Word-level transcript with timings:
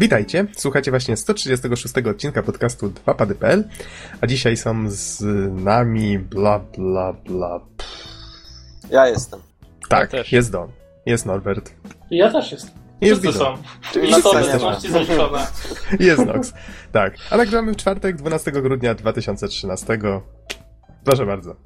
Witajcie, 0.00 0.46
słuchacie 0.56 0.90
właśnie 0.90 1.16
136 1.16 1.94
odcinka 2.10 2.42
podcastu 2.42 2.88
2pady.pl, 2.88 3.64
a 4.20 4.26
dzisiaj 4.26 4.56
są 4.56 4.90
z 4.90 5.20
nami 5.64 6.18
bla 6.18 6.58
bla 6.58 7.12
bla. 7.12 7.60
Ja 8.90 9.08
jestem. 9.08 9.40
Tak, 9.88 10.10
też. 10.10 10.32
jest 10.32 10.52
Don, 10.52 10.68
jest 11.06 11.26
Norbert, 11.26 11.74
Ja 12.10 12.32
też 12.32 12.52
jestem. 12.52 12.74
Jest 13.00 13.22
Wszyscy 13.22 13.38
są. 13.38 13.56
Czyli 13.92 14.10
Na 14.10 14.18
wszyscy 14.18 14.58
to 14.58 14.88
zaliczone. 14.88 15.46
jest 16.00 16.26
Nox. 16.26 16.52
Tak, 16.92 17.14
a 17.30 17.36
nagramy 17.36 17.72
w 17.72 17.76
czwartek 17.76 18.16
12 18.16 18.52
grudnia 18.52 18.94
2013. 18.94 19.98
Proszę 21.04 21.26
bardzo. 21.26 21.56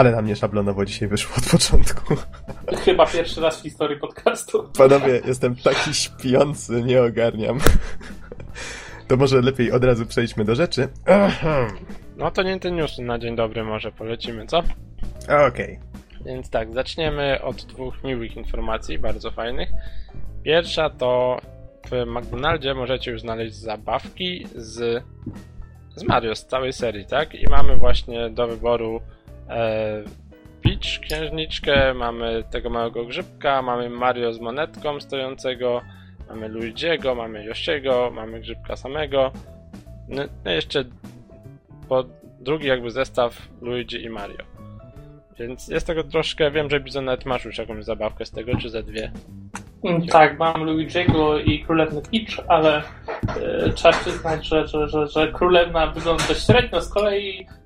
Ale 0.00 0.12
nam 0.12 0.26
nie 0.26 0.36
szablonowo 0.36 0.84
dzisiaj 0.84 1.08
wyszło 1.08 1.36
od 1.36 1.50
początku. 1.50 2.14
Chyba 2.84 3.06
pierwszy 3.06 3.40
raz 3.40 3.60
w 3.60 3.62
historii 3.62 3.98
podcastu. 3.98 4.70
Panowie, 4.78 5.20
jestem 5.26 5.56
taki 5.56 5.94
śpiący, 5.94 6.82
nie 6.82 7.02
ogarniam. 7.02 7.58
To 9.08 9.16
może 9.16 9.40
lepiej 9.40 9.72
od 9.72 9.84
razu 9.84 10.06
przejdźmy 10.06 10.44
do 10.44 10.54
rzeczy. 10.54 10.88
No 12.16 12.30
to 12.30 12.42
nie 12.42 12.60
ten 12.60 12.76
news 12.76 12.98
na 12.98 13.18
dzień 13.18 13.36
dobry 13.36 13.64
może 13.64 13.92
polecimy, 13.92 14.46
co? 14.46 14.62
Okej. 15.48 15.78
Więc 16.26 16.50
tak, 16.50 16.74
zaczniemy 16.74 17.42
od 17.42 17.56
dwóch 17.56 18.04
miłych 18.04 18.36
informacji, 18.36 18.98
bardzo 18.98 19.30
fajnych. 19.30 19.68
Pierwsza 20.42 20.90
to 20.90 21.40
w 21.90 22.06
McDonaldzie 22.06 22.74
możecie 22.74 23.10
już 23.10 23.20
znaleźć 23.20 23.54
zabawki 23.54 24.46
z, 24.54 25.04
z 25.94 26.02
Mario, 26.02 26.34
z 26.34 26.46
całej 26.46 26.72
serii, 26.72 27.06
tak? 27.06 27.34
I 27.34 27.48
mamy 27.50 27.76
właśnie 27.76 28.30
do 28.30 28.46
wyboru 28.46 29.00
Peach, 30.62 31.00
księżniczkę, 31.02 31.94
mamy 31.94 32.44
tego 32.50 32.70
małego 32.70 33.04
grzybka, 33.04 33.62
mamy 33.62 33.90
Mario 33.90 34.32
z 34.32 34.40
monetką 34.40 35.00
stojącego, 35.00 35.80
mamy 36.28 36.48
Luigiego, 36.48 37.14
mamy 37.14 37.44
Yoshiego, 37.44 38.10
mamy 38.14 38.40
grzybka 38.40 38.76
samego. 38.76 39.32
No, 40.08 40.22
no 40.44 40.50
jeszcze 40.50 40.84
po 41.88 42.04
drugi 42.40 42.66
jakby 42.66 42.90
zestaw 42.90 43.48
Luigi 43.60 44.04
i 44.04 44.10
Mario. 44.10 44.44
Więc 45.38 45.68
jest 45.68 45.86
tego 45.86 46.04
troszkę, 46.04 46.50
wiem, 46.50 46.70
że 46.70 46.80
Bizon 46.80 47.04
nawet 47.04 47.26
masz 47.26 47.44
już 47.44 47.58
jakąś 47.58 47.84
zabawkę 47.84 48.26
z 48.26 48.30
tego, 48.30 48.56
czy 48.56 48.70
ze 48.70 48.82
dwie. 48.82 49.12
Mm, 49.84 50.06
Tak, 50.06 50.38
mam 50.38 50.64
Luigiego 50.64 51.38
i 51.38 51.64
Królewny 51.64 52.02
Peach, 52.02 52.46
ale 52.48 52.82
e, 53.42 53.72
trzeba 53.74 53.98
przyznać, 53.98 54.46
że, 54.46 54.66
że, 54.66 54.88
że, 54.88 55.06
że 55.06 55.32
Królewna 55.32 55.86
wygląda 55.86 56.24
średnio, 56.34 56.80
z 56.80 56.88
kolei 56.88 57.40
e, 57.40 57.59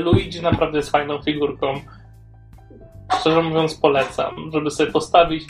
Luigi 0.00 0.42
naprawdę 0.42 0.76
jest 0.76 0.90
fajną 0.90 1.22
figurką. 1.22 1.74
Szczerze 3.20 3.42
mówiąc 3.42 3.74
polecam, 3.74 4.34
żeby 4.52 4.70
sobie 4.70 4.92
postawić. 4.92 5.44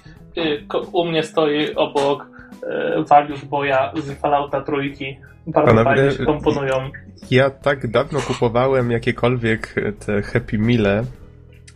Ko- 0.68 0.80
u 0.92 1.04
mnie 1.04 1.22
stoi 1.22 1.74
obok 1.74 2.26
e, 2.62 3.04
Valius 3.08 3.44
Boya 3.44 3.92
z 3.96 4.20
Fallouta 4.20 4.60
trójki. 4.60 5.16
Bardzo 5.46 5.84
fajnie 5.84 6.10
się 6.10 6.24
komponują. 6.24 6.90
Ja 7.30 7.50
tak 7.50 7.90
dawno 7.90 8.20
kupowałem 8.20 8.90
jakiekolwiek 8.90 9.74
te 10.06 10.22
Happy 10.22 10.58
Meale, 10.58 11.02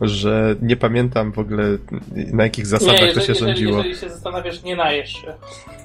że 0.01 0.55
nie 0.61 0.75
pamiętam 0.75 1.31
w 1.31 1.39
ogóle 1.39 1.63
na 2.33 2.43
jakich 2.43 2.67
zasadach 2.67 3.01
Nie, 3.01 3.13
to 3.13 3.21
się 3.21 3.31
jeżeli, 3.33 3.39
rządziło. 3.39 3.77
jeżeli 3.77 3.95
się 3.95 4.09
zastanawiasz, 4.09 4.63
nie 4.63 4.75
najesz 4.75 5.13
się. 5.13 5.33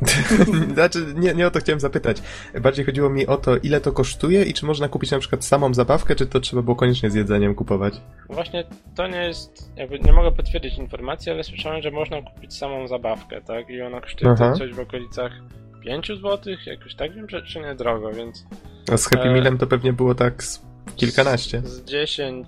znaczy, 0.74 1.06
nie, 1.16 1.34
nie 1.34 1.46
o 1.46 1.50
to 1.50 1.60
chciałem 1.60 1.80
zapytać. 1.80 2.22
Bardziej 2.60 2.84
chodziło 2.84 3.10
mi 3.10 3.26
o 3.26 3.36
to, 3.36 3.56
ile 3.56 3.80
to 3.80 3.92
kosztuje 3.92 4.42
i 4.42 4.54
czy 4.54 4.66
można 4.66 4.88
kupić 4.88 5.10
na 5.10 5.18
przykład 5.18 5.44
samą 5.44 5.74
zabawkę, 5.74 6.14
czy 6.14 6.26
to 6.26 6.40
trzeba 6.40 6.62
było 6.62 6.76
koniecznie 6.76 7.10
z 7.10 7.14
jedzeniem 7.14 7.54
kupować. 7.54 7.94
Właśnie 8.30 8.64
to 8.94 9.06
nie 9.08 9.22
jest, 9.24 9.72
jakby 9.76 9.98
nie 9.98 10.12
mogę 10.12 10.32
potwierdzić 10.32 10.78
informacji, 10.78 11.32
ale 11.32 11.44
słyszałem, 11.44 11.82
że 11.82 11.90
można 11.90 12.22
kupić 12.22 12.54
samą 12.54 12.88
zabawkę, 12.88 13.40
tak? 13.40 13.70
I 13.70 13.82
ona 13.82 14.00
kosztuje 14.00 14.30
Aha. 14.32 14.52
coś 14.58 14.72
w 14.72 14.80
okolicach 14.80 15.32
5 15.80 16.06
zł, 16.06 16.54
jakoś 16.66 16.94
tak 16.94 17.14
wiem, 17.14 17.28
że 17.28 17.42
czy 17.42 17.60
nie 17.60 17.74
drogo, 17.74 18.12
więc 18.12 18.46
A 18.92 18.96
z 18.96 19.06
Happy 19.06 19.28
E, 19.28 19.32
Mealem 19.32 19.58
to 19.58 19.66
pewnie 19.66 19.92
było 19.92 20.14
tak 20.14 20.44
z 20.44 20.67
kilkanaście. 20.96 21.62
z 21.64 21.84
10, 21.84 22.46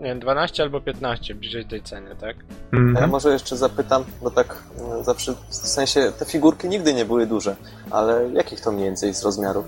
nie 0.00 0.04
wiem, 0.08 0.20
12 0.20 0.62
albo 0.62 0.80
15 0.80 1.34
bliżej 1.34 1.64
tej 1.64 1.82
ceny, 1.82 2.16
tak? 2.20 2.36
A 2.72 2.76
ja 2.76 2.82
Mhm. 2.82 3.10
może 3.10 3.32
jeszcze 3.32 3.56
zapytam, 3.56 4.04
bo 4.22 4.30
tak 4.30 4.62
mm, 4.80 5.04
zawsze, 5.04 5.34
w 5.48 5.54
sensie 5.54 6.12
te 6.18 6.24
figurki 6.24 6.68
nigdy 6.68 6.94
nie 6.94 7.04
były 7.04 7.26
duże, 7.26 7.56
ale 7.90 8.30
jakich 8.34 8.60
to 8.60 8.72
mniej 8.72 8.84
więcej 8.84 9.14
z 9.14 9.24
rozmiarów? 9.24 9.64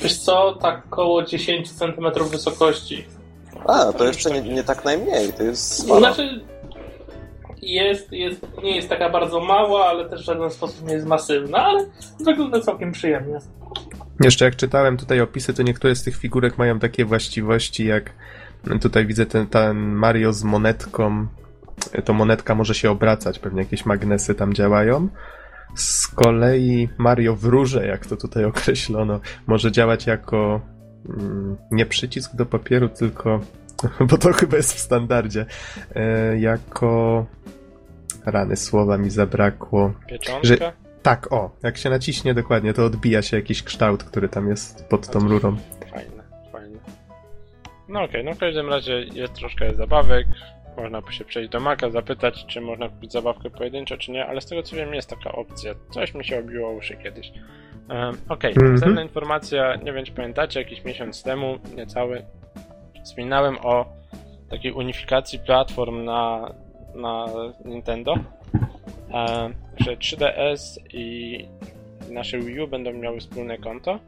Wiesz 0.00 0.18
co, 0.18 0.54
tak 0.62 0.86
około 0.86 1.22
10 1.22 1.72
cm 1.72 2.28
wysokości. 2.30 3.06
A, 3.66 3.92
to 3.92 4.04
jeszcze 4.04 4.30
nie, 4.30 4.40
nie 4.54 4.64
tak 4.64 4.84
najmniej, 4.84 5.32
to 5.32 5.42
jest 5.42 5.78
sporo. 5.82 6.00
Znaczy, 6.00 6.40
jest, 7.62 8.12
jest, 8.12 8.40
nie 8.62 8.76
jest 8.76 8.88
taka 8.88 9.10
bardzo 9.10 9.40
mała, 9.40 9.86
ale 9.86 10.08
też 10.10 10.22
w 10.22 10.24
żaden 10.24 10.50
sposób 10.50 10.86
nie 10.88 10.94
jest 10.94 11.06
masywna, 11.06 11.58
ale 11.58 11.86
wygląda 12.20 12.60
całkiem 12.60 12.92
przyjemnie. 12.92 13.38
Jeszcze 14.20 14.44
jak 14.44 14.56
czytałem 14.56 14.96
tutaj 14.96 15.20
opisy, 15.20 15.54
to 15.54 15.62
niektóre 15.62 15.96
z 15.96 16.02
tych 16.02 16.16
figurek 16.16 16.58
mają 16.58 16.78
takie 16.78 17.04
właściwości, 17.04 17.86
jak 17.86 18.12
tutaj 18.80 19.06
widzę 19.06 19.26
ten, 19.26 19.46
ten 19.46 19.78
Mario 19.78 20.32
z 20.32 20.44
monetką. 20.44 21.26
To 22.04 22.12
monetka 22.12 22.54
może 22.54 22.74
się 22.74 22.90
obracać, 22.90 23.38
pewnie 23.38 23.62
jakieś 23.62 23.86
magnesy 23.86 24.34
tam 24.34 24.54
działają. 24.54 25.08
Z 25.74 26.06
kolei 26.06 26.88
Mario 26.98 27.36
w 27.36 27.44
rurze, 27.44 27.86
jak 27.86 28.06
to 28.06 28.16
tutaj 28.16 28.44
określono, 28.52 29.20
może 29.46 29.72
działać 29.72 30.06
jako 30.06 30.60
mm, 31.08 31.56
nie 31.70 31.86
przycisk 31.86 32.36
do 32.36 32.46
papieru, 32.46 32.88
tylko, 32.88 33.40
bo 34.10 34.18
to 34.18 34.32
chyba 34.32 34.56
jest 34.56 34.74
w 34.74 34.78
standardzie, 34.78 35.46
e, 35.94 36.38
jako 36.38 37.26
rany 38.26 38.56
słowa 38.56 38.98
mi 38.98 39.10
zabrakło. 39.10 39.92
Pieczątka? 40.08 40.48
Że- 40.48 40.87
Tak, 41.08 41.32
o, 41.32 41.50
jak 41.62 41.76
się 41.76 41.90
naciśnie 41.90 42.34
dokładnie, 42.34 42.74
to 42.74 42.84
odbija 42.84 43.22
się 43.22 43.36
jakiś 43.36 43.62
kształt, 43.62 44.04
który 44.04 44.28
tam 44.28 44.48
jest 44.48 44.88
pod 44.88 45.06
tą 45.10 45.18
rurą. 45.18 45.56
Fajne, 45.90 46.22
fajne. 46.52 46.78
No 47.88 48.02
okej, 48.02 48.24
no 48.24 48.34
w 48.34 48.38
każdym 48.38 48.68
razie 48.68 48.92
jest 49.00 49.32
troszkę 49.32 49.74
zabawek. 49.74 50.26
Można 50.76 51.02
się 51.10 51.24
przejść 51.24 51.50
do 51.50 51.60
Maka, 51.60 51.90
zapytać, 51.90 52.46
czy 52.46 52.60
można 52.60 52.88
kupić 52.88 53.12
zabawkę 53.12 53.50
pojedynczo, 53.50 53.96
czy 53.96 54.10
nie, 54.10 54.26
ale 54.26 54.40
z 54.40 54.46
tego 54.46 54.62
co 54.62 54.76
wiem, 54.76 54.94
jest 54.94 55.10
taka 55.10 55.32
opcja. 55.32 55.74
Coś 55.90 56.14
mi 56.14 56.24
się 56.24 56.38
obiło 56.38 56.70
uszy 56.70 56.96
kiedyś. 56.96 57.32
Um, 57.88 58.16
okej, 58.28 58.50
Mhm. 58.52 58.72
następna 58.72 59.02
informacja, 59.02 59.76
nie 59.76 59.92
wiem 59.92 60.04
czy 60.04 60.12
pamiętacie, 60.12 60.60
jakiś 60.62 60.84
miesiąc 60.84 61.22
temu, 61.22 61.58
niecały, 61.76 62.24
wspominałem 63.04 63.58
o 63.62 63.86
takiej 64.50 64.72
unifikacji 64.72 65.38
platform 65.38 66.04
na, 66.04 66.54
na 66.94 67.26
Nintendo, 67.64 68.14
e, 69.14 69.50
że 69.80 69.96
3DS 69.96 70.78
i 70.92 71.38
nasze 72.10 72.38
Wii 72.38 72.60
U 72.60 72.68
będą 72.68 72.92
miały 72.92 73.20
wspólne 73.20 73.58
konto. 73.58 73.98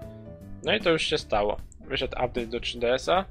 No 0.65 0.75
i 0.75 0.81
to 0.81 0.91
już 0.91 1.03
się 1.03 1.19
stało. 1.19 1.57
Wyszedł 1.89 2.13
update 2.25 2.47
do 2.47 2.59
3DS-a, 2.59 3.25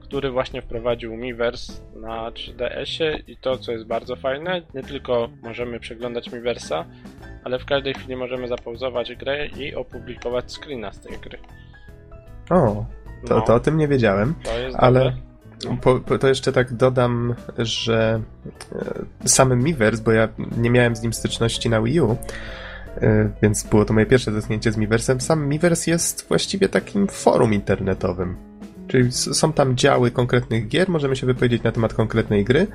który 0.00 0.30
właśnie 0.30 0.62
wprowadził 0.62 1.16
Miiverse 1.16 1.72
na 1.96 2.30
3DS-ie 2.30 3.18
i 3.26 3.36
to, 3.36 3.58
co 3.58 3.72
jest 3.72 3.84
bardzo 3.86 4.16
fajne, 4.16 4.62
nie 4.74 4.82
tylko 4.82 5.28
możemy 5.42 5.80
przeglądać 5.80 6.32
Miiversa, 6.32 6.84
ale 7.44 7.58
w 7.58 7.64
każdej 7.64 7.94
chwili 7.94 8.16
możemy 8.16 8.48
zapauzować 8.48 9.14
grę 9.14 9.46
i 9.46 9.74
opublikować 9.74 10.52
screena 10.52 10.92
z 10.92 11.00
tej 11.00 11.18
gry. 11.18 11.38
O, 12.50 12.86
to, 13.26 13.34
No, 13.34 13.40
to 13.40 13.54
o 13.54 13.60
tym 13.60 13.76
nie 13.76 13.88
wiedziałem. 13.88 14.34
to 14.44 14.58
jest 14.58 14.76
ale- 14.80 15.04
dobre. 15.04 15.27
Po, 15.80 16.00
po, 16.00 16.18
to 16.18 16.28
jeszcze 16.28 16.52
tak 16.52 16.72
dodam, 16.72 17.34
że 17.58 18.20
e, 19.22 19.28
sam 19.28 19.62
Miiverse, 19.62 20.02
bo 20.02 20.12
ja 20.12 20.28
nie 20.56 20.70
miałem 20.70 20.96
z 20.96 21.02
nim 21.02 21.12
styczności 21.12 21.70
na 21.70 21.82
Wii 21.82 22.00
U, 22.00 22.16
e, 22.96 23.30
więc 23.42 23.62
było 23.62 23.84
to 23.84 23.94
moje 23.94 24.06
pierwsze 24.06 24.32
zetknięcie 24.32 24.72
z 24.72 24.76
Miiversem. 24.76 25.20
Sam 25.20 25.48
Miiverse 25.48 25.90
jest 25.90 26.28
właściwie 26.28 26.68
takim 26.68 27.08
forum 27.08 27.54
internetowym. 27.54 28.36
Czyli 28.88 29.12
są 29.12 29.52
tam 29.52 29.76
działy 29.76 30.10
konkretnych 30.10 30.68
gier, 30.68 30.88
możemy 30.88 31.16
się 31.16 31.26
wypowiedzieć 31.26 31.62
na 31.62 31.72
temat 31.72 31.94
konkretnej 31.94 32.44
gry. 32.44 32.66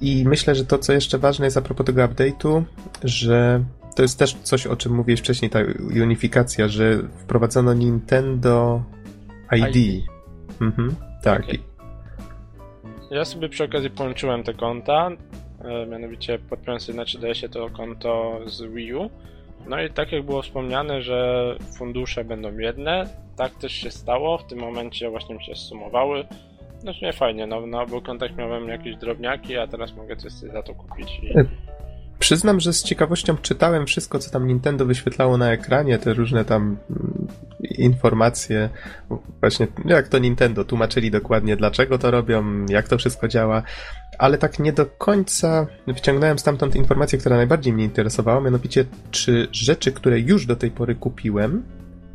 I 0.00 0.24
myślę, 0.28 0.54
że 0.54 0.64
to, 0.64 0.78
co 0.78 0.92
jeszcze 0.92 1.18
ważne 1.18 1.44
jest 1.44 1.56
a 1.56 1.60
propos 1.60 1.86
tego 1.86 2.02
update'u, 2.02 2.62
że 3.04 3.64
to 3.96 4.02
jest 4.02 4.18
też 4.18 4.36
coś, 4.42 4.66
o 4.66 4.76
czym 4.76 4.94
mówiłeś 4.94 5.20
wcześniej, 5.20 5.50
ta 5.50 5.58
unifikacja, 6.02 6.68
że 6.68 6.98
wprowadzono 7.18 7.74
Nintendo 7.74 8.82
ID. 9.52 9.76
ID. 9.76 10.04
Mhm, 10.60 10.94
tak. 11.22 11.42
Okej. 11.42 11.75
Ja 13.10 13.24
sobie 13.24 13.48
przy 13.48 13.64
okazji 13.64 13.90
połączyłem 13.90 14.42
te 14.42 14.54
konta, 14.54 15.10
e, 15.64 15.86
mianowicie 15.86 16.38
podpiąłem 16.38 16.80
sobie 16.80 16.98
na 16.98 17.04
3DS-ie 17.04 17.48
to 17.48 17.70
konto 17.70 18.40
z 18.46 18.62
Wii 18.62 18.94
U. 18.94 19.10
No 19.68 19.82
i 19.82 19.90
tak 19.90 20.12
jak 20.12 20.24
było 20.24 20.42
wspomniane, 20.42 21.02
że 21.02 21.50
fundusze 21.78 22.24
będą 22.24 22.58
jedne, 22.58 23.08
tak 23.36 23.54
też 23.54 23.72
się 23.72 23.90
stało, 23.90 24.38
w 24.38 24.46
tym 24.46 24.58
momencie 24.58 25.10
właśnie 25.10 25.34
mi 25.34 25.44
się 25.44 25.54
zsumowały. 25.54 26.24
No 26.84 26.92
w 26.92 26.96
sumie 26.96 27.12
fajnie, 27.12 27.46
no 27.46 27.66
na 27.66 27.82
obu 27.82 28.02
kontach 28.02 28.36
miałem 28.36 28.68
jakieś 28.68 28.96
drobniaki, 28.96 29.56
a 29.56 29.66
teraz 29.66 29.96
mogę 29.96 30.16
coś 30.16 30.32
za 30.32 30.62
to 30.62 30.74
kupić. 30.74 31.20
I... 31.22 31.38
E, 31.38 31.44
Przyznam, 32.18 32.60
że 32.60 32.72
z 32.72 32.82
ciekawością 32.82 33.36
czytałem 33.36 33.86
wszystko, 33.86 34.18
co 34.18 34.30
tam 34.30 34.46
Nintendo 34.46 34.86
wyświetlało 34.86 35.36
na 35.36 35.52
ekranie, 35.52 35.98
te 35.98 36.14
różne 36.14 36.44
tam 36.44 36.62
mm, 36.90 37.26
informacje, 37.78 38.68
właśnie 39.40 39.66
jak 39.84 40.08
to 40.08 40.18
Nintendo, 40.18 40.64
tłumaczyli 40.64 41.10
dokładnie 41.10 41.56
dlaczego 41.56 41.98
to 41.98 42.10
robią, 42.10 42.66
jak 42.68 42.88
to 42.88 42.98
wszystko 42.98 43.28
działa, 43.28 43.62
ale 44.18 44.38
tak 44.38 44.58
nie 44.58 44.72
do 44.72 44.86
końca 44.86 45.66
wyciągnąłem 45.86 46.38
stamtąd 46.38 46.76
informację, 46.76 47.18
która 47.18 47.36
najbardziej 47.36 47.72
mnie 47.72 47.84
interesowała, 47.84 48.40
mianowicie 48.40 48.84
czy 49.10 49.48
rzeczy, 49.52 49.92
które 49.92 50.20
już 50.20 50.46
do 50.46 50.56
tej 50.56 50.70
pory 50.70 50.94
kupiłem, 50.94 51.62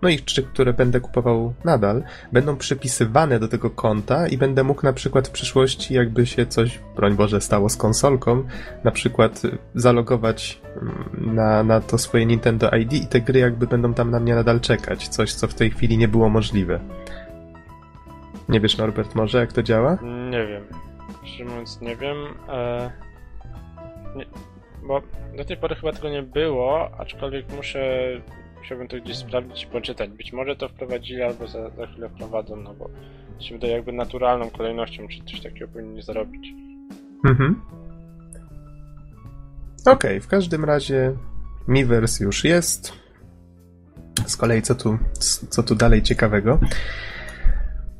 no 0.01 0.09
i 0.09 0.19
czy 0.19 0.43
które 0.43 0.73
będę 0.73 0.99
kupował 0.99 1.53
nadal, 1.65 2.03
będą 2.31 2.57
przypisywane 2.57 3.39
do 3.39 3.47
tego 3.47 3.69
konta 3.69 4.27
i 4.27 4.37
będę 4.37 4.63
mógł 4.63 4.85
na 4.85 4.93
przykład 4.93 5.27
w 5.27 5.31
przyszłości, 5.31 5.93
jakby 5.93 6.25
się 6.25 6.45
coś, 6.45 6.79
broń 6.95 7.15
Boże, 7.15 7.41
stało 7.41 7.69
z 7.69 7.77
konsolką, 7.77 8.43
na 8.83 8.91
przykład 8.91 9.41
zalogować 9.75 10.61
mm, 10.81 11.35
na, 11.35 11.63
na 11.63 11.81
to 11.81 11.97
swoje 11.97 12.25
Nintendo 12.25 12.69
ID 12.69 12.93
i 12.93 13.07
te 13.07 13.21
gry 13.21 13.39
jakby 13.39 13.67
będą 13.67 13.93
tam 13.93 14.11
na 14.11 14.19
mnie 14.19 14.35
nadal 14.35 14.59
czekać. 14.59 15.07
Coś, 15.07 15.33
co 15.33 15.47
w 15.47 15.53
tej 15.53 15.71
chwili 15.71 15.97
nie 15.97 16.07
było 16.07 16.29
możliwe. 16.29 16.79
Nie 18.49 18.59
wiesz, 18.59 18.77
Norbert, 18.77 19.15
może 19.15 19.39
jak 19.39 19.53
to 19.53 19.63
działa? 19.63 19.97
Nie 20.29 20.47
wiem. 20.47 20.63
Szczerze 21.23 21.45
mówiąc, 21.45 21.81
nie 21.81 21.95
wiem. 21.95 22.17
E... 22.49 22.91
Nie, 24.15 24.25
bo 24.87 25.01
do 25.37 25.45
tej 25.45 25.57
pory 25.57 25.75
chyba 25.75 25.91
tego 25.91 26.09
nie 26.09 26.23
było, 26.23 26.91
aczkolwiek 26.97 27.45
muszę 27.55 28.11
musiałbym 28.61 28.87
to 28.87 28.97
gdzieś 28.97 29.17
sprawdzić 29.17 29.63
i 29.63 29.67
poczytać. 29.67 30.09
Być 30.09 30.33
może 30.33 30.55
to 30.55 30.69
wprowadzili 30.69 31.21
albo 31.21 31.47
za, 31.47 31.69
za 31.69 31.87
chwilę 31.87 32.09
wprowadzą, 32.09 32.55
no 32.55 32.73
bo 32.73 32.89
się 33.39 33.55
wydaje 33.55 33.73
jakby 33.73 33.91
naturalną 33.91 34.49
kolejnością, 34.49 35.07
czy 35.07 35.23
coś 35.31 35.41
takiego 35.41 35.67
powinni 35.67 36.01
zrobić. 36.01 36.53
Mhm. 37.25 37.61
Okej, 39.81 39.93
okay, 39.93 40.21
w 40.21 40.27
każdym 40.27 40.65
razie 40.65 41.13
Miiverse 41.67 42.23
już 42.23 42.43
jest. 42.43 42.93
Z 44.25 44.37
kolei 44.37 44.61
co 44.61 44.75
tu, 44.75 44.97
co 45.49 45.63
tu 45.63 45.75
dalej 45.75 46.01
ciekawego? 46.01 46.59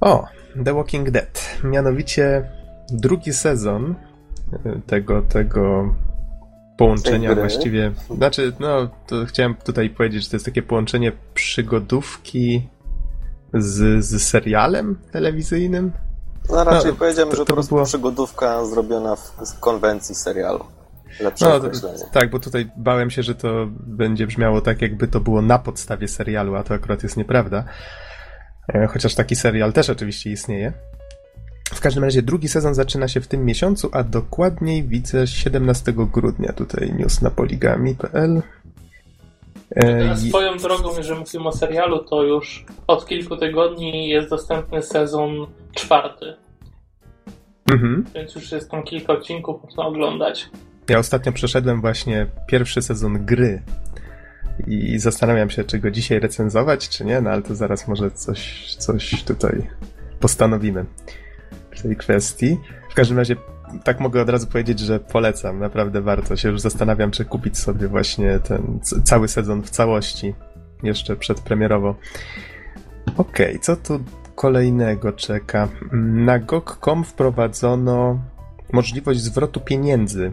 O, 0.01 0.27
The 0.65 0.73
Walking 0.73 1.09
Dead. 1.09 1.59
Mianowicie 1.63 2.51
drugi 2.91 3.33
sezon 3.33 3.95
tego, 4.87 5.21
tego 5.21 5.95
połączenia 6.85 7.35
właściwie. 7.35 7.91
Znaczy, 8.15 8.53
no, 8.59 8.89
to 9.07 9.25
chciałem 9.25 9.55
tutaj 9.55 9.89
powiedzieć, 9.89 10.23
że 10.23 10.29
to 10.29 10.35
jest 10.35 10.45
takie 10.45 10.61
połączenie 10.61 11.11
przygodówki 11.33 12.69
z, 13.53 14.05
z 14.05 14.23
serialem 14.23 14.97
telewizyjnym. 15.11 15.91
No 16.49 16.63
raczej 16.63 16.91
no, 16.91 16.97
powiedziałem, 16.97 17.29
to, 17.31 17.35
że 17.35 17.41
to 17.41 17.45
po 17.45 17.53
prostu 17.53 17.75
było... 17.75 17.85
przygodówka 17.85 18.65
zrobiona 18.65 19.15
w 19.15 19.59
konwencji 19.59 20.15
serialu. 20.15 20.65
Lepsze 21.19 21.45
no, 21.45 21.55
określenie. 21.55 22.03
Tak, 22.11 22.29
bo 22.29 22.39
tutaj 22.39 22.71
bałem 22.77 23.09
się, 23.09 23.23
że 23.23 23.35
to 23.35 23.67
będzie 23.79 24.27
brzmiało 24.27 24.61
tak, 24.61 24.81
jakby 24.81 25.07
to 25.07 25.19
było 25.19 25.41
na 25.41 25.59
podstawie 25.59 26.07
serialu, 26.07 26.55
a 26.55 26.63
to 26.63 26.73
akurat 26.73 27.03
jest 27.03 27.17
nieprawda. 27.17 27.63
E, 28.73 28.87
chociaż 28.87 29.15
taki 29.15 29.35
serial 29.35 29.73
też 29.73 29.89
oczywiście 29.89 30.31
istnieje. 30.31 30.73
W 31.73 31.81
każdym 31.81 32.03
razie 32.03 32.21
drugi 32.21 32.47
sezon 32.47 32.73
zaczyna 32.73 33.07
się 33.07 33.21
w 33.21 33.27
tym 33.27 33.45
miesiącu, 33.45 33.89
a 33.93 34.03
dokładniej 34.03 34.83
widzę 34.83 35.27
17 35.27 35.93
grudnia. 35.93 36.53
Tutaj 36.53 36.93
news 36.93 37.21
na 37.21 37.31
poligami.pl. 37.31 38.41
E, 39.75 40.17
swoją 40.17 40.57
drogą, 40.57 40.97
jeżeli 40.97 41.19
mówimy 41.19 41.47
o 41.47 41.51
serialu, 41.51 41.99
to 42.03 42.23
już 42.23 42.65
od 42.87 43.05
kilku 43.05 43.37
tygodni 43.37 44.09
jest 44.09 44.29
dostępny 44.29 44.81
sezon 44.81 45.47
czwarty. 45.75 46.33
Mhm. 47.71 48.05
Więc 48.15 48.35
już 48.35 48.51
jest 48.51 48.71
tam 48.71 48.83
kilka 48.83 49.13
odcinków, 49.13 49.63
można 49.63 49.85
oglądać. 49.85 50.49
Ja 50.89 50.99
ostatnio 50.99 51.31
przeszedłem 51.31 51.81
właśnie 51.81 52.27
pierwszy 52.47 52.81
sezon 52.81 53.25
gry 53.25 53.61
i 54.67 54.99
zastanawiam 54.99 55.49
się, 55.49 55.63
czy 55.63 55.79
go 55.79 55.91
dzisiaj 55.91 56.19
recenzować, 56.19 56.89
czy 56.89 57.05
nie, 57.05 57.21
no 57.21 57.29
ale 57.29 57.41
to 57.41 57.55
zaraz 57.55 57.87
może 57.87 58.11
coś, 58.11 58.75
coś 58.75 59.23
tutaj 59.23 59.67
postanowimy 60.19 60.85
tej 61.81 61.95
kwestii. 61.95 62.57
W 62.89 62.93
każdym 62.93 63.17
razie 63.17 63.35
tak 63.83 63.99
mogę 63.99 64.21
od 64.21 64.29
razu 64.29 64.47
powiedzieć, 64.47 64.79
że 64.79 64.99
polecam, 64.99 65.59
naprawdę 65.59 66.01
warto. 66.01 66.35
Się 66.35 66.49
już 66.49 66.61
zastanawiam, 66.61 67.11
czy 67.11 67.25
kupić 67.25 67.57
sobie 67.57 67.87
właśnie 67.87 68.39
ten 68.39 68.79
cały 69.03 69.27
sezon 69.27 69.63
w 69.63 69.69
całości 69.69 70.33
jeszcze 70.83 71.15
przedpremierowo. 71.15 71.95
Okej, 73.17 73.47
okay, 73.47 73.59
co 73.59 73.75
tu 73.75 73.99
kolejnego 74.35 75.13
czeka? 75.13 75.67
Na 76.01 76.39
GOG.com 76.39 77.03
wprowadzono 77.03 78.19
możliwość 78.71 79.19
zwrotu 79.19 79.59
pieniędzy. 79.59 80.31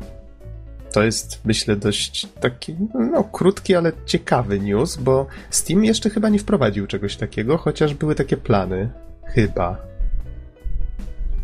To 0.92 1.02
jest, 1.02 1.40
myślę, 1.44 1.76
dość 1.76 2.26
taki, 2.40 2.76
no, 3.12 3.24
krótki, 3.24 3.74
ale 3.74 3.92
ciekawy 4.06 4.60
news, 4.60 4.96
bo 4.96 5.26
Steam 5.50 5.84
jeszcze 5.84 6.10
chyba 6.10 6.28
nie 6.28 6.38
wprowadził 6.38 6.86
czegoś 6.86 7.16
takiego, 7.16 7.58
chociaż 7.58 7.94
były 7.94 8.14
takie 8.14 8.36
plany. 8.36 8.90
Chyba. 9.24 9.76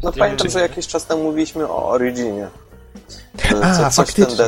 No 0.05 0.13
pamiętam, 0.13 0.51
że 0.51 0.61
jakiś 0.61 0.87
czas 0.87 1.07
temu 1.07 1.23
mówiliśmy 1.23 1.69
o 1.69 1.89
Originie. 1.89 2.49
A, 3.63 3.91
faktycznie. 3.91 4.47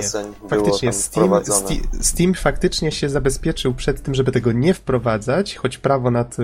faktycznie 0.49 0.93
Steam, 0.93 1.45
Steam, 1.45 1.81
Steam, 2.01 2.35
faktycznie 2.35 2.93
się 2.93 3.09
zabezpieczył 3.09 3.75
przed 3.75 4.03
tym, 4.03 4.15
żeby 4.15 4.33
tego 4.33 4.53
nie 4.53 4.75
wprowadzać, 4.75 5.57
choć 5.57 5.79
prawo 5.79 6.11
nad, 6.11 6.37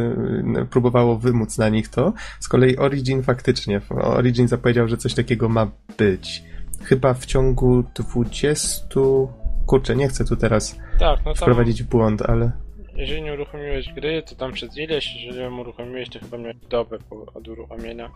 próbowało 0.70 1.18
wymóc 1.18 1.58
na 1.58 1.68
nich 1.68 1.88
to. 1.88 2.12
Z 2.40 2.48
kolei 2.48 2.76
Origin 2.76 3.22
faktycznie. 3.22 3.80
Origin 3.90 4.48
zapowiedział, 4.48 4.88
że 4.88 4.96
coś 4.96 5.14
takiego 5.14 5.48
ma 5.48 5.70
być. 5.98 6.42
Chyba 6.82 7.14
w 7.14 7.26
ciągu 7.26 7.84
20. 7.94 8.86
Kurczę, 9.66 9.96
nie 9.96 10.08
chcę 10.08 10.24
tu 10.24 10.36
teraz 10.36 10.76
tak, 10.98 11.24
no 11.24 11.34
wprowadzić 11.34 11.82
w 11.82 11.86
błąd, 11.86 12.22
ale. 12.22 12.52
Jeżeli 12.96 13.22
nie 13.22 13.32
uruchomiłeś 13.32 13.92
gry, 13.92 14.22
to 14.22 14.34
tam 14.34 14.52
przez 14.52 14.76
ileś, 14.76 15.16
jeżeli 15.16 15.44
ją 15.44 15.60
uruchomiłeś, 15.60 16.08
to 16.08 16.18
chyba 16.18 16.38
miałeś 16.38 16.56
dobę 16.70 16.98
od 17.34 17.48
uruchomienia. 17.48 18.10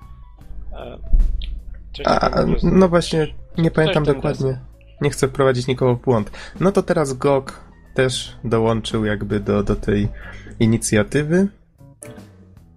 A, 2.04 2.30
no 2.62 2.88
właśnie, 2.88 3.26
nie 3.58 3.70
pamiętam 3.70 4.04
dokładnie. 4.04 4.58
Nie 5.00 5.10
chcę 5.10 5.28
wprowadzić 5.28 5.66
nikogo 5.66 5.94
w 5.94 6.02
błąd. 6.02 6.30
No 6.60 6.72
to 6.72 6.82
teraz 6.82 7.12
GOG 7.12 7.60
też 7.94 8.36
dołączył 8.44 9.04
jakby 9.04 9.40
do, 9.40 9.62
do 9.62 9.76
tej 9.76 10.08
inicjatywy. 10.60 11.48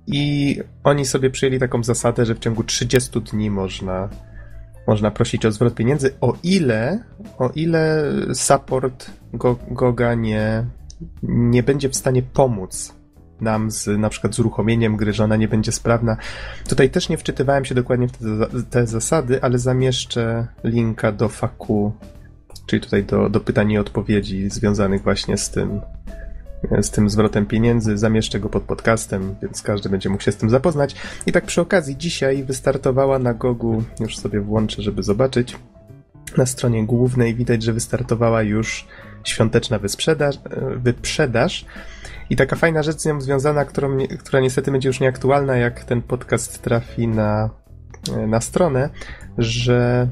I 0.07 0.55
oni 0.83 1.05
sobie 1.05 1.29
przyjęli 1.29 1.59
taką 1.59 1.83
zasadę, 1.83 2.25
że 2.25 2.35
w 2.35 2.39
ciągu 2.39 2.63
30 2.63 3.21
dni 3.21 3.51
można, 3.51 4.09
można 4.87 5.11
prosić 5.11 5.45
o 5.45 5.51
zwrot 5.51 5.75
pieniędzy, 5.75 6.15
o 6.21 6.33
ile, 6.43 7.03
o 7.37 7.49
ile 7.55 8.03
support 8.33 9.11
Goga 9.71 10.13
nie, 10.13 10.65
nie 11.23 11.63
będzie 11.63 11.89
w 11.89 11.95
stanie 11.95 12.23
pomóc 12.23 12.98
nam 13.41 13.71
z 13.71 13.87
na 13.87 14.09
przykład 14.09 14.35
z 14.35 14.39
uruchomieniem 14.39 14.97
gry, 14.97 15.13
że 15.13 15.23
ona 15.23 15.35
nie 15.35 15.47
będzie 15.47 15.71
sprawna. 15.71 16.17
Tutaj 16.69 16.89
też 16.89 17.09
nie 17.09 17.17
wczytywałem 17.17 17.65
się 17.65 17.75
dokładnie 17.75 18.07
w 18.07 18.17
te, 18.17 18.63
te 18.69 18.87
zasady, 18.87 19.43
ale 19.43 19.59
zamieszczę 19.59 20.47
linka 20.63 21.11
do 21.11 21.29
faku, 21.29 21.91
czyli 22.65 22.81
tutaj 22.81 23.03
do, 23.03 23.29
do 23.29 23.39
pytań 23.39 23.71
i 23.71 23.77
odpowiedzi 23.77 24.49
związanych 24.49 25.03
właśnie 25.03 25.37
z 25.37 25.49
tym, 25.49 25.81
z 26.81 26.89
tym 26.89 27.09
zwrotem 27.09 27.45
pieniędzy. 27.45 27.97
Zamieszczę 27.97 28.39
go 28.39 28.49
pod 28.49 28.63
podcastem, 28.63 29.35
więc 29.41 29.61
każdy 29.61 29.89
będzie 29.89 30.09
mógł 30.09 30.23
się 30.23 30.31
z 30.31 30.37
tym 30.37 30.49
zapoznać. 30.49 30.95
I 31.25 31.31
tak 31.31 31.45
przy 31.45 31.61
okazji, 31.61 31.97
dzisiaj 31.97 32.43
wystartowała 32.43 33.19
na 33.19 33.33
Gogu, 33.33 33.83
już 33.99 34.17
sobie 34.17 34.41
włączę, 34.41 34.81
żeby 34.81 35.03
zobaczyć. 35.03 35.55
Na 36.37 36.45
stronie 36.45 36.85
głównej 36.85 37.35
widać, 37.35 37.63
że 37.63 37.73
wystartowała 37.73 38.41
już 38.41 38.87
świąteczna 39.23 39.79
wysprzedaż, 39.79 40.39
wyprzedaż 40.77 41.65
i 42.29 42.35
taka 42.35 42.55
fajna 42.55 42.83
rzecz 42.83 42.99
z 42.99 43.05
nią 43.05 43.21
związana, 43.21 43.65
którą, 43.65 43.97
która 44.19 44.39
niestety 44.39 44.71
będzie 44.71 44.89
już 44.89 44.99
nieaktualna, 44.99 45.57
jak 45.57 45.83
ten 45.83 46.01
podcast 46.01 46.61
trafi 46.61 47.07
na, 47.07 47.49
na 48.27 48.41
stronę, 48.41 48.89
że 49.37 50.07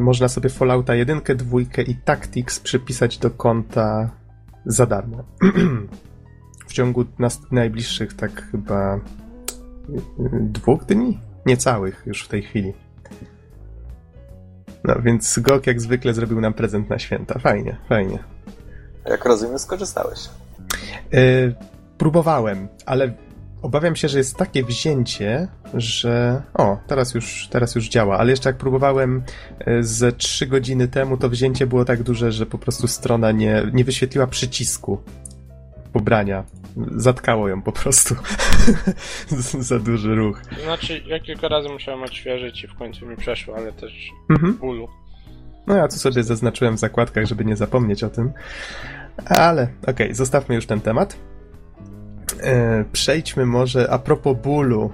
można 0.00 0.28
sobie 0.28 0.50
Fallouta 0.50 0.94
1, 0.94 1.20
2 1.36 1.58
i 1.86 1.94
Tactics 1.94 2.60
przypisać 2.60 3.18
do 3.18 3.30
konta 3.30 4.10
za 4.66 4.86
darmo. 4.86 5.24
w 6.68 6.72
ciągu 6.72 7.04
najbliższych 7.50 8.14
tak 8.14 8.42
chyba 8.50 9.00
dwóch 10.40 10.84
dni? 10.84 11.20
Niecałych 11.46 12.02
już 12.06 12.24
w 12.24 12.28
tej 12.28 12.42
chwili. 12.42 12.72
No 14.84 14.94
więc 15.02 15.38
GOG 15.38 15.66
jak 15.66 15.80
zwykle 15.80 16.14
zrobił 16.14 16.40
nam 16.40 16.54
prezent 16.54 16.90
na 16.90 16.98
święta. 16.98 17.38
Fajnie, 17.38 17.76
fajnie. 17.88 18.18
Jak 19.06 19.24
rozumiem, 19.24 19.58
skorzystałeś. 19.58 20.28
Yy, 21.12 21.54
próbowałem, 21.98 22.68
ale 22.86 23.12
obawiam 23.62 23.96
się, 23.96 24.08
że 24.08 24.18
jest 24.18 24.36
takie 24.36 24.64
wzięcie, 24.64 25.48
że. 25.74 26.42
O, 26.54 26.78
teraz 26.86 27.14
już, 27.14 27.48
teraz 27.50 27.74
już 27.74 27.88
działa, 27.88 28.18
ale 28.18 28.30
jeszcze 28.30 28.48
jak 28.48 28.56
próbowałem 28.56 29.22
e, 29.60 29.82
ze 29.82 30.12
3 30.12 30.46
godziny 30.46 30.88
temu, 30.88 31.16
to 31.16 31.28
wzięcie 31.28 31.66
było 31.66 31.84
tak 31.84 32.02
duże, 32.02 32.32
że 32.32 32.46
po 32.46 32.58
prostu 32.58 32.88
strona 32.88 33.32
nie, 33.32 33.62
nie 33.72 33.84
wyświetliła 33.84 34.26
przycisku 34.26 35.02
pobrania. 35.92 36.44
Zatkało 36.96 37.48
ją 37.48 37.62
po 37.62 37.72
prostu. 37.72 38.14
Za 39.58 39.78
duży 39.78 40.14
ruch. 40.14 40.42
Znaczy, 40.64 41.02
ja 41.06 41.20
kilka 41.20 41.48
razy 41.48 41.68
musiałem 41.68 42.02
odświeżyć 42.02 42.64
i 42.64 42.68
w 42.68 42.74
końcu 42.74 43.06
mi 43.06 43.16
przeszło, 43.16 43.56
ale 43.56 43.72
też 43.72 44.10
mhm. 44.30 44.54
bólu. 44.54 44.88
No 45.66 45.76
ja 45.76 45.88
tu 45.88 45.96
sobie 45.96 46.22
zaznaczyłem 46.22 46.76
w 46.76 46.78
zakładkach, 46.78 47.26
żeby 47.26 47.44
nie 47.44 47.56
zapomnieć 47.56 48.04
o 48.04 48.10
tym. 48.10 48.32
Ale 49.26 49.62
okej, 49.82 49.94
okay, 49.94 50.14
zostawmy 50.14 50.54
już 50.54 50.66
ten 50.66 50.80
temat. 50.80 51.16
E, 52.42 52.84
przejdźmy 52.92 53.46
może 53.46 53.90
a 53.90 53.98
propos 53.98 54.36
bólu 54.42 54.90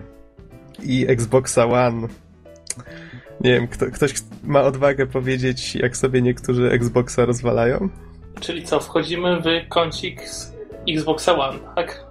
i 0.82 1.06
Xboxa 1.08 1.66
One. 1.66 2.08
Nie 3.40 3.52
wiem, 3.52 3.68
kto, 3.68 3.86
ktoś 3.86 4.14
ma 4.42 4.62
odwagę 4.62 5.06
powiedzieć, 5.06 5.74
jak 5.74 5.96
sobie 5.96 6.22
niektórzy 6.22 6.70
Xboxa 6.70 7.24
rozwalają? 7.24 7.88
Czyli 8.40 8.64
co, 8.64 8.80
wchodzimy 8.80 9.40
w 9.40 9.68
kącik 9.68 10.28
z 10.28 10.52
Xboxa 10.88 11.34
One, 11.34 11.58
tak? 11.76 12.03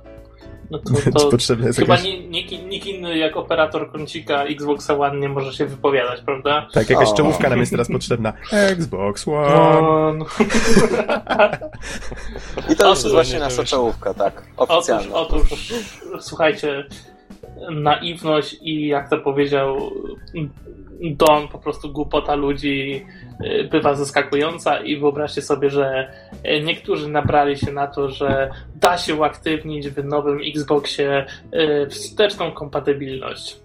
No 0.73 0.79
to, 0.79 1.19
to 1.19 1.29
potrzebne 1.29 1.67
jest 1.67 1.79
chyba 1.79 1.93
jakaś... 1.93 2.09
nikt, 2.29 2.51
nikt 2.65 2.85
inny 2.85 3.17
jak 3.17 3.37
operator 3.37 3.91
kącika 3.91 4.43
Xboxa 4.43 4.97
One 4.97 5.19
nie 5.19 5.29
może 5.29 5.53
się 5.53 5.65
wypowiadać, 5.65 6.21
prawda? 6.21 6.67
Tak, 6.73 6.89
jakaś 6.89 7.09
o. 7.09 7.13
czołówka 7.13 7.49
nam 7.49 7.59
jest 7.59 7.71
teraz 7.71 7.87
potrzebna. 7.87 8.33
Xbox 8.51 9.27
One. 9.27 10.25
I 12.71 12.75
to 12.75 12.89
jest 12.89 13.11
właśnie 13.11 13.39
nasza 13.39 13.63
czołówka, 13.63 14.13
tak, 14.13 14.43
oficjalna. 14.57 15.15
Otóż, 15.15 15.41
otóż, 15.41 15.73
słuchajcie, 16.19 16.85
naiwność 17.71 18.57
i 18.61 18.87
jak 18.87 19.09
to 19.09 19.17
powiedział 19.17 19.91
Don, 21.01 21.47
po 21.47 21.57
prostu 21.57 21.91
głupota 21.91 22.35
ludzi 22.35 23.05
y, 23.41 23.69
bywa 23.71 23.95
zaskakująca 23.95 24.79
i 24.79 24.97
wyobraźcie 24.97 25.41
sobie, 25.41 25.69
że 25.69 26.13
y, 26.45 26.63
niektórzy 26.63 27.09
nabrali 27.09 27.57
się 27.57 27.71
na 27.71 27.87
to, 27.87 28.09
że 28.09 28.51
da 28.75 28.97
się 28.97 29.15
uaktywnić 29.15 29.89
w 29.89 30.05
nowym 30.05 30.39
Xboxie 30.55 31.25
y, 31.53 31.87
wsteczną 31.89 32.51
kompatybilność. 32.51 33.59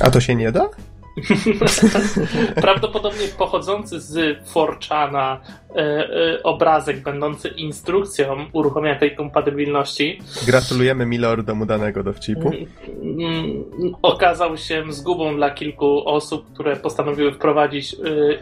A 0.00 0.10
to 0.10 0.20
się 0.20 0.34
nie 0.34 0.52
da? 0.52 0.68
Prawdopodobnie 2.54 3.28
pochodzący 3.38 4.00
z 4.00 4.38
Forchana 4.48 5.40
e, 5.70 5.78
e, 5.78 6.42
obrazek 6.42 7.02
będący 7.02 7.48
instrukcją 7.48 8.46
uruchomienia 8.52 8.98
tej 8.98 9.16
kompatybilności. 9.16 10.20
Gratulujemy 10.46 11.06
Milordomu 11.06 11.66
danego 11.66 12.02
dowcipu. 12.02 12.48
Mm, 12.48 12.66
mm, 13.02 13.64
okazał 14.02 14.56
się 14.56 14.84
zgubą 14.88 15.36
dla 15.36 15.50
kilku 15.50 16.08
osób, 16.08 16.52
które 16.54 16.76
postanowiły 16.76 17.32
wprowadzić 17.32 17.94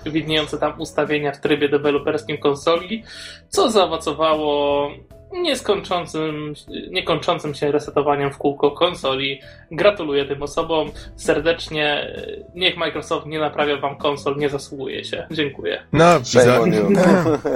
e, 0.06 0.10
widniejące 0.10 0.58
tam 0.58 0.80
ustawienia 0.80 1.32
w 1.32 1.40
trybie 1.40 1.68
deweloperskim 1.68 2.38
konsoli, 2.38 3.02
co 3.48 3.70
zaowocowało 3.70 4.90
nieskończącym, 5.32 6.54
niekończącym 6.90 7.54
się 7.54 7.72
resetowaniem 7.72 8.32
w 8.32 8.38
kółko 8.38 8.70
konsoli. 8.70 9.40
Gratuluję 9.70 10.24
tym 10.24 10.42
osobom 10.42 10.90
serdecznie. 11.16 12.14
Niech 12.54 12.76
Microsoft 12.76 13.26
nie 13.26 13.38
naprawia 13.38 13.76
wam 13.76 13.96
konsol, 13.96 14.36
nie 14.36 14.48
zasługuje 14.48 15.04
się. 15.04 15.26
Dziękuję. 15.30 15.82
No, 15.92 16.20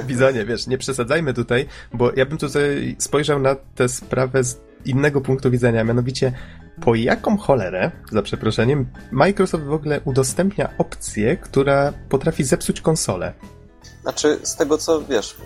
Bizonie, 0.05 0.45
wiesz, 0.49 0.67
nie 0.67 0.79
przesadzajmy 0.79 1.35
tutaj, 1.35 1.67
bo 1.93 2.13
ja 2.17 2.27
bym 2.27 2.39
tutaj 2.39 2.97
spojrzał 2.99 3.39
na 3.39 3.57
tę 3.75 3.89
sprawę 3.89 4.45
z 4.45 4.61
innego 4.85 5.21
punktu 5.21 5.51
widzenia, 5.51 5.85
mianowicie 5.85 6.33
po 6.81 6.95
jaką 6.95 7.39
cholerę, 7.39 7.91
za 8.13 8.23
przeproszeniem, 8.23 8.87
Microsoft 9.13 9.65
w 9.65 9.73
ogóle 9.73 10.01
udostępnia 10.05 10.69
opcję, 10.79 11.37
która 11.37 11.93
potrafi 12.09 12.45
zepsuć 12.45 12.81
konsolę. 12.81 13.33
Znaczy, 14.03 14.39
z 14.43 14.57
tego 14.57 14.79
co 14.79 15.03
wiesz, 15.03 15.37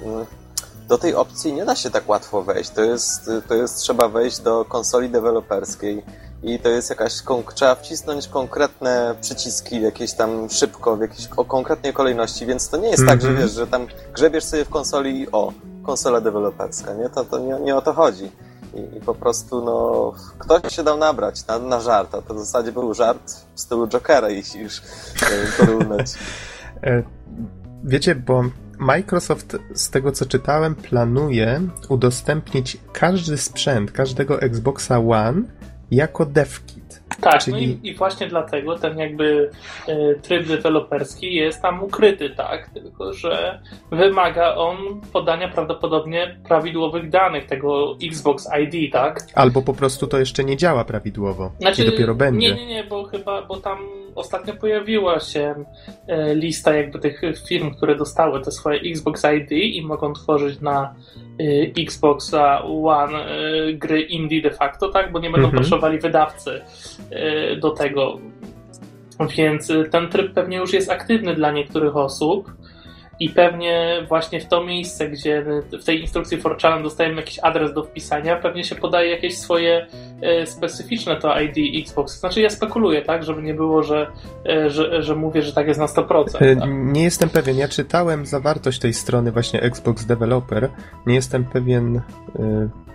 do 0.90 0.98
tej 0.98 1.14
opcji 1.14 1.52
nie 1.52 1.64
da 1.64 1.76
się 1.76 1.90
tak 1.90 2.08
łatwo 2.08 2.42
wejść. 2.42 2.70
To 2.70 2.84
jest, 2.84 3.30
to 3.48 3.54
jest 3.54 3.76
trzeba 3.76 4.08
wejść 4.08 4.40
do 4.40 4.64
konsoli 4.64 5.10
deweloperskiej 5.10 6.02
i 6.42 6.58
to 6.58 6.68
jest 6.68 6.90
jakaś, 6.90 7.12
trzeba 7.54 7.74
wcisnąć 7.74 8.28
konkretne 8.28 9.14
przyciski 9.20 9.82
jakieś 9.82 10.12
tam 10.12 10.50
szybko, 10.50 10.96
w 10.96 11.00
jakiejś 11.00 11.28
o 11.36 11.44
konkretnej 11.44 11.92
kolejności, 11.92 12.46
więc 12.46 12.68
to 12.68 12.76
nie 12.76 12.88
jest 12.88 13.02
mm 13.02 13.08
-hmm. 13.08 13.12
tak, 13.12 13.22
że 13.22 13.28
mhm. 13.28 13.46
wiesz, 13.46 13.56
że 13.56 13.66
tam 13.66 13.86
grzebiesz 14.14 14.44
sobie 14.44 14.64
w 14.64 14.68
konsoli 14.68 15.20
i 15.20 15.30
o, 15.32 15.52
konsola 15.82 16.20
deweloperska, 16.20 16.94
nie? 16.94 17.08
To, 17.08 17.24
to 17.24 17.38
nie, 17.38 17.60
nie 17.60 17.76
o 17.76 17.82
to 17.82 17.92
chodzi. 17.92 18.32
I, 18.74 18.96
I, 18.96 19.00
po 19.00 19.14
prostu, 19.14 19.64
no, 19.64 20.12
ktoś 20.38 20.76
się 20.76 20.82
dał 20.82 20.98
nabrać 20.98 21.46
na, 21.46 21.58
na 21.58 21.80
żart, 21.80 22.14
a 22.14 22.22
to 22.22 22.34
w 22.34 22.38
zasadzie 22.38 22.72
był 22.72 22.94
żart 22.94 23.32
w 23.54 23.60
stylu 23.60 23.88
Jokera, 23.88 24.28
jeśli 24.28 24.60
już 24.60 24.82
porównać. 25.58 26.06
E, 26.82 27.02
wiecie, 27.84 28.14
bo 28.14 28.44
Microsoft, 28.80 29.56
z 29.74 29.90
tego 29.90 30.12
co 30.12 30.26
czytałem, 30.26 30.74
planuje 30.74 31.60
udostępnić 31.88 32.78
każdy 32.92 33.36
sprzęt, 33.38 33.92
każdego 33.92 34.42
Xboxa 34.42 34.98
One 34.98 35.42
jako 35.90 36.26
devkit. 36.26 36.99
Tak, 37.20 37.44
Czyli... 37.44 37.52
no 37.52 37.58
i, 37.82 37.88
i, 37.88 37.94
właśnie 37.94 38.26
dlatego 38.26 38.78
ten 38.78 38.98
jakby 38.98 39.50
e, 39.88 40.14
tryb 40.14 40.46
deweloperski 40.46 41.34
jest 41.34 41.62
tam 41.62 41.82
ukryty, 41.82 42.30
tak? 42.30 42.70
Tylko, 42.74 43.12
że 43.12 43.60
wymaga 43.90 44.54
on 44.54 44.76
podania 45.12 45.48
prawdopodobnie 45.48 46.36
prawidłowych 46.48 47.10
danych 47.10 47.46
tego 47.46 47.96
Xbox 48.02 48.48
ID, 48.62 48.92
tak? 48.92 49.26
Albo 49.34 49.62
po 49.62 49.74
prostu 49.74 50.06
to 50.06 50.18
jeszcze 50.18 50.44
nie 50.44 50.56
działa 50.56 50.84
prawidłowo. 50.84 51.52
Znaczy, 51.60 51.82
I 51.82 51.90
dopiero 51.90 52.14
będzie. 52.14 52.48
Nie, 52.48 52.54
nie, 52.54 52.66
nie, 52.66 52.84
bo 52.84 53.04
chyba, 53.04 53.42
bo 53.42 53.56
tam 53.56 53.78
ostatnio 54.14 54.54
pojawiła 54.54 55.20
się 55.20 55.64
e, 56.06 56.34
lista 56.34 56.74
jakby 56.74 56.98
tych 56.98 57.22
firm, 57.48 57.74
które 57.74 57.96
dostały 57.96 58.40
te 58.40 58.50
swoje 58.50 58.80
Xbox 58.80 59.24
ID 59.24 59.52
i 59.52 59.82
mogą 59.82 60.12
tworzyć 60.12 60.60
na 60.60 60.94
e, 61.40 61.82
Xboxa 61.82 62.62
One 62.62 63.24
gry 63.74 64.00
indie 64.00 64.42
de 64.42 64.50
facto, 64.50 64.88
tak? 64.88 65.12
Bo 65.12 65.18
nie 65.18 65.30
będą 65.30 65.46
mhm. 65.46 65.62
potrzebowali 65.62 65.98
wydawcy 65.98 66.60
do 67.60 67.70
tego. 67.70 68.18
Więc 69.36 69.72
ten 69.90 70.08
tryb 70.08 70.32
pewnie 70.34 70.56
już 70.56 70.72
jest 70.72 70.90
aktywny 70.90 71.34
dla 71.34 71.52
niektórych 71.52 71.96
osób. 71.96 72.52
I 73.20 73.28
pewnie 73.28 74.02
właśnie 74.08 74.40
w 74.40 74.46
to 74.46 74.64
miejsce, 74.64 75.08
gdzie 75.08 75.44
w 75.80 75.84
tej 75.84 76.00
instrukcji 76.00 76.38
Forchan 76.38 76.82
dostajemy 76.82 77.16
jakiś 77.16 77.38
adres 77.38 77.74
do 77.74 77.84
wpisania, 77.84 78.36
pewnie 78.36 78.64
się 78.64 78.74
podaje 78.74 79.10
jakieś 79.10 79.38
swoje 79.38 79.86
e, 80.22 80.46
specyficzne 80.46 81.16
to 81.16 81.40
ID 81.40 81.56
Xbox. 81.86 82.20
Znaczy 82.20 82.40
ja 82.40 82.50
spekuluję, 82.50 83.02
tak, 83.02 83.24
żeby 83.24 83.42
nie 83.42 83.54
było, 83.54 83.82
że, 83.82 84.06
e, 84.46 84.70
że, 84.70 85.02
że 85.02 85.16
mówię, 85.16 85.42
że 85.42 85.52
tak 85.52 85.66
jest 85.66 85.80
na 85.80 85.86
100%. 85.86 86.24
E, 86.40 86.56
tak? 86.56 86.70
Nie 86.70 87.02
jestem 87.02 87.28
pewien. 87.28 87.56
Ja 87.56 87.68
czytałem 87.68 88.26
zawartość 88.26 88.78
tej 88.78 88.94
strony 88.94 89.32
właśnie 89.32 89.60
Xbox 89.60 90.04
Developer. 90.04 90.68
Nie 91.06 91.14
jestem 91.14 91.44
pewien 91.44 92.00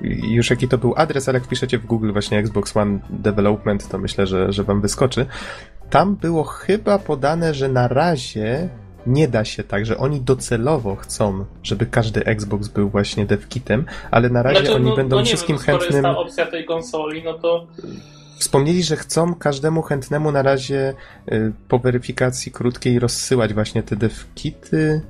już 0.01 0.49
jaki 0.49 0.67
to 0.67 0.77
był 0.77 0.93
adres, 0.97 1.29
ale 1.29 1.39
jak 1.39 1.47
piszecie 1.47 1.77
w 1.77 1.85
Google 1.85 2.11
właśnie 2.11 2.37
Xbox 2.37 2.77
One 2.77 2.99
Development, 3.09 3.89
to 3.89 3.97
myślę, 3.97 4.27
że, 4.27 4.53
że 4.53 4.63
wam 4.63 4.81
wyskoczy. 4.81 5.25
Tam 5.89 6.15
było 6.15 6.43
chyba 6.43 6.99
podane, 6.99 7.53
że 7.53 7.69
na 7.69 7.87
razie 7.87 8.69
nie 9.07 9.27
da 9.27 9.45
się 9.45 9.63
tak, 9.63 9.85
że 9.85 9.97
oni 9.97 10.21
docelowo 10.21 10.95
chcą, 10.95 11.45
żeby 11.63 11.85
każdy 11.85 12.25
Xbox 12.25 12.67
był 12.67 12.89
właśnie 12.89 13.25
devkitem, 13.25 13.85
ale 14.11 14.29
na 14.29 14.43
razie 14.43 14.59
znaczy, 14.59 14.75
oni 14.75 14.89
no, 14.89 14.95
będą 14.95 15.15
no 15.15 15.25
wszystkim 15.25 15.57
wiem, 15.57 15.65
no, 15.67 15.73
chętnym... 15.73 16.03
jest 16.03 16.15
ta 16.15 16.17
opcja 16.17 16.45
tej 16.45 16.65
konsoli, 16.65 17.23
no 17.23 17.33
to... 17.33 17.67
Wspomnieli, 18.39 18.83
że 18.83 18.95
chcą 18.95 19.35
każdemu 19.35 19.81
chętnemu 19.81 20.31
na 20.31 20.41
razie 20.41 20.93
y, 21.31 21.51
po 21.67 21.79
weryfikacji 21.79 22.51
krótkiej 22.51 22.99
rozsyłać 22.99 23.53
właśnie 23.53 23.83
te 23.83 23.95
devkity. 23.95 25.01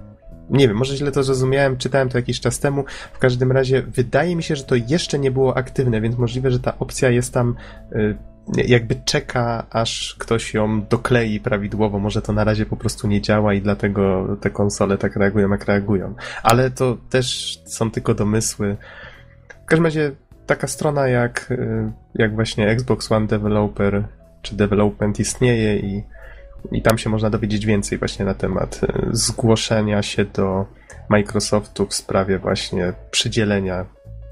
Nie 0.49 0.67
wiem, 0.67 0.77
może 0.77 0.97
źle 0.97 1.11
to 1.11 1.23
zrozumiałem, 1.23 1.77
czytałem 1.77 2.09
to 2.09 2.17
jakiś 2.17 2.39
czas 2.39 2.59
temu. 2.59 2.83
W 3.13 3.19
każdym 3.19 3.51
razie 3.51 3.81
wydaje 3.81 4.35
mi 4.35 4.43
się, 4.43 4.55
że 4.55 4.63
to 4.63 4.75
jeszcze 4.75 5.19
nie 5.19 5.31
było 5.31 5.57
aktywne, 5.57 6.01
więc 6.01 6.17
możliwe, 6.17 6.51
że 6.51 6.59
ta 6.59 6.79
opcja 6.79 7.09
jest 7.09 7.33
tam 7.33 7.55
y, 7.91 8.17
jakby 8.53 8.95
czeka, 9.05 9.65
aż 9.69 10.15
ktoś 10.19 10.53
ją 10.53 10.85
doklei 10.85 11.39
prawidłowo. 11.39 11.99
Może 11.99 12.21
to 12.21 12.33
na 12.33 12.43
razie 12.43 12.65
po 12.65 12.77
prostu 12.77 13.07
nie 13.07 13.21
działa 13.21 13.53
i 13.53 13.61
dlatego 13.61 14.27
te 14.41 14.49
konsole 14.49 14.97
tak 14.97 15.15
reagują, 15.15 15.49
jak 15.49 15.65
reagują. 15.65 16.15
Ale 16.43 16.71
to 16.71 16.97
też 17.09 17.57
są 17.65 17.91
tylko 17.91 18.13
domysły. 18.13 18.77
W 19.63 19.65
każdym 19.65 19.85
razie 19.85 20.11
taka 20.45 20.67
strona 20.67 21.07
jak, 21.07 21.51
y, 21.51 21.91
jak 22.15 22.35
właśnie 22.35 22.67
Xbox 22.67 23.11
One 23.11 23.27
Developer 23.27 24.07
czy 24.41 24.55
Development 24.55 25.19
istnieje 25.19 25.79
i, 25.79 26.03
i 26.71 26.81
tam 26.81 26.97
się 26.97 27.09
można 27.09 27.29
dowiedzieć 27.29 27.65
więcej 27.65 27.97
właśnie 27.97 28.25
na 28.25 28.33
temat 28.33 28.81
y, 28.83 28.87
zgłoszenia 29.11 30.01
się 30.01 30.25
do 30.25 30.65
Microsoftu 31.09 31.87
w 31.87 31.93
sprawie 31.93 32.39
właśnie 32.39 32.93
przydzielenia 33.11 33.85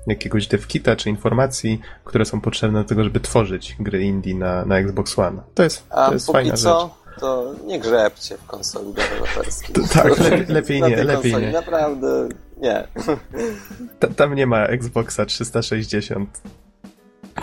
jakiegoś 0.08 0.48
devkita 0.48 0.96
czy 0.96 1.10
informacji, 1.10 1.82
które 2.04 2.26
są 2.26 2.42
potrzebne 2.42 2.82
do 2.84 2.90
tego, 2.90 3.04
żeby 3.04 3.20
tworzyć 3.20 3.76
gry 3.80 4.04
indie 4.04 4.36
na, 4.36 4.66
na 4.66 4.78
Xbox 4.78 5.20
One. 5.20 5.42
To 5.54 5.64
jest, 5.64 5.86
A 5.90 6.08
to 6.08 6.14
jest 6.14 6.32
fajna 6.32 6.58
co, 6.58 6.92
rzecz. 7.08 7.20
to 7.20 7.54
nie 7.66 7.80
grzebcie 7.80 8.38
w 8.38 8.46
konsoli 8.46 8.94
deweloperskiej. 8.94 9.76
tak, 9.94 10.20
lepiej, 10.20 10.46
lepiej 10.48 10.82
nie, 10.82 11.04
lepiej 11.04 11.32
konsoli. 11.32 11.46
nie. 11.46 11.52
Naprawdę 11.52 12.30
nie. 12.58 12.88
tam 14.16 14.36
nie 14.36 14.48
ma 14.48 14.66
Xboxa 14.66 15.26
360. 15.26 16.42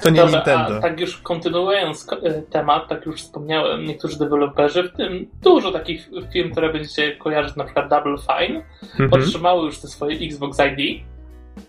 To 0.03 0.11
nie 0.11 0.17
Dobra, 0.17 0.37
Nintendo. 0.37 0.77
A 0.77 0.81
tak 0.81 1.01
już 1.01 1.17
kontynuując 1.17 2.07
e, 2.23 2.43
temat, 2.43 2.89
tak 2.89 3.07
już 3.07 3.23
wspomniałem, 3.23 3.85
niektórzy 3.85 4.19
deweloperzy, 4.19 4.83
w 4.83 4.97
tym 4.97 5.27
dużo 5.43 5.73
takich 5.73 6.11
firm, 6.33 6.53
które 6.53 6.73
będziecie 6.73 7.17
kojarzyć, 7.17 7.57
na 7.57 7.65
przykład 7.65 7.89
Double 7.89 8.17
Fine, 8.19 8.63
mhm. 8.83 9.13
otrzymały 9.13 9.67
już 9.67 9.79
te 9.79 9.89
swoje 9.89 10.27
Xbox 10.27 10.59
ID 10.59 11.03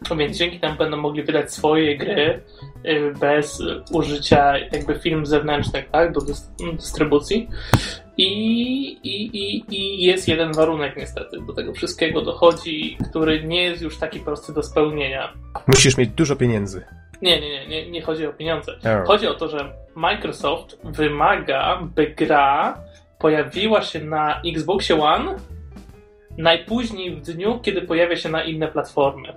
no 0.10 0.16
więc 0.16 0.38
dzięki 0.38 0.60
temu 0.60 0.78
będą 0.78 0.98
mogli 0.98 1.24
wydać 1.24 1.54
swoje 1.54 1.98
gry 1.98 2.42
y, 2.86 3.14
bez 3.20 3.64
użycia 3.92 4.58
jakby 4.58 5.00
film 5.00 5.26
zewnętrznych 5.26 5.90
tak, 5.90 6.14
do 6.14 6.22
dystrybucji. 6.74 7.50
I, 8.18 8.28
i, 9.04 9.38
i, 9.38 9.64
I 9.70 10.04
jest 10.04 10.28
jeden 10.28 10.54
warunek 10.54 10.98
niestety. 10.98 11.38
Do 11.48 11.54
tego 11.54 11.74
wszystkiego 11.74 12.22
dochodzi, 12.22 12.98
który 13.10 13.44
nie 13.44 13.64
jest 13.64 13.82
już 13.82 13.98
taki 13.98 14.20
prosty 14.20 14.54
do 14.54 14.64
spełnienia. 14.64 15.34
Musisz 15.68 15.98
mieć 15.98 16.10
dużo 16.10 16.36
pieniędzy. 16.36 16.86
Nie, 17.22 17.42
nie, 17.42 17.50
nie, 17.50 17.68
nie, 17.68 17.92
nie 17.92 18.02
chodzi 18.02 18.26
o 18.26 18.34
pieniądze. 18.34 18.72
Oh. 18.72 19.04
Chodzi 19.06 19.28
o 19.28 19.34
to, 19.34 19.50
że 19.50 19.74
Microsoft 19.96 20.78
wymaga, 20.84 21.80
by 21.96 22.08
gra 22.08 22.78
pojawiła 23.20 23.82
się 23.82 24.00
na 24.00 24.42
Xboxie 24.46 25.04
One 25.04 25.36
najpóźniej 26.38 27.16
w 27.16 27.22
dniu, 27.22 27.60
kiedy 27.60 27.82
pojawia 27.82 28.16
się 28.16 28.30
na 28.30 28.44
inne 28.44 28.68
platformy. 28.68 29.34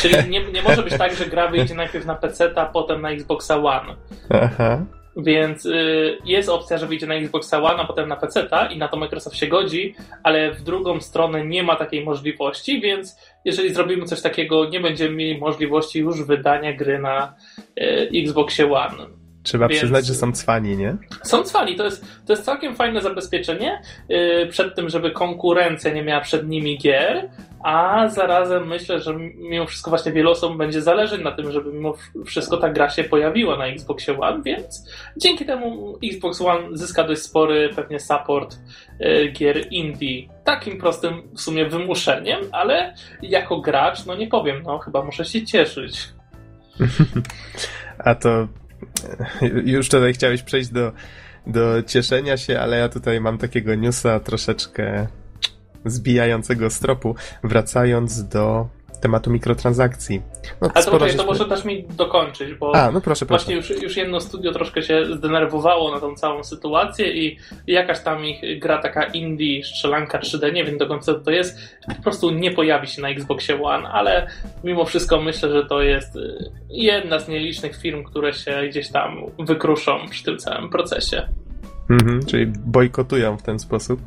Czyli 0.00 0.30
nie, 0.30 0.52
nie 0.52 0.62
może 0.62 0.82
być 0.82 0.98
tak, 0.98 1.14
że 1.14 1.26
gra 1.26 1.48
wyjdzie 1.48 1.74
najpierw 1.74 2.06
na 2.06 2.14
PC, 2.14 2.50
a 2.54 2.66
potem 2.66 3.02
na 3.02 3.10
Xboxa 3.10 3.56
One. 3.56 3.96
Aha. 4.30 4.84
Więc 5.16 5.66
y, 5.66 6.18
jest 6.24 6.48
opcja, 6.48 6.78
że 6.78 6.86
wyjdzie 6.86 7.06
na 7.06 7.14
Xboxa 7.14 7.62
One, 7.62 7.82
a 7.82 7.84
potem 7.84 8.08
na 8.08 8.16
PC 8.16 8.48
i 8.70 8.78
na 8.78 8.88
to 8.88 8.96
Microsoft 8.96 9.36
się 9.36 9.46
godzi, 9.46 9.94
ale 10.22 10.52
w 10.52 10.62
drugą 10.62 11.00
stronę 11.00 11.46
nie 11.46 11.62
ma 11.62 11.76
takiej 11.76 12.04
możliwości, 12.04 12.80
więc 12.80 13.16
jeżeli 13.44 13.74
zrobimy 13.74 14.04
coś 14.06 14.22
takiego, 14.22 14.68
nie 14.68 14.80
będziemy 14.80 15.14
mieli 15.14 15.38
możliwości 15.38 15.98
już 15.98 16.22
wydania 16.22 16.72
gry 16.72 16.98
na 16.98 17.34
y, 17.80 18.10
Xboxie 18.14 18.72
One. 18.72 19.06
Trzeba 19.42 19.68
Więc- 19.68 19.80
przyznać, 19.80 20.06
że 20.06 20.14
są 20.14 20.32
cwani, 20.32 20.76
nie? 20.76 20.96
Są 21.22 21.42
cwani, 21.42 21.76
to 21.76 21.84
jest, 21.84 22.06
to 22.26 22.32
jest 22.32 22.44
całkiem 22.44 22.76
fajne 22.76 23.00
zabezpieczenie 23.00 23.82
yy, 24.08 24.46
przed 24.46 24.74
tym, 24.74 24.88
żeby 24.88 25.10
konkurencja 25.10 25.92
nie 25.92 26.02
miała 26.02 26.20
przed 26.20 26.48
nimi 26.48 26.78
gier, 26.78 27.30
a 27.64 28.08
zarazem 28.08 28.66
myślę, 28.66 29.00
że 29.00 29.14
mimo 29.34 29.66
wszystko 29.66 29.90
właśnie 29.90 30.12
wielu 30.12 30.30
osób 30.30 30.56
będzie 30.56 30.82
zależeć 30.82 31.22
na 31.22 31.32
tym, 31.32 31.52
żeby 31.52 31.72
mimo 31.72 31.94
wszystko 32.26 32.56
ta 32.56 32.68
gra 32.68 32.90
się 32.90 33.04
pojawiła 33.04 33.56
na 33.56 33.66
Xboxie 33.66 34.18
One, 34.18 34.42
więc 34.42 34.90
dzięki 35.16 35.46
temu 35.46 35.98
Xbox 36.04 36.40
One 36.40 36.76
zyska 36.76 37.04
dość 37.04 37.22
spory 37.22 37.70
pewnie 37.76 38.00
support 38.00 38.58
yy, 39.00 39.28
gier 39.28 39.66
indie. 39.70 40.28
Takim 40.44 40.78
prostym 40.78 41.22
w 41.34 41.40
sumie 41.40 41.66
wymuszeniem, 41.66 42.40
ale 42.52 42.94
jako 43.22 43.60
gracz, 43.60 44.06
no 44.06 44.16
nie 44.16 44.26
powiem, 44.26 44.62
no 44.62 44.78
chyba 44.78 45.04
muszę 45.04 45.24
się 45.24 45.46
cieszyć. 45.46 46.08
A 48.04 48.14
to 48.14 48.30
e, 48.30 48.48
już 49.64 49.88
tutaj 49.88 50.12
chciałeś 50.12 50.42
przejść 50.42 50.70
do, 50.70 50.92
do 51.46 51.82
cieszenia 51.82 52.36
się, 52.36 52.60
ale 52.60 52.78
ja 52.78 52.88
tutaj 52.88 53.20
mam 53.20 53.38
takiego 53.38 53.74
newsa 53.74 54.20
troszeczkę 54.20 55.06
zbijającego 55.84 56.70
z 56.70 56.78
tropu, 56.78 57.14
wracając 57.44 58.28
do 58.28 58.68
tematu 59.04 59.30
mikrotransakcji. 59.30 60.22
No, 60.60 60.68
A 60.74 60.82
to, 60.82 60.90
poczekaj, 60.90 60.98
to 60.98 61.06
żeśmy- 61.06 61.24
może 61.24 61.48
dasz 61.48 61.64
mi 61.64 61.84
dokończyć, 61.96 62.54
bo... 62.54 62.74
A, 62.74 62.90
no 62.90 63.00
proszę, 63.00 63.26
proszę. 63.26 63.44
Właśnie 63.44 63.56
już, 63.56 63.82
już 63.82 63.96
jedno 63.96 64.20
studio 64.20 64.52
troszkę 64.52 64.82
się 64.82 65.16
zdenerwowało 65.16 65.94
na 65.94 66.00
tą 66.00 66.14
całą 66.14 66.44
sytuację 66.44 67.12
i 67.12 67.38
jakaś 67.66 68.00
tam 68.00 68.24
ich 68.24 68.58
gra 68.58 68.78
taka 68.78 69.04
indie, 69.04 69.64
strzelanka 69.64 70.18
3D, 70.18 70.52
nie 70.52 70.64
wiem 70.64 70.78
do 70.78 70.86
końca 70.86 71.14
co 71.14 71.20
to 71.20 71.30
jest, 71.30 71.58
po 71.96 72.02
prostu 72.02 72.30
nie 72.30 72.50
pojawi 72.50 72.86
się 72.86 73.02
na 73.02 73.08
Xboxie 73.08 73.62
One, 73.62 73.88
ale 73.88 74.26
mimo 74.64 74.84
wszystko 74.84 75.20
myślę, 75.20 75.52
że 75.52 75.66
to 75.66 75.82
jest 75.82 76.16
y, 76.16 76.50
jedna 76.70 77.18
z 77.18 77.28
nielicznych 77.28 77.76
firm, 77.76 78.04
które 78.04 78.32
się 78.32 78.62
gdzieś 78.68 78.88
tam 78.88 79.16
wykruszą 79.38 79.98
przy 80.10 80.24
tym 80.24 80.38
całym 80.38 80.70
procesie. 80.70 81.28
Mhm, 81.90 82.26
czyli 82.26 82.46
bojkotują 82.46 83.36
w 83.36 83.42
ten 83.42 83.58
sposób. 83.58 84.00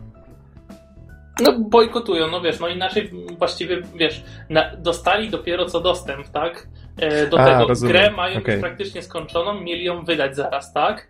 No 1.43 1.59
bojkotują, 1.59 2.27
no 2.27 2.41
wiesz, 2.41 2.59
no 2.59 2.67
inaczej 2.67 3.11
właściwie, 3.37 3.81
wiesz, 3.95 4.23
na, 4.49 4.75
dostali 4.75 5.29
dopiero 5.29 5.65
co 5.65 5.79
dostęp, 5.81 6.29
tak? 6.29 6.67
E, 6.99 7.27
Do 7.27 7.39
A, 7.39 7.45
tego 7.45 7.67
rozumiem. 7.67 7.91
grę 7.93 8.11
mają 8.11 8.37
Okej. 8.39 8.53
już 8.55 8.61
praktycznie 8.61 9.01
skończoną, 9.03 9.61
mieli 9.61 9.83
ją 9.83 10.05
wydać 10.05 10.35
zaraz, 10.35 10.73
tak? 10.73 11.07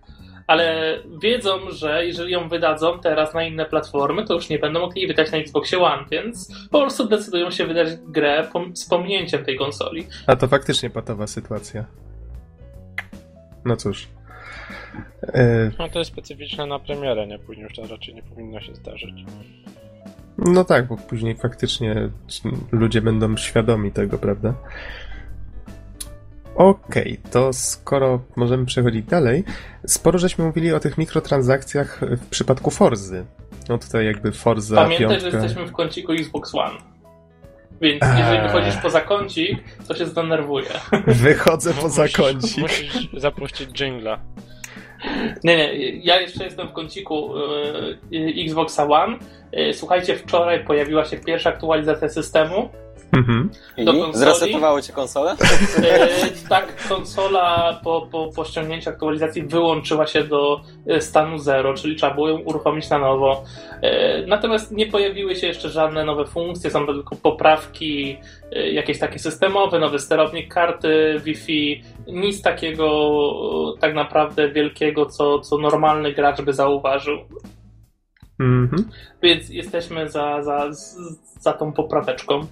Ale 0.47 0.97
wiedzą, 1.21 1.71
że 1.71 2.05
jeżeli 2.05 2.31
ją 2.33 2.49
wydadzą 2.49 2.99
teraz 2.99 3.33
na 3.33 3.43
inne 3.43 3.65
platformy, 3.65 4.25
to 4.25 4.33
już 4.33 4.49
nie 4.49 4.59
będą 4.59 4.79
mogli 4.79 5.01
jej 5.01 5.07
wydać 5.07 5.31
na 5.31 5.37
Xboxie 5.37 5.79
One, 5.79 6.03
więc 6.11 6.51
po 6.71 6.79
prostu 6.81 7.07
decydują 7.07 7.51
się 7.51 7.65
wydać 7.65 7.87
grę 8.07 8.47
pom- 8.53 8.75
z 8.75 8.85
pominięciem 8.89 9.45
tej 9.45 9.57
konsoli. 9.57 10.07
A 10.27 10.35
to 10.35 10.47
faktycznie 10.47 10.89
patowa 10.89 11.27
sytuacja. 11.27 11.85
No 13.65 13.75
cóż. 13.75 14.07
E, 15.23 15.71
No 15.79 15.89
to 15.89 15.99
jest 15.99 16.11
specyficzne 16.11 16.65
na 16.65 16.79
premierę, 16.79 17.27
nie? 17.27 17.39
Później 17.39 17.63
już 17.63 17.75
to 17.75 17.87
raczej 17.87 18.15
nie 18.15 18.23
powinno 18.23 18.61
się 18.61 18.75
zdarzyć. 18.75 19.13
No 20.37 20.63
tak, 20.63 20.87
bo 20.87 20.97
później 20.97 21.35
faktycznie 21.35 22.09
ludzie 22.71 23.01
będą 23.01 23.37
świadomi 23.37 23.91
tego, 23.91 24.17
prawda? 24.17 24.53
Okej, 26.55 27.19
to 27.31 27.53
skoro 27.53 28.19
możemy 28.35 28.65
przechodzić 28.65 29.05
dalej, 29.05 29.43
sporo 29.87 30.19
żeśmy 30.19 30.45
mówili 30.45 30.73
o 30.73 30.79
tych 30.79 30.97
mikrotransakcjach 30.97 31.99
w 32.01 32.25
przypadku 32.29 32.71
Forzy. 32.71 33.25
No 33.69 33.77
tutaj 33.77 34.05
jakby 34.05 34.31
Forza 34.31 34.75
Pamiętaj, 34.75 35.19
że 35.19 35.21
piątka... 35.21 35.43
jesteśmy 35.43 35.65
w 35.67 35.71
kąciku 35.71 36.11
Xbox 36.11 36.55
One. 36.55 36.77
Więc 37.81 38.03
Eee. 38.03 38.19
jeżeli 38.19 38.41
wychodzisz 38.41 38.77
poza 38.77 39.01
kącik, 39.01 39.63
to 39.87 39.95
się 39.95 40.05
zdenerwuje. 40.05 40.67
Wychodzę 41.07 41.73
poza 41.73 42.03
Musisz- 42.03 42.17
kącik. 42.17 42.57
Musisz 42.57 43.09
zapuścić 43.17 43.69
jingla. 43.81 44.19
Nie, 45.43 45.57
nie, 45.57 45.73
ja 45.97 46.21
jeszcze 46.21 46.43
jestem 46.43 46.67
w 46.67 46.73
kąciku 46.73 47.37
y, 47.37 48.43
Xboxa 48.45 48.87
One. 48.87 49.17
Y, 49.57 49.73
słuchajcie, 49.73 50.15
wczoraj 50.15 50.65
pojawiła 50.65 51.05
się 51.05 51.17
pierwsza 51.17 51.49
aktualizacja 51.49 52.09
systemu. 52.09 52.69
Mhm. 53.11 53.49
Konsoli? 53.85 54.13
zresetowało 54.13 54.81
cię 54.81 54.93
konsolę? 54.93 55.33
Y, 55.33 56.49
tak, 56.49 56.87
konsola 56.89 57.79
po, 57.83 58.07
po, 58.11 58.29
po 58.35 58.45
ściągnięciu 58.45 58.89
aktualizacji 58.89 59.43
wyłączyła 59.43 60.07
się 60.07 60.23
do 60.23 60.61
y, 60.91 61.01
stanu 61.01 61.37
zero, 61.37 61.73
czyli 61.73 61.95
trzeba 61.95 62.13
było 62.13 62.29
ją 62.29 62.39
uruchomić 62.39 62.89
na 62.89 62.99
nowo. 62.99 63.43
Y, 63.83 64.27
natomiast 64.27 64.71
nie 64.71 64.85
pojawiły 64.85 65.35
się 65.35 65.47
jeszcze 65.47 65.69
żadne 65.69 66.05
nowe 66.05 66.25
funkcje, 66.25 66.71
są 66.71 66.85
tylko 66.85 67.15
poprawki, 67.15 68.17
y, 68.55 68.71
jakieś 68.71 68.99
takie 68.99 69.19
systemowe, 69.19 69.79
nowy 69.79 69.99
sterownik 69.99 70.53
karty 70.53 71.21
Wi-Fi, 71.23 71.83
nic 72.07 72.41
takiego 72.41 73.31
y, 73.77 73.79
tak 73.79 73.93
naprawdę 73.93 74.49
wielkiego, 74.49 75.05
co, 75.05 75.39
co 75.39 75.57
normalny 75.57 76.13
gracz 76.13 76.41
by 76.41 76.53
zauważył. 76.53 77.17
Mhm. 78.39 78.89
Więc 79.21 79.49
jesteśmy 79.49 80.09
za, 80.09 80.43
za, 80.43 80.69
za 81.39 81.53
tą 81.53 81.73
popraweczką. 81.73 82.45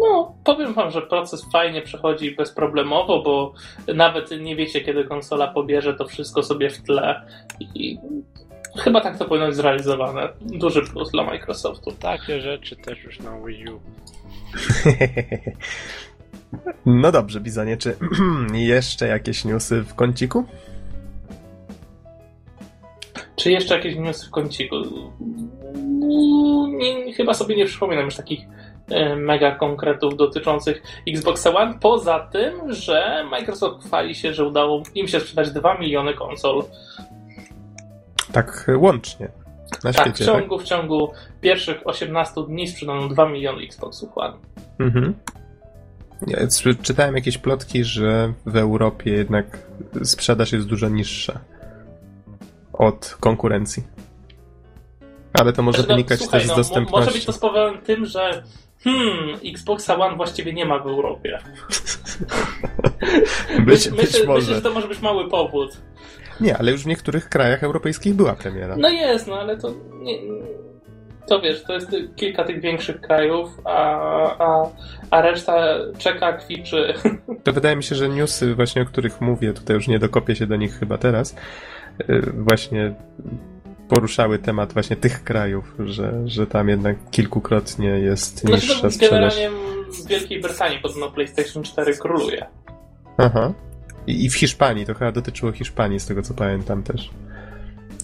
No, 0.00 0.34
powiem 0.44 0.74
wam, 0.74 0.90
że 0.90 1.02
proces 1.02 1.46
fajnie 1.52 1.82
przechodzi 1.82 2.34
bezproblemowo, 2.34 3.22
bo 3.22 3.52
nawet 3.94 4.30
nie 4.40 4.56
wiecie, 4.56 4.80
kiedy 4.80 5.04
konsola 5.04 5.48
pobierze 5.48 5.94
to 5.94 6.04
wszystko 6.04 6.42
sobie 6.42 6.70
w 6.70 6.82
tle. 6.82 7.22
I 7.74 7.98
chyba 8.78 9.00
tak 9.00 9.18
to 9.18 9.24
powinno 9.24 9.46
być 9.46 9.56
zrealizowane. 9.56 10.28
Duży 10.40 10.82
plus 10.82 11.10
dla 11.10 11.24
Microsoftu. 11.24 11.92
Takie 11.92 12.40
rzeczy 12.40 12.76
też 12.76 13.04
już 13.04 13.20
na 13.20 13.40
Wii 13.40 13.64
U. 13.68 13.80
No 16.86 17.12
dobrze, 17.12 17.40
Bizonie, 17.40 17.76
czy 17.76 17.96
jeszcze 18.54 19.08
jakieś 19.08 19.44
newsy 19.44 19.82
w 19.82 19.94
kąciku? 19.94 20.44
Czy 23.36 23.50
jeszcze 23.52 23.76
jakieś 23.76 23.96
newsy 23.96 24.26
w 24.26 24.30
kąciku? 24.30 24.76
Nie, 26.68 27.12
chyba 27.12 27.34
sobie 27.34 27.56
nie 27.56 27.66
przypominam 27.66 28.04
już 28.04 28.16
takich 28.16 28.40
mega 29.16 29.54
konkretów 29.54 30.16
dotyczących 30.16 30.82
Xboxa 31.08 31.54
One, 31.54 31.78
poza 31.80 32.18
tym, 32.18 32.72
że 32.72 33.24
Microsoft 33.30 33.86
chwali 33.86 34.14
się, 34.14 34.34
że 34.34 34.44
udało 34.44 34.82
im 34.94 35.08
się 35.08 35.20
sprzedać 35.20 35.50
2 35.50 35.78
miliony 35.78 36.14
konsol. 36.14 36.62
Tak 38.32 38.70
łącznie. 38.76 39.28
Na 39.84 39.92
Tak, 39.92 40.06
w 40.06 40.08
świecie, 40.08 40.32
tak? 40.32 40.34
ciągu, 40.34 40.58
w 40.58 40.64
ciągu 40.64 41.12
pierwszych 41.40 41.86
18 41.86 42.34
dni 42.46 42.68
sprzedano 42.68 43.08
2 43.08 43.28
miliony 43.28 43.62
Xboxów 43.62 44.10
One. 44.14 44.36
Mhm. 44.78 45.14
Ja 46.26 46.38
czytałem 46.82 47.14
jakieś 47.14 47.38
plotki, 47.38 47.84
że 47.84 48.32
w 48.46 48.56
Europie 48.56 49.10
jednak 49.10 49.58
sprzedaż 50.04 50.52
jest 50.52 50.66
dużo 50.66 50.88
niższa 50.88 51.40
od 52.72 53.16
konkurencji. 53.20 53.82
Ale 55.32 55.52
to 55.52 55.62
może 55.62 55.78
Znaczy, 55.78 55.88
no, 55.88 55.94
wynikać 55.96 56.20
słuchaj, 56.20 56.40
też 56.40 56.46
z 56.46 56.50
no, 56.50 56.56
dostępności. 56.56 57.06
Może 57.06 57.18
być 57.18 57.24
to 57.24 57.32
spowodowane 57.32 57.78
tym, 57.78 58.06
że 58.06 58.42
hmm, 58.84 59.38
Xboxa 59.44 59.96
One 59.96 60.16
właściwie 60.16 60.52
nie 60.52 60.64
ma 60.64 60.78
w 60.78 60.86
Europie. 60.86 61.38
być, 63.58 63.66
Myślę, 63.66 63.92
być 63.92 64.02
myślę, 64.02 64.26
może. 64.26 64.54
że 64.54 64.62
to 64.62 64.70
może 64.70 64.88
być 64.88 65.00
mały 65.00 65.28
powód. 65.28 65.76
Nie, 66.40 66.58
ale 66.58 66.72
już 66.72 66.82
w 66.82 66.86
niektórych 66.86 67.28
krajach 67.28 67.64
europejskich 67.64 68.14
była 68.14 68.34
premiera. 68.34 68.76
No 68.76 68.88
jest, 68.88 69.26
no 69.26 69.40
ale 69.40 69.56
to 69.56 69.74
nie, 70.02 70.18
to 71.30 71.40
wiesz, 71.40 71.62
to 71.62 71.72
jest 71.72 71.96
kilka 72.16 72.44
tych 72.44 72.60
większych 72.60 73.00
krajów, 73.00 73.60
a, 73.64 74.00
a, 74.38 74.70
a 75.10 75.22
reszta 75.22 75.76
czeka, 75.98 76.32
kwiczy. 76.32 76.94
To 77.44 77.52
wydaje 77.52 77.76
mi 77.76 77.82
się, 77.82 77.94
że 77.94 78.08
newsy 78.08 78.54
właśnie, 78.54 78.82
o 78.82 78.84
których 78.84 79.20
mówię, 79.20 79.52
tutaj 79.52 79.76
już 79.76 79.88
nie 79.88 79.98
dokopię 79.98 80.36
się 80.36 80.46
do 80.46 80.56
nich 80.56 80.78
chyba 80.78 80.98
teraz, 80.98 81.36
yy, 82.08 82.22
właśnie 82.36 82.94
poruszały 83.90 84.38
temat 84.38 84.72
właśnie 84.72 84.96
tych 84.96 85.24
krajów, 85.24 85.74
że, 85.78 86.22
że 86.28 86.46
tam 86.46 86.68
jednak 86.68 86.96
kilkukrotnie 87.10 87.88
jest 87.88 88.40
Znaczy, 88.40 88.54
niższa 88.54 88.82
to 88.82 88.90
sprzedaż. 88.90 89.36
generalnie 89.36 89.50
w 89.92 90.06
Wielkiej 90.08 90.40
Brytanii 90.40 90.78
podobno 90.78 91.10
PlayStation 91.10 91.62
4 91.62 91.94
króluje. 91.98 92.46
Aha. 93.18 93.52
I, 94.06 94.24
I 94.24 94.30
w 94.30 94.34
Hiszpanii, 94.34 94.86
to 94.86 94.94
chyba 94.94 95.12
dotyczyło 95.12 95.52
Hiszpanii, 95.52 96.00
z 96.00 96.06
tego 96.06 96.22
co 96.22 96.34
pamiętam 96.34 96.82
też. 96.82 97.10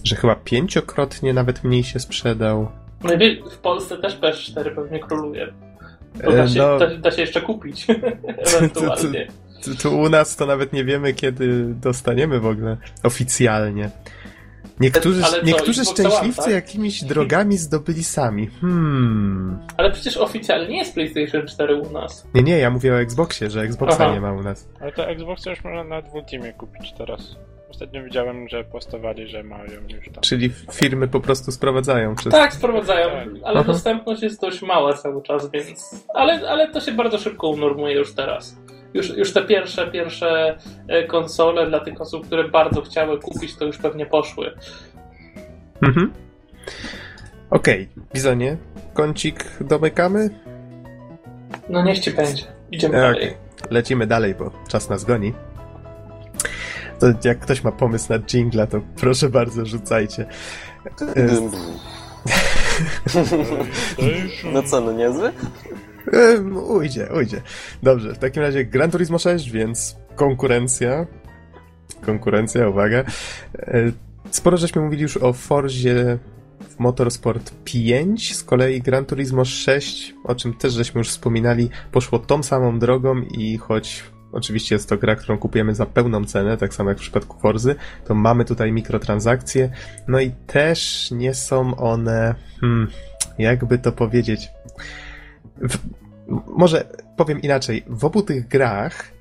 Że 0.03 0.15
chyba 0.15 0.35
pięciokrotnie 0.35 1.33
nawet 1.33 1.63
mniej 1.63 1.83
się 1.83 1.99
sprzedał. 1.99 2.67
No 3.03 3.13
i 3.13 3.43
w 3.51 3.57
Polsce 3.57 3.97
też 3.97 4.19
PS4 4.19 4.75
pewnie 4.75 4.99
króluje. 4.99 5.53
To 6.23 6.31
da 6.31 6.43
E, 6.43 6.49
się, 6.49 6.59
no, 6.59 6.79
da, 6.79 6.97
da 6.97 7.11
się 7.11 7.21
jeszcze 7.21 7.41
kupić. 7.41 7.87
Ewentualnie. 8.57 9.27
tu, 9.63 9.75
tu 9.75 9.99
u 9.99 10.09
nas 10.09 10.35
to 10.35 10.45
nawet 10.45 10.73
nie 10.73 10.83
wiemy, 10.83 11.13
kiedy 11.13 11.65
dostaniemy 11.65 12.39
w 12.39 12.45
ogóle 12.45 12.77
oficjalnie. 13.03 13.89
Niektórzy, 14.79 15.23
Ale 15.25 15.39
co, 15.39 15.45
niektórzy 15.45 15.85
szczęśliwcy 15.85 16.41
tak? 16.41 16.53
jakimiś 16.53 17.03
drogami 17.03 17.57
zdobyli 17.57 18.03
sami. 18.03 18.47
Hmm. 18.61 19.59
Ale 19.77 19.91
przecież 19.91 20.17
oficjalnie 20.17 20.77
jest 20.77 20.93
PlayStation 20.93 21.47
4 21.47 21.75
u 21.75 21.91
nas. 21.91 22.27
Nie, 22.33 22.43
nie, 22.43 22.57
ja 22.57 22.69
mówię 22.69 22.93
o 22.93 23.01
Xboxie, 23.01 23.49
że 23.49 23.61
Xboxa 23.61 24.03
Aha. 24.05 24.13
nie 24.13 24.21
ma 24.21 24.33
u 24.33 24.43
nas. 24.43 24.67
Ale 24.81 24.91
to 24.91 25.07
Xboxa 25.07 25.49
już 25.49 25.63
można 25.63 25.83
na 25.83 26.01
Ultimie 26.13 26.53
kupić 26.53 26.93
teraz. 26.97 27.35
Ostatnio 27.69 28.03
widziałem, 28.03 28.49
że 28.49 28.63
postawali, 28.63 29.27
że 29.27 29.43
mają 29.43 29.81
już 29.89 30.05
tam. 30.05 30.21
Czyli 30.21 30.49
firmy 30.71 31.07
po 31.07 31.19
prostu 31.19 31.51
sprowadzają 31.51 32.15
przez... 32.15 32.31
Tak, 32.31 32.53
sprowadzają, 32.53 33.09
ale 33.43 33.59
Aha. 33.59 33.63
dostępność 33.63 34.21
jest 34.21 34.41
dość 34.41 34.61
mała 34.61 34.93
cały 34.93 35.23
czas, 35.23 35.51
więc. 35.51 36.05
Ale, 36.13 36.49
ale 36.49 36.71
to 36.71 36.81
się 36.81 36.91
bardzo 36.91 37.17
szybko 37.17 37.47
unormuje 37.47 37.95
już 37.95 38.13
teraz. 38.13 38.57
Już, 38.93 39.17
już 39.17 39.33
te 39.33 39.41
pierwsze, 39.41 39.91
pierwsze 39.91 40.57
e, 40.87 41.03
konsole 41.03 41.67
dla 41.67 41.79
tych 41.79 42.01
osób, 42.01 42.27
które 42.27 42.49
bardzo 42.49 42.81
chciały 42.81 43.19
kupić, 43.19 43.55
to 43.55 43.65
już 43.65 43.77
pewnie 43.77 44.05
poszły. 44.05 44.53
Mhm. 45.81 46.13
Okej, 47.49 47.89
Bizonie, 48.13 48.57
kącik 48.93 49.45
domykamy? 49.61 50.29
No 51.69 51.83
niech 51.83 51.99
ci 51.99 52.11
będzie. 52.11 52.43
Idziemy 52.71 52.97
Okej, 52.97 53.13
dalej. 53.13 53.37
lecimy 53.71 54.07
dalej, 54.07 54.35
bo 54.35 54.51
czas 54.67 54.89
nas 54.89 55.05
goni. 55.05 55.33
To 56.99 57.07
jak 57.23 57.39
ktoś 57.39 57.63
ma 57.63 57.71
pomysł 57.71 58.13
na 58.13 58.19
jingla, 58.19 58.67
to 58.67 58.81
proszę 58.95 59.29
bardzo, 59.29 59.65
rzucajcie. 59.65 60.25
E, 61.01 61.27
No 64.53 64.63
co, 64.63 64.81
no 64.81 64.91
niezły? 64.91 65.31
Ujdzie, 66.67 67.09
ujdzie. 67.15 67.41
Dobrze, 67.83 68.13
w 68.13 68.17
takim 68.17 68.43
razie 68.43 68.65
Gran 68.65 68.91
Turismo 68.91 69.17
6, 69.17 69.51
więc 69.51 69.95
konkurencja. 70.15 71.05
Konkurencja, 72.05 72.69
uwaga. 72.69 73.03
E, 73.59 73.91
Sporo 74.31 74.57
żeśmy 74.57 74.81
mówili 74.81 75.01
już 75.01 75.17
o 75.17 75.33
Forzie 75.33 76.17
Motorsport 76.79 77.53
5, 77.63 78.35
z 78.35 78.43
kolei 78.43 78.81
Gran 78.81 79.05
Turismo 79.05 79.45
6, 79.45 80.15
o 80.23 80.35
czym 80.35 80.53
też 80.53 80.73
żeśmy 80.73 80.99
już 80.99 81.09
wspominali, 81.09 81.69
poszło 81.91 82.19
tą 82.19 82.43
samą 82.43 82.79
drogą 82.79 83.21
i 83.21 83.57
choć 83.57 84.03
oczywiście 84.31 84.75
jest 84.75 84.89
to 84.89 84.97
gra, 84.97 85.15
którą 85.15 85.37
kupujemy 85.37 85.75
za 85.75 85.85
pełną 85.85 86.25
cenę, 86.25 86.57
tak 86.57 86.73
samo 86.73 86.89
jak 86.89 86.97
w 86.97 87.01
przypadku 87.01 87.39
Forzy, 87.39 87.75
to 88.05 88.15
mamy 88.15 88.45
tutaj 88.45 88.71
mikrotransakcje, 88.71 89.69
no 90.07 90.19
i 90.19 90.31
też 90.47 91.11
nie 91.11 91.33
są 91.33 91.75
one, 91.75 92.35
hmm, 92.61 92.87
jakby 93.37 93.77
to 93.77 93.91
powiedzieć, 93.91 94.49
w, 95.69 95.77
może 96.57 96.85
powiem 97.17 97.41
inaczej. 97.41 97.83
W 97.87 98.05
obu 98.05 98.21
tych 98.21 98.47
grach 98.47 99.17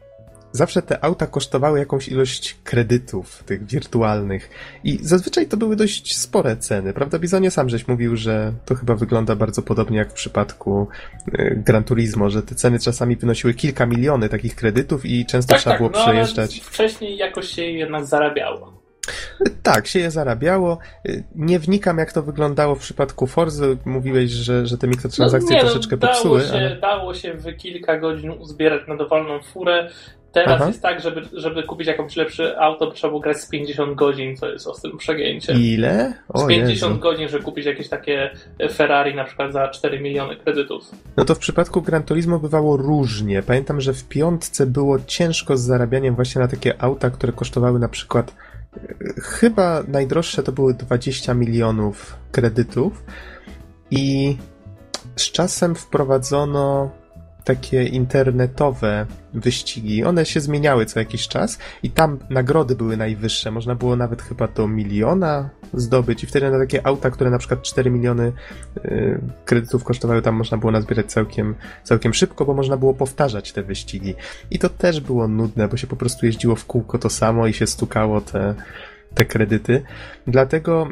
zawsze 0.52 0.82
te 0.82 1.04
auta 1.04 1.26
kosztowały 1.26 1.78
jakąś 1.78 2.08
ilość 2.08 2.56
kredytów, 2.64 3.44
tych 3.46 3.66
wirtualnych. 3.66 4.50
I 4.84 4.98
zazwyczaj 5.02 5.46
to 5.46 5.56
były 5.56 5.76
dość 5.76 6.16
spore 6.18 6.56
ceny, 6.56 6.92
prawda? 6.92 7.18
Bizonie 7.18 7.50
sam 7.50 7.68
żeś 7.68 7.88
mówił, 7.88 8.16
że 8.16 8.52
to 8.64 8.74
chyba 8.74 8.94
wygląda 8.94 9.36
bardzo 9.36 9.62
podobnie 9.62 9.98
jak 9.98 10.10
w 10.10 10.14
przypadku 10.14 10.88
y, 11.28 11.62
Gran 11.66 11.84
Turismo, 11.84 12.30
że 12.30 12.42
te 12.42 12.54
ceny 12.54 12.78
czasami 12.78 13.16
wynosiły 13.16 13.54
kilka 13.54 13.86
miliony 13.86 14.28
takich 14.28 14.54
kredytów 14.56 15.06
i 15.06 15.26
często 15.26 15.52
Tak, 15.52 15.60
trzeba 15.60 15.74
tak, 15.74 15.80
było 15.80 15.90
no, 15.90 15.98
ale 15.98 16.12
przejeżdżać. 16.12 16.60
wcześniej 16.60 17.16
jakoś 17.16 17.48
się 17.48 17.62
jednak 17.62 18.06
zarabiało. 18.06 18.75
Tak, 19.62 19.86
się 19.86 19.98
je 19.98 20.10
zarabiało. 20.10 20.78
Y, 21.08 21.24
Nie 21.34 21.58
wnikam, 21.58 21.98
jak 21.98 22.12
to 22.12 22.22
wyglądało 22.22 22.74
w 22.74 22.78
przypadku 22.80 23.26
Forzy. 23.26 23.76
Mówiłeś, 23.84 24.30
że, 24.30 24.66
że 24.66 24.78
te 24.78 24.86
mikrotransakcje 24.88 25.56
nie, 25.56 25.60
troszeczkę 25.60 25.96
dało 25.96 26.12
popsuły, 26.14 26.40
się, 26.40 26.52
ale... 26.52 26.76
dało 26.76 27.14
się 27.14 27.34
w 27.34 27.56
kilka 27.56 27.98
godzin 27.98 28.30
uzbierać 28.30 28.88
na 28.88 28.96
dowolną 28.96 29.42
furę. 29.42 29.88
Teraz 30.32 30.54
Aha. 30.54 30.66
jest 30.66 30.82
tak, 30.82 31.00
żeby, 31.00 31.22
żeby 31.32 31.62
kupić 31.62 31.86
jakąś 31.86 32.16
lepsze 32.16 32.60
auto, 32.60 32.90
trzeba 32.90 33.08
było 33.10 33.20
grać 33.20 33.36
z 33.36 33.48
50 33.48 33.94
godzin, 33.94 34.36
co 34.36 34.48
jest 34.48 34.66
ostrym 34.66 34.98
przegięciem. 34.98 35.56
Ile? 35.56 36.14
Z 36.34 36.42
O 36.42 36.46
50 36.46 36.92
Jezu. 36.92 37.02
godzin, 37.02 37.28
żeby 37.28 37.44
kupić 37.44 37.66
jakieś 37.66 37.88
takie 37.88 38.30
Ferrari 38.72 39.14
na 39.14 39.24
przykład 39.24 39.52
za 39.52 39.68
4 39.68 40.00
miliony 40.00 40.36
kredytów. 40.36 40.84
No 41.16 41.24
to 41.24 41.34
w 41.34 41.38
przypadku 41.38 41.82
Gran 41.82 42.02
Turismo 42.02 42.38
bywało 42.38 42.76
różnie. 42.76 43.42
Pamiętam, 43.42 43.80
że 43.80 43.92
w 43.92 44.08
piątce 44.08 44.66
było 44.66 44.98
ciężko 45.06 45.56
z 45.56 45.60
zarabianiem 45.60 46.14
właśnie 46.14 46.40
na 46.40 46.48
takie 46.48 46.82
auta, 46.82 47.10
które 47.10 47.32
kosztowały 47.32 47.78
na 47.78 47.88
przykład 47.88 48.34
chyba 49.22 49.82
najdroższe 49.88 50.42
to 50.42 50.52
były 50.52 50.74
20 50.74 51.34
milionów 51.34 52.16
kredytów 52.32 53.04
i 53.90 54.36
z 55.16 55.22
czasem 55.22 55.74
wprowadzono 55.74 56.90
takie 57.46 57.84
internetowe 57.84 59.06
wyścigi. 59.34 60.04
One 60.04 60.26
się 60.26 60.40
zmieniały 60.40 60.86
co 60.86 60.98
jakiś 60.98 61.28
czas 61.28 61.58
i 61.82 61.90
tam 61.90 62.18
nagrody 62.30 62.74
były 62.74 62.96
najwyższe. 62.96 63.50
Można 63.50 63.74
było 63.74 63.96
nawet 63.96 64.22
chyba 64.22 64.48
do 64.48 64.68
miliona 64.68 65.50
zdobyć 65.74 66.24
i 66.24 66.26
wtedy 66.26 66.50
na 66.50 66.58
takie 66.58 66.86
auta, 66.86 67.10
które 67.10 67.30
na 67.30 67.38
przykład 67.38 67.62
4 67.62 67.90
miliony 67.90 68.32
y, 68.84 69.20
kredytów 69.44 69.84
kosztowały, 69.84 70.22
tam 70.22 70.34
można 70.34 70.58
było 70.58 70.72
nazbierać 70.72 71.06
całkiem, 71.06 71.54
całkiem 71.82 72.14
szybko, 72.14 72.44
bo 72.44 72.54
można 72.54 72.76
było 72.76 72.94
powtarzać 72.94 73.52
te 73.52 73.62
wyścigi. 73.62 74.14
I 74.50 74.58
to 74.58 74.68
też 74.68 75.00
było 75.00 75.28
nudne, 75.28 75.68
bo 75.68 75.76
się 75.76 75.86
po 75.86 75.96
prostu 75.96 76.26
jeździło 76.26 76.56
w 76.56 76.64
kółko 76.64 76.98
to 76.98 77.10
samo 77.10 77.46
i 77.46 77.52
się 77.52 77.66
stukało 77.66 78.20
te, 78.20 78.54
te 79.14 79.24
kredyty. 79.24 79.82
Dlatego 80.26 80.88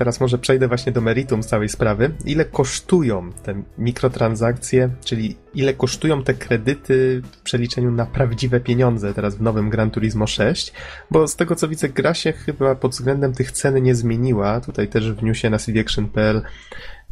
teraz 0.00 0.20
może 0.20 0.38
przejdę 0.38 0.68
właśnie 0.68 0.92
do 0.92 1.00
meritum 1.00 1.42
całej 1.42 1.68
sprawy. 1.68 2.10
Ile 2.24 2.44
kosztują 2.44 3.32
te 3.32 3.62
mikrotransakcje, 3.78 4.90
czyli 5.04 5.36
ile 5.54 5.74
kosztują 5.74 6.22
te 6.22 6.34
kredyty 6.34 7.22
w 7.32 7.42
przeliczeniu 7.42 7.90
na 7.90 8.06
prawdziwe 8.06 8.60
pieniądze 8.60 9.14
teraz 9.14 9.36
w 9.36 9.42
nowym 9.42 9.70
Gran 9.70 9.90
Turismo 9.90 10.26
6? 10.26 10.72
Bo 11.10 11.28
z 11.28 11.36
tego 11.36 11.56
co 11.56 11.68
widzę, 11.68 11.88
gra 11.88 12.14
się 12.14 12.32
chyba 12.32 12.74
pod 12.74 12.92
względem 12.92 13.32
tych 13.32 13.52
cen 13.52 13.82
nie 13.82 13.94
zmieniła. 13.94 14.60
Tutaj 14.60 14.88
też 14.88 15.12
w 15.12 15.22
newsie 15.22 15.50
na 15.50 15.58
cdaction.pl 15.58 16.42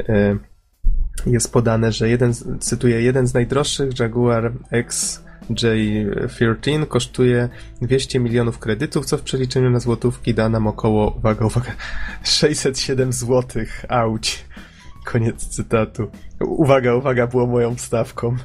e, 0.09 0.39
jest 1.27 1.53
podane, 1.53 1.93
że 1.93 2.09
jeden, 2.09 2.33
cytuję, 2.61 3.03
jeden 3.03 3.27
z 3.27 3.35
najdroższych 3.35 4.01
Jaguar 4.01 4.53
XJ13 5.51 6.87
kosztuje 6.87 7.49
200 7.83 8.19
milionów 8.21 8.59
kredytów, 8.59 9.07
co 9.07 9.19
w 9.19 9.23
przeliczeniu 9.23 9.71
na 9.71 9.81
złotówki 9.81 10.35
da 10.35 10.49
nam 10.49 10.67
około, 10.67 11.15
uwaga, 11.19 11.47
uwaga, 11.47 11.73
607 12.25 13.13
złotych. 13.13 13.85
Auć. 13.89 14.45
Koniec 15.05 15.47
cytatu. 15.49 16.11
Uwaga, 16.41 16.95
uwaga, 16.95 17.27
było 17.27 17.47
moją 17.47 17.75
wstawką. 17.75 18.37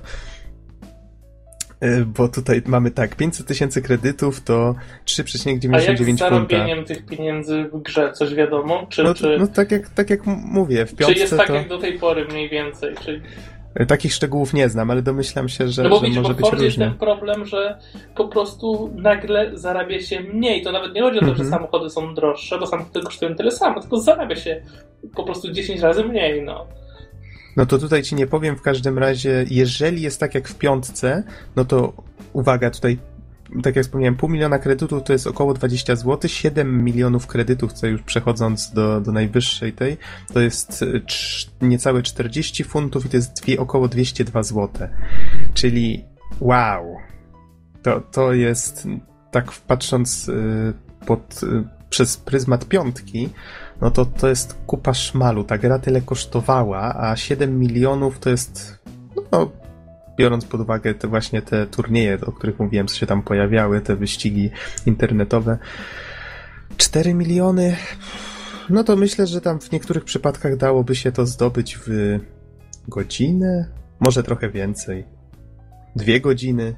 E, 1.79 2.05
Bo 2.05 2.27
tutaj 2.27 2.61
mamy 2.65 2.91
tak, 2.91 3.15
500 3.15 3.47
tysięcy 3.47 3.81
kredytów 3.81 4.41
to 4.41 4.75
A 4.77 5.19
jak 5.19 5.29
z 5.29 5.39
3,99 5.39 6.05
funta. 6.05 6.29
zarobieniem 6.29 6.85
tych 6.85 7.05
pieniędzy 7.05 7.69
w 7.73 7.81
grze 7.81 8.13
coś 8.13 8.35
wiadomo? 8.35 8.87
Czy, 8.89 9.03
No, 9.03 9.13
czy, 9.13 9.37
no 9.39 9.47
tak, 9.47 9.71
jak, 9.71 9.89
tak 9.89 10.09
jak 10.09 10.25
mówię, 10.25 10.85
w 10.85 10.89
czy 10.89 10.95
piątce 10.95 11.19
jest 11.19 11.37
tak 11.37 11.47
to... 11.47 11.53
jak 11.55 11.67
do 11.69 11.77
tej 11.77 11.99
pory 11.99 12.25
mniej 12.25 12.49
więcej? 12.49 12.95
Czy... 13.05 13.21
E, 13.75 13.85
Takich 13.85 14.13
szczegółów 14.13 14.53
nie 14.53 14.69
znam, 14.69 14.91
ale 14.91 15.01
domyślam 15.01 15.49
się, 15.49 15.67
że, 15.67 15.83
No 15.83 15.89
bo 15.89 15.95
że 15.99 16.01
widzisz, 16.01 16.17
może 16.17 16.33
bo 16.33 16.37
być 16.37 16.49
Fordzie 16.49 16.65
jest 16.65 16.77
różnie. 16.77 16.89
ten 16.89 16.99
problem, 16.99 17.45
że 17.45 17.77
po 18.15 18.27
prostu 18.27 18.89
nagle 18.95 19.51
zarabia 19.57 19.99
się 19.99 20.19
mniej. 20.19 20.61
To 20.63 20.71
nawet 20.71 20.93
nie 20.93 21.01
chodzi 21.01 21.17
o 21.17 21.21
to, 21.21 21.25
że 21.25 21.31
Mhm. 21.31 21.49
samochody 21.49 21.89
są 21.89 22.13
droższe, 22.15 22.59
bo 22.59 22.67
samochody 22.67 23.01
kosztują 23.01 23.35
tyle 23.35 23.51
samo, 23.51 23.81
tylko 23.81 23.99
zarabia 24.01 24.35
się 24.35 24.61
po 25.15 25.23
prostu 25.23 25.51
10 25.51 25.81
razy 25.81 26.03
mniej, 26.03 26.41
no. 26.41 26.65
No 27.57 27.65
to 27.65 27.77
tutaj 27.77 28.03
ci 28.03 28.15
nie 28.15 28.27
powiem 28.27 28.55
w 28.55 28.61
każdym 28.61 28.97
razie, 28.99 29.45
jeżeli 29.49 30.01
jest 30.01 30.19
tak 30.19 30.35
jak 30.35 30.47
w 30.47 30.55
piątce, 30.55 31.23
no 31.55 31.65
to 31.65 31.93
uwaga, 32.33 32.71
tutaj 32.71 32.97
tak 33.63 33.75
jak 33.75 33.85
wspomniałem, 33.85 34.15
pół 34.15 34.29
miliona 34.29 34.59
kredytów 34.59 35.03
to 35.03 35.13
jest 35.13 35.27
około 35.27 35.53
20 35.53 35.95
zł, 35.95 36.29
7 36.29 36.83
milionów 36.83 37.27
kredytów, 37.27 37.73
co 37.73 37.87
już 37.87 38.01
przechodząc 38.01 38.71
do, 38.71 39.01
do 39.01 39.11
najwyższej 39.11 39.73
tej, 39.73 39.97
to 40.33 40.39
jest 40.39 40.83
e, 41.61 41.65
niecałe 41.65 42.03
40 42.03 42.63
funtów 42.63 43.05
i 43.05 43.09
to 43.09 43.17
jest 43.17 43.41
dwie, 43.41 43.59
około 43.59 43.87
202 43.87 44.43
zł. 44.43 44.69
Czyli 45.53 46.05
wow, 46.39 46.97
to, 47.83 48.01
to 48.01 48.33
jest 48.33 48.87
tak 49.31 49.51
patrząc 49.51 50.29
y, 50.29 50.73
pod, 51.05 51.43
y, 51.43 51.63
przez 51.89 52.17
pryzmat 52.17 52.65
piątki, 52.65 53.29
no 53.81 53.91
to 53.91 54.05
to 54.05 54.27
jest 54.27 54.57
kupa 54.67 54.93
szmalu. 54.93 55.43
Ta 55.43 55.57
gra 55.57 55.79
tyle 55.79 56.01
kosztowała, 56.01 56.95
a 56.95 57.15
7 57.15 57.59
milionów 57.59 58.19
to 58.19 58.29
jest, 58.29 58.79
no, 59.31 59.51
biorąc 60.17 60.45
pod 60.45 60.61
uwagę 60.61 60.93
te 60.93 61.07
właśnie 61.07 61.41
te 61.41 61.67
turnieje, 61.67 62.17
o 62.25 62.31
których 62.31 62.59
mówiłem, 62.59 62.87
co 62.87 62.95
się 62.95 63.05
tam 63.05 63.21
pojawiały, 63.21 63.81
te 63.81 63.95
wyścigi 63.95 64.49
internetowe. 64.85 65.57
4 66.77 67.13
miliony, 67.13 67.75
no 68.69 68.83
to 68.83 68.95
myślę, 68.95 69.27
że 69.27 69.41
tam 69.41 69.59
w 69.59 69.71
niektórych 69.71 70.03
przypadkach 70.03 70.57
dałoby 70.57 70.95
się 70.95 71.11
to 71.11 71.25
zdobyć 71.25 71.79
w 71.87 72.19
godzinę, 72.87 73.69
może 73.99 74.23
trochę 74.23 74.49
więcej. 74.49 75.05
Dwie 75.95 76.21
godziny. 76.21 76.75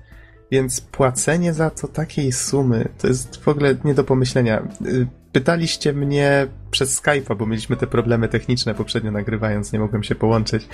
Więc 0.52 0.82
płacenie 0.82 1.54
za 1.54 1.70
to 1.70 1.88
takiej 1.88 2.32
sumy 2.32 2.90
to 2.98 3.08
jest 3.08 3.38
w 3.38 3.48
ogóle 3.48 3.76
nie 3.84 3.94
do 3.94 4.04
pomyślenia. 4.04 4.68
Y, 4.86 5.08
Pytaliście 5.32 5.94
mnie 5.94 6.48
przez 6.72 7.02
Skype'a, 7.02 7.38
bo 7.38 7.46
mieliśmy 7.46 7.78
te 7.78 7.88
problemy 7.88 8.28
techniczne 8.28 8.76
poprzednio 8.76 9.12
nagrywając, 9.12 9.74
nie 9.74 9.80
mogłem 9.80 10.04
się 10.04 10.16
połączyć, 10.16 10.68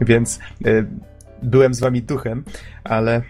więc 0.00 0.38
y, 0.66 0.86
byłem 1.42 1.74
z 1.74 1.80
wami 1.80 2.02
duchem, 2.02 2.44
ale 2.84 3.22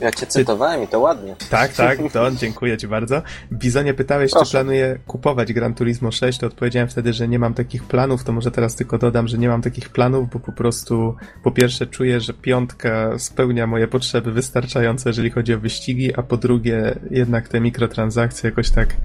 Ja 0.00 0.10
cię 0.12 0.26
cytowałem 0.26 0.82
i 0.82 0.88
to 0.88 1.00
ładnie. 1.00 1.36
Tak, 1.50 1.72
tak, 1.72 2.12
Don, 2.12 2.36
dziękuję 2.36 2.78
ci 2.78 2.88
bardzo. 2.88 3.22
Bizonie 3.52 3.94
pytałeś, 3.94 4.30
Proszę. 4.30 4.46
czy 4.46 4.50
planuję 4.50 4.98
kupować 5.06 5.52
Gran 5.52 5.74
Turismo 5.74 6.10
6, 6.12 6.38
to 6.38 6.46
odpowiedziałem 6.46 6.88
wtedy, 6.88 7.12
że 7.12 7.28
nie 7.28 7.38
mam 7.38 7.54
takich 7.54 7.84
planów, 7.84 8.24
to 8.24 8.32
może 8.32 8.50
teraz 8.50 8.74
tylko 8.74 8.98
dodam, 8.98 9.28
że 9.28 9.38
nie 9.38 9.48
mam 9.48 9.62
takich 9.62 9.88
planów, 9.88 10.30
bo 10.30 10.40
po 10.40 10.52
prostu 10.52 11.16
po 11.44 11.50
pierwsze 11.50 11.86
czuję, 11.86 12.20
że 12.20 12.34
piątka 12.34 13.18
spełnia 13.18 13.66
moje 13.66 13.88
potrzeby 13.88 14.32
wystarczająco, 14.32 15.08
jeżeli 15.08 15.30
chodzi 15.30 15.54
o 15.54 15.60
wyścigi, 15.60 16.14
a 16.14 16.22
po 16.22 16.36
drugie 16.36 16.94
jednak 17.10 17.48
te 17.48 17.60
mikrotransakcje 17.60 18.50
jakoś 18.50 18.70
tak, 18.70 18.96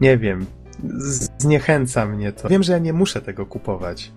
nie 0.00 0.18
wiem, 0.18 0.46
zniechęca 1.38 2.06
mnie 2.06 2.32
to. 2.32 2.48
Wiem, 2.48 2.62
że 2.62 2.72
ja 2.72 2.78
nie 2.78 2.92
muszę 2.92 3.20
tego 3.20 3.46
kupować. 3.46 4.12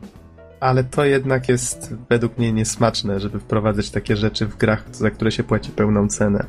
Ale 0.59 0.83
to 0.83 1.05
jednak 1.05 1.49
jest 1.49 1.95
według 2.09 2.37
mnie 2.37 2.53
niesmaczne, 2.53 3.19
żeby 3.19 3.39
wprowadzać 3.39 3.89
takie 3.89 4.15
rzeczy 4.15 4.45
w 4.45 4.57
grach, 4.57 4.83
za 4.91 5.11
które 5.11 5.31
się 5.31 5.43
płaci 5.43 5.71
pełną 5.71 6.07
cenę. 6.07 6.45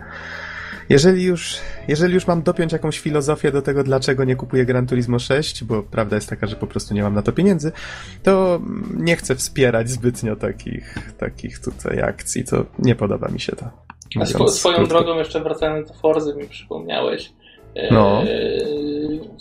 Jeżeli 0.89 1.25
już, 1.25 1.57
jeżeli 1.89 2.15
już 2.15 2.27
mam 2.27 2.43
dopiąć 2.43 2.73
jakąś 2.73 2.99
filozofię 2.99 3.53
do 3.53 3.63
tego, 3.63 3.85
dlaczego 3.85 4.25
nie 4.25 4.37
kupuję 4.37 4.67
Gran 4.67 4.87
Turismo 4.87 5.19
6, 5.19 5.65
bo 5.65 5.83
prawda 5.83 6.17
jest 6.17 6.29
taka, 6.29 6.47
że 6.47 6.57
po 6.57 6.67
prostu 6.67 6.95
nie 6.95 7.03
mam 7.03 7.15
na 7.15 7.23
to 7.23 7.33
pieniędzy, 7.33 7.73
to 8.23 8.61
nie 8.97 9.17
chcę 9.17 9.35
wspierać 9.35 9.91
zbytnio 9.91 10.37
takich, 10.37 11.13
takich 11.19 11.59
tutaj 11.59 12.01
akcji. 12.01 12.45
To 12.45 12.65
nie 12.79 12.95
podoba 12.95 13.29
mi 13.29 13.41
się 13.41 13.57
to. 13.57 13.71
A 14.21 14.27
swo, 14.27 14.49
swoją 14.49 14.77
krótko. 14.77 14.95
drogą, 14.95 15.19
jeszcze 15.19 15.41
wracając 15.41 15.89
do 15.89 15.95
Forzy, 15.95 16.35
mi 16.37 16.49
przypomniałeś. 16.49 17.33
E, 17.75 17.95
No. 17.95 18.23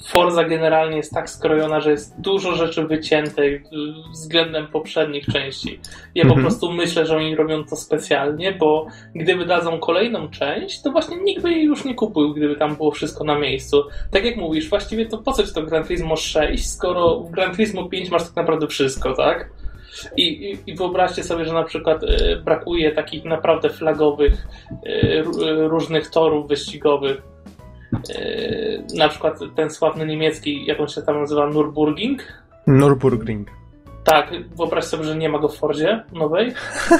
Forza 0.08 0.44
generalnie 0.44 0.98
jest 0.98 1.13
tak 1.13 1.30
skrojona, 1.30 1.80
że 1.82 1.92
jest 1.92 2.22
dużo 2.22 2.56
rzeczy 2.56 2.84
wyciętych 2.88 3.62
w- 3.63 4.12
względem 4.12 4.68
poprzednich 4.68 5.26
części. 5.26 5.80
Ja 6.16 6.24
po 6.24 6.28
Mhm. 6.30 6.42
prostu 6.46 6.72
myślę, 6.72 7.06
że 7.06 7.18
oni 7.18 7.36
robią 7.36 7.63
to 7.63 7.76
specjalnie, 7.76 8.52
bo 8.52 8.88
gdyby 9.16 9.46
dadzą 9.46 9.80
kolejną 9.80 10.30
część, 10.30 10.82
to 10.82 10.92
właśnie 10.92 11.18
nikt 11.18 11.42
by 11.42 11.52
jej 11.52 11.63
już 11.63 11.86
nie 11.86 11.96
kupił, 11.96 12.34
gdyby 12.34 12.56
tam 12.56 12.76
było 12.76 12.92
wszystko 12.92 13.24
na 13.24 13.40
miejscu. 13.40 13.84
Tak 14.12 14.26
jak 14.26 14.38
mówisz, 14.38 14.70
właściwie 14.70 15.06
to 15.06 15.18
po 15.18 15.32
co 15.34 15.44
ci 15.44 15.54
to 15.54 15.63
Gran 15.63 15.84
Turismo 15.84 16.16
6, 16.16 16.70
skoro 16.70 17.20
w 17.20 17.32
Gran 17.32 17.52
Turismo 17.52 17.90
5 17.90 18.10
masz 18.12 18.24
tak 18.24 18.36
naprawdę 18.36 18.68
wszystko, 18.68 19.13
tak? 19.13 19.50
I, 20.18 20.24
i, 20.24 20.58
I 20.72 20.76
wyobraźcie 20.76 21.24
sobie, 21.24 21.46
że 21.46 21.54
na 21.54 21.63
przykład 21.63 22.04
e, 22.04 22.36
brakuje 22.36 22.92
takich 22.92 23.24
naprawdę 23.26 23.70
flagowych 23.70 24.48
e, 24.86 25.22
różnych 25.68 26.10
torów 26.10 26.48
wyścigowych. 26.48 27.22
E, 27.93 28.97
na 28.97 29.10
przykład 29.10 29.39
ten 29.56 29.69
sławny 29.69 30.06
niemiecki, 30.06 30.65
jak 30.65 30.80
on 30.80 30.88
się 30.88 31.02
tam 31.02 31.19
nazywa, 31.21 31.50
Nürburgring. 31.50 32.17
Nürburgring. 32.67 33.45
Tak, 34.04 34.32
wyobraź 34.58 34.84
sobie, 34.84 35.04
że 35.04 35.15
nie 35.15 35.30
ma 35.30 35.39
go 35.39 35.47
w 35.47 35.58
Fordzie 35.58 36.04
nowej. 36.12 36.54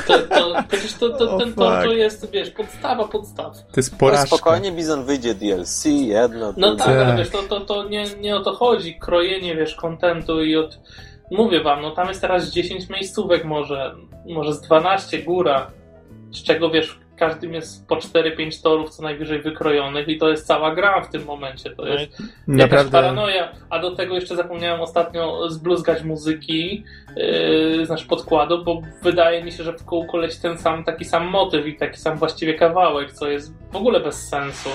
To, 0.08 0.20
to, 0.20 0.54
przecież 0.68 0.94
to, 0.94 1.10
to, 1.10 1.38
ten 1.40 1.54
tor 1.54 1.84
to 1.84 1.94
jest, 1.94 2.32
wiesz, 2.32 2.50
podstawa 2.52 3.08
podstaw. 3.08 3.54
To 3.54 3.74
jest 3.78 3.92
No 3.92 3.98
porażka. 3.98 4.26
spokojnie, 4.28 4.72
Bizon 4.72 5.04
wyjdzie 5.06 5.34
DLC, 5.34 5.86
jedno, 5.86 6.54
No 6.58 6.68
drugie. 6.68 6.78
tak, 6.84 6.88
ale 6.96 7.06
Tak. 7.06 7.18
wiesz, 7.18 7.30
to, 7.30 7.44
to, 7.44 7.60
to 7.62 7.90
nie, 7.90 8.06
nie 8.22 8.36
o 8.36 8.40
to 8.44 8.54
chodzi. 8.54 8.96
Krojenie, 9.00 9.56
wiesz, 9.56 9.76
kontentu 9.76 10.44
i 10.44 10.56
od... 10.56 10.80
Mówię 11.32 11.64
wam, 11.64 11.82
no 11.82 11.92
tam 11.92 12.08
jest 12.08 12.22
teraz 12.22 12.50
10 12.50 12.90
miejscówek 12.90 13.46
może, 13.46 13.96
może 14.30 14.54
z 14.54 14.62
12 14.62 15.24
góra, 15.24 15.72
z 16.32 16.44
czego, 16.44 16.70
wiesz, 16.70 17.00
każdym 17.18 17.54
jest 17.54 17.88
po 17.88 17.96
4-5 17.96 18.64
torów 18.64 18.90
co 18.90 19.04
najwyżej 19.04 19.42
wykrojonych 19.42 20.08
i 20.08 20.18
to 20.18 20.30
jest 20.30 20.48
cała 20.48 20.76
gra 20.76 21.02
w 21.02 21.10
tym 21.10 21.26
momencie. 21.26 21.70
To 21.70 21.84
No 21.86 21.88
jest 21.90 22.12
jakaś 22.12 22.28
Naprawdę. 22.48 22.92
paranoja. 22.92 23.52
A 23.70 23.80
do 23.80 23.96
tego 23.96 24.16
jeszcze 24.16 24.36
zapomniałem 24.36 24.82
ostatnio 24.82 25.50
zbluzgać 25.50 26.04
muzyki, 26.04 26.84
yy, 27.78 27.86
znaczy 27.86 28.08
podkładu, 28.08 28.64
bo 28.64 28.82
wydaje 29.04 29.44
mi 29.44 29.52
się, 29.52 29.64
że 29.64 29.74
w 29.74 29.84
kółko 29.86 30.18
leci 30.18 30.42
ten 30.42 30.58
sam, 30.58 30.84
taki 30.84 31.06
sam 31.06 31.26
motyw 31.28 31.68
i 31.68 31.76
taki 31.76 31.98
sam 32.00 32.18
właściwie 32.18 32.54
kawałek, 32.54 33.14
co 33.14 33.30
jest 33.30 33.54
w 33.72 33.76
ogóle 33.76 34.00
bez 34.00 34.28
sensu. 34.30 34.70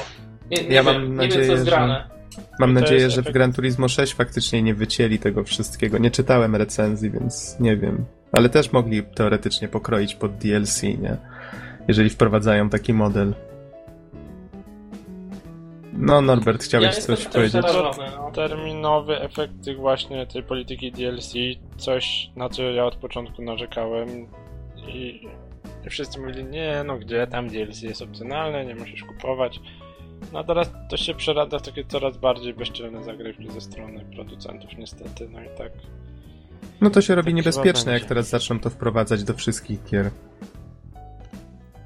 Nie, 0.50 0.64
nie 0.64 0.74
Ja 0.74 0.83
wiem, 0.85 0.92
mam 0.94 1.02
nie 1.02 1.09
wiem, 1.09 1.16
nadzieję, 1.16 1.46
co 1.46 1.52
jest 1.52 1.64
że- 1.64 1.70
grane. 1.70 2.12
Mam 2.59 2.70
I 2.70 2.74
to 2.74 2.81
nadzieję, 2.81 3.11
że 3.11 3.22
w 3.22 3.33
Gran 3.33 3.52
Turismo 3.52 3.88
6 3.88 4.14
faktycznie 4.14 4.62
nie 4.62 4.74
wycięli 4.74 5.18
tego 5.18 5.44
wszystkiego. 5.44 5.98
Nie 5.98 6.11
czytałem 6.11 6.57
recenzji, 6.57 7.11
więc 7.11 7.57
nie 7.61 7.76
wiem. 7.76 8.05
Ale 8.33 8.48
też 8.48 8.72
mogli 8.72 9.02
teoretycznie 9.02 9.68
pokroić 9.68 10.14
pod 10.14 10.33
DLC, 10.37 10.83
nie? 10.83 11.16
Jeżeli 11.88 12.11
wprowadzają 12.11 12.68
taki 12.68 12.95
model. 12.95 13.35
No, 15.92 16.21
Norbert, 16.21 16.62
chciałeś 16.62 16.97
ja 16.97 17.03
coś 17.03 17.25
powiedzieć? 17.25 17.62
no. 18.16 18.31
terminowy 18.31 19.21
efekt 19.21 19.53
tych 19.64 19.79
właśnie 19.79 20.27
tej 20.27 20.42
polityki 20.42 20.92
DLC, 20.92 21.33
coś 21.77 22.31
na 22.37 22.49
co 22.49 22.62
ja 22.62 22.85
od 22.85 22.97
początku 22.97 23.42
narzekałem 23.42 24.09
i 24.88 25.29
i 25.87 25.90
wszyscy 25.90 26.21
mówili, 26.21 26.45
nie 26.45 26.85
no 26.87 26.99
gdzie 26.99 27.27
tam 27.27 27.49
DLC 27.49 27.83
jest 27.83 28.03
opcjonalne, 28.03 28.64
nie 28.64 28.75
musisz 28.75 29.05
kupować. 29.05 29.61
No 30.33 30.38
a 30.38 30.45
teraz 30.45 30.71
to 30.90 30.97
się 30.97 31.14
przerada 31.14 31.59
w 31.59 31.62
takie 31.62 31.85
coraz 31.85 32.16
bardziej 32.16 32.55
bezczelne 32.55 33.05
zagrywki 33.05 33.51
ze 33.51 33.61
strony 33.61 34.05
producentów 34.14 34.71
niestety, 34.79 35.29
no 35.29 35.40
i 35.40 35.49
tak. 35.59 35.73
No 36.81 36.90
to 36.90 37.01
się 37.01 37.14
robi 37.14 37.27
Tak 37.27 37.35
niebezpieczne, 37.35 37.92
jak 37.92 38.05
teraz 38.05 38.29
zaczną 38.29 38.61
to 38.61 38.71
wprowadzać 38.71 39.25
do 39.25 39.35
wszystkich 39.35 39.85
gier. 39.85 40.11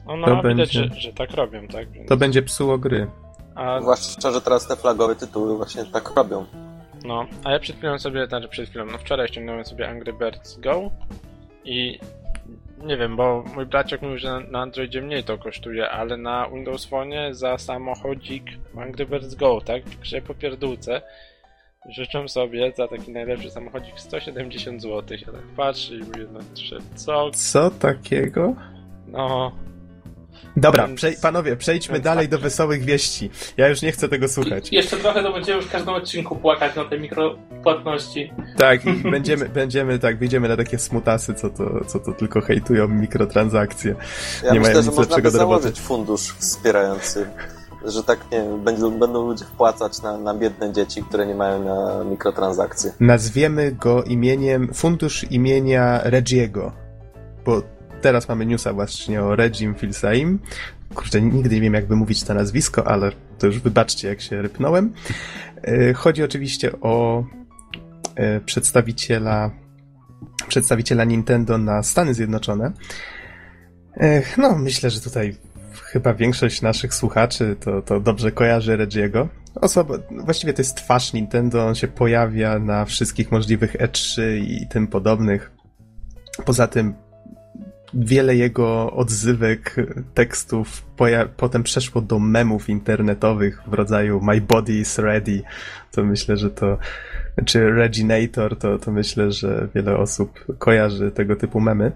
No, 0.07 0.17
no 0.17 0.27
To 0.27 0.33
a 0.33 0.37
widać, 0.37 0.55
będzie- 0.79 0.95
że, 0.95 1.01
że 1.01 1.13
tak 1.13 1.31
robią, 1.31 1.69
tak? 1.69 1.91
Więc... 1.91 2.09
To 2.09 2.17
będzie 2.17 2.43
psuło 2.43 2.79
gry. 2.79 3.11
A, 3.55 3.81
Zwłaszcza, 3.81 4.33
że 4.33 4.41
teraz 4.41 4.69
te 4.69 4.77
flagowe 4.77 5.17
tytuły 5.17 5.57
właśnie 5.57 5.85
tak 5.85 6.11
robią. 6.17 6.47
no, 7.05 7.27
a 7.45 7.53
ja 7.53 7.59
przed 7.59 7.77
chwilą 7.77 7.99
sobie, 7.99 8.27
znaczy 8.27 8.49
przed 8.49 8.69
chwilą, 8.69 8.87
no 8.87 8.99
wczoraj 8.99 9.29
ściągnąłem 9.29 9.65
sobie 9.65 9.89
Angry 9.89 10.13
Birds 10.13 10.59
Go 10.61 10.91
i 11.65 11.99
nie 12.85 12.97
wiem, 12.97 13.17
bo 13.17 13.45
mój 13.55 13.67
braciak 13.67 14.03
mówił, 14.03 14.19
że 14.19 14.41
na, 14.51 14.61
Androidzie 14.61 15.03
mniej 15.03 15.25
to 15.25 15.39
kosztuje, 15.39 15.91
ale 15.91 16.17
na 16.17 16.49
Windows 16.49 16.85
Phone 16.85 17.15
za 17.35 17.59
samochodzik 17.59 18.45
Angry 18.77 19.07
Birds 19.07 19.35
Go, 19.35 19.61
tak? 19.61 19.85
W 19.85 20.01
grze 20.01 20.23
po 20.23 20.35
pierdółce 20.35 21.03
życzę 21.89 22.29
sobie 22.29 22.73
za 22.77 22.89
taki 22.89 23.13
najlepszy 23.13 23.51
samochodzik 23.51 24.01
170 24.01 24.83
zł. 24.83 25.19
Ja 25.27 25.33
tak 25.33 25.43
patrzę 25.57 25.95
i 25.95 25.99
mówię, 25.99 26.27
no 26.33 26.41
czy 26.55 26.79
co? 26.95 27.31
Co 27.31 27.71
takiego? 27.71 28.55
No, 29.07 29.53
Dobra, 30.57 30.87
Więc- 30.87 31.01
przej- 31.01 31.17
panowie, 31.23 31.57
przejdźmy 31.57 31.93
więc 31.95 32.05
dalej 32.05 32.25
tak. 32.29 32.31
do 32.31 32.39
wesołych 32.39 32.85
wieści. 32.85 33.31
Ja 33.57 33.69
już 33.69 33.83
nie 33.83 33.93
chcę 33.93 34.09
tego 34.09 34.29
słuchać. 34.29 34.73
I 34.73 34.77
jeszcze 34.77 34.97
trochę 34.97 35.23
to 35.23 35.33
będziemy 35.33 35.57
już 35.57 35.67
w 35.67 35.71
każdym 35.73 35.95
odcinku 35.95 36.37
płakać 36.37 36.77
na 36.77 36.85
te 36.85 36.99
mikropłatności. 36.99 38.33
Tak, 38.57 38.81
będziemy, 39.11 39.49
będziemy, 39.49 39.99
tak, 39.99 40.19
wyjdziemy 40.19 40.49
na 40.49 40.57
takie 40.57 40.79
smutasy, 40.79 41.35
co 41.35 41.51
to, 41.51 41.85
co 41.87 41.99
to 42.01 42.13
tylko 42.13 42.41
hejtują 42.41 42.89
mikrotransakcje. 42.89 43.95
Ja 44.45 44.53
Nie 44.53 44.59
myślę, 44.59 44.73
mają 44.75 44.83
że 44.83 44.89
nic 44.91 44.99
można 44.99 45.17
lepszego 45.17 45.31
by 45.31 45.39
do 45.39 45.43
roboty. 45.45 45.63
założyć 45.63 45.81
fundusz 45.81 46.35
wspierający, 46.39 47.27
że 47.85 48.03
tak 48.03 48.19
nie 48.33 48.39
wiem, 48.43 48.65
będą, 48.65 48.91
będą 48.99 49.27
ludzie 49.29 49.45
wpłacać 49.45 50.03
na, 50.03 50.19
na 50.19 50.35
biedne 50.35 50.73
dzieci, 50.73 51.03
które 51.03 51.27
nie 51.27 51.35
mają 51.35 51.65
na 51.65 52.05
mikrotransakcje. 52.05 52.93
Nazwiemy 53.01 53.73
go 53.73 54.03
imieniem, 54.03 54.75
fundusz 54.75 55.25
imienia 55.31 56.01
Regiego, 56.05 56.73
bo 57.45 57.63
teraz 58.07 58.29
mamy 58.29 58.47
newsa 58.47 58.73
właśnie 58.73 59.23
o 59.23 59.37
Regim 59.37 59.75
Filsaim. 59.75 60.39
Kurczę, 60.95 61.21
nigdy 61.21 61.55
nie 61.55 61.61
wiem 61.61 61.75
jak 61.75 61.87
wymówić 61.87 62.25
to 62.25 62.35
nazwisko, 62.35 62.87
ale 62.87 63.13
to 63.39 63.47
już 63.47 63.59
wybaczcie 63.59 64.09
jak 64.09 64.21
się 64.21 64.43
rypnąłem. 64.43 64.93
E, 65.63 65.93
Chodzi 65.93 66.23
oczywiście 66.23 66.81
o 66.81 67.25
e, 68.15 68.41
przedstawiciela 68.41 69.51
przedstawiciela 70.49 71.05
Nintendo 71.05 71.59
na 71.59 71.83
Stany 71.83 72.15
Zjednoczone. 72.15 72.73
Ech, 73.97 74.39
No, 74.39 74.59
myślę, 74.59 74.91
że 74.91 75.01
tutaj 75.01 75.37
chyba 75.83 76.15
większość 76.15 76.63
naszych 76.63 76.95
słuchaczy 76.95 77.57
to, 77.61 77.83
to 77.83 78.01
dobrze 78.01 78.33
kojarzy 78.33 78.77
Regiego. 78.77 79.29
Osoba, 79.55 79.95
właściwie 80.11 80.53
to 80.53 80.63
jest 80.63 80.77
twarz 80.77 81.13
Nintendo, 81.13 81.67
on 81.67 81.75
się 81.75 81.89
pojawia 81.89 82.59
na 82.59 82.85
wszystkich 82.85 83.33
możliwych 83.33 83.77
E3 83.77 84.23
i 84.37 84.69
tym 84.69 84.87
podobnych. 84.87 85.53
Poza 86.45 86.67
tym 86.67 87.06
wiele 87.95 88.37
jego 88.37 88.93
odzywek, 88.93 89.77
tekstów 90.15 90.87
potem 91.37 91.63
przeszło 91.63 92.01
do 92.01 92.19
memów 92.19 92.69
internetowych 92.69 93.63
w 93.67 93.75
rodzaju 93.75 94.21
My 94.21 94.41
body 94.41 94.73
is 94.73 94.99
ready. 94.99 95.43
To 95.93 96.05
myślę, 96.05 96.37
że 96.37 96.51
to 96.51 96.79
czy 97.45 97.71
Reginator, 97.71 98.59
to, 98.59 98.79
to 98.79 98.93
myślę, 98.93 99.33
że 99.33 99.69
wiele 99.75 99.97
osób 99.97 100.45
kojarzy 100.59 101.11
tego 101.11 101.37
typu 101.37 101.61
memy. 101.61 101.93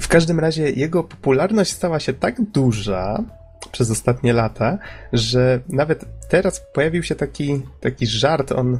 W 0.00 0.08
każdym 0.08 0.40
razie 0.40 0.70
jego 0.70 1.04
popularność 1.04 1.72
stała 1.72 2.00
się 2.00 2.12
tak 2.12 2.40
duża 2.40 3.24
przez 3.72 3.90
ostatnie 3.90 4.32
lata, 4.32 4.78
że 5.12 5.60
nawet 5.68 6.04
teraz 6.28 6.66
pojawił 6.74 7.02
się 7.02 7.14
taki, 7.14 7.62
taki 7.80 8.06
żart. 8.06 8.52
On 8.52 8.78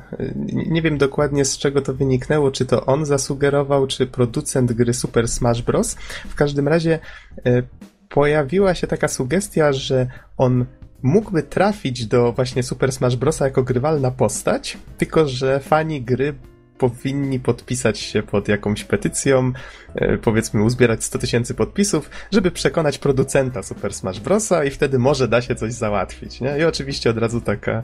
nie 0.53 0.83
wiem 0.83 0.99
dokładnie 0.99 1.45
z 1.45 1.59
czego 1.59 1.83
to 1.83 1.95
wyniknęło, 1.95 2.51
czy 2.51 2.66
to 2.66 2.87
on 2.87 3.05
zasugerował, 3.05 3.87
czy 3.87 4.07
producent 4.07 4.73
gry 4.73 4.95
Super 4.95 5.29
Smash 5.29 5.62
Bros. 5.62 5.95
W 6.29 6.35
każdym 6.35 6.68
razie 6.68 6.99
e, 7.47 7.62
pojawiła 8.09 8.75
się 8.75 8.87
taka 8.87 9.09
sugestia, 9.09 9.73
że 9.73 10.07
on 10.37 10.66
mógłby 11.03 11.42
trafić 11.42 12.07
do 12.07 12.33
właśnie 12.33 12.62
Super 12.62 12.92
Smash 12.92 13.16
Bros. 13.16 13.40
jako 13.40 13.62
grywalna 13.62 14.11
postać, 14.11 14.79
tylko 14.99 15.29
że 15.29 15.61
fani 15.61 16.03
gry 16.03 16.35
powinni 16.83 17.40
podpisać 17.40 17.99
się 17.99 18.23
pod 18.23 18.49
jakąś 18.49 18.85
petycją, 18.85 19.53
e, 19.95 20.18
powiedzmy 20.18 20.62
uzbierać 20.62 21.05
100 21.05 21.18
tysięcy 21.18 21.55
podpisów, 21.55 22.11
żeby 22.33 22.51
przekonać 22.51 22.99
producenta 22.99 23.62
Super 23.62 23.95
Smash 23.95 24.21
Brosa 24.21 24.64
i 24.64 24.71
wtedy 24.71 24.99
może 24.99 25.29
da 25.29 25.42
się 25.42 25.55
coś 25.55 25.73
załatwić, 25.73 26.40
nie? 26.40 26.59
I 26.59 26.64
oczywiście 26.64 27.11
od 27.11 27.18
razu 27.18 27.40
taka, 27.40 27.83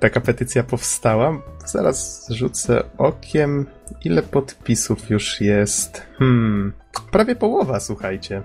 taka 0.00 0.20
petycja 0.20 0.62
powstała. 0.62 1.42
Zaraz 1.66 2.26
rzucę 2.30 2.82
okiem, 2.98 3.66
ile 4.04 4.22
podpisów 4.22 5.10
już 5.10 5.40
jest. 5.40 6.02
Hmm, 6.18 6.72
prawie 7.12 7.36
połowa, 7.36 7.80
słuchajcie. 7.80 8.42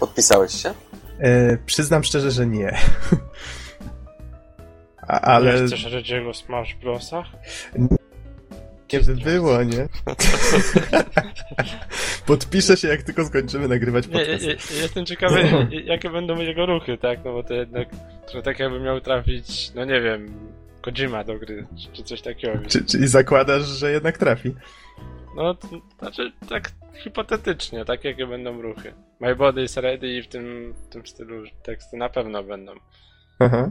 Podpisałeś 0.00 0.52
się? 0.52 0.74
E, 1.18 1.56
przyznam 1.66 2.04
szczerze, 2.04 2.30
że 2.30 2.46
nie. 2.46 2.78
A, 5.10 5.20
ale... 5.20 5.60
Nie 5.60 5.66
chcesz 5.66 5.86
Reggie'ego 5.86 6.32
w 6.32 6.36
Smash 6.36 6.74
Brosach? 6.74 7.26
Nie 8.92 9.00
by 9.14 9.14
było, 9.14 9.62
nie? 9.62 9.88
Podpiszę 12.26 12.76
się, 12.76 12.88
jak 12.88 13.02
tylko 13.02 13.24
skończymy 13.24 13.68
nagrywać 13.68 14.06
podcast. 14.06 14.42
nie, 14.42 14.48
nie, 14.48 14.82
jestem 14.82 15.06
ciekawy, 15.06 15.66
jakie 15.84 16.10
będą 16.10 16.36
jego 16.36 16.66
ruchy, 16.66 16.98
tak? 16.98 17.24
No 17.24 17.32
bo 17.32 17.42
to 17.42 17.54
jednak 17.54 17.88
trochę 18.26 18.42
tak 18.42 18.58
jakby 18.58 18.80
miał 18.80 19.00
trafić, 19.00 19.72
no 19.74 19.84
nie 19.84 20.00
wiem, 20.00 20.34
Kojima 20.80 21.24
do 21.24 21.38
gry, 21.38 21.66
czy, 21.76 21.92
czy 21.92 22.02
coś 22.02 22.22
takiego. 22.22 22.58
Czy, 22.68 22.84
czyli 22.84 23.08
zakładasz, 23.08 23.62
że 23.62 23.92
jednak 23.92 24.18
trafi? 24.18 24.54
No, 25.36 25.54
to, 25.54 25.68
znaczy 25.98 26.32
tak 26.48 26.72
hipotetycznie, 26.94 27.84
tak 27.84 28.04
jakie 28.04 28.26
będą 28.26 28.62
ruchy. 28.62 28.94
My 29.20 29.36
body 29.36 29.62
is 29.62 29.76
ready 29.76 30.08
i 30.08 30.22
w 30.22 30.28
tym, 30.28 30.74
w 30.88 30.92
tym 30.92 31.06
stylu 31.06 31.44
teksty 31.62 31.96
na 31.96 32.08
pewno 32.08 32.42
będą. 32.42 32.72
Aha. 33.38 33.70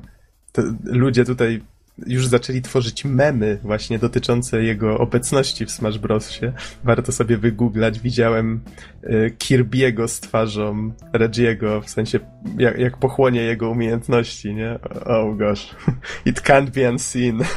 To 0.52 0.62
ludzie 0.84 1.26
tutaj 1.26 1.62
już 2.08 2.28
zaczęli 2.28 2.62
tworzyć 2.62 3.06
memy 3.06 3.60
właśnie 3.64 4.00
dotyczące 4.00 4.64
jego 4.64 4.98
obecności 4.98 5.66
w 5.66 5.72
Smash 5.72 5.98
Brosie. 5.98 6.54
Warto 6.84 7.12
sobie 7.12 7.38
wygooglać. 7.38 8.00
Widziałem 8.00 8.62
y, 9.04 9.36
Kirby'ego 9.40 10.08
z 10.08 10.20
twarzą 10.20 10.92
Reggiego, 11.14 11.82
w 11.82 11.90
sensie 11.90 12.20
jak, 12.58 12.78
jak 12.78 12.98
pochłonie 12.98 13.42
jego 13.42 13.70
umiejętności, 13.70 14.56
nie? 14.56 14.80
Oh 15.06 15.36
gosh. 15.36 15.76
It 16.26 16.42
can't 16.42 16.70
be 16.70 16.90
unseen. 16.92 17.40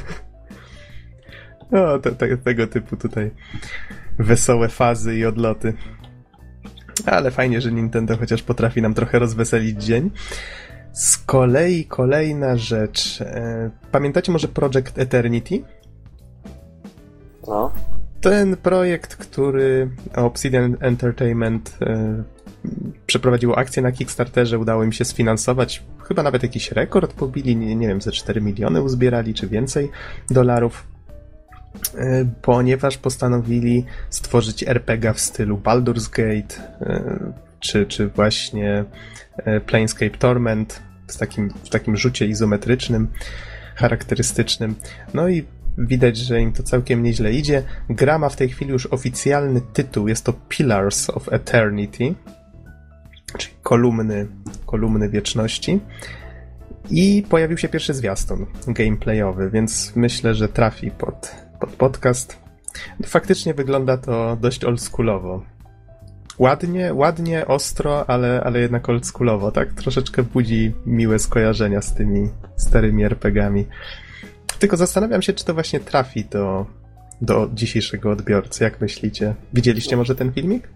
O, 1.72 1.98
te, 1.98 2.12
te, 2.12 2.36
tego 2.36 2.66
typu 2.66 2.96
tutaj 2.96 3.30
wesołe 4.18 4.68
fazy 4.68 5.16
i 5.16 5.24
odloty. 5.24 5.74
Ale 7.06 7.30
fajnie, 7.30 7.60
że 7.60 7.72
Nintendo 7.72 8.16
chociaż 8.16 8.42
potrafi 8.42 8.82
nam 8.82 8.94
trochę 8.94 9.18
rozweselić 9.18 9.84
dzień. 9.84 10.10
Z 10.92 11.18
kolei 11.18 11.84
kolejna 11.84 12.56
rzecz. 12.56 13.20
E, 13.20 13.70
Pamiętacie 13.92 14.32
może 14.32 14.48
Project 14.48 14.98
Eternity? 14.98 15.62
No. 17.46 17.72
Ten 18.20 18.56
projekt, 18.56 19.16
który 19.16 19.90
Obsidian 20.14 20.76
Entertainment 20.80 21.78
e, 21.80 22.22
przeprowadziło 23.06 23.58
akcję 23.58 23.82
na 23.82 23.92
Kickstarterze, 23.92 24.58
udało 24.58 24.84
im 24.84 24.92
się 24.92 25.04
sfinansować. 25.04 25.82
Chyba 26.08 26.22
nawet 26.22 26.42
jakiś 26.42 26.72
rekord 26.72 27.12
pobili, 27.12 27.56
nie, 27.56 27.76
nie 27.76 27.88
wiem, 27.88 28.00
ze 28.00 28.12
4 28.12 28.40
miliony 28.40 28.82
uzbierali, 28.82 29.34
czy 29.34 29.48
więcej 29.48 29.90
dolarów. 30.30 30.86
E, 31.94 32.24
Ponieważ 32.42 32.98
postanowili 32.98 33.84
stworzyć 34.10 34.62
RPG 34.62 35.14
w 35.14 35.20
stylu 35.20 35.56
Baldur's 35.58 36.10
Gate, 36.10 36.54
czy, 37.60 37.86
czy 37.86 38.08
właśnie 38.08 38.84
Planescape 39.66 40.18
Torment 40.18 40.82
z 41.06 41.18
takim, 41.18 41.50
w 41.64 41.68
takim 41.68 41.96
rzucie 41.96 42.26
izometrycznym, 42.26 43.08
charakterystycznym. 43.74 44.74
No 45.14 45.28
i 45.28 45.44
widać, 45.78 46.16
że 46.16 46.40
im 46.40 46.52
to 46.52 46.62
całkiem 46.62 47.02
nieźle 47.02 47.32
idzie. 47.32 47.62
Gra 47.88 48.18
ma 48.18 48.28
w 48.28 48.36
tej 48.36 48.48
chwili 48.48 48.70
już 48.70 48.86
oficjalny 48.86 49.60
tytuł, 49.72 50.08
jest 50.08 50.24
to 50.24 50.32
Pillars 50.48 51.10
of 51.10 51.32
Eternity, 51.32 52.14
czyli 53.38 53.54
kolumny, 53.62 54.26
kolumny 54.66 55.08
wieczności. 55.08 55.80
I 56.90 57.24
pojawił 57.28 57.58
się 57.58 57.68
pierwszy 57.68 57.94
zwiastun 57.94 58.46
gameplayowy, 58.66 59.50
więc 59.50 59.92
myślę, 59.96 60.34
że 60.34 60.48
trafi 60.48 60.90
pod, 60.90 61.34
pod 61.60 61.70
podcast. 61.70 62.38
Faktycznie 63.06 63.54
wygląda 63.54 63.96
to 63.96 64.36
dość 64.40 64.64
oldschoolowo. 64.64 65.42
Ładnie, 66.38 66.94
ładnie, 66.94 67.46
ostro, 67.46 68.10
ale, 68.10 68.42
ale 68.44 68.60
jednak 68.60 68.88
oldschoolowo, 68.88 69.52
tak? 69.52 69.72
Troszeczkę 69.72 70.22
budzi 70.22 70.72
miłe 70.86 71.18
skojarzenia 71.18 71.82
z 71.82 71.94
tymi 71.94 72.28
starymi 72.56 73.04
RPGami. 73.04 73.66
Tylko 74.58 74.76
zastanawiam 74.76 75.22
się, 75.22 75.32
czy 75.32 75.44
to 75.44 75.54
właśnie 75.54 75.80
trafi 75.80 76.24
do, 76.24 76.66
do 77.20 77.50
dzisiejszego 77.54 78.10
odbiorcy. 78.10 78.64
Jak 78.64 78.80
myślicie? 78.80 79.34
Widzieliście 79.54 79.96
może 79.96 80.14
ten 80.14 80.32
filmik? 80.32 80.68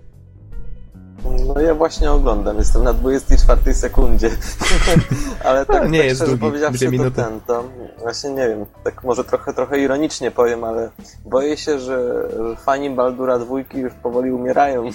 No 1.24 1.60
ja 1.60 1.74
właśnie 1.74 2.10
oglądam, 2.10 2.58
jestem 2.58 2.84
na 2.84 2.92
24 2.92 3.74
sekundzie. 3.74 4.30
Ale 5.44 5.66
tak, 5.66 5.82
A, 5.82 5.86
nie 5.86 5.98
tak 5.98 6.06
jest 6.08 6.20
szczerze 6.20 6.38
powiedziawszy, 6.38 6.90
to 6.98 7.10
ten, 7.10 7.40
to 7.40 7.64
właśnie 7.98 8.30
nie 8.30 8.48
wiem, 8.48 8.66
tak 8.84 9.04
może 9.04 9.24
trochę, 9.24 9.54
trochę 9.54 9.80
ironicznie 9.80 10.30
powiem, 10.30 10.64
ale 10.64 10.90
boję 11.24 11.56
się, 11.56 11.78
że, 11.78 12.28
że 12.36 12.56
fani 12.56 12.90
Baldura 12.90 13.38
dwójki 13.38 13.78
już 13.78 13.92
powoli 13.92 14.32
umierają. 14.32 14.90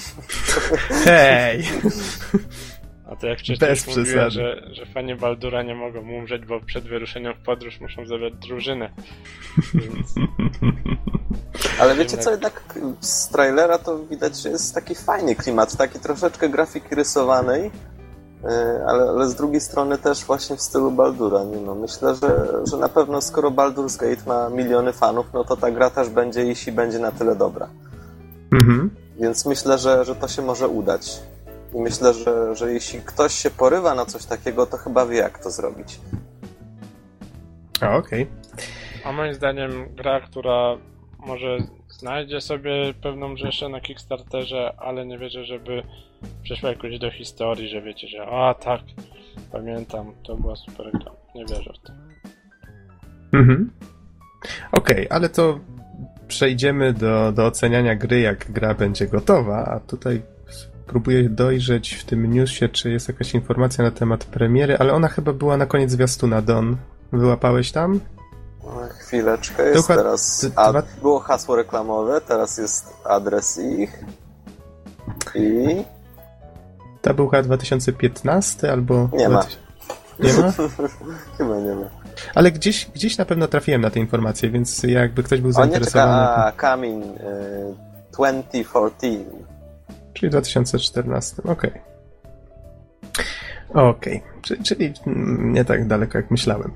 Hej! 1.06 1.64
A 3.12 3.16
to 3.16 3.28
jak 3.28 3.40
wcześniej 3.40 3.70
Bez 3.70 3.88
mówiłem, 3.88 4.30
że, 4.30 4.62
że 4.72 4.86
fani 4.86 5.16
Baldura 5.16 5.64
nie 5.64 5.76
mogą 5.76 6.00
umrzeć, 6.00 6.46
bo 6.46 6.60
przed 6.60 6.84
wyruszeniem 6.84 7.34
w 7.34 7.46
podróż 7.46 7.82
muszą 7.82 8.06
zebrać 8.06 8.34
drużynę. 8.34 8.90
Więc 9.74 10.16
Ale 11.80 11.96
wiecie 11.96 12.18
co, 12.18 12.32
jednak 12.32 12.80
z 13.00 13.30
trailera 13.30 13.78
to 13.78 14.00
widać, 14.00 14.42
że 14.42 14.50
jest 14.50 14.76
taki 14.76 14.96
fajny 14.96 15.36
klimat, 15.36 15.78
taki 15.78 16.00
troszeczkę 16.00 16.50
grafiki 16.50 16.96
rysowanej, 16.96 17.64
yy, 17.64 18.50
ale, 18.88 19.04
ale 19.10 19.30
z 19.30 19.36
drugiej 19.36 19.62
strony 19.62 19.98
też 19.98 20.26
właśnie 20.26 20.56
w 20.56 20.62
stylu 20.62 20.92
Baldura. 20.92 21.44
Nie 21.44 21.58
no, 21.58 21.76
myślę, 21.76 22.16
że, 22.16 22.62
że 22.72 22.78
na 22.78 22.90
pewno 22.90 23.22
skoro 23.22 23.52
Baldur's 23.52 24.00
Gate 24.00 24.22
ma 24.28 24.50
miliony 24.50 24.94
fanów, 24.94 25.26
no 25.34 25.44
to 25.44 25.58
ta 25.58 25.72
gra 25.72 25.90
też 25.90 26.10
będzie, 26.10 26.46
jeśli 26.46 26.72
będzie 26.72 27.00
na 27.00 27.12
tyle 27.12 27.36
dobra. 27.36 27.70
Mhm. 28.54 28.90
Więc 29.20 29.46
myślę, 29.46 29.78
że, 29.78 30.06
że 30.06 30.16
to 30.16 30.28
się 30.28 30.42
może 30.42 30.68
udać. 30.68 31.31
I 31.74 31.78
myślę, 31.78 32.14
że, 32.14 32.56
że 32.56 32.74
jeśli 32.74 33.00
ktoś 33.02 33.34
się 33.34 33.50
porywa 33.50 33.96
na 33.96 34.06
coś 34.06 34.26
takiego, 34.26 34.66
to 34.66 34.78
chyba 34.78 35.06
wie, 35.06 35.18
jak 35.18 35.44
to 35.44 35.52
zrobić. 35.52 36.00
A, 37.82 37.96
okej. 37.96 38.28
A 39.06 39.12
moim 39.12 39.34
zdaniem 39.34 39.96
gra, 39.96 40.22
która 40.22 40.78
może 41.20 41.58
znajdzie 41.90 42.42
sobie 42.42 42.94
pewną 43.02 43.38
rzeszę 43.38 43.70
na 43.70 43.82
Kickstarterze, 43.82 44.74
ale 44.78 45.06
nie 45.06 45.18
wierzę, 45.18 45.46
żeby 45.46 45.84
przeszła 46.44 46.70
jakoś 46.70 47.00
do 47.00 47.12
historii, 47.12 47.70
że 47.70 47.82
wiecie, 47.82 48.08
że 48.08 48.26
a 48.26 48.54
tak, 48.54 48.82
pamiętam, 49.52 50.14
to 50.24 50.36
była 50.36 50.56
super 50.56 50.92
gra. 50.92 51.12
Nie 51.36 51.46
wierzę 51.46 51.74
w 51.74 51.88
to. 51.88 51.94
Mhm. 53.34 53.72
Okej, 54.72 55.08
ale 55.10 55.30
to 55.30 55.60
przejdziemy 56.28 56.94
do, 56.94 57.32
do 57.32 57.46
oceniania 57.46 57.96
gry, 57.96 58.20
jak 58.20 58.52
gra 58.52 58.74
będzie 58.74 59.08
gotowa, 59.08 59.66
a 59.66 59.80
tutaj 59.80 60.22
próbuję 60.92 61.30
dojrzeć 61.30 61.94
w 61.94 62.04
tym 62.04 62.34
newsie, 62.34 62.70
czy 62.70 62.92
jest 62.92 63.08
jakaś 63.08 63.34
informacja 63.34 63.84
na 63.84 63.92
temat 63.92 64.26
premiery, 64.26 64.78
ale 64.78 64.94
ona 64.94 65.08
chyba 65.08 65.34
była 65.34 65.58
na 65.58 65.66
koniec 65.66 65.92
zwiastuna, 65.92 66.42
Don. 66.42 66.78
Wyłapałeś 67.12 67.72
tam? 67.72 68.00
Chwileczkę, 69.00 69.64
jest 69.64 69.88
Dokład- 69.88 69.96
teraz... 69.96 70.46
było 71.02 71.20
hasło 71.20 71.56
reklamowe, 71.56 72.22
teraz 72.22 72.58
jest 72.58 72.94
adres 73.04 73.60
ich. 73.60 74.00
I... 75.36 75.84
To 77.02 77.14
był 77.14 77.28
chyba 77.30 77.44
2015 77.44 78.72
albo... 78.72 79.10
Nie 79.14 79.30
ma. 79.30 79.44
2000 79.44 79.58
Nie 80.20 80.34
ma? 80.34 80.54
Chyba 81.38 81.60
nie 81.60 81.76
ma. 81.76 81.90
Ale 82.36 82.52
gdzieś, 82.52 82.86
gdzieś 82.96 83.18
na 83.18 83.26
pewno 83.26 83.48
trafiłem 83.48 83.82
na 83.82 83.90
te 83.90 84.00
informacje, 84.00 84.50
więc 84.50 84.84
jakby 84.84 85.24
ktoś 85.24 85.42
był 85.42 85.48
O 85.48 85.52
nie, 85.52 85.54
zainteresowany, 85.54 86.12
czeka, 86.12 86.36
to... 86.36 86.46
a, 86.46 86.52
Kamin 86.52 87.04
y, 87.04 87.92
2014. 88.12 89.41
czyli 90.14 90.30
w 90.30 90.32
2014, 90.32 91.44
okej. 91.44 91.72
Okej, 93.74 94.22
czyli, 94.42 94.64
czyli 94.64 94.94
nie 95.38 95.66
tak 95.66 95.88
daleko 95.88 96.18
jak 96.18 96.32
myślałem. 96.32 96.72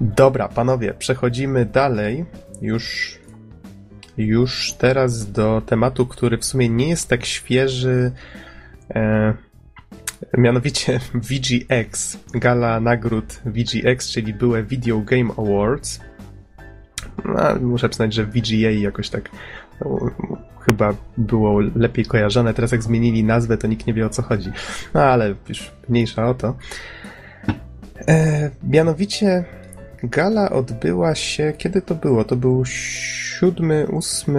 Dobra, 0.00 0.48
panowie, 0.48 0.94
przechodzimy 0.94 1.64
dalej. 1.64 2.24
Już, 2.62 3.18
już 4.16 4.72
teraz 4.72 5.32
do 5.32 5.62
tematu, 5.66 6.06
który 6.06 6.38
w 6.38 6.44
sumie 6.44 6.68
nie 6.68 6.88
jest 6.88 7.08
tak 7.08 7.24
świeży. 7.24 8.12
E, 8.94 9.34
mianowicie 10.38 11.00
VGX, 11.28 12.18
gala 12.34 12.80
nagród 12.80 13.40
VGX, 13.44 14.10
czyli 14.10 14.34
były 14.34 14.62
Video 14.62 15.00
Game 15.00 15.30
Awards. 15.38 16.00
No, 17.24 17.56
muszę 17.60 17.88
przyznać, 17.88 18.14
że 18.14 18.24
VGA 18.24 18.70
jakoś 18.70 19.10
tak 19.10 19.30
chyba 20.60 20.94
było 21.16 21.60
lepiej 21.60 22.04
kojarzone. 22.04 22.54
Teraz 22.54 22.72
jak 22.72 22.82
zmienili 22.82 23.24
nazwę, 23.24 23.58
to 23.58 23.66
nikt 23.66 23.86
nie 23.86 23.94
wie 23.94 24.06
o 24.06 24.10
co 24.10 24.22
chodzi. 24.22 24.50
No 24.94 25.02
ale 25.02 25.34
już 25.48 25.72
mniejsza 25.88 26.28
o 26.28 26.34
to. 26.34 26.54
E, 28.08 28.50
mianowicie 28.62 29.44
gala 30.02 30.50
odbyła 30.50 31.14
się, 31.14 31.52
kiedy 31.58 31.82
to 31.82 31.94
było? 31.94 32.24
To 32.24 32.36
był 32.36 32.64
7, 32.64 33.70
8, 33.96 34.36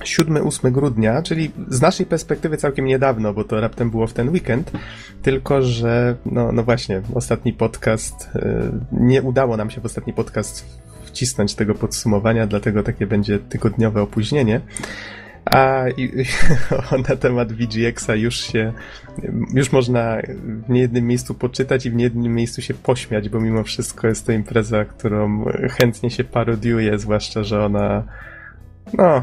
7-8 0.00 0.72
grudnia, 0.72 1.22
czyli 1.22 1.50
z 1.68 1.80
naszej 1.80 2.06
perspektywy 2.06 2.56
całkiem 2.56 2.84
niedawno, 2.84 3.34
bo 3.34 3.44
to 3.44 3.60
raptem 3.60 3.90
było 3.90 4.06
w 4.06 4.12
ten 4.12 4.28
weekend, 4.28 4.70
tylko 5.22 5.62
że, 5.62 6.16
no, 6.26 6.52
no 6.52 6.62
właśnie, 6.62 7.02
ostatni 7.14 7.52
podcast, 7.52 8.30
y, 8.36 8.40
nie 8.92 9.22
udało 9.22 9.56
nam 9.56 9.70
się 9.70 9.80
w 9.80 9.84
ostatni 9.84 10.12
podcast 10.12 10.85
wcisnąć 11.16 11.54
tego 11.54 11.74
podsumowania, 11.74 12.46
dlatego 12.46 12.82
takie 12.82 13.06
będzie 13.06 13.38
tygodniowe 13.38 14.02
opóźnienie. 14.02 14.60
A 15.44 15.84
na 17.08 17.16
temat 17.16 17.52
VGX-a 17.52 18.14
już 18.14 18.36
się, 18.36 18.72
już 19.54 19.72
można 19.72 20.16
w 20.66 20.70
niejednym 20.70 21.06
miejscu 21.06 21.34
poczytać 21.34 21.86
i 21.86 21.90
w 21.90 21.94
niejednym 21.94 22.34
miejscu 22.34 22.62
się 22.62 22.74
pośmiać, 22.74 23.28
bo 23.28 23.40
mimo 23.40 23.64
wszystko 23.64 24.06
jest 24.06 24.26
to 24.26 24.32
impreza, 24.32 24.84
którą 24.84 25.44
chętnie 25.70 26.10
się 26.10 26.24
parodiuje, 26.24 26.98
zwłaszcza, 26.98 27.42
że 27.42 27.64
ona, 27.64 28.04
no, 28.92 29.22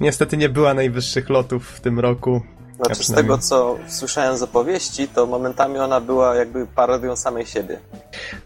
niestety 0.00 0.36
nie 0.36 0.48
była 0.48 0.74
najwyższych 0.74 1.30
lotów 1.30 1.68
w 1.68 1.80
tym 1.80 2.00
roku. 2.00 2.42
Znaczy, 2.86 3.04
z 3.04 3.12
tego 3.12 3.38
co 3.38 3.78
słyszałem 3.88 4.36
z 4.36 4.42
opowieści, 4.42 5.08
to 5.08 5.26
momentami 5.26 5.78
ona 5.78 6.00
była 6.00 6.34
jakby 6.34 6.66
parodią 6.66 7.16
samej 7.16 7.46
siebie. 7.46 7.78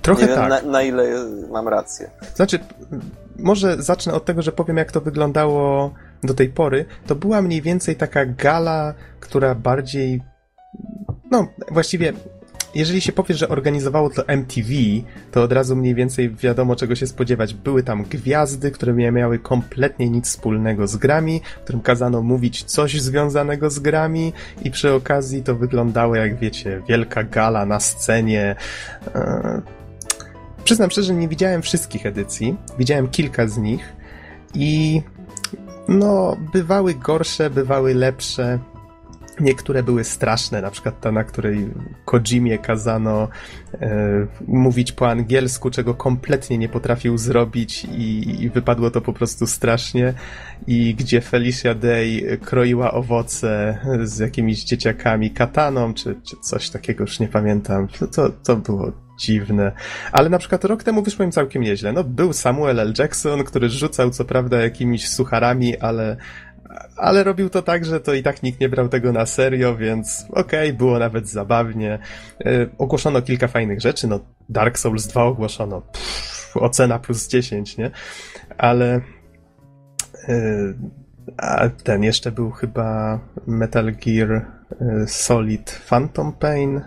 Trochę 0.02 0.22
nie 0.22 0.28
wiem, 0.28 0.36
tak. 0.36 0.48
Na, 0.48 0.70
na 0.70 0.82
ile 0.82 1.04
mam 1.50 1.68
rację. 1.68 2.10
Znaczy, 2.34 2.58
może 3.38 3.82
zacznę 3.82 4.14
od 4.14 4.24
tego, 4.24 4.42
że 4.42 4.52
powiem, 4.52 4.76
jak 4.76 4.92
to 4.92 5.00
wyglądało 5.00 5.94
do 6.22 6.34
tej 6.34 6.48
pory. 6.48 6.84
To 7.06 7.14
była 7.14 7.42
mniej 7.42 7.62
więcej 7.62 7.96
taka 7.96 8.26
gala, 8.26 8.94
która 9.20 9.54
bardziej. 9.54 10.22
No, 11.30 11.46
właściwie 11.70 12.12
jeżeli 12.76 13.00
się 13.00 13.12
powie, 13.12 13.34
że 13.34 13.48
organizowało 13.48 14.10
to 14.10 14.28
MTV, 14.28 14.68
to 15.32 15.42
od 15.42 15.52
razu 15.52 15.76
mniej 15.76 15.94
więcej 15.94 16.34
wiadomo 16.34 16.76
czego 16.76 16.94
się 16.94 17.06
spodziewać. 17.06 17.54
Były 17.54 17.82
tam 17.82 18.02
gwiazdy, 18.02 18.70
które 18.70 18.92
nie 18.92 19.12
miały 19.12 19.38
kompletnie 19.38 20.10
nic 20.10 20.26
wspólnego 20.26 20.86
z 20.86 20.96
grami, 20.96 21.40
którym 21.64 21.80
kazano 21.80 22.22
mówić 22.22 22.64
coś 22.64 23.00
związanego 23.00 23.70
z 23.70 23.78
grami 23.78 24.32
i 24.64 24.70
przy 24.70 24.92
okazji 24.92 25.42
to 25.42 25.54
wyglądało 25.54 26.16
jak 26.16 26.38
wiecie, 26.38 26.82
wielka 26.88 27.24
gala 27.24 27.66
na 27.66 27.80
scenie. 27.80 28.56
Eee... 29.14 29.60
Przyznam 30.64 30.90
szczerze, 30.90 31.14
nie 31.14 31.28
widziałem 31.28 31.62
wszystkich 31.62 32.06
edycji, 32.06 32.56
widziałem 32.78 33.08
kilka 33.08 33.48
z 33.48 33.58
nich 33.58 33.92
i 34.54 35.02
no, 35.88 36.36
bywały 36.52 36.94
gorsze, 36.94 37.50
bywały 37.50 37.94
lepsze. 37.94 38.58
Niektóre 39.40 39.82
były 39.82 40.04
straszne, 40.04 40.62
na 40.62 40.70
przykład 40.70 41.00
ta, 41.00 41.12
na 41.12 41.24
której 41.24 41.70
Kojimie 42.04 42.58
kazano 42.58 43.28
e, 43.74 44.26
mówić 44.46 44.92
po 44.92 45.10
angielsku, 45.10 45.70
czego 45.70 45.94
kompletnie 45.94 46.58
nie 46.58 46.68
potrafił 46.68 47.18
zrobić 47.18 47.84
i, 47.84 48.36
i, 48.44 48.50
wypadło 48.50 48.90
to 48.90 49.00
po 49.00 49.12
prostu 49.12 49.46
strasznie. 49.46 50.14
I 50.66 50.94
gdzie 50.94 51.20
Felicia 51.20 51.74
Day 51.74 52.38
kroiła 52.44 52.92
owoce 52.92 53.78
z 54.02 54.18
jakimiś 54.18 54.64
dzieciakami, 54.64 55.30
kataną, 55.30 55.94
czy, 55.94 56.20
czy 56.22 56.36
coś 56.36 56.70
takiego, 56.70 57.04
już 57.04 57.20
nie 57.20 57.28
pamiętam. 57.28 57.88
To, 58.14 58.30
to 58.30 58.56
było 58.56 58.92
dziwne. 59.18 59.72
Ale 60.12 60.28
na 60.28 60.38
przykład 60.38 60.64
rok 60.64 60.82
temu 60.82 61.02
wyszło 61.02 61.24
im 61.24 61.32
całkiem 61.32 61.62
nieźle. 61.62 61.92
No, 61.92 62.04
był 62.04 62.32
Samuel 62.32 62.80
L. 62.80 62.94
Jackson, 62.98 63.44
który 63.44 63.68
rzucał 63.68 64.10
co 64.10 64.24
prawda 64.24 64.62
jakimiś 64.62 65.08
sucharami, 65.08 65.78
ale 65.78 66.16
ale 66.96 67.24
robił 67.24 67.50
to 67.50 67.62
tak, 67.62 67.84
że 67.84 68.00
to 68.00 68.14
i 68.14 68.22
tak 68.22 68.42
nikt 68.42 68.60
nie 68.60 68.68
brał 68.68 68.88
tego 68.88 69.12
na 69.12 69.26
serio, 69.26 69.76
więc 69.76 70.26
okej, 70.30 70.68
okay, 70.68 70.78
było 70.78 70.98
nawet 70.98 71.28
zabawnie. 71.28 71.98
Yy, 72.44 72.70
ogłoszono 72.78 73.22
kilka 73.22 73.48
fajnych 73.48 73.80
rzeczy, 73.80 74.08
no 74.08 74.20
Dark 74.48 74.78
Souls 74.78 75.06
2 75.06 75.24
ogłoszono, 75.24 75.80
pff, 75.80 76.56
ocena 76.56 76.98
plus 76.98 77.28
10, 77.28 77.76
nie? 77.76 77.90
Ale 78.58 79.00
yy, 80.28 80.76
a 81.36 81.68
ten 81.68 82.02
jeszcze 82.02 82.32
był 82.32 82.50
chyba 82.50 83.20
Metal 83.46 83.92
Gear 83.92 84.46
yy, 84.80 85.08
Solid 85.08 85.82
Phantom 85.88 86.32
Pain, 86.32 86.80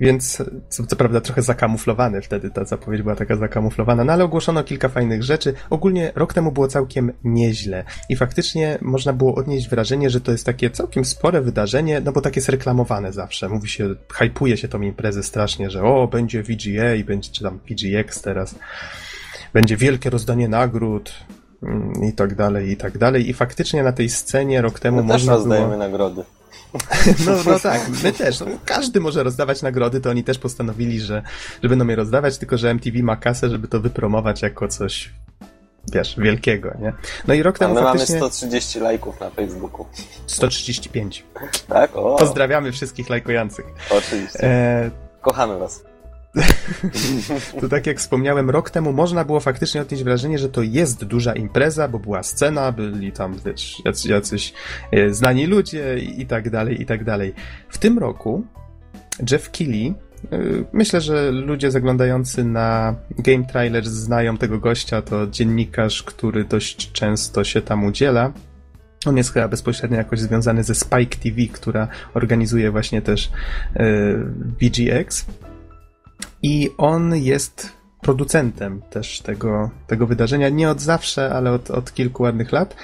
więc 0.00 0.42
co, 0.68 0.86
co, 0.86 0.96
prawda 0.96 1.20
trochę 1.20 1.42
zakamuflowany 1.42 2.22
wtedy, 2.22 2.50
ta 2.50 2.64
zapowiedź 2.64 3.02
była 3.02 3.16
taka 3.16 3.36
zakamuflowana, 3.36 4.04
no 4.04 4.12
ale 4.12 4.24
ogłoszono 4.24 4.64
kilka 4.64 4.88
fajnych 4.88 5.22
rzeczy. 5.22 5.54
Ogólnie 5.70 6.12
rok 6.14 6.34
temu 6.34 6.52
było 6.52 6.68
całkiem 6.68 7.12
nieźle 7.24 7.84
i 8.08 8.16
faktycznie 8.16 8.78
można 8.80 9.12
było 9.12 9.34
odnieść 9.34 9.68
wrażenie, 9.68 10.10
że 10.10 10.20
to 10.20 10.32
jest 10.32 10.46
takie 10.46 10.70
całkiem 10.70 11.04
spore 11.04 11.40
wydarzenie, 11.40 12.00
no 12.00 12.12
bo 12.12 12.20
takie 12.20 12.38
jest 12.38 12.48
reklamowane 12.48 13.12
zawsze. 13.12 13.48
Mówi 13.48 13.68
się, 13.68 13.94
hypuje 14.12 14.56
się 14.56 14.68
tą 14.68 14.80
imprezę 14.80 15.22
strasznie, 15.22 15.70
że 15.70 15.82
o, 15.82 16.08
będzie 16.08 16.42
VGA 16.42 16.94
i 16.94 17.04
będzie, 17.04 17.30
czy 17.32 17.42
tam 17.42 17.58
VGX 17.70 18.22
teraz, 18.22 18.54
będzie 19.52 19.76
wielkie 19.76 20.10
rozdanie 20.10 20.48
nagród, 20.48 21.12
mm, 21.62 21.92
i 22.04 22.12
tak 22.12 22.34
dalej, 22.34 22.70
i 22.70 22.76
tak 22.76 22.98
dalej. 22.98 23.28
I 23.30 23.32
faktycznie 23.32 23.82
na 23.82 23.92
tej 23.92 24.08
scenie 24.08 24.62
rok 24.62 24.80
temu 24.80 24.96
My 24.96 25.02
można 25.02 25.32
też 25.32 25.40
rozdajemy 25.40 25.66
było... 25.66 25.78
nagrody. 25.78 26.24
No, 27.26 27.32
no 27.46 27.58
tak, 27.58 27.88
my 28.02 28.12
też. 28.12 28.40
No, 28.40 28.46
każdy 28.64 29.00
może 29.00 29.22
rozdawać 29.22 29.62
nagrody, 29.62 30.00
to 30.00 30.10
oni 30.10 30.24
też 30.24 30.38
postanowili, 30.38 31.00
że, 31.00 31.22
że 31.62 31.68
będą 31.68 31.86
je 31.86 31.96
rozdawać, 31.96 32.38
tylko 32.38 32.58
że 32.58 32.70
MTV 32.70 33.02
ma 33.02 33.16
kasę, 33.16 33.50
żeby 33.50 33.68
to 33.68 33.80
wypromować 33.80 34.42
jako 34.42 34.68
coś, 34.68 35.12
wiesz, 35.92 36.14
wielkiego, 36.18 36.74
nie? 36.80 36.92
No 37.28 37.34
i 37.34 37.42
rok 37.42 37.58
temu 37.58 37.78
A 37.78 37.80
my 37.80 37.86
faktycznie... 37.86 38.14
mamy 38.14 38.30
130 38.30 38.80
lajków 38.80 39.20
na 39.20 39.30
Facebooku. 39.30 39.86
135. 40.26 41.24
Tak? 41.68 41.96
O. 41.96 42.16
Pozdrawiamy 42.16 42.72
wszystkich 42.72 43.10
lajkujących. 43.10 43.64
Oczywiście. 43.90 44.44
E... 44.44 44.90
Kochamy 45.20 45.58
was. 45.58 45.93
to 47.60 47.68
tak 47.68 47.86
jak 47.86 47.98
wspomniałem, 47.98 48.50
rok 48.50 48.70
temu 48.70 48.92
można 48.92 49.24
było 49.24 49.40
faktycznie 49.40 49.80
odnieść 49.80 50.04
wrażenie, 50.04 50.38
że 50.38 50.48
to 50.48 50.62
jest 50.62 51.04
duża 51.04 51.34
impreza, 51.34 51.88
bo 51.88 51.98
była 51.98 52.22
scena, 52.22 52.72
byli 52.72 53.12
tam 53.12 53.36
wiesz, 53.46 53.82
jacyś, 53.84 54.06
jacyś 54.06 54.52
znani 55.08 55.46
ludzie 55.46 55.98
i, 55.98 56.26
tak 56.26 56.50
dalej, 56.50 56.82
i 56.82 56.86
tak 56.86 57.04
dalej. 57.04 57.34
W 57.68 57.78
tym 57.78 57.98
roku 57.98 58.46
Jeff 59.30 59.50
Keighley 59.50 59.94
Myślę, 60.72 61.00
że 61.00 61.30
ludzie 61.30 61.70
zaglądający 61.70 62.44
na 62.44 62.94
Game 63.18 63.44
Trailers 63.44 63.88
znają 63.88 64.38
tego 64.38 64.58
gościa. 64.58 65.02
To 65.02 65.26
dziennikarz, 65.26 66.02
który 66.02 66.44
dość 66.44 66.92
często 66.92 67.44
się 67.44 67.62
tam 67.62 67.84
udziela. 67.84 68.32
On 69.06 69.16
jest 69.16 69.32
chyba 69.32 69.48
bezpośrednio 69.48 69.96
jakoś 69.96 70.20
związany 70.20 70.62
ze 70.62 70.74
Spike 70.74 71.16
TV, 71.16 71.36
która 71.52 71.88
organizuje 72.14 72.70
właśnie 72.70 73.02
też 73.02 73.30
VGX. 74.62 75.26
I 76.44 76.70
on 76.78 77.16
jest 77.16 77.72
producentem 78.00 78.82
też 78.90 79.20
tego, 79.20 79.70
tego 79.86 80.06
wydarzenia. 80.06 80.48
Nie 80.48 80.70
od 80.70 80.80
zawsze, 80.80 81.30
ale 81.34 81.52
od, 81.52 81.70
od 81.70 81.94
kilku 81.94 82.22
ładnych 82.22 82.52
lat. 82.52 82.76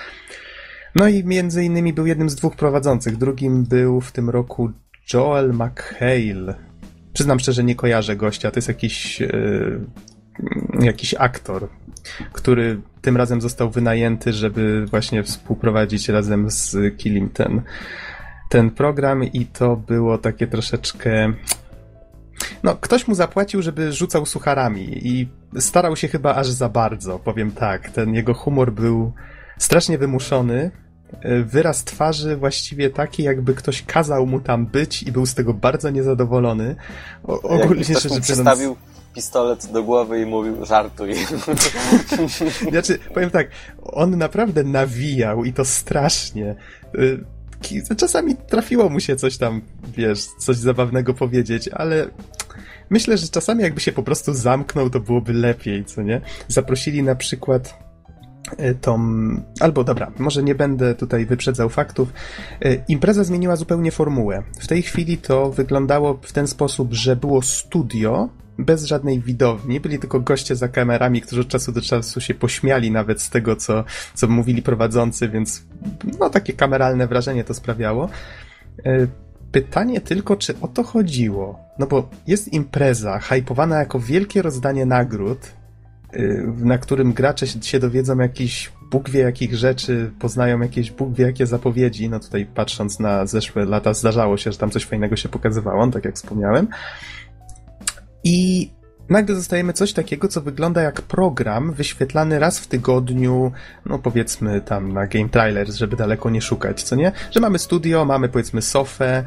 No 0.94 1.08
i 1.08 1.24
między 1.24 1.64
innymi 1.64 1.92
był 1.92 2.06
jednym 2.06 2.30
z 2.30 2.34
dwóch 2.34 2.56
prowadzących. 2.56 3.16
Drugim 3.16 3.64
był 3.64 4.00
w 4.00 4.12
tym 4.12 4.30
roku 4.30 4.70
Joel 5.14 5.52
McHale. 5.52 6.54
Przyznam 7.12 7.40
szczerze, 7.40 7.64
nie 7.64 7.74
kojarzę 7.74 8.16
gościa. 8.16 8.50
To 8.50 8.58
jest 8.58 8.68
jakiś, 8.68 9.20
yy, 9.20 9.80
jakiś 10.80 11.14
aktor, 11.14 11.68
który 12.32 12.80
tym 13.00 13.16
razem 13.16 13.40
został 13.40 13.70
wynajęty, 13.70 14.32
żeby 14.32 14.86
właśnie 14.86 15.22
współprowadzić 15.22 16.08
razem 16.08 16.50
z 16.50 16.96
Kilim 16.96 17.28
ten, 17.28 17.62
ten 18.50 18.70
program 18.70 19.24
i 19.24 19.46
to 19.46 19.76
było 19.76 20.18
takie 20.18 20.46
troszeczkę 20.46 21.32
no, 22.62 22.76
ktoś 22.76 23.09
mu 23.09 23.14
zapłacił, 23.14 23.62
żeby 23.62 23.93
rzucał 23.93 24.26
sucharami 24.26 25.07
i 25.07 25.28
starał 25.59 25.97
się 25.97 26.09
chyba 26.09 26.34
aż 26.34 26.49
za 26.49 26.68
bardzo, 26.68 27.18
powiem 27.18 27.53
tak. 27.53 27.91
Ten 27.91 28.14
jego 28.14 28.34
humor 28.34 28.72
był 28.72 29.12
strasznie 29.59 29.99
wymuszony. 29.99 30.70
Wyraz 31.45 31.84
twarzy 31.84 32.36
właściwie 32.36 32.91
taki, 32.91 33.22
jakby 33.22 33.55
ktoś 33.55 33.82
kazał 33.82 34.26
mu 34.26 34.41
tam 34.41 34.66
być 34.66 35.03
i 35.03 35.12
był 35.12 35.26
z 35.26 35.34
tego 35.34 35.55
bardzo 35.55 35.91
niezadowolony. 35.91 36.76
O, 37.24 37.41
ogólnie 37.41 37.84
rzecz 37.84 38.05
biorąc... 38.05 38.24
przystawił 38.24 38.76
pistolet 39.14 39.72
do 39.72 39.82
głowy 39.82 40.20
i 40.20 40.26
mówił 40.26 40.64
żartuj. 40.64 41.14
Znaczy, 42.70 42.99
powiem 43.14 43.30
tak, 43.30 43.49
on 43.82 44.18
naprawdę 44.18 44.64
nawijał 44.64 45.45
i 45.45 45.53
to 45.53 45.64
strasznie 45.64 46.55
czasami 47.96 48.36
trafiło 48.36 48.88
mu 48.88 49.00
się 49.00 49.16
coś 49.16 49.36
tam, 49.36 49.61
wiesz, 49.96 50.26
coś 50.38 50.56
zabawnego 50.56 51.14
powiedzieć, 51.14 51.68
ale 51.68 52.11
myślę, 52.90 53.18
że 53.18 53.28
czasami 53.28 53.62
jakby 53.62 53.80
się 53.80 53.92
po 53.92 54.02
prostu 54.02 54.34
zamknął, 54.34 54.90
to 54.90 55.00
byłoby 55.00 55.32
lepiej, 55.32 55.84
co 55.84 56.02
nie? 56.02 56.20
Zaprosili 56.48 57.02
na 57.02 57.14
przykład 57.14 57.78
e, 58.58 58.74
tą, 58.74 59.00
albo 59.61 59.84
dobra, 59.84 60.12
może 60.18 60.42
nie 60.42 60.54
będę 60.54 60.94
tutaj 60.94 61.26
wyprzedzał 61.26 61.68
faktów. 61.68 62.12
E, 62.62 62.74
impreza 62.88 63.24
zmieniła 63.24 63.56
zupełnie 63.56 63.92
formułę. 63.92 64.42
W 64.61 64.66
tej 64.66 64.82
chwili 64.82 65.18
to 65.18 65.50
wyglądało 65.50 66.18
w 66.22 66.32
ten 66.32 66.46
sposób, 66.46 66.92
że 66.92 67.16
było 67.16 67.42
studio, 67.42 68.28
bez 68.64 68.84
żadnej 68.84 69.20
widowni, 69.20 69.80
byli 69.80 69.98
tylko 69.98 70.20
goście 70.20 70.56
za 70.56 70.68
kamerami, 70.68 71.20
którzy 71.20 71.40
od 71.40 71.48
czasu 71.48 71.72
do 71.72 71.82
czasu 71.82 72.20
się 72.20 72.34
pośmiali 72.34 72.90
nawet 72.90 73.22
z 73.22 73.30
tego, 73.30 73.56
co, 73.56 73.84
co 74.14 74.28
mówili 74.28 74.62
prowadzący, 74.62 75.28
więc 75.28 75.62
no 76.20 76.30
takie 76.30 76.52
kameralne 76.52 77.06
wrażenie 77.06 77.44
to 77.44 77.54
sprawiało. 77.54 78.08
E, 78.84 79.06
pytanie 79.52 80.00
tylko, 80.00 80.36
czy 80.36 80.54
o 80.61 80.68
to 80.68 80.82
chodziło. 80.82 81.58
No 81.78 81.86
bo 81.86 82.08
jest 82.26 82.52
impreza 82.52 83.18
hypowana 83.18 83.78
jako 83.78 84.00
wielkie 84.00 84.42
rozdanie 84.42 84.86
nagród, 84.86 85.38
y, 86.14 86.52
na 86.56 86.78
którym 86.78 87.12
gracze 87.12 87.46
się 87.46 87.78
dowiedzą 87.78 88.18
jakiś 88.18 88.72
Bóg 88.90 89.11
wie 89.11 89.20
jakich 89.20 89.54
rzeczy, 89.54 90.11
poznają 90.18 90.61
jakieś 90.61 90.90
Bóg 90.90 91.14
wie 91.14 91.24
jakie 91.24 91.46
zapowiedzi. 91.46 92.08
No 92.11 92.20
tutaj 92.20 92.46
patrząc 92.54 93.00
na 93.00 93.26
zeszłe 93.26 93.64
lata 93.64 93.94
zdarzało 93.94 94.36
się, 94.36 94.52
że 94.52 94.58
tam 94.58 94.70
coś 94.70 94.84
fajnego 94.84 95.16
się 95.16 95.28
pokazywało, 95.28 95.86
tak 95.86 96.04
jak 96.04 96.14
wspomniałem. 96.14 96.68
I 98.24 98.70
nagle 99.08 99.34
dostajemy 99.34 99.72
coś 99.72 99.92
takiego, 99.92 100.28
co 100.28 100.40
wygląda 100.40 100.82
jak 100.82 101.02
program 101.02 101.72
wyświetlany 101.72 102.38
raz 102.38 102.58
w 102.58 102.66
tygodniu, 102.66 103.52
no 103.86 103.98
powiedzmy 103.98 104.60
tam 104.60 104.92
na 104.92 105.06
Game 105.06 105.28
Trailers, 105.28 105.76
żeby 105.76 105.96
daleko 105.96 106.30
nie 106.30 106.42
szukać, 106.42 106.82
co 106.82 106.96
nie? 106.96 107.12
Że 107.30 107.40
mamy 107.40 107.58
studio, 107.58 108.04
mamy 108.04 108.28
powiedzmy 108.28 108.62
sofę, 108.62 109.24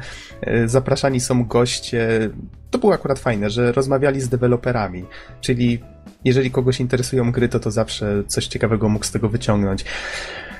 y, 0.48 0.68
zapraszani 0.68 1.20
są 1.20 1.44
goście. 1.44 2.30
To 2.70 2.78
było 2.78 2.94
akurat 2.94 3.18
fajne, 3.18 3.50
że 3.50 3.72
rozmawiali 3.72 4.20
z 4.20 4.28
deweloperami, 4.28 5.04
czyli 5.40 5.82
jeżeli 6.24 6.50
kogoś 6.50 6.80
interesują 6.80 7.32
gry, 7.32 7.48
to 7.48 7.60
to 7.60 7.70
zawsze 7.70 8.24
coś 8.26 8.46
ciekawego 8.46 8.88
mógł 8.88 9.04
z 9.04 9.10
tego 9.10 9.28
wyciągnąć. 9.28 9.84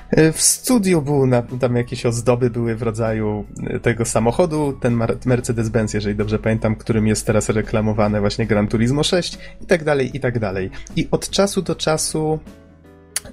E, 0.09 0.31
w 0.31 0.41
studiu 0.41 1.01
były 1.01 1.29
tam 1.59 1.75
jakieś 1.75 2.05
ozdoby 2.05 2.49
były 2.49 2.75
w 2.75 2.81
rodzaju 2.81 3.45
e, 3.63 3.79
tego 3.79 4.05
samochodu, 4.05 4.73
ten 4.81 4.97
Mercedes-Benz, 5.25 5.93
jeżeli 5.93 6.15
dobrze 6.15 6.39
pamiętam, 6.39 6.75
którym 6.75 7.07
jest 7.07 7.25
teraz 7.25 7.49
reklamowane 7.49 8.19
właśnie 8.19 8.45
Gran 8.45 8.67
Turismo 8.67 9.03
6 9.03 9.37
i 9.61 9.65
tak 9.65 9.83
dalej, 9.83 10.17
i 10.17 10.19
tak 10.19 10.39
dalej. 10.39 10.69
I 10.95 11.07
od 11.11 11.29
czasu 11.29 11.61
do 11.61 11.75
czasu 11.75 12.39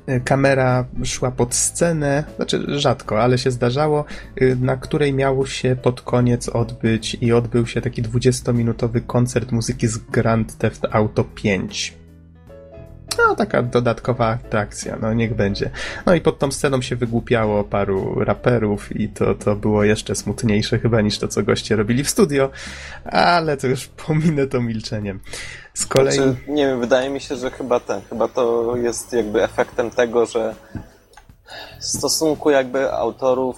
e, 0.07 0.21
kamera 0.21 0.85
szła 1.05 1.31
pod 1.31 1.55
scenę, 1.55 2.25
znaczy 2.37 2.79
rzadko, 2.79 3.23
ale 3.23 3.39
się 3.39 3.51
zdarzało, 3.51 4.05
na 4.61 4.77
której 4.77 5.15
miał 5.15 5.47
się 5.47 5.77
pod 5.83 6.01
koniec 6.01 6.49
odbyć 6.49 7.17
i 7.21 7.33
odbył 7.33 7.67
się 7.67 7.81
taki 7.81 8.03
20-minutowy 8.03 9.07
koncert 9.07 9.53
muzyki 9.53 9.87
z 9.87 9.99
Grand 9.99 10.59
Theft 10.59 10.87
Auto 10.91 11.25
5. 11.25 12.02
No, 13.19 13.37
taka 13.37 13.63
dodatkowa 13.63 14.27
atrakcja, 14.27 14.99
no 15.01 15.15
niech 15.15 15.35
będzie. 15.35 15.71
No 16.07 16.15
i 16.15 16.21
pod 16.21 16.39
tą 16.39 16.53
sceną 16.53 16.83
się 16.83 16.97
wygłupiało 16.97 17.65
paru 17.65 18.25
raperów 18.25 18.97
i 18.97 19.09
to, 19.09 19.35
to 19.35 19.57
było 19.57 19.85
jeszcze 19.85 20.15
smutniejsze 20.15 20.79
chyba 20.79 21.01
niż 21.01 21.19
to, 21.19 21.29
co 21.29 21.43
goście 21.43 21.77
robili 21.77 22.05
w 22.05 22.11
studio, 22.11 22.51
ale 23.05 23.57
to 23.57 23.67
już 23.67 23.87
pominę 23.87 24.47
to 24.47 24.61
milczeniem. 24.61 25.21
Z 25.75 25.87
kolei... 25.87 26.15
Znaczy, 26.15 26.37
nie 26.49 26.67
wiem, 26.67 26.81
wydaje 26.81 27.11
mi 27.11 27.21
się, 27.21 27.37
że 27.37 27.51
chyba 27.51 27.81
ten, 27.81 28.01
chyba 28.11 28.29
to 28.29 28.77
jest 28.77 29.13
jakby 29.13 29.43
efektem 29.43 29.91
tego, 29.91 30.27
że 30.27 30.55
w 31.81 31.85
stosunku 31.85 32.51
jakby 32.51 32.93
autorów 32.93 33.57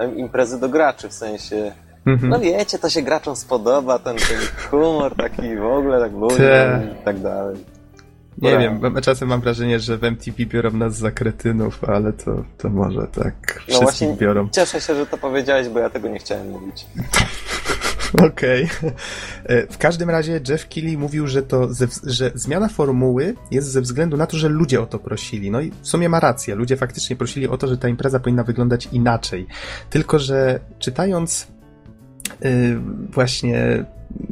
y, 0.00 0.14
imprezy 0.16 0.60
do 0.60 0.68
graczy, 0.68 1.08
w 1.08 1.12
sensie 1.12 1.72
mhm. 2.06 2.30
no 2.30 2.40
wiecie, 2.40 2.78
to 2.78 2.90
się 2.90 3.02
graczom 3.02 3.36
spodoba, 3.36 3.98
ten, 3.98 4.16
ten 4.16 4.38
humor 4.70 5.16
taki 5.16 5.56
w 5.56 5.64
ogóle, 5.64 6.00
tak 6.00 6.12
luźny 6.12 6.96
i 7.00 7.04
tak 7.04 7.20
dalej. 7.20 7.56
Nie 8.42 8.58
wiem, 8.58 8.80
czasem 9.02 9.28
mam 9.28 9.40
wrażenie, 9.40 9.80
że 9.80 9.98
w 9.98 10.04
MTV 10.04 10.46
biorą 10.46 10.70
nas 10.70 10.96
za 10.96 11.10
kretynów, 11.10 11.84
ale 11.84 12.12
to, 12.12 12.44
to 12.58 12.68
może 12.68 13.06
tak. 13.06 13.62
No 13.68 13.80
właśnie, 13.80 14.16
biorą. 14.20 14.48
Cieszę 14.52 14.80
się, 14.80 14.94
że 14.94 15.06
to 15.06 15.18
powiedziałeś, 15.18 15.68
bo 15.68 15.78
ja 15.78 15.90
tego 15.90 16.08
nie 16.08 16.18
chciałem 16.18 16.50
mówić. 16.50 16.86
Okej. 18.28 18.64
Okay. 18.64 18.92
E, 19.44 19.66
w 19.66 19.78
każdym 19.78 20.10
razie 20.10 20.40
Jeff 20.48 20.68
Keighley 20.68 20.98
mówił, 20.98 21.26
że 21.26 21.42
to, 21.42 21.74
ze, 21.74 21.86
że 22.04 22.30
zmiana 22.34 22.68
formuły 22.68 23.34
jest 23.50 23.68
ze 23.68 23.80
względu 23.80 24.16
na 24.16 24.26
to, 24.26 24.36
że 24.36 24.48
ludzie 24.48 24.80
o 24.80 24.86
to 24.86 24.98
prosili. 24.98 25.50
No 25.50 25.60
i 25.60 25.72
w 25.82 25.88
sumie 25.88 26.08
ma 26.08 26.20
rację. 26.20 26.54
Ludzie 26.54 26.76
faktycznie 26.76 27.16
prosili 27.16 27.48
o 27.48 27.58
to, 27.58 27.68
że 27.68 27.78
ta 27.78 27.88
impreza 27.88 28.20
powinna 28.20 28.44
wyglądać 28.44 28.88
inaczej. 28.92 29.46
Tylko, 29.90 30.18
że 30.18 30.60
czytając 30.78 31.46
właśnie 33.10 33.84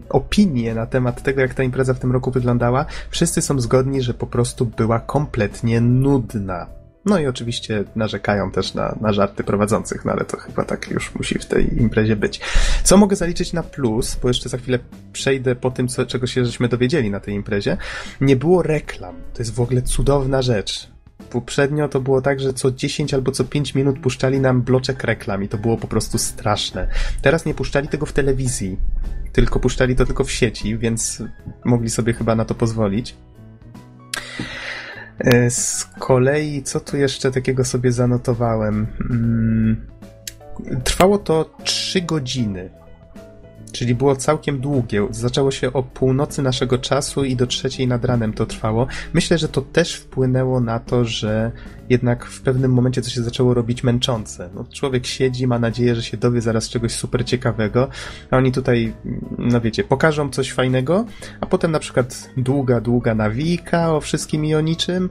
opinie 0.09 0.74
na 0.74 0.86
temat 0.86 1.22
tego, 1.22 1.41
jak 1.41 1.55
ta 1.55 1.62
impreza 1.62 1.95
w 1.95 1.99
tym 1.99 2.12
roku 2.12 2.30
wyglądała, 2.30 2.86
wszyscy 3.11 3.43
są 3.43 3.61
zgodni, 3.61 4.03
że 4.03 4.14
po 4.14 4.26
prostu 4.26 4.66
była 4.66 5.01
kompletnie 5.01 5.80
nudna. 5.80 6.66
No 7.05 7.18
i 7.18 7.26
oczywiście 7.26 7.84
narzekają 7.97 8.51
też 8.51 8.74
na, 8.74 8.97
na 9.01 9.12
żarty 9.12 9.45
prowadzących, 9.45 10.05
no 10.05 10.12
ale 10.12 10.24
to 10.24 10.36
chyba 10.36 10.64
tak 10.64 10.91
już 10.91 11.14
musi 11.14 11.38
w 11.38 11.47
tej 11.47 11.82
imprezie 11.82 12.16
być. 12.16 12.41
Co 12.84 12.97
mogę 12.97 13.16
zaliczyć 13.16 13.53
na 13.53 13.62
plus, 13.62 14.16
bo 14.22 14.28
jeszcze 14.28 14.49
za 14.49 14.59
chwilę 14.59 14.78
przejdę 15.12 15.55
po 15.55 15.70
tym, 15.70 15.88
co, 15.88 16.07
czego 16.07 16.26
się 16.26 16.45
żeśmy 16.45 16.68
dowiedzieli 16.68 17.11
na 17.11 17.20
tej 17.20 17.34
imprezie. 17.34 17.76
Nie 18.20 18.36
było 18.36 18.62
reklam. 18.62 19.14
To 19.34 19.43
jest 19.43 19.55
w 19.55 19.61
ogóle 19.61 19.82
cudowna 19.82 20.43
rzecz. 20.43 20.89
Poprzednio 21.31 21.89
to 21.89 22.01
było 22.01 22.23
tak, 22.23 22.41
że 22.41 22.53
co 22.53 22.71
10 22.71 23.14
albo 23.14 23.33
co 23.33 23.45
5 23.45 23.75
minut 23.75 23.99
puszczali 23.99 24.41
nam 24.41 24.62
bloczek 24.62 25.05
reklam 25.05 25.45
i 25.45 25.49
to 25.49 25.59
było 25.59 25.77
po 25.77 25.89
prostu 25.89 26.18
straszne. 26.18 26.89
Teraz 27.23 27.47
nie 27.47 27.55
puszczali 27.55 27.89
tego 27.89 28.07
w 28.07 28.12
telewizji, 28.12 28.79
tylko 29.33 29.61
puszczali 29.61 29.97
to 29.97 30.07
tylko 30.07 30.25
w 30.25 30.31
sieci, 30.31 30.79
więc 30.79 31.23
mogli 31.64 31.91
sobie 31.91 32.12
chyba 32.12 32.35
na 32.35 32.45
to 32.45 32.55
pozwolić. 32.55 33.16
E, 35.18 35.51
z 35.51 35.85
kolei, 35.99 36.62
co 36.62 36.81
tu 36.81 36.97
jeszcze 36.97 37.31
takiego 37.31 37.64
sobie 37.64 37.93
zanotowałem? 37.93 38.87
Mm, 39.11 39.87
trwało 40.85 41.18
to 41.18 41.57
3 41.64 42.03
godziny. 42.03 42.80
Czyli 43.73 43.95
było 43.95 44.16
całkiem 44.16 44.61
długie. 44.61 45.07
Zaczęło 45.11 45.51
się 45.51 45.73
o 45.73 45.83
północy 45.83 46.43
naszego 46.43 46.79
czasu 46.79 47.25
i 47.25 47.37
do 47.37 47.47
trzeciej 47.47 47.89
nad 47.89 48.05
ranem 48.05 48.33
to 48.33 48.47
trwało. 48.47 48.87
Myślę, 49.12 49.39
że 49.39 49.49
to 49.49 49.61
też 49.62 49.95
wpłynęło 49.95 50.61
na 50.61 50.79
to, 50.79 51.05
że 51.05 51.53
jednak 51.91 52.26
w 52.26 52.43
pewnym 52.43 52.72
momencie 52.72 53.03
to 53.03 53.11
się 53.11 53.22
zaczęło 53.22 53.55
robić 53.55 53.84
męczące. 53.84 54.51
No, 54.55 54.64
człowiek 54.72 55.07
siedzi, 55.07 55.47
ma 55.47 55.59
nadzieję, 55.59 55.95
że 55.95 56.03
się 56.03 56.16
dowie 56.16 56.41
zaraz 56.41 56.68
czegoś 56.68 56.93
super 56.93 57.24
ciekawego, 57.24 57.88
a 58.30 58.36
oni 58.36 58.53
tutaj, 58.53 58.93
no 59.38 59.61
wiecie, 59.61 59.84
pokażą 59.84 60.30
coś 60.30 60.53
fajnego, 60.53 61.05
a 61.41 61.47
potem 61.47 61.72
na 61.72 61.78
przykład 61.78 62.30
długa, 62.36 62.80
długa 62.80 63.14
nawika 63.14 63.95
o 63.95 64.01
wszystkim 64.01 64.45
i 64.45 64.55
o 64.55 64.61
niczym 64.61 65.11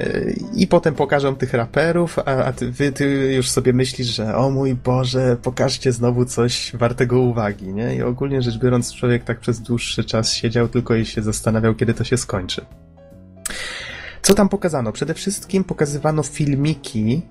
yy, 0.00 0.36
i 0.54 0.66
potem 0.66 0.94
pokażą 0.94 1.36
tych 1.36 1.54
raperów, 1.54 2.18
a, 2.18 2.22
a 2.22 2.52
ty, 2.52 2.70
wy, 2.70 2.92
ty 2.92 3.34
już 3.36 3.50
sobie 3.50 3.72
myślisz, 3.72 4.06
że 4.06 4.36
o 4.36 4.50
mój 4.50 4.74
Boże, 4.74 5.36
pokażcie 5.42 5.92
znowu 5.92 6.24
coś 6.24 6.72
wartego 6.74 7.20
uwagi, 7.20 7.68
nie? 7.68 7.96
I 7.96 8.02
ogólnie 8.02 8.42
rzecz 8.42 8.58
biorąc, 8.58 8.94
człowiek 8.94 9.24
tak 9.24 9.40
przez 9.40 9.60
dłuższy 9.60 10.04
czas 10.04 10.32
siedział 10.32 10.68
tylko 10.68 10.94
i 10.94 11.06
się 11.06 11.22
zastanawiał, 11.22 11.74
kiedy 11.74 11.94
to 11.94 12.04
się 12.04 12.16
skończy. 12.16 12.66
Co 14.26 14.34
tam 14.34 14.48
pokazano? 14.48 14.92
Przede 14.92 15.14
wszystkim 15.14 15.64
pokazywano 15.64 16.22
filmiki, 16.22 17.22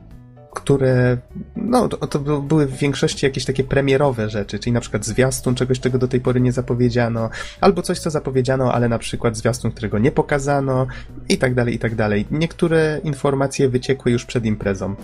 które, 0.54 1.18
no, 1.56 1.88
to, 1.88 2.08
to, 2.08 2.20
były 2.42 2.66
w 2.66 2.78
większości 2.78 3.26
jakieś 3.26 3.46
takie 3.46 3.64
premierowe 3.64 4.30
rzeczy, 4.30 4.60
czyli 4.60 4.74
na 4.74 4.80
przykład 4.82 5.06
zwiastun 5.06 5.56
czegoś, 5.56 5.80
czego 5.80 5.98
do 5.98 6.08
tej 6.08 6.22
pory 6.22 6.42
nie 6.42 6.52
zapowiedziano, 6.52 7.30
albo 7.62 7.82
coś, 7.82 8.00
co 8.00 8.10
zapowiedziano, 8.10 8.74
ale 8.74 8.90
na 8.90 9.00
przykład 9.00 9.38
zwiastun, 9.38 9.72
którego 9.72 10.00
nie 10.00 10.12
pokazano, 10.12 10.88
i 11.30 11.38
tak 11.38 11.54
dalej, 11.54 11.76
i 11.76 11.80
tak 11.80 11.96
dalej. 11.96 12.26
Niektóre 12.32 13.02
informacje 13.04 13.70
wyciekły 13.70 14.12
już 14.12 14.26
przed 14.26 14.46
imprezą. 14.46 14.96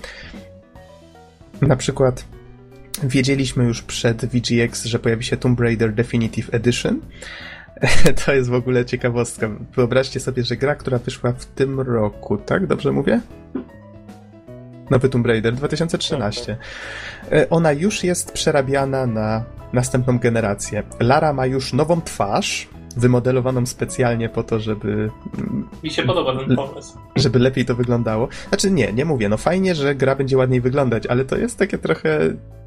Na 1.62 1.76
przykład 1.76 2.26
wiedzieliśmy 3.04 3.64
już 3.64 3.82
przed 3.82 4.26
VGX, 4.26 4.86
że 4.86 5.00
pojawi 5.00 5.24
się 5.24 5.38
Tomb 5.38 5.60
Raider 5.60 5.94
Definitive 5.94 6.54
Edition, 6.54 7.02
To 8.26 8.34
jest 8.34 8.50
w 8.50 8.54
ogóle 8.54 8.86
ciekawostka. 8.86 9.50
Wyobraźcie 9.76 10.20
sobie, 10.20 10.44
że 10.44 10.56
gra, 10.56 10.76
która 10.76 10.98
wyszła 10.98 11.32
w 11.32 11.46
tym 11.46 11.80
roku, 11.80 12.38
tak? 12.38 12.68
Dobrze 12.68 12.92
mówię? 12.92 13.22
Nowy 14.90 15.10
Tomb 15.10 15.28
Raider 15.28 15.56
2013. 15.56 16.58
E, 17.32 17.50
ona 17.50 17.72
już 17.72 18.04
jest 18.04 18.32
przerabiana 18.32 19.06
na 19.08 19.44
następną 19.74 20.20
generację. 20.20 20.84
Lara 21.00 21.34
ma 21.34 21.46
już 21.46 21.74
nową 21.74 22.02
twarz, 22.02 22.70
wymodelowaną 22.98 23.66
specjalnie 23.66 24.30
po 24.30 24.44
to, 24.44 24.60
żeby. 24.60 25.10
Mi 25.84 25.92
się 25.92 26.04
podoba 26.04 26.46
ten 26.46 26.56
pomysł. 26.56 26.98
Żeby 27.16 27.40
lepiej 27.40 27.66
to 27.66 27.76
wyglądało. 27.76 28.28
Znaczy, 28.50 28.72
nie, 28.72 28.94
nie 28.94 29.06
mówię. 29.06 29.30
No 29.30 29.38
fajnie, 29.38 29.76
że 29.76 29.96
gra 29.96 30.16
będzie 30.16 30.38
ładniej 30.38 30.62
wyglądać, 30.62 31.08
ale 31.08 31.26
to 31.26 31.38
jest 31.38 31.58
takie 31.58 31.78
trochę 31.78 32.20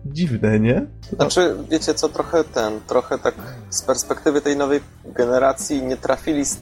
dziwne, 0.07 0.61
nie? 0.61 0.87
Znaczy, 1.13 1.57
wiecie 1.71 1.95
co, 1.95 2.09
trochę 2.09 2.45
ten, 2.45 2.81
trochę 2.87 3.19
tak 3.19 3.35
z 3.71 3.83
perspektywy 3.83 4.41
tej 4.41 4.57
nowej 4.57 4.81
generacji 5.05 5.83
nie 5.83 5.97
trafili 5.97 6.45
z, 6.45 6.61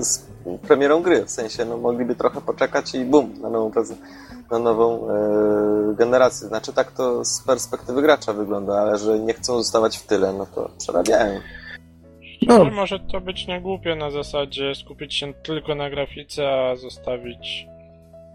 z 0.00 0.26
premierą 0.68 1.02
gry, 1.02 1.24
w 1.24 1.30
sensie, 1.30 1.64
no 1.64 1.76
mogliby 1.76 2.14
trochę 2.14 2.40
poczekać 2.40 2.94
i 2.94 3.04
bum, 3.04 3.40
na 3.40 3.50
nową, 3.50 3.70
na 4.50 4.58
nową 4.58 5.08
e, 5.10 5.94
generację. 5.94 6.48
Znaczy, 6.48 6.72
tak 6.72 6.92
to 6.92 7.24
z 7.24 7.42
perspektywy 7.42 8.02
gracza 8.02 8.32
wygląda, 8.32 8.80
ale 8.80 8.98
że 8.98 9.18
nie 9.18 9.34
chcą 9.34 9.58
zostawać 9.58 9.98
w 9.98 10.06
tyle, 10.06 10.32
no 10.32 10.46
to 10.46 10.70
przerabiają. 10.78 11.40
No. 12.46 12.64
Może 12.64 13.00
to 13.00 13.20
być 13.20 13.46
niegłupie 13.46 13.94
na 13.94 14.10
zasadzie 14.10 14.74
skupić 14.74 15.14
się 15.14 15.32
tylko 15.34 15.74
na 15.74 15.90
grafice, 15.90 16.50
a 16.50 16.76
zostawić 16.76 17.66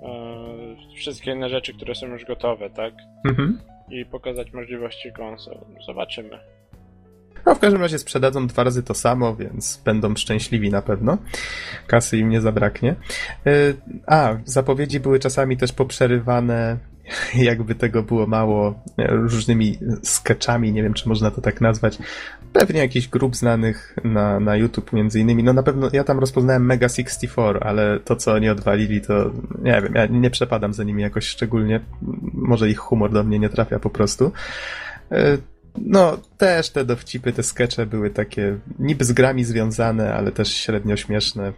e, 0.02 0.96
wszystkie 0.96 1.32
inne 1.32 1.50
rzeczy, 1.50 1.74
które 1.74 1.96
są 1.96 2.08
już 2.08 2.26
gotowe, 2.26 2.70
tak? 2.70 2.94
Mhm 3.26 3.60
i 3.90 4.06
pokazać 4.06 4.54
możliwości 4.54 5.12
konsol. 5.12 5.58
Zobaczymy. 5.86 6.40
No, 7.46 7.56
w 7.56 7.60
każdym 7.60 7.82
razie 7.82 8.00
sprzedadzą 8.00 8.48
dwa 8.48 8.64
razy 8.64 8.84
to 8.84 8.94
samo, 8.94 9.36
więc 9.36 9.82
będą 9.86 10.16
szczęśliwi 10.16 10.70
na 10.70 10.82
pewno. 10.82 11.18
Kasy 11.88 12.18
im 12.18 12.30
nie 12.30 12.42
zabraknie. 12.42 12.96
Y, 13.48 13.76
a, 14.08 14.36
zapowiedzi 14.46 15.00
były 15.00 15.20
czasami 15.20 15.58
też 15.58 15.74
poprzerywane 15.74 16.78
jakby 17.36 17.76
tego 17.76 18.04
było 18.04 18.28
mało, 18.28 18.84
różnymi 18.98 19.78
sketchami, 20.04 20.74
nie 20.74 20.84
wiem 20.84 20.94
czy 20.94 21.10
można 21.10 21.32
to 21.32 21.42
tak 21.42 21.62
nazwać. 21.62 21.98
Pewnie 22.54 22.80
jakiś 22.80 23.08
grup 23.08 23.36
znanych 23.36 23.96
na, 24.04 24.40
na 24.40 24.56
YouTube 24.56 24.94
między 24.94 25.20
innymi. 25.20 25.44
No 25.44 25.54
na 25.54 25.64
pewno 25.64 25.90
ja 25.94 26.04
tam 26.04 26.20
rozpoznałem 26.20 26.66
Mega 26.66 26.90
64, 26.90 27.60
ale 27.60 28.00
to 28.00 28.16
co 28.16 28.34
oni 28.34 28.50
odwalili 28.50 29.02
to 29.02 29.32
nie 29.62 29.82
wiem, 29.82 29.94
ja 29.96 30.06
nie 30.06 30.30
przepadam 30.30 30.74
za 30.74 30.84
nimi 30.84 31.02
jakoś 31.02 31.26
szczególnie. 31.26 31.80
Może 32.34 32.70
ich 32.70 32.78
humor 32.78 33.12
do 33.12 33.24
mnie 33.24 33.40
nie 33.40 33.50
trafia 33.50 33.80
po 33.80 33.90
prostu. 33.90 34.32
E, 35.12 35.38
no, 35.78 36.18
też 36.38 36.70
te 36.70 36.86
dowcipy, 36.86 37.34
te 37.34 37.44
skecze 37.44 37.86
były 37.86 38.10
takie 38.10 38.58
niby 38.80 39.06
z 39.06 39.12
grami 39.12 39.44
związane, 39.44 40.14
ale 40.14 40.32
też 40.32 40.54
średnio 40.54 40.98
śmieszne. 40.98 41.54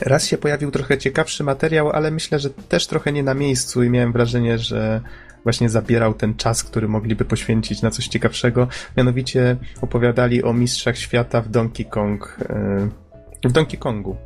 Raz 0.00 0.26
się 0.26 0.38
pojawił 0.38 0.70
trochę 0.70 0.98
ciekawszy 0.98 1.44
materiał, 1.44 1.90
ale 1.90 2.10
myślę, 2.10 2.38
że 2.38 2.50
też 2.50 2.86
trochę 2.86 3.12
nie 3.12 3.22
na 3.22 3.34
miejscu 3.34 3.82
i 3.82 3.90
miałem 3.90 4.12
wrażenie, 4.12 4.58
że 4.58 5.00
właśnie 5.42 5.68
zabierał 5.68 6.14
ten 6.14 6.34
czas, 6.34 6.64
który 6.64 6.88
mogliby 6.88 7.24
poświęcić 7.24 7.82
na 7.82 7.90
coś 7.90 8.08
ciekawszego. 8.08 8.68
Mianowicie 8.96 9.56
opowiadali 9.80 10.42
o 10.42 10.52
mistrzach 10.52 10.98
świata 10.98 11.40
w 11.40 11.48
Donkey 11.48 11.86
Kong. 11.86 12.38
E, 12.48 13.48
w 13.48 13.52
Donkey 13.52 13.78
Kongu. 13.78 14.16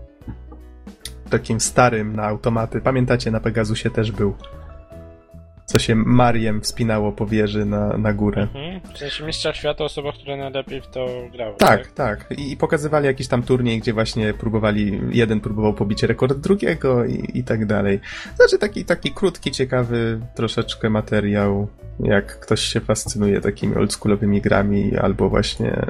Takim 1.30 1.60
starym 1.60 2.16
na 2.16 2.24
automaty. 2.24 2.80
Pamiętacie, 2.80 3.30
na 3.30 3.40
Pegasusie 3.40 3.90
też 3.90 4.12
był 4.12 4.34
co 5.66 5.78
się 5.78 5.94
Mariem 5.94 6.60
wspinało 6.60 7.12
po 7.12 7.26
wieży 7.26 7.64
na, 7.64 7.98
na 7.98 8.12
górę. 8.12 8.42
Mhm. 8.42 8.80
W 8.94 8.98
sensie 8.98 9.24
mistrza 9.24 9.54
świata 9.54 9.84
osoba, 9.84 10.12
która 10.12 10.36
najlepiej 10.36 10.80
w 10.80 10.86
to 10.86 11.06
grały. 11.32 11.54
Tak, 11.56 11.86
tak, 11.86 12.24
tak. 12.26 12.38
I, 12.38 12.56
pokazywali 12.56 13.06
jakiś 13.06 13.28
tam 13.28 13.42
turniej, 13.42 13.80
gdzie 13.80 13.92
właśnie 13.92 14.34
próbowali, 14.34 15.00
jeden 15.10 15.40
próbował 15.40 15.74
pobić 15.74 16.02
rekord 16.02 16.38
drugiego 16.38 17.04
i, 17.04 17.30
i 17.34 17.44
tak 17.44 17.66
dalej. 17.66 18.00
Znaczy 18.36 18.58
taki, 18.58 18.84
taki 18.84 19.12
krótki, 19.12 19.50
ciekawy 19.50 20.20
troszeczkę 20.34 20.90
materiał, 20.90 21.68
jak 22.00 22.40
ktoś 22.40 22.60
się 22.60 22.80
fascynuje 22.80 23.40
takimi 23.40 23.74
oldschoolowymi 23.74 24.40
grami 24.40 24.96
albo 24.96 25.28
właśnie 25.28 25.86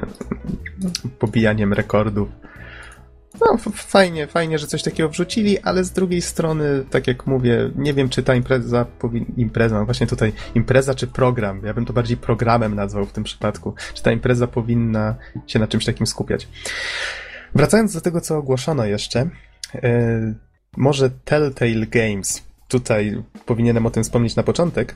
pobijaniem 1.19 1.73
rekordów. 1.73 2.29
No, 3.41 3.57
fajnie, 3.73 4.27
fajnie, 4.27 4.59
że 4.59 4.67
coś 4.67 4.83
takiego 4.83 5.09
wrzucili, 5.09 5.59
ale 5.59 5.83
z 5.83 5.91
drugiej 5.91 6.21
strony, 6.21 6.85
tak 6.89 7.07
jak 7.07 7.27
mówię, 7.27 7.71
nie 7.75 7.93
wiem, 7.93 8.09
czy 8.09 8.23
ta 8.23 8.35
impreza 8.35 8.85
impreza, 9.37 9.79
no 9.79 9.85
właśnie 9.85 10.07
tutaj 10.07 10.33
impreza 10.55 10.95
czy 10.95 11.07
program, 11.07 11.61
ja 11.65 11.73
bym 11.73 11.85
to 11.85 11.93
bardziej 11.93 12.17
programem 12.17 12.75
nazwał 12.75 13.05
w 13.05 13.11
tym 13.11 13.23
przypadku, 13.23 13.73
czy 13.93 14.03
ta 14.03 14.11
impreza 14.11 14.47
powinna 14.47 15.15
się 15.47 15.59
na 15.59 15.67
czymś 15.67 15.85
takim 15.85 16.07
skupiać. 16.07 16.47
Wracając 17.55 17.93
do 17.93 18.01
tego, 18.01 18.21
co 18.21 18.37
ogłoszono 18.37 18.85
jeszcze, 18.85 19.29
yy, 19.73 19.81
może 20.77 21.09
Telltale 21.09 21.87
Games, 21.87 22.43
tutaj 22.67 23.23
powinienem 23.45 23.85
o 23.85 23.89
tym 23.89 24.03
wspomnieć 24.03 24.35
na 24.35 24.43
początek, 24.43 24.95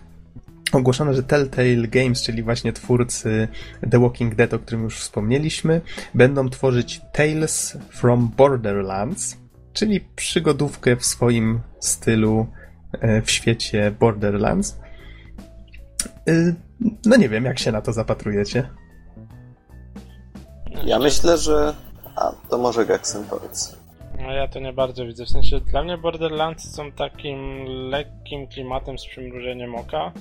ogłoszono, 0.71 1.13
że 1.13 1.23
Telltale 1.23 1.87
Games, 1.87 2.23
czyli 2.23 2.43
właśnie 2.43 2.73
twórcy 2.73 3.47
The 3.91 3.99
Walking 3.99 4.35
Dead, 4.35 4.53
o 4.53 4.59
którym 4.59 4.83
już 4.83 4.99
wspomnieliśmy, 4.99 5.81
będą 6.13 6.49
tworzyć 6.49 7.01
Tales 7.13 7.77
from 7.89 8.31
Borderlands, 8.37 9.37
czyli 9.73 10.01
przygodówkę 10.15 10.95
w 10.95 11.05
swoim 11.05 11.59
stylu 11.79 12.47
e, 12.91 13.21
w 13.21 13.31
świecie 13.31 13.91
Borderlands. 13.99 14.79
E, 16.27 16.53
no 17.05 17.15
nie 17.15 17.29
wiem, 17.29 17.45
jak 17.45 17.59
się 17.59 17.71
na 17.71 17.81
to 17.81 17.93
zapatrujecie. 17.93 18.69
Ja 20.85 20.99
myślę, 20.99 21.37
że... 21.37 21.73
A, 22.15 22.31
to 22.49 22.57
może 22.57 22.85
Gaxen 22.85 23.23
powiedz. 23.29 23.81
No 24.21 24.31
ja 24.31 24.47
to 24.47 24.59
nie 24.59 24.73
bardzo 24.73 25.05
widzę. 25.05 25.25
W 25.25 25.29
sensie 25.29 25.59
dla 25.59 25.83
mnie 25.83 25.97
Borderlands 25.97 26.75
są 26.75 26.91
takim 26.91 27.65
lekkim 27.65 28.47
klimatem 28.47 28.99
z 28.99 29.05
przymrużeniem 29.05 29.75
oka. 29.75 30.11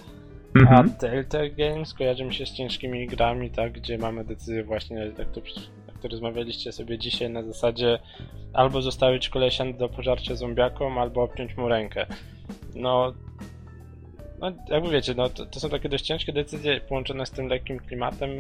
Mhm. 0.55 0.87
A 0.87 1.01
Telltale 1.01 1.51
Games 1.51 1.95
kojarzy 1.95 2.25
mi 2.25 2.35
się 2.35 2.47
z 2.47 2.53
ciężkimi 2.53 3.07
grami, 3.07 3.51
tak, 3.51 3.73
gdzie 3.73 3.99
mamy 3.99 4.25
decyzję 4.25 4.65
właśnie, 4.65 5.11
tak 5.11 5.31
to, 5.31 5.41
jak 5.89 5.99
to 5.99 6.09
rozmawialiście 6.09 6.73
sobie 6.73 6.99
dzisiaj 6.99 7.31
na 7.31 7.43
zasadzie 7.43 7.99
albo 8.53 8.83
zostawić 8.83 9.29
kolesia 9.29 9.73
do 9.73 9.89
pożarcia 9.89 10.35
zombiakom, 10.35 10.99
albo 10.99 11.23
obciąć 11.23 11.57
mu 11.57 11.69
rękę. 11.69 12.07
No, 12.75 13.13
no 14.41 14.53
jakby 14.69 14.91
wiecie, 14.91 15.15
no 15.17 15.29
to, 15.29 15.47
to 15.47 15.61
są 15.61 15.69
takie 15.69 15.89
dość 15.89 16.05
ciężkie 16.05 16.33
decyzje 16.33 16.81
połączone 16.81 17.27
z 17.27 17.31
tym 17.31 17.47
lekkim 17.47 17.79
klimatem. 17.79 18.31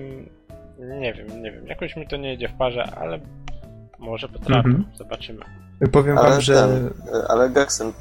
Nie 1.00 1.14
wiem, 1.14 1.42
nie 1.42 1.52
wiem, 1.52 1.66
jakoś 1.66 1.96
mi 1.96 2.06
to 2.06 2.16
nie 2.16 2.34
idzie 2.34 2.48
w 2.48 2.52
parze, 2.52 2.84
ale 2.84 3.20
może 3.98 4.28
potrafię, 4.28 4.68
mhm. 4.68 4.84
zobaczymy. 4.94 5.44
Powiem 5.88 6.18
ale 6.18 6.30
wam, 6.30 6.40
że... 6.40 6.54
Ten, 6.54 6.90
ale 7.28 7.50
Gaxen, 7.50 7.92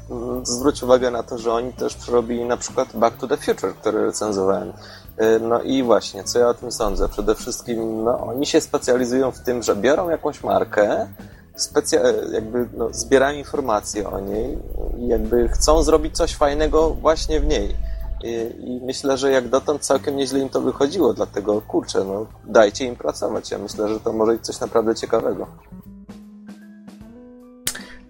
zwróć 0.42 0.82
uwagę 0.82 1.10
na 1.10 1.22
to, 1.22 1.38
że 1.38 1.52
oni 1.52 1.72
też 1.72 1.94
przerobili 1.94 2.44
na 2.44 2.56
przykład 2.56 2.96
Back 2.96 3.16
to 3.16 3.28
the 3.28 3.36
Future, 3.36 3.74
który 3.74 4.06
recenzowałem. 4.06 4.68
Y, 4.68 5.40
no 5.40 5.62
i 5.62 5.82
właśnie, 5.82 6.24
co 6.24 6.38
ja 6.38 6.48
o 6.48 6.54
tym 6.54 6.72
sądzę? 6.72 7.08
Przede 7.08 7.34
wszystkim, 7.34 8.04
no, 8.04 8.18
oni 8.18 8.46
się 8.46 8.60
specjalizują 8.60 9.30
w 9.30 9.40
tym, 9.40 9.62
że 9.62 9.76
biorą 9.76 10.08
jakąś 10.08 10.44
markę, 10.44 11.08
specja- 11.56 12.32
jakby 12.32 12.68
no, 12.76 12.88
zbierają 12.92 13.38
informacje 13.38 14.10
o 14.10 14.20
niej 14.20 14.58
i 14.98 15.08
jakby 15.08 15.48
chcą 15.48 15.82
zrobić 15.82 16.16
coś 16.16 16.34
fajnego 16.34 16.90
właśnie 16.90 17.40
w 17.40 17.46
niej. 17.46 17.76
I, 18.24 18.54
I, 18.60 18.80
myślę, 18.84 19.18
że 19.18 19.32
jak 19.32 19.48
dotąd 19.48 19.82
całkiem 19.82 20.16
nieźle 20.16 20.38
im 20.38 20.48
to 20.48 20.60
wychodziło, 20.60 21.14
dlatego 21.14 21.60
kurczę, 21.60 22.04
no 22.04 22.26
dajcie 22.44 22.84
im 22.84 22.96
pracować. 22.96 23.50
Ja 23.50 23.58
myślę, 23.58 23.88
że 23.88 24.00
to 24.00 24.12
może 24.12 24.32
być 24.32 24.46
coś 24.46 24.60
naprawdę 24.60 24.94
ciekawego. 24.94 25.46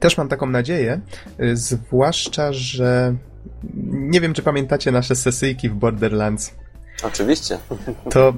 Też 0.01 0.19
mam 0.19 0.29
taką 0.29 0.47
nadzieję, 0.47 1.01
y, 1.43 1.57
zwłaszcza, 1.57 2.53
że 2.53 3.15
nie 3.85 4.21
wiem, 4.21 4.35
czy 4.35 4.43
pamiętacie 4.43 4.93
nasze 4.93 5.17
sesyjki 5.17 5.69
w 5.69 5.75
Borderlands. 5.75 6.55
Oczywiście. 7.03 7.59
To 8.11 8.35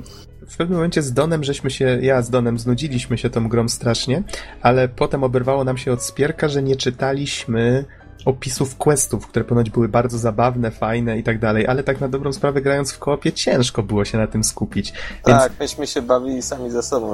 w 0.49 0.57
pewnym 0.57 0.77
momencie 0.77 1.03
z 1.03 1.13
Donem 1.13 1.45
żeśmy 1.45 1.71
się, 1.71 1.99
ja 2.03 2.23
z 2.23 2.31
Donem 2.31 2.59
znudziliśmy 2.59 3.19
się 3.19 3.31
tą 3.31 3.49
grą 3.49 3.69
strasznie, 3.69 4.23
ale 4.63 4.89
potem 4.89 5.25
oberwało 5.25 5.65
nam 5.65 5.79
się 5.79 5.93
od 5.93 6.03
spierka, 6.03 6.49
że 6.49 6.63
nie 6.63 6.77
czytaliśmy 6.77 7.85
opisów 8.25 8.77
questów, 8.77 9.27
które 9.27 9.45
ponoć 9.45 9.71
były 9.71 9.89
bardzo 9.89 10.19
zabawne, 10.19 10.71
fajne 10.71 11.19
i 11.19 11.23
tak 11.23 11.39
dalej, 11.39 11.67
ale 11.67 11.83
tak 11.83 12.01
na 12.01 12.09
dobrą 12.09 12.33
sprawę 12.33 12.63
grając 12.63 12.93
w 12.93 12.99
koopie 12.99 13.33
ciężko 13.33 13.83
było 13.83 14.05
się 14.05 14.19
na 14.19 14.27
tym 14.27 14.45
skupić. 14.45 14.93
Tak, 15.23 15.53
Więc... 15.53 15.61
myśmy 15.61 15.87
się 15.87 16.03
bawili 16.03 16.43
sami 16.43 16.71
ze 16.71 16.83
sobą. 16.83 17.13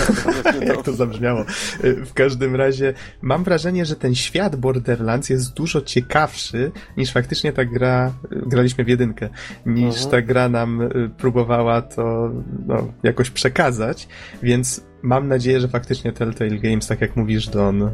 Jak 0.66 0.82
to 0.82 0.92
zabrzmiało. 0.92 1.44
W 1.82 2.12
każdym 2.14 2.56
razie 2.56 2.94
mam 3.22 3.44
wrażenie, 3.44 3.84
że 3.84 3.96
ten 3.96 4.14
świat 4.14 4.56
Borderlands 4.56 5.30
jest 5.30 5.52
dużo 5.54 5.80
ciekawszy 5.80 6.72
niż 6.96 7.12
faktycznie 7.12 7.52
ta 7.52 7.64
gra, 7.64 8.12
graliśmy 8.30 8.84
w 8.84 8.88
jedynkę, 8.88 9.28
niż 9.66 9.94
mhm. 9.94 10.10
ta 10.10 10.22
gra 10.22 10.48
nam 10.48 10.82
y, 10.82 11.10
próbowała 11.18 11.82
to 11.82 12.30
no, 12.66 12.88
jakoś 13.02 13.30
przekazać, 13.30 14.08
więc 14.42 14.80
mam 15.02 15.28
nadzieję, 15.28 15.60
że 15.60 15.68
faktycznie 15.68 16.12
Telltale 16.12 16.58
Games, 16.58 16.86
tak 16.86 17.00
jak 17.00 17.16
mówisz 17.16 17.48
Don, 17.48 17.82
y, 17.82 17.90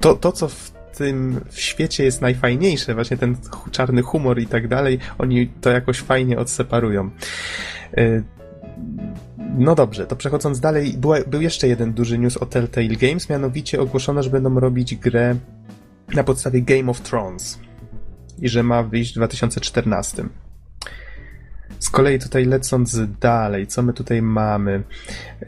to, 0.00 0.14
to 0.14 0.32
co 0.32 0.48
w 0.48 0.75
tym 0.96 1.40
w 1.50 1.60
świecie 1.60 2.04
jest 2.04 2.20
najfajniejsze, 2.20 2.94
właśnie 2.94 3.16
ten 3.16 3.36
czarny 3.70 4.02
humor 4.02 4.40
i 4.40 4.46
tak 4.46 4.68
dalej, 4.68 4.98
oni 5.18 5.48
to 5.48 5.70
jakoś 5.70 6.00
fajnie 6.00 6.38
odseparują. 6.38 7.10
Y, 7.98 8.24
no 9.58 9.74
dobrze, 9.74 10.06
to 10.06 10.16
przechodząc 10.16 10.60
dalej, 10.60 10.94
była, 10.98 11.16
był 11.26 11.40
jeszcze 11.40 11.68
jeden 11.68 11.92
duży 11.92 12.18
news 12.18 12.36
o 12.36 12.46
Telltale 12.46 12.88
Games, 12.88 13.30
mianowicie 13.30 13.80
ogłoszono, 13.80 14.22
że 14.22 14.30
będą 14.30 14.60
robić 14.60 14.96
grę 14.96 15.36
na 16.14 16.24
podstawie 16.24 16.62
Game 16.62 16.90
of 16.90 17.00
Thrones 17.00 17.58
i 18.42 18.48
że 18.48 18.62
ma 18.62 18.82
wyjść 18.82 19.12
w 19.12 19.14
2014. 19.14 20.28
Z 21.78 21.90
kolei 21.90 22.18
tutaj 22.18 22.44
lecąc 22.44 23.00
dalej, 23.20 23.66
co 23.66 23.82
my 23.82 23.92
tutaj 23.92 24.22
mamy? 24.22 24.82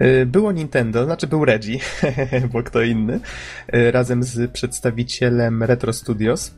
Y, 0.00 0.26
było 0.26 0.52
Nintendo, 0.52 1.04
znaczy 1.04 1.26
był 1.26 1.44
Reggie, 1.44 1.78
bo 2.52 2.62
kto 2.62 2.82
inny, 2.82 3.20
y, 3.74 3.90
razem 3.90 4.22
z 4.22 4.50
przedstawicielem 4.50 5.62
Retro 5.62 5.92
Studios, 5.92 6.54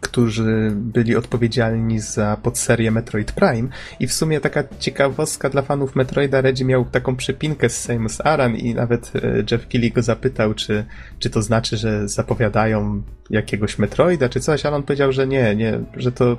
którzy 0.00 0.72
byli 0.74 1.16
odpowiedzialni 1.16 2.00
za 2.00 2.36
podserię 2.42 2.90
Metroid 2.90 3.32
Prime 3.32 3.68
i 4.00 4.06
w 4.06 4.12
sumie 4.12 4.40
taka 4.40 4.64
ciekawostka 4.78 5.50
dla 5.50 5.62
fanów 5.62 5.96
Metroida, 5.96 6.40
Reggie 6.40 6.64
miał 6.64 6.84
taką 6.84 7.16
przypinkę 7.16 7.68
z 7.68 7.80
Samus 7.80 8.20
Aran 8.20 8.56
i 8.56 8.74
nawet 8.74 9.12
y, 9.16 9.44
Jeff 9.50 9.68
Keighley 9.68 9.92
go 9.92 10.02
zapytał, 10.02 10.54
czy, 10.54 10.84
czy 11.18 11.30
to 11.30 11.42
znaczy, 11.42 11.76
że 11.76 12.08
zapowiadają 12.08 13.02
jakiegoś 13.30 13.78
Metroida, 13.78 14.28
czy 14.28 14.40
coś, 14.40 14.66
ale 14.66 14.76
on 14.76 14.82
powiedział, 14.82 15.12
że 15.12 15.26
nie, 15.26 15.56
nie, 15.56 15.80
że 15.96 16.12
to 16.12 16.38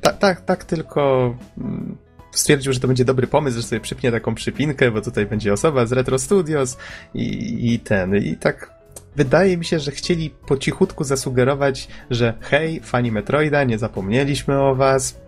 tak, 0.00 0.18
tak, 0.18 0.40
tak 0.40 0.64
tylko 0.64 1.34
mm, 1.58 1.96
stwierdził, 2.30 2.72
że 2.72 2.80
to 2.80 2.86
będzie 2.86 3.04
dobry 3.04 3.26
pomysł, 3.26 3.56
że 3.56 3.62
sobie 3.62 3.80
przypnie 3.80 4.12
taką 4.12 4.34
przypinkę, 4.34 4.90
bo 4.90 5.00
tutaj 5.00 5.26
będzie 5.26 5.52
osoba 5.52 5.86
z 5.86 5.92
Retro 5.92 6.18
Studios 6.18 6.76
i, 7.14 7.74
i 7.74 7.78
ten, 7.78 8.16
i 8.16 8.36
tak 8.36 8.70
wydaje 9.16 9.56
mi 9.56 9.64
się, 9.64 9.78
że 9.78 9.90
chcieli 9.90 10.30
po 10.30 10.56
cichutku 10.56 11.04
zasugerować, 11.04 11.88
że 12.10 12.34
hej, 12.40 12.80
fani 12.80 13.12
Metroida, 13.12 13.64
nie 13.64 13.78
zapomnieliśmy 13.78 14.60
o 14.60 14.74
was, 14.74 15.20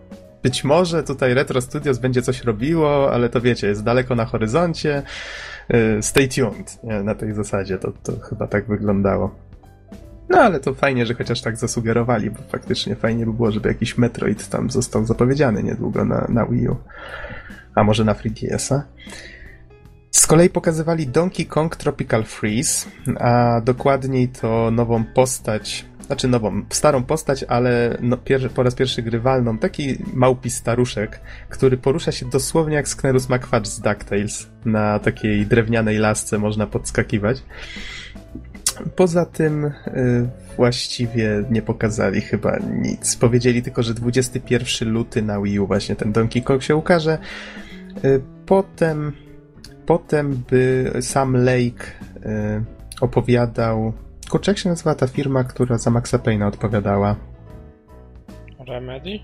być 0.42 0.64
może 0.64 1.02
tutaj 1.02 1.34
Retro 1.34 1.60
Studios 1.60 1.98
będzie 1.98 2.22
coś 2.22 2.44
robiło, 2.44 3.12
ale 3.12 3.28
to 3.28 3.40
wiecie, 3.40 3.66
jest 3.66 3.84
daleko 3.84 4.14
na 4.14 4.24
horyzoncie. 4.24 5.02
Y, 5.74 6.02
stay 6.02 6.28
tuned. 6.28 6.78
Na 7.04 7.14
tej 7.14 7.34
zasadzie 7.34 7.78
to, 7.78 7.92
to 8.02 8.20
chyba 8.20 8.46
tak 8.46 8.66
wyglądało. 8.66 9.47
No 10.28 10.38
ale 10.38 10.60
to 10.60 10.74
fajnie, 10.74 11.06
że 11.06 11.14
chociaż 11.14 11.40
tak 11.40 11.56
zasugerowali, 11.56 12.30
bo 12.30 12.38
faktycznie 12.48 12.96
fajnie 12.96 13.26
by 13.26 13.32
było, 13.32 13.52
żeby 13.52 13.68
jakiś 13.68 13.98
Metroid 13.98 14.48
tam 14.48 14.70
został 14.70 15.04
zapowiedziany 15.04 15.62
niedługo 15.62 16.04
na, 16.04 16.26
na 16.28 16.46
Wii 16.46 16.68
U. 16.68 16.76
A 17.74 17.84
może 17.84 18.04
na 18.04 18.14
3DS-a. 18.14 18.82
Z 20.10 20.26
kolei 20.26 20.50
pokazywali 20.50 21.06
Donkey 21.06 21.46
Kong 21.46 21.76
Tropical 21.76 22.24
Freeze, 22.24 22.86
a 23.18 23.60
dokładniej 23.60 24.28
to 24.28 24.70
nową 24.70 25.04
postać, 25.04 25.86
znaczy 26.06 26.28
nową, 26.28 26.62
starą 26.70 27.04
postać, 27.04 27.44
ale 27.48 27.98
no, 28.00 28.16
pier, 28.16 28.50
po 28.50 28.62
raz 28.62 28.74
pierwszy 28.74 29.02
grywalną, 29.02 29.58
taki 29.58 29.98
małpi 30.14 30.50
staruszek, 30.50 31.20
który 31.48 31.76
porusza 31.76 32.12
się 32.12 32.26
dosłownie 32.26 32.74
jak 32.74 32.88
Sknerus 32.88 33.28
McFudge 33.28 33.66
z 33.66 33.80
DuckTales. 33.80 34.50
Na 34.64 34.98
takiej 34.98 35.46
drewnianej 35.46 35.98
lasce 35.98 36.38
można 36.38 36.66
podskakiwać. 36.66 37.42
Poza 38.96 39.26
tym 39.26 39.64
y, 39.64 39.72
właściwie 40.56 41.44
nie 41.50 41.62
pokazali 41.62 42.20
chyba 42.20 42.56
nic. 42.82 43.16
Powiedzieli 43.16 43.62
tylko, 43.62 43.82
że 43.82 43.94
21 43.94 44.92
luty 44.92 45.22
na 45.22 45.40
Wii 45.40 45.60
U 45.60 45.66
właśnie 45.66 45.96
ten 45.96 46.12
Donkey 46.12 46.42
Kong 46.42 46.62
się 46.62 46.76
ukaże. 46.76 47.18
Y, 48.04 48.20
potem, 48.46 49.12
potem 49.86 50.42
by 50.50 50.92
Sam 51.00 51.36
Lake 51.36 51.84
y, 52.16 52.64
opowiadał. 53.00 53.92
Kurczę, 54.30 54.50
jak 54.50 54.58
się 54.58 54.68
nazywa 54.68 54.94
ta 54.94 55.06
firma, 55.06 55.44
która 55.44 55.78
za 55.78 55.90
Maxa 55.90 56.18
Payne'a 56.18 56.46
odpowiadała? 56.48 57.16
Remedy? 58.68 59.18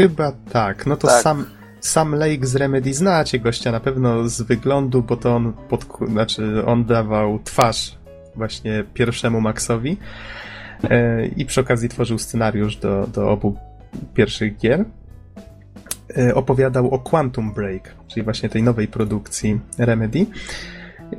Chyba 0.00 0.32
tak. 0.52 0.86
No 0.86 0.96
to 0.96 1.08
Tak. 1.08 1.22
sam. 1.22 1.46
Sam 1.80 2.14
Lake 2.14 2.46
z 2.46 2.56
Remedy 2.56 2.94
znacie 2.94 3.38
gościa 3.38 3.72
na 3.72 3.80
pewno 3.80 4.28
z 4.28 4.42
wyglądu, 4.42 5.02
bo 5.02 5.16
to 5.16 5.36
on 5.36 5.52
pod, 5.52 5.86
znaczy 6.08 6.66
on 6.66 6.84
dawał 6.84 7.38
twarz 7.44 7.98
właśnie 8.36 8.84
pierwszemu 8.94 9.40
Maxowi 9.40 9.96
e, 10.90 11.26
i 11.26 11.46
przy 11.46 11.60
okazji 11.60 11.88
tworzył 11.88 12.18
scenariusz 12.18 12.76
do, 12.76 13.06
do 13.06 13.30
obu 13.30 13.56
pierwszych 14.14 14.56
gier. 14.56 14.84
E, 16.18 16.34
opowiadał 16.34 16.90
o 16.90 16.98
Quantum 16.98 17.52
Break, 17.52 17.94
czyli 18.08 18.24
właśnie 18.24 18.48
tej 18.48 18.62
nowej 18.62 18.88
produkcji 18.88 19.60
Remedy. 19.78 20.26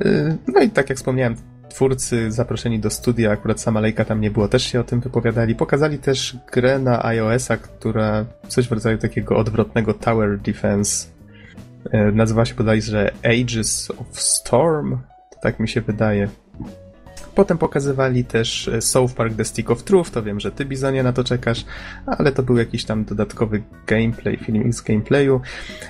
E, 0.04 0.36
no 0.54 0.60
i 0.60 0.70
tak 0.70 0.88
jak 0.88 0.98
wspomniałem, 0.98 1.36
twórcy 1.68 2.32
zaproszeni 2.32 2.78
do 2.78 2.90
studia, 2.90 3.32
akurat 3.32 3.60
sama 3.60 3.80
Lejka 3.80 4.04
tam 4.04 4.20
nie 4.20 4.30
było, 4.30 4.48
też 4.48 4.62
się 4.62 4.80
o 4.80 4.84
tym 4.84 5.00
wypowiadali. 5.00 5.54
Pokazali 5.54 5.98
też 5.98 6.36
grę 6.52 6.78
na 6.78 7.04
iOS-a, 7.04 7.56
która 7.56 8.24
coś 8.48 8.68
w 8.68 8.72
rodzaju 8.72 8.98
takiego 8.98 9.36
odwrotnego 9.36 9.94
Tower 9.94 10.38
Defense. 10.38 11.08
Nazywa 12.12 12.44
się 12.44 12.54
bodajże 12.54 13.12
Ages 13.24 13.90
of 13.90 14.20
Storm, 14.20 14.98
to 15.30 15.40
tak 15.42 15.60
mi 15.60 15.68
się 15.68 15.80
wydaje. 15.80 16.28
Potem 17.34 17.58
pokazywali 17.58 18.24
też 18.24 18.68
e, 18.68 18.82
South 18.82 19.14
Park 19.14 19.36
The 19.36 19.44
Stick 19.44 19.70
of 19.70 19.82
Truth, 19.82 20.10
to 20.10 20.22
wiem, 20.22 20.40
że 20.40 20.52
ty 20.52 20.64
Bizonie 20.64 21.02
na 21.02 21.12
to 21.12 21.24
czekasz, 21.24 21.64
ale 22.06 22.32
to 22.32 22.42
był 22.42 22.56
jakiś 22.56 22.84
tam 22.84 23.04
dodatkowy 23.04 23.62
gameplay, 23.86 24.36
filmik 24.36 24.74
z 24.74 24.82
gameplayu. 24.82 25.40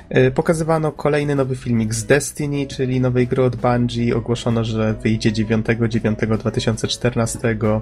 E, 0.09 0.31
Pokazywano 0.31 0.93
kolejny 0.93 1.35
nowy 1.35 1.57
filmik 1.57 1.95
z 1.95 2.07
Destiny, 2.07 2.66
czyli 2.66 3.01
nowej 3.01 3.27
gry 3.27 3.43
od 3.43 3.57
Bungie. 3.57 4.16
Ogłoszono, 4.16 4.64
że 4.64 4.95
wyjdzie 4.95 5.33
9.9.2014. 5.33 7.81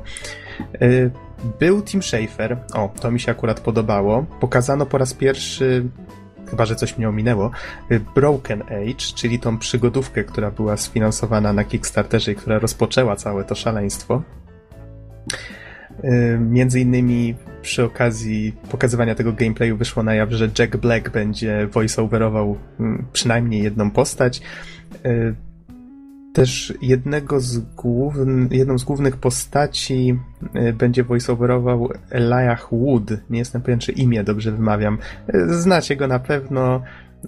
E, 0.81 1.11
Był 1.61 1.83
Tim 1.83 2.03
Schafer, 2.03 2.59
o, 2.75 2.93
to 3.01 3.11
mi 3.11 3.21
się 3.21 3.33
akurat 3.33 3.61
podobało. 3.61 4.27
Pokazano 4.41 4.87
po 4.87 4.99
raz 4.99 5.15
pierwszy 5.15 5.85
chyba 6.55 6.67
że 6.67 6.77
coś 6.77 6.99
mnie 6.99 7.09
ominęło, 7.09 7.51
y, 7.91 8.01
Broken 8.15 8.63
Age, 8.63 9.15
czyli 9.15 9.39
tą 9.39 9.59
przygodówkę, 9.59 10.25
która 10.25 10.51
była 10.51 10.77
sfinansowana 10.77 11.53
na 11.53 11.65
Kickstarterze 11.65 12.33
i 12.33 12.35
która 12.35 12.59
rozpoczęła 12.59 13.17
całe 13.17 13.45
to 13.45 13.55
szaleństwo. 13.55 14.23
Y, 16.05 16.39
Między 16.41 16.81
innymi 16.81 17.35
przy 17.63 17.85
okazji 17.85 18.53
pokazywania 18.71 19.15
tego 19.15 19.33
gameplayu 19.33 19.77
wyszło 19.77 20.03
na 20.03 20.15
jaw, 20.15 20.31
że 20.31 20.51
Jack 20.59 20.77
Black 20.77 21.11
będzie 21.11 21.67
voiceoverował 21.67 22.59
mm, 22.81 23.05
przynajmniej 23.13 23.63
jedną 23.63 23.91
postać. 23.91 24.43
Też 26.35 26.75
jednego 26.83 27.41
z 27.41 27.59
główn, 27.59 28.49
jedną 28.51 28.79
z 28.79 28.85
głównych 28.85 29.17
postaci 29.17 30.19
y, 30.57 30.73
będzie 30.73 31.05
voiceoverował 31.05 31.89
Elijah 32.11 32.69
Wood. 32.73 33.11
Nie 33.31 33.39
jestem 33.39 33.63
pewien, 33.63 33.79
czy 33.79 33.93
imię 33.93 34.25
dobrze 34.25 34.53
wymawiam. 34.53 34.99
Y, 35.35 35.55
Znacie 35.55 35.97
go 35.97 36.07
na 36.07 36.19
pewno. 36.19 36.83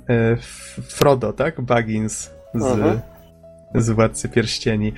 F- 0.08 0.80
Frodo, 0.88 1.32
tak? 1.32 1.60
Baggins 1.60 2.30
z, 2.54 2.62
Mhm. 2.62 3.00
z 3.74 3.90
Władcy 3.90 4.28
Pierścieni. 4.28 4.92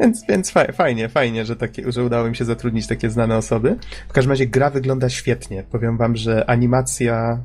Więc, 0.00 0.24
więc 0.28 0.50
fa- 0.50 0.72
fajnie, 0.72 1.08
fajnie, 1.08 1.44
że, 1.44 1.56
takie, 1.56 1.92
że 1.92 2.04
udało 2.04 2.28
mi 2.28 2.36
się 2.36 2.44
zatrudnić 2.44 2.86
takie 2.86 3.10
znane 3.10 3.36
osoby. 3.36 3.76
W 4.08 4.12
każdym 4.12 4.30
razie 4.30 4.46
gra 4.46 4.70
wygląda 4.70 5.08
świetnie. 5.08 5.62
Powiem 5.70 5.96
wam, 5.96 6.16
że 6.16 6.50
animacja, 6.50 7.38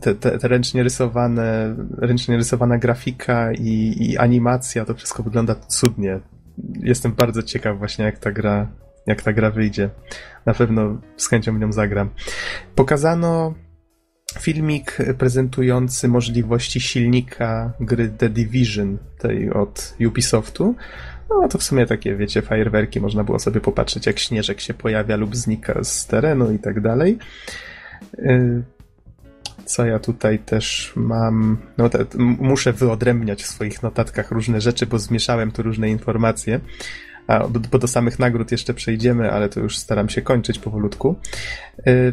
te, 0.00 0.14
te, 0.14 0.38
te 0.38 0.48
ręcznie 0.48 0.82
rysowane, 0.82 1.76
ręcznie 1.98 2.36
rysowana 2.36 2.78
grafika 2.78 3.52
i, 3.52 3.96
i 4.00 4.18
animacja, 4.18 4.84
to 4.84 4.94
wszystko 4.94 5.22
wygląda 5.22 5.54
cudnie. 5.54 6.20
Jestem 6.80 7.12
bardzo 7.12 7.42
ciekaw 7.42 7.78
właśnie 7.78 8.04
jak 8.04 8.18
ta 8.18 8.32
gra, 8.32 8.68
jak 9.06 9.22
ta 9.22 9.32
gra 9.32 9.50
wyjdzie. 9.50 9.90
Na 10.46 10.54
pewno 10.54 11.00
z 11.16 11.28
chęcią 11.28 11.56
w 11.56 11.60
nią 11.60 11.72
zagram. 11.72 12.10
Pokazano 12.74 13.54
filmik 14.38 14.98
prezentujący 15.18 16.08
możliwości 16.08 16.80
silnika 16.80 17.72
gry 17.80 18.08
The 18.08 18.28
Division, 18.28 18.98
tej 19.18 19.50
od 19.50 19.94
Ubisoftu. 20.06 20.74
No 21.30 21.48
to 21.48 21.58
w 21.58 21.62
sumie 21.62 21.86
takie, 21.86 22.16
wiecie, 22.16 22.42
fajerwerki, 22.42 23.00
można 23.00 23.24
było 23.24 23.38
sobie 23.38 23.60
popatrzeć, 23.60 24.06
jak 24.06 24.18
śnieżek 24.18 24.60
się 24.60 24.74
pojawia 24.74 25.16
lub 25.16 25.36
znika 25.36 25.84
z 25.84 26.06
terenu 26.06 26.52
i 26.52 26.58
tak 26.58 26.80
dalej. 26.80 27.18
Co 29.66 29.86
ja 29.86 29.98
tutaj 29.98 30.38
też 30.38 30.92
mam? 30.96 31.56
No, 31.78 31.88
te, 31.88 32.04
muszę 32.18 32.72
wyodrębniać 32.72 33.42
w 33.42 33.46
swoich 33.46 33.82
notatkach 33.82 34.30
różne 34.30 34.60
rzeczy, 34.60 34.86
bo 34.86 34.98
zmieszałem 34.98 35.52
tu 35.52 35.62
różne 35.62 35.90
informacje. 35.90 36.60
A, 37.26 37.48
bo, 37.48 37.60
bo 37.60 37.78
do 37.78 37.88
samych 37.88 38.18
nagród 38.18 38.52
jeszcze 38.52 38.74
przejdziemy, 38.74 39.32
ale 39.32 39.48
to 39.48 39.60
już 39.60 39.78
staram 39.78 40.08
się 40.08 40.22
kończyć 40.22 40.58
powolutku. 40.58 41.16
Y, 41.86 42.12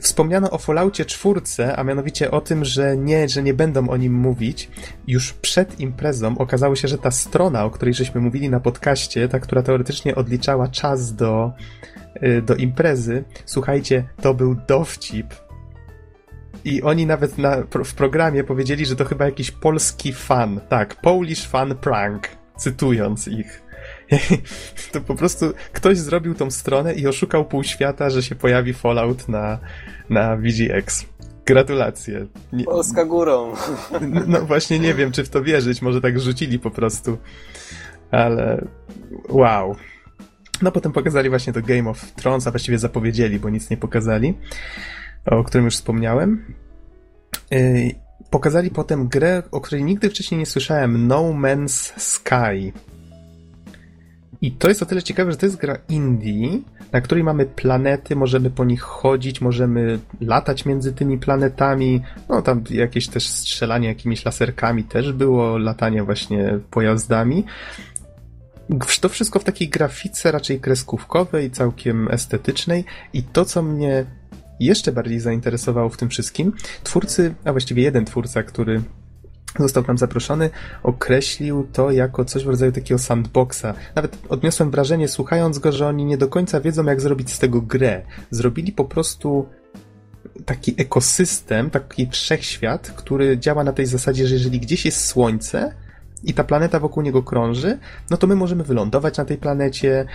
Wspomniano 0.00 0.50
o 0.50 0.58
Falloutie 0.58 1.04
czwórce, 1.04 1.76
a 1.76 1.84
mianowicie 1.84 2.30
o 2.30 2.40
tym, 2.40 2.64
że 2.64 2.96
nie, 2.96 3.28
że 3.28 3.42
nie 3.42 3.54
będą 3.54 3.88
o 3.88 3.96
nim 3.96 4.14
mówić. 4.14 4.70
Już 5.06 5.32
przed 5.32 5.80
imprezą 5.80 6.38
okazało 6.38 6.76
się, 6.76 6.88
że 6.88 6.98
ta 6.98 7.10
strona, 7.10 7.64
o 7.64 7.70
której 7.70 7.94
żeśmy 7.94 8.20
mówili 8.20 8.50
na 8.50 8.60
podcaście, 8.60 9.28
ta, 9.28 9.40
która 9.40 9.62
teoretycznie 9.62 10.14
odliczała 10.14 10.68
czas 10.68 11.14
do, 11.14 11.52
y, 12.22 12.42
do 12.42 12.54
imprezy, 12.54 13.24
słuchajcie, 13.44 14.04
to 14.22 14.34
był 14.34 14.56
dowcip. 14.68 15.34
I 16.64 16.82
oni 16.82 17.06
nawet 17.06 17.38
na, 17.38 17.56
w 17.84 17.94
programie 17.94 18.44
powiedzieli, 18.44 18.86
że 18.86 18.96
to 18.96 19.04
chyba 19.04 19.24
jakiś 19.24 19.50
polski 19.50 20.12
fan. 20.12 20.60
Tak, 20.68 21.00
Polish 21.00 21.46
fan 21.46 21.74
prank, 21.74 22.28
cytując 22.56 23.28
ich. 23.28 23.62
To 24.92 25.00
po 25.00 25.14
prostu 25.14 25.52
ktoś 25.72 25.98
zrobił 25.98 26.34
tą 26.34 26.50
stronę 26.50 26.94
i 26.94 27.06
oszukał 27.06 27.44
pół 27.44 27.64
świata, 27.64 28.10
że 28.10 28.22
się 28.22 28.34
pojawi 28.34 28.72
Fallout 28.72 29.28
na, 29.28 29.58
na 30.10 30.36
VGX. 30.36 31.06
Gratulacje. 31.46 32.26
Nie, 32.52 32.64
Polska 32.64 33.04
górą. 33.04 33.54
no, 34.00 34.20
no 34.26 34.40
właśnie 34.40 34.78
nie 34.78 34.94
wiem, 34.94 35.12
czy 35.12 35.24
w 35.24 35.28
to 35.28 35.42
wierzyć, 35.42 35.82
może 35.82 36.00
tak 36.00 36.20
rzucili 36.20 36.58
po 36.58 36.70
prostu. 36.70 37.18
Ale 38.10 38.66
wow. 39.28 39.76
No 40.62 40.72
potem 40.72 40.92
pokazali 40.92 41.28
właśnie 41.28 41.52
to 41.52 41.62
Game 41.62 41.90
of 41.90 42.12
Thrones, 42.12 42.46
a 42.46 42.50
właściwie 42.50 42.78
zapowiedzieli, 42.78 43.38
bo 43.38 43.50
nic 43.50 43.70
nie 43.70 43.76
pokazali, 43.76 44.34
o 45.26 45.44
którym 45.44 45.64
już 45.64 45.74
wspomniałem. 45.74 46.54
Yy, 47.50 48.02
Pokazali 48.32 48.70
potem 48.70 49.08
grę, 49.08 49.42
o 49.50 49.60
której 49.60 49.84
nigdy 49.84 50.10
wcześniej 50.10 50.38
nie 50.38 50.46
słyszałem, 50.46 51.06
No 51.06 51.22
Man's 51.22 51.92
Sky. 51.96 52.72
I 54.40 54.52
to 54.52 54.68
jest 54.68 54.82
o 54.82 54.86
tyle 54.86 55.02
ciekawe, 55.02 55.30
że 55.30 55.36
to 55.36 55.46
jest 55.46 55.58
gra 55.58 55.78
indie, 55.88 56.48
na 56.92 57.00
której 57.00 57.24
mamy 57.24 57.46
planety, 57.46 58.16
możemy 58.16 58.50
po 58.50 58.64
nich 58.64 58.80
chodzić, 58.80 59.40
możemy 59.40 59.98
latać 60.20 60.64
między 60.64 60.92
tymi 60.92 61.18
planetami. 61.18 62.02
No 62.28 62.42
tam 62.42 62.64
jakieś 62.70 63.08
też 63.08 63.26
strzelanie 63.28 63.88
jakimiś 63.88 64.24
laserkami 64.24 64.84
też 64.84 65.12
było, 65.12 65.58
latanie 65.58 66.02
właśnie 66.02 66.58
pojazdami. 66.70 67.44
To 69.00 69.08
wszystko 69.08 69.38
w 69.38 69.44
takiej 69.44 69.68
grafice 69.68 70.32
raczej 70.32 70.60
kreskówkowej, 70.60 71.50
całkiem 71.50 72.08
estetycznej 72.10 72.84
i 73.12 73.22
to, 73.22 73.44
co 73.44 73.62
mnie 73.62 74.06
jeszcze 74.60 74.92
bardziej 74.92 75.20
zainteresowało 75.20 75.88
w 75.88 75.96
tym 75.96 76.08
wszystkim, 76.08 76.52
twórcy, 76.84 77.34
a 77.44 77.52
właściwie 77.52 77.82
jeden 77.82 78.04
twórca, 78.04 78.42
który 78.42 78.82
został 79.58 79.82
tam 79.82 79.98
zaproszony, 79.98 80.50
określił 80.82 81.66
to 81.72 81.90
jako 81.90 82.24
coś 82.24 82.44
w 82.44 82.48
rodzaju 82.48 82.72
takiego 82.72 82.98
sandboxa. 82.98 83.74
Nawet 83.94 84.18
odniosłem 84.28 84.70
wrażenie, 84.70 85.08
słuchając 85.08 85.58
go, 85.58 85.72
że 85.72 85.88
oni 85.88 86.04
nie 86.04 86.18
do 86.18 86.28
końca 86.28 86.60
wiedzą, 86.60 86.84
jak 86.84 87.00
zrobić 87.00 87.32
z 87.32 87.38
tego 87.38 87.60
grę. 87.60 88.02
Zrobili 88.30 88.72
po 88.72 88.84
prostu 88.84 89.46
taki 90.44 90.74
ekosystem, 90.76 91.70
taki 91.70 92.08
wszechświat, 92.10 92.90
który 92.90 93.38
działa 93.38 93.64
na 93.64 93.72
tej 93.72 93.86
zasadzie, 93.86 94.26
że 94.26 94.34
jeżeli 94.34 94.60
gdzieś 94.60 94.84
jest 94.84 95.04
słońce, 95.04 95.74
i 96.24 96.34
ta 96.34 96.44
planeta 96.44 96.80
wokół 96.80 97.02
niego 97.02 97.22
krąży, 97.22 97.78
no 98.10 98.16
to 98.16 98.26
my 98.26 98.36
możemy 98.36 98.64
wylądować 98.64 99.18
na 99.18 99.24
tej 99.24 99.36
planecie. 99.36 100.06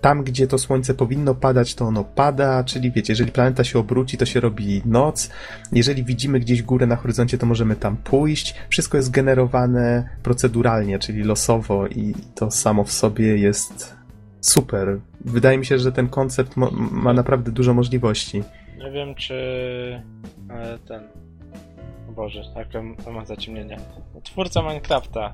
Tam, 0.00 0.24
gdzie 0.24 0.46
to 0.46 0.58
słońce 0.58 0.94
powinno 0.94 1.34
padać, 1.34 1.74
to 1.74 1.84
ono 1.84 2.04
pada, 2.04 2.64
czyli 2.64 2.92
wiecie, 2.92 3.12
jeżeli 3.12 3.32
planeta 3.32 3.64
się 3.64 3.78
obróci, 3.78 4.18
to 4.18 4.26
się 4.26 4.40
robi 4.40 4.82
noc. 4.84 5.30
Jeżeli 5.72 6.04
widzimy 6.04 6.40
gdzieś 6.40 6.62
górę 6.62 6.86
na 6.86 6.96
horyzoncie, 6.96 7.38
to 7.38 7.46
możemy 7.46 7.76
tam 7.76 7.96
pójść. 7.96 8.54
Wszystko 8.68 8.96
jest 8.96 9.10
generowane 9.10 10.08
proceduralnie, 10.22 10.98
czyli 10.98 11.22
losowo 11.22 11.86
i 11.86 12.14
to 12.34 12.50
samo 12.50 12.84
w 12.84 12.92
sobie 12.92 13.38
jest 13.38 13.96
super. 14.40 15.00
Wydaje 15.20 15.58
mi 15.58 15.66
się, 15.66 15.78
że 15.78 15.92
ten 15.92 16.08
koncept 16.08 16.56
ma 16.90 17.12
naprawdę 17.12 17.52
dużo 17.52 17.74
możliwości. 17.74 18.42
Nie 18.78 18.90
wiem, 18.90 19.14
czy 19.14 19.34
e, 20.50 20.78
ten. 20.88 21.02
O 22.08 22.12
Boże, 22.12 22.42
tak, 22.54 22.68
to 23.04 23.12
ma 23.12 23.24
zaciemnienie. 23.24 23.76
Twórca 24.22 24.62
Minecrafta. 24.62 25.32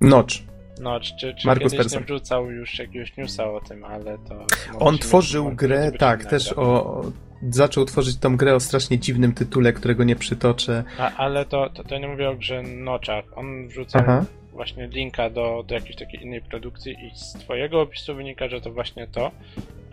Notch. 0.00 0.51
No, 0.80 1.00
czy, 1.00 1.34
czy 1.34 1.46
Markus 1.46 1.72
kiedyś 1.72 1.92
nie 1.92 2.00
wrzucał 2.00 2.50
już 2.50 2.78
jakiegoś 2.78 3.16
newsa 3.16 3.52
o 3.52 3.60
tym, 3.60 3.84
ale 3.84 4.18
to... 4.18 4.46
On 4.78 4.98
tworzył 4.98 5.52
grę, 5.52 5.92
tak, 5.98 6.24
też 6.24 6.52
o... 6.52 7.02
Zaczął 7.50 7.84
tworzyć 7.84 8.16
tą 8.16 8.36
grę 8.36 8.54
o 8.54 8.60
strasznie 8.60 8.98
dziwnym 8.98 9.32
tytule, 9.32 9.72
którego 9.72 10.04
nie 10.04 10.16
przytoczę. 10.16 10.84
A, 10.98 11.16
ale 11.16 11.44
to, 11.44 11.70
to, 11.70 11.84
to 11.84 11.98
nie 11.98 12.08
mówię 12.08 12.30
o 12.30 12.36
grze 12.36 12.62
Notcha. 12.62 13.22
On 13.36 13.68
wrzucał 13.68 14.02
Aha. 14.04 14.24
właśnie 14.52 14.86
linka 14.86 15.30
do, 15.30 15.64
do 15.66 15.74
jakiejś 15.74 15.96
takiej 15.96 16.22
innej 16.22 16.42
produkcji 16.42 16.92
i 16.92 17.18
z 17.18 17.32
twojego 17.32 17.80
opisu 17.80 18.14
wynika, 18.14 18.48
że 18.48 18.60
to 18.60 18.72
właśnie 18.72 19.06
to, 19.06 19.30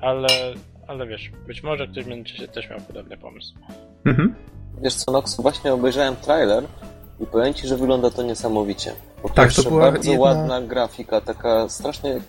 ale, 0.02 0.28
ale 0.88 1.08
wiesz, 1.08 1.32
być 1.48 1.64
może 1.64 1.88
ktoś 1.88 2.04
w 2.04 2.08
międzyczasie 2.08 2.48
też 2.48 2.70
miał 2.70 2.80
podobny 2.80 3.18
pomysł. 3.18 3.54
Mhm. 4.06 4.36
Wiesz 4.82 4.94
co, 4.94 5.12
Nox, 5.12 5.42
właśnie 5.42 5.74
obejrzałem 5.74 6.16
trailer 6.16 6.64
i 7.20 7.26
powiem 7.26 7.54
ci, 7.54 7.68
że 7.68 7.78
wygląda 7.78 8.10
to 8.10 8.24
niesamowicie. 8.24 8.92
Po 9.22 9.30
tak, 9.30 9.54
to 9.54 9.64
była 9.64 9.92
bardzo 9.92 10.12
jedna... 10.12 10.26
ładna 10.26 10.62
grafika, 10.62 11.22
taka 11.22 11.70
strasznie, 11.70 12.22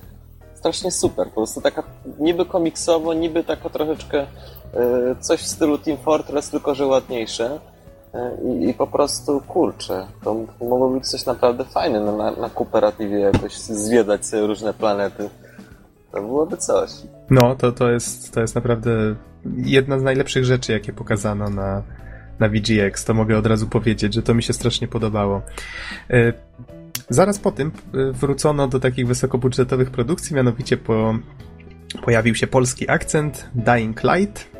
strasznie 0.55 0.91
super. 0.91 1.26
Po 1.26 1.34
prostu 1.34 1.61
taka 1.61 1.82
niby 2.18 2.47
komiksowo, 2.47 3.14
niby 3.14 3.45
taka 3.45 3.68
troszeczkę 3.68 4.20
e, 4.20 4.26
coś 5.20 5.41
w 5.41 5.47
stylu 5.47 5.78
Team 5.78 5.99
Fortress, 5.99 6.51
tylko 6.51 6.74
że 6.74 6.86
ładniejsze. 6.86 7.59
E, 8.14 8.30
I, 8.45 8.68
I, 8.68 8.74
po 8.74 8.86
prostu 8.86 9.41
kurczę, 9.41 10.07
to 10.24 10.34
mogło 10.61 10.91
być 10.91 11.07
coś 11.07 11.26
naprawdę 11.26 11.64
fajne 11.64 12.01
no, 12.01 12.16
na, 12.16 12.30
na 12.30 12.51
kooperatywie 12.51 13.18
jakoś 13.18 13.57
zwiedzać 13.59 14.26
sobie 14.26 14.47
różne 14.47 14.74
planety. 14.74 15.30
To 16.12 16.20
byłoby 16.20 16.57
coś. 16.57 16.91
No, 17.30 17.57
to, 17.57 17.72
to, 17.72 17.91
jest, 17.91 18.34
to 18.34 18.41
jest 18.41 18.55
naprawdę 18.55 18.91
jedna 19.57 19.99
z 19.99 20.03
najlepszych 20.03 20.45
rzeczy, 20.45 20.72
jakie 20.72 20.93
pokazano 20.93 21.51
na, 21.51 21.82
na 22.38 22.49
VGX. 22.49 23.05
To 23.05 23.14
mogę 23.14 23.38
od 23.38 23.47
razu 23.47 23.66
powiedzieć, 23.66 24.14
że 24.14 24.22
to 24.22 24.34
mi 24.34 24.43
się 24.43 24.53
strasznie 24.53 24.88
podobało. 24.88 25.43
Zaraz 27.11 27.38
po 27.38 27.52
tym 27.52 27.72
e, 27.94 28.12
wrócono 28.12 28.68
do 28.68 28.80
takich 28.80 29.06
wysokobudżetowych 29.06 29.90
produkcji, 29.90 30.36
mianowicie 30.36 30.76
po, 30.76 31.14
pojawił 32.04 32.34
się 32.34 32.46
polski 32.46 32.90
akcent 32.90 33.50
Dying 33.54 34.02
Light, 34.04 34.50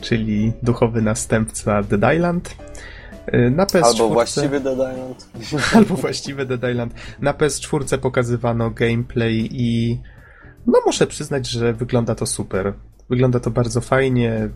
czyli 0.00 0.52
duchowy 0.62 1.02
następca 1.02 1.82
Dead 1.82 2.14
Island. 2.14 2.56
E, 3.26 3.50
na 3.50 3.66
PS4... 3.66 3.84
Albo 3.84 4.08
właściwy 4.08 4.60
Dead 4.60 4.78
Island. 4.92 5.28
Albo 5.76 5.94
właściwy 5.94 6.46
Dead 6.46 6.70
Island. 6.70 6.94
Na 7.20 7.32
PS4 7.32 7.98
pokazywano 7.98 8.70
gameplay 8.70 9.48
i 9.52 10.00
no 10.66 10.80
muszę 10.86 11.06
przyznać, 11.06 11.48
że 11.48 11.72
wygląda 11.72 12.14
to 12.14 12.26
super. 12.26 12.74
Wygląda 13.10 13.40
to 13.40 13.50
bardzo 13.50 13.80
fajnie. 13.80 14.48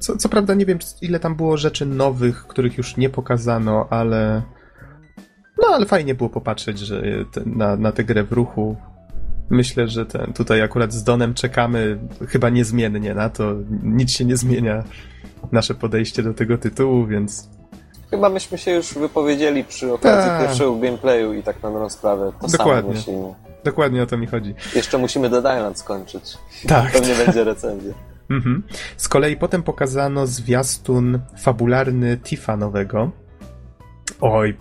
Co, 0.00 0.16
co 0.16 0.28
prawda 0.28 0.54
nie 0.54 0.66
wiem, 0.66 0.78
ile 1.02 1.20
tam 1.20 1.36
było 1.36 1.56
rzeczy 1.56 1.86
nowych, 1.86 2.46
których 2.46 2.78
już 2.78 2.96
nie 2.96 3.10
pokazano, 3.10 3.86
ale. 3.90 4.42
No, 5.62 5.68
ale 5.74 5.86
fajnie 5.86 6.14
było 6.14 6.30
popatrzeć 6.30 6.78
że 6.78 7.02
te, 7.32 7.40
na, 7.46 7.76
na 7.76 7.92
tę 7.92 8.04
grę 8.04 8.24
w 8.24 8.32
ruchu. 8.32 8.76
Myślę, 9.50 9.88
że 9.88 10.06
ten, 10.06 10.32
tutaj 10.32 10.62
akurat 10.62 10.92
z 10.92 11.04
Donem 11.04 11.34
czekamy 11.34 11.98
chyba 12.28 12.48
niezmiennie 12.48 13.14
na 13.14 13.30
to. 13.30 13.54
Nic 13.82 14.10
się 14.10 14.24
nie 14.24 14.36
zmienia 14.36 14.84
nasze 15.52 15.74
podejście 15.74 16.22
do 16.22 16.34
tego 16.34 16.58
tytułu, 16.58 17.06
więc. 17.06 17.50
Chyba 18.10 18.28
myśmy 18.28 18.58
się 18.58 18.70
już 18.70 18.94
wypowiedzieli 18.94 19.64
przy 19.64 19.92
okazji 19.92 20.30
Ta. 20.30 20.40
pierwszego 20.40 20.76
gameplayu 20.76 21.32
i 21.32 21.42
tak 21.42 21.62
na 21.62 21.70
dobrą 21.70 21.88
sprawę 21.90 22.32
to 22.40 22.48
Dokładnie. 22.48 22.82
samo 22.82 22.94
myślimy. 22.94 23.34
Dokładnie 23.64 24.02
o 24.02 24.06
to 24.06 24.16
mi 24.16 24.26
chodzi. 24.26 24.54
Jeszcze 24.74 24.98
musimy 24.98 25.30
Dead 25.30 25.44
Island 25.56 25.78
skończyć. 25.78 26.38
Tak. 26.68 26.92
Pewnie 26.92 27.14
będzie 27.14 27.44
recenzja. 27.44 27.92
Mhm. 28.30 28.62
Z 28.96 29.08
kolei 29.08 29.36
potem 29.36 29.62
pokazano 29.62 30.26
zwiastun 30.26 31.18
fabularny 31.38 32.16
Tifa 32.16 32.56
nowego. 32.56 33.10
Oj, 34.20 34.56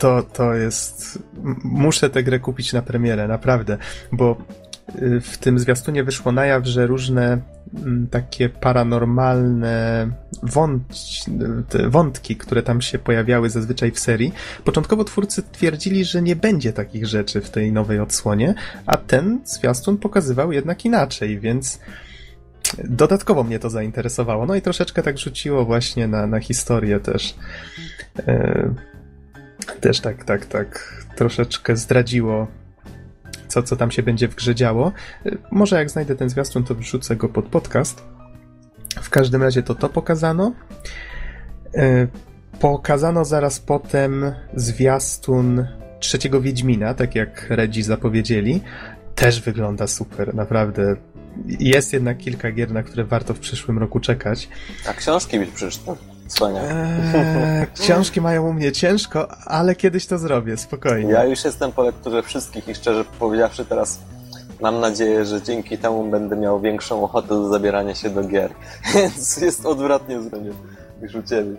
to, 0.00 0.22
to 0.22 0.54
jest... 0.54 1.18
Muszę 1.64 2.10
tę 2.10 2.22
grę 2.22 2.38
kupić 2.38 2.72
na 2.72 2.82
premierę, 2.82 3.28
naprawdę, 3.28 3.78
bo 4.12 4.36
y, 5.02 5.20
w 5.20 5.38
tym 5.38 5.58
zwiastunie 5.58 6.04
wyszło 6.04 6.32
na 6.32 6.46
jaw, 6.46 6.66
że 6.66 6.86
różne 6.86 7.38
takie 8.10 8.48
paranormalne 8.48 10.08
wątki, 11.88 12.36
które 12.36 12.62
tam 12.62 12.80
się 12.80 12.98
pojawiały 12.98 13.50
zazwyczaj 13.50 13.90
w 13.90 13.98
serii. 13.98 14.32
Początkowo 14.64 15.04
twórcy 15.04 15.42
twierdzili, 15.42 16.04
że 16.04 16.22
nie 16.22 16.36
będzie 16.36 16.72
takich 16.72 17.06
rzeczy 17.06 17.40
w 17.40 17.50
tej 17.50 17.72
nowej 17.72 18.00
odsłonie, 18.00 18.54
a 18.86 18.96
ten 18.96 19.40
zwiastun 19.44 19.98
pokazywał 19.98 20.52
jednak 20.52 20.84
inaczej, 20.84 21.40
więc 21.40 21.80
dodatkowo 22.84 23.44
mnie 23.44 23.58
to 23.58 23.70
zainteresowało. 23.70 24.46
No 24.46 24.54
i 24.54 24.62
troszeczkę 24.62 25.02
tak 25.02 25.18
rzuciło 25.18 25.64
właśnie 25.64 26.08
na, 26.08 26.26
na 26.26 26.40
historię 26.40 27.00
też. 27.00 27.34
Też 29.80 30.00
tak, 30.00 30.24
tak, 30.24 30.46
tak. 30.46 30.96
Troszeczkę 31.16 31.76
zdradziło 31.76 32.46
co, 33.50 33.62
co 33.62 33.76
tam 33.76 33.90
się 33.90 34.02
będzie 34.02 34.28
w 34.28 34.34
grze 34.34 34.54
działo. 34.54 34.92
Może 35.50 35.76
jak 35.76 35.90
znajdę 35.90 36.16
ten 36.16 36.30
zwiastun, 36.30 36.64
to 36.64 36.74
wrzucę 36.74 37.16
go 37.16 37.28
pod 37.28 37.44
podcast. 37.44 38.02
W 39.02 39.10
każdym 39.10 39.42
razie 39.42 39.62
to 39.62 39.74
to 39.74 39.88
pokazano. 39.88 40.52
E, 41.74 42.06
pokazano 42.60 43.24
zaraz 43.24 43.60
potem 43.60 44.32
zwiastun 44.54 45.66
trzeciego 46.00 46.40
Wiedźmina, 46.40 46.94
tak 46.94 47.14
jak 47.14 47.46
Redzi 47.50 47.82
zapowiedzieli. 47.82 48.60
Też 49.14 49.40
wygląda 49.40 49.86
super, 49.86 50.34
naprawdę. 50.34 50.96
Jest 51.46 51.92
jednak 51.92 52.18
kilka 52.18 52.52
gier, 52.52 52.72
na 52.72 52.82
które 52.82 53.04
warto 53.04 53.34
w 53.34 53.38
przyszłym 53.38 53.78
roku 53.78 54.00
czekać. 54.00 54.48
A 54.88 54.92
książki 54.92 55.38
byś 55.38 55.48
przeczytał? 55.48 55.96
Słania. 56.30 56.60
Eee, 56.62 57.66
książki 57.80 58.20
mają 58.20 58.48
u 58.48 58.52
mnie 58.52 58.72
ciężko, 58.72 59.28
ale 59.44 59.74
kiedyś 59.74 60.06
to 60.06 60.18
zrobię, 60.18 60.56
spokojnie. 60.56 61.12
Ja 61.12 61.24
już 61.24 61.44
jestem 61.44 61.72
po 61.72 61.82
lekturze 61.82 62.22
wszystkich 62.22 62.68
i 62.68 62.74
szczerze 62.74 63.04
powiedziawszy 63.18 63.64
teraz 63.64 64.00
mam 64.60 64.80
nadzieję, 64.80 65.24
że 65.24 65.42
dzięki 65.42 65.78
temu 65.78 66.10
będę 66.10 66.36
miał 66.36 66.60
większą 66.60 67.04
ochotę 67.04 67.28
do 67.28 67.48
zabierania 67.48 67.94
się 67.94 68.10
do 68.10 68.24
gier. 68.24 68.50
Więc 68.94 69.36
jest 69.36 69.66
odwrotnie 69.66 70.22
zupełnie 70.22 70.50
niż 71.02 71.14
u 71.14 71.22
ciebie. 71.22 71.56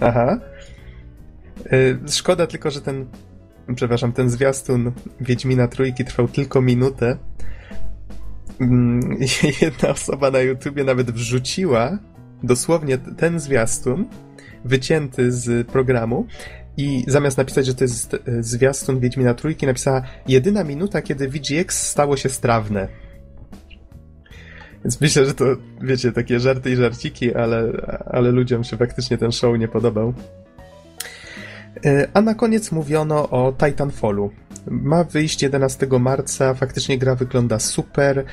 Aha. 0.00 0.38
Yy, 1.72 1.98
szkoda 2.08 2.46
tylko, 2.46 2.70
że 2.70 2.80
ten 2.80 3.06
przepraszam, 3.74 4.12
ten 4.12 4.30
zwiastun 4.30 4.92
Wiedźmina 5.20 5.68
Trójki 5.68 6.04
trwał 6.04 6.28
tylko 6.28 6.60
minutę. 6.60 7.16
Yy, 8.60 8.66
jedna 9.62 9.88
osoba 9.88 10.30
na 10.30 10.38
YouTubie 10.38 10.84
nawet 10.84 11.10
wrzuciła 11.10 11.98
dosłownie 12.42 12.98
ten 12.98 13.40
zwiastun 13.40 14.06
wycięty 14.64 15.32
z 15.32 15.66
programu 15.66 16.26
i 16.76 17.04
zamiast 17.08 17.38
napisać, 17.38 17.66
że 17.66 17.74
to 17.74 17.84
jest 17.84 18.14
e, 18.14 18.42
zwiastun 18.42 19.00
Wiedźmina 19.00 19.34
Trójki, 19.34 19.66
napisała 19.66 20.02
jedyna 20.28 20.64
minuta, 20.64 21.02
kiedy 21.02 21.28
VGX 21.28 21.88
stało 21.88 22.16
się 22.16 22.28
strawne. 22.28 22.88
Więc 24.84 25.00
myślę, 25.00 25.26
że 25.26 25.34
to, 25.34 25.44
wiecie, 25.82 26.12
takie 26.12 26.40
żarty 26.40 26.70
i 26.70 26.76
żarciki, 26.76 27.34
ale, 27.34 27.72
ale 28.06 28.30
ludziom 28.30 28.64
się 28.64 28.76
faktycznie 28.76 29.18
ten 29.18 29.32
show 29.32 29.58
nie 29.58 29.68
podobał. 29.68 30.14
E, 31.84 32.08
a 32.14 32.20
na 32.20 32.34
koniec 32.34 32.72
mówiono 32.72 33.30
o 33.30 33.52
Titanfallu. 33.52 34.30
Ma 34.66 35.04
wyjść 35.04 35.42
11 35.42 35.86
marca, 36.00 36.54
faktycznie 36.54 36.98
gra 36.98 37.14
wygląda 37.14 37.58
super. 37.58 38.24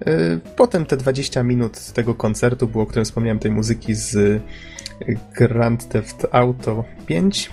E, 0.00 0.38
potem 0.56 0.86
te 0.86 0.96
20 0.96 1.42
minut 1.42 1.92
tego 1.92 2.14
koncertu 2.14 2.68
było, 2.68 2.84
o 2.84 2.86
którym 2.86 3.04
wspomniałem, 3.04 3.38
tej 3.38 3.50
muzyki 3.50 3.94
z 3.94 4.42
Grand 5.34 5.88
Theft 5.88 6.26
Auto 6.32 6.84
5 7.06 7.50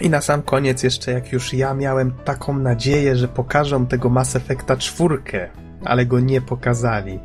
i 0.00 0.10
na 0.10 0.20
sam 0.20 0.42
koniec 0.42 0.82
jeszcze, 0.82 1.12
jak 1.12 1.32
już 1.32 1.54
ja 1.54 1.74
miałem 1.74 2.12
taką 2.24 2.58
nadzieję, 2.58 3.16
że 3.16 3.28
pokażą 3.28 3.86
tego 3.86 4.08
Mass 4.08 4.36
Effecta 4.36 4.76
czwórkę, 4.76 5.48
ale 5.84 6.06
go 6.06 6.20
nie 6.20 6.40
pokazali. 6.40 7.20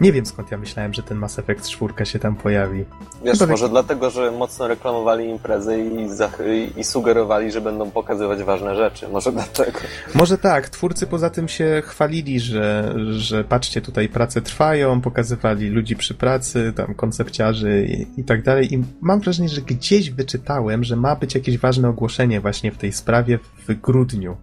Nie 0.00 0.12
wiem 0.12 0.26
skąd 0.26 0.50
ja 0.50 0.58
myślałem, 0.58 0.94
że 0.94 1.02
ten 1.02 1.18
Mass 1.18 1.38
Effect 1.38 1.68
4 1.68 2.06
się 2.06 2.18
tam 2.18 2.36
pojawi. 2.36 2.84
Wiesz, 3.24 3.38
Chyba 3.38 3.50
może 3.50 3.64
tak- 3.64 3.70
dlatego, 3.70 4.10
że 4.10 4.30
mocno 4.30 4.68
reklamowali 4.68 5.28
imprezy 5.28 5.78
i, 5.78 6.80
i 6.80 6.84
sugerowali, 6.84 7.52
że 7.52 7.60
będą 7.60 7.90
pokazywać 7.90 8.42
ważne 8.42 8.76
rzeczy. 8.76 9.08
Może 9.08 9.32
dlatego. 9.32 9.78
Może 10.14 10.38
tak, 10.38 10.68
twórcy 10.68 11.06
poza 11.06 11.30
tym 11.30 11.48
się 11.48 11.82
chwalili, 11.84 12.40
że, 12.40 12.94
że 13.16 13.44
patrzcie, 13.44 13.80
tutaj 13.80 14.08
prace 14.08 14.42
trwają, 14.42 15.00
pokazywali 15.00 15.68
ludzi 15.68 15.96
przy 15.96 16.14
pracy, 16.14 16.72
tam 16.76 16.94
koncepciarzy 16.94 17.86
i, 17.88 18.20
i 18.20 18.24
tak 18.24 18.42
dalej. 18.42 18.74
I 18.74 18.84
mam 19.00 19.20
wrażenie, 19.20 19.48
że 19.48 19.60
gdzieś 19.60 20.10
wyczytałem, 20.10 20.84
że 20.84 20.96
ma 20.96 21.16
być 21.16 21.34
jakieś 21.34 21.58
ważne 21.58 21.88
ogłoszenie 21.88 22.40
właśnie 22.40 22.72
w 22.72 22.78
tej 22.78 22.92
sprawie 22.92 23.38
w 23.68 23.74
grudniu. 23.80 24.36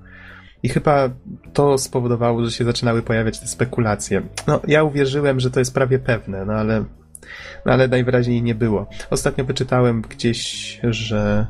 I 0.64 0.70
chyba 0.70 1.10
to 1.54 1.78
spowodowało, 1.78 2.46
że 2.46 2.52
się 2.52 2.66
zaczynały 2.66 3.02
pojawiać 3.02 3.40
te 3.40 3.48
spekulacje. 3.48 4.22
No, 4.48 4.60
ja 4.68 4.84
uwierzyłem, 4.84 5.40
że 5.40 5.52
to 5.52 5.60
jest 5.60 5.74
prawie 5.74 6.00
pewne, 6.00 6.46
no 6.46 6.54
ale, 6.54 6.84
no 7.66 7.74
ale 7.74 7.88
najwyraźniej 7.88 8.44
nie 8.44 8.56
było. 8.56 8.90
Ostatnio 9.10 9.46
wyczytałem 9.46 10.02
gdzieś, 10.02 10.80
że 10.84 11.48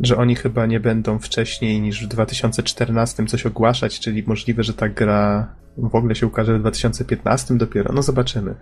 że 0.00 0.16
oni 0.16 0.36
chyba 0.36 0.66
nie 0.66 0.80
będą 0.80 1.18
wcześniej 1.18 1.80
niż 1.80 2.04
w 2.04 2.08
2014 2.08 3.26
coś 3.26 3.46
ogłaszać, 3.46 4.00
czyli 4.00 4.22
możliwe, 4.26 4.62
że 4.62 4.74
ta 4.74 4.88
gra 4.88 5.54
w 5.76 5.94
ogóle 5.94 6.14
się 6.14 6.26
ukaże 6.26 6.54
w 6.54 6.60
2015 6.60 7.56
dopiero. 7.56 7.92
No 7.94 8.02
zobaczymy. 8.02 8.54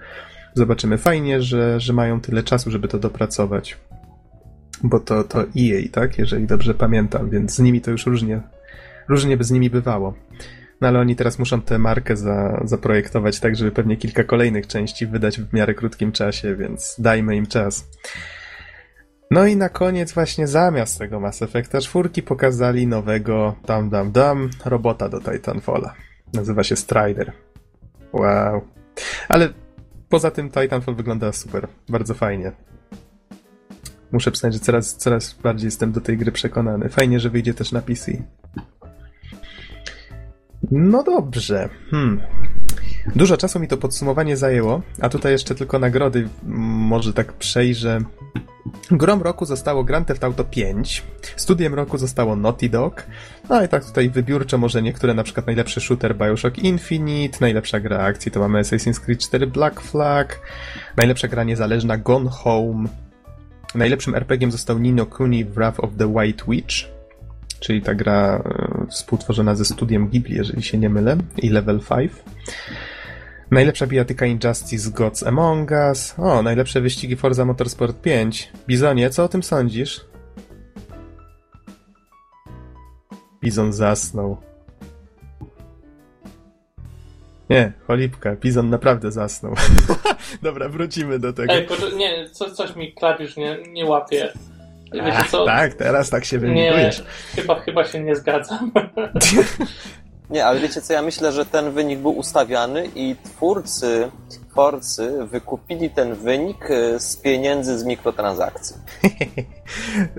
Zobaczymy. 0.54 0.98
Fajnie, 0.98 1.42
że, 1.42 1.80
że 1.80 1.92
mają 1.92 2.20
tyle 2.20 2.42
czasu, 2.42 2.70
żeby 2.70 2.88
to 2.88 2.98
dopracować. 2.98 3.78
Bo 4.82 5.00
to, 5.00 5.24
to 5.24 5.40
EA, 5.40 5.88
tak? 5.92 6.18
Jeżeli 6.18 6.46
dobrze 6.46 6.74
pamiętam, 6.74 7.30
więc 7.30 7.54
z 7.54 7.58
nimi 7.58 7.80
to 7.80 7.90
już 7.90 8.06
różnie, 8.06 8.40
różnie 9.09 9.36
by 9.36 9.44
z 9.44 9.50
nimi 9.50 9.70
bywało. 9.70 10.14
No 10.80 10.88
ale 10.88 11.00
oni 11.00 11.16
teraz 11.16 11.38
muszą 11.38 11.62
tę 11.62 11.78
markę 11.78 12.16
za, 12.16 12.61
zaprojektować 12.64 13.40
tak, 13.40 13.57
żeby 13.57 13.70
pewnie 13.70 13.96
kilka 13.96 14.24
kolejnych 14.24 14.66
części 14.66 15.07
wydać 15.07 15.40
w 15.40 15.52
miarę 15.52 15.74
krótkim 15.74 16.12
czasie, 16.12 16.57
więc 16.57 16.96
dajmy 16.98 17.36
im 17.36 17.46
czas. 17.46 17.88
No 19.30 19.46
i 19.46 19.57
na 19.57 19.68
koniec 19.68 20.12
właśnie 20.12 20.46
zamiast 20.46 20.98
tego 20.98 21.20
Mass 21.20 21.42
Effecta 21.42 21.80
4 21.80 22.09
pokazali 22.22 22.86
nowego 22.86 23.55
dam 23.66 23.90
dam 23.90 24.12
dam 24.12 24.50
robota 24.64 25.09
do 25.09 25.20
Titanfalla. 25.20 25.94
Nazywa 26.34 26.62
się 26.62 26.76
Strider. 26.76 27.32
Wow. 28.12 28.61
Ale 29.28 29.48
poza 30.09 30.30
tym 30.30 30.50
Titanfall 30.50 30.94
wygląda 30.94 31.32
super. 31.32 31.68
Bardzo 31.88 32.14
fajnie. 32.14 32.52
Muszę 34.12 34.30
przyznać, 34.30 34.55
że 34.55 34.61
coraz, 34.61 34.96
coraz 34.96 35.34
bardziej 35.34 35.66
jestem 35.66 35.92
do 35.92 36.00
tej 36.00 36.18
gry 36.18 36.32
przekonany. 36.32 36.88
Fajnie, 36.88 37.20
że 37.20 37.30
wyjdzie 37.30 37.55
też 37.55 37.72
na 37.72 37.82
PC. 37.82 38.12
No 40.77 41.03
dobrze. 41.03 41.68
Hmm. 41.91 42.20
Dużo 43.16 43.37
czasu 43.37 43.61
mi 43.61 43.68
to 43.68 43.77
podsumowanie 43.77 44.37
zajęło, 44.37 44.83
a 45.01 45.09
tutaj 45.09 45.33
jeszcze 45.33 45.55
tylko 45.55 45.79
nagrody 45.79 46.29
może 46.43 47.12
tak 47.12 47.33
przejrzę. 47.33 48.01
Grom 48.91 49.22
roku 49.22 49.45
zostało 49.47 49.85
Grand 49.85 50.09
Theft 50.09 50.25
Auto 50.25 50.45
5, 50.45 51.03
studiem 51.37 51.75
roku 51.75 51.99
zostało 51.99 52.37
Naughty 52.37 52.68
Dog, 52.68 53.07
no 53.49 53.64
i 53.64 53.68
tak 53.68 53.85
tutaj 53.85 54.11
wybiórczo 54.11 54.59
może 54.59 54.83
niektóre, 54.83 55.14
na 55.14 55.22
przykład 55.22 55.47
najlepszy 55.47 55.81
shooter 55.81 56.16
Bioshock 56.16 56.59
Infinite, 56.59 57.39
najlepsza 57.41 57.81
gra 57.81 57.99
akcji 57.99 58.33
to 58.33 58.41
mamy 58.41 58.62
Assassin's 58.62 59.01
Creed 59.01 59.20
4 59.20 59.47
Black 59.47 59.81
Flag, 59.81 60.41
najlepsza 60.97 61.29
gra 61.29 61.45
niezależna 61.45 61.99
Gone 61.99 62.31
Home, 62.31 62.89
najlepszym 63.75 64.14
RPG-iem 64.14 64.53
został 64.53 64.79
Nino 64.79 65.07
Kuni 65.07 65.45
Wrath 65.45 65.81
of 65.81 65.91
the 65.99 66.07
White 66.07 66.45
Witch, 66.49 66.75
czyli 67.61 67.83
ta 67.83 67.95
gra 67.95 68.43
e, 68.45 68.74
współtworzona 68.87 69.55
ze 69.55 69.64
studiem 69.64 70.09
Ghibli, 70.09 70.37
jeżeli 70.37 70.62
się 70.62 70.78
nie 70.78 70.91
mylę, 70.91 71.16
i 71.37 71.51
Level 71.51 71.80
5. 71.99 72.12
Najlepsza 73.51 73.87
bijatyka 73.87 74.26
Injustice 74.26 74.91
Gods 74.91 75.22
Among 75.22 75.70
Us. 75.70 76.14
O, 76.18 76.43
najlepsze 76.43 76.80
wyścigi 76.80 77.16
Forza 77.16 77.45
Motorsport 77.45 78.01
5. 78.01 78.53
Bizonie, 78.66 79.11
co 79.11 79.24
o 79.24 79.28
tym 79.28 79.43
sądzisz? 79.43 80.01
Bizon 83.43 83.72
zasnął. 83.72 84.37
Nie, 87.51 87.72
cholipka, 87.87 88.37
Bizon 88.37 88.70
naprawdę 88.70 89.12
zasnął. 89.12 89.55
Dobra, 90.43 90.68
wrócimy 90.68 91.18
do 91.18 91.32
tego. 91.32 91.53
Ej, 91.53 91.68
nie, 91.97 92.30
co, 92.30 92.51
coś 92.51 92.76
mi 92.76 92.95
klawisz 92.95 93.37
nie, 93.37 93.59
nie 93.72 93.85
łapie. 93.85 94.32
Wiecie 94.95 95.24
co? 95.30 95.45
tak, 95.57 95.74
teraz 95.74 96.11
tak 96.11 96.24
się 96.24 96.36
nie, 96.36 96.40
wymitujesz. 96.40 97.05
chyba, 97.36 97.61
chyba 97.61 97.84
się 97.84 98.01
nie 98.01 98.16
zgadzam. 98.16 98.72
Nie, 100.30 100.47
ale 100.47 100.61
wiecie 100.61 100.82
co, 100.82 100.92
ja 100.92 101.03
myślę, 101.03 101.32
że 101.32 101.47
ten 101.47 101.70
wynik 101.70 101.99
był 101.99 102.11
ustawiany 102.11 102.88
i 102.95 103.16
twórcy 103.24 104.11
Forcy 104.55 105.26
wykupili 105.26 105.90
ten 105.90 106.14
wynik 106.14 106.70
y, 106.70 107.01
z 107.01 107.16
pieniędzy 107.16 107.78
z 107.78 107.84
mikrotransakcji. 107.84 108.76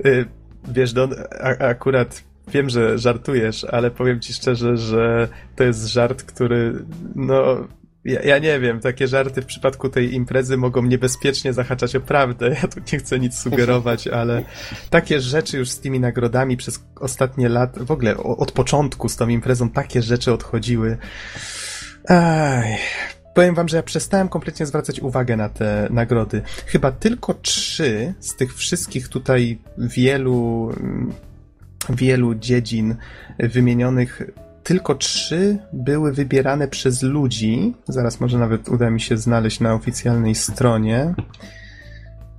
Y, 0.06 0.26
Wiesz, 0.76 0.94
Don, 0.94 1.14
a, 1.42 1.66
akurat 1.66 2.24
wiem, 2.48 2.70
że 2.70 2.98
żartujesz, 2.98 3.64
ale 3.64 3.92
powiem 3.92 4.20
ci 4.20 4.34
szczerze, 4.34 4.78
że 4.78 5.28
to 5.56 5.64
jest 5.64 5.86
żart, 5.86 6.24
który, 6.24 6.74
no, 7.16 7.68
ja, 8.06 8.22
ja 8.22 8.38
nie 8.38 8.60
wiem, 8.60 8.80
takie 8.80 9.08
żarty 9.08 9.42
w 9.42 9.46
przypadku 9.46 9.90
tej 9.90 10.14
imprezy 10.14 10.58
mogą 10.58 10.84
niebezpiecznie 10.84 11.54
zahaczać 11.54 11.96
o 11.96 12.02
prawdę. 12.02 12.50
Ja 12.62 12.68
tu 12.68 12.80
nie 12.94 13.00
chcę 13.00 13.20
nic 13.20 13.40
sugerować, 13.40 14.08
ale 14.08 14.44
takie 14.90 15.22
rzeczy 15.22 15.58
już 15.58 15.70
z 15.70 15.80
tymi 15.80 16.00
nagrodami 16.00 16.58
przez 16.58 16.84
ostatnie 17.00 17.50
lata, 17.50 17.84
w 17.84 17.92
ogóle 17.92 18.18
od 18.18 18.52
początku 18.52 19.10
z 19.10 19.16
tą 19.16 19.28
imprezą 19.28 19.70
takie 19.70 20.02
rzeczy 20.02 20.34
odchodziły. 20.34 20.98
Powiem 23.34 23.56
wam, 23.56 23.68
że 23.68 23.78
ja 23.78 23.84
przestałem 23.84 24.30
kompletnie 24.30 24.66
zwracać 24.66 25.00
uwagę 25.00 25.38
na 25.38 25.50
te 25.50 25.88
nagrody. 25.92 26.42
Chyba 26.66 26.92
tylko 26.92 27.34
trzy 27.34 28.14
z 28.20 28.36
tych 28.36 28.56
wszystkich 28.56 29.08
tutaj 29.08 29.58
wielu, 29.78 30.70
mm, 30.80 31.14
wielu 31.90 32.36
dziedzin 32.36 32.96
wymienionych, 33.40 34.22
tylko 34.66 34.96
trzy 34.96 35.58
były 35.74 36.14
wybierane 36.14 36.68
przez 36.68 37.04
ludzi. 37.04 37.74
Zaraz 37.88 38.20
może 38.20 38.38
nawet 38.38 38.70
uda 38.70 38.90
mi 38.90 39.02
się 39.02 39.18
znaleźć 39.18 39.60
na 39.60 39.74
oficjalnej 39.74 40.36
stronie. 40.36 41.16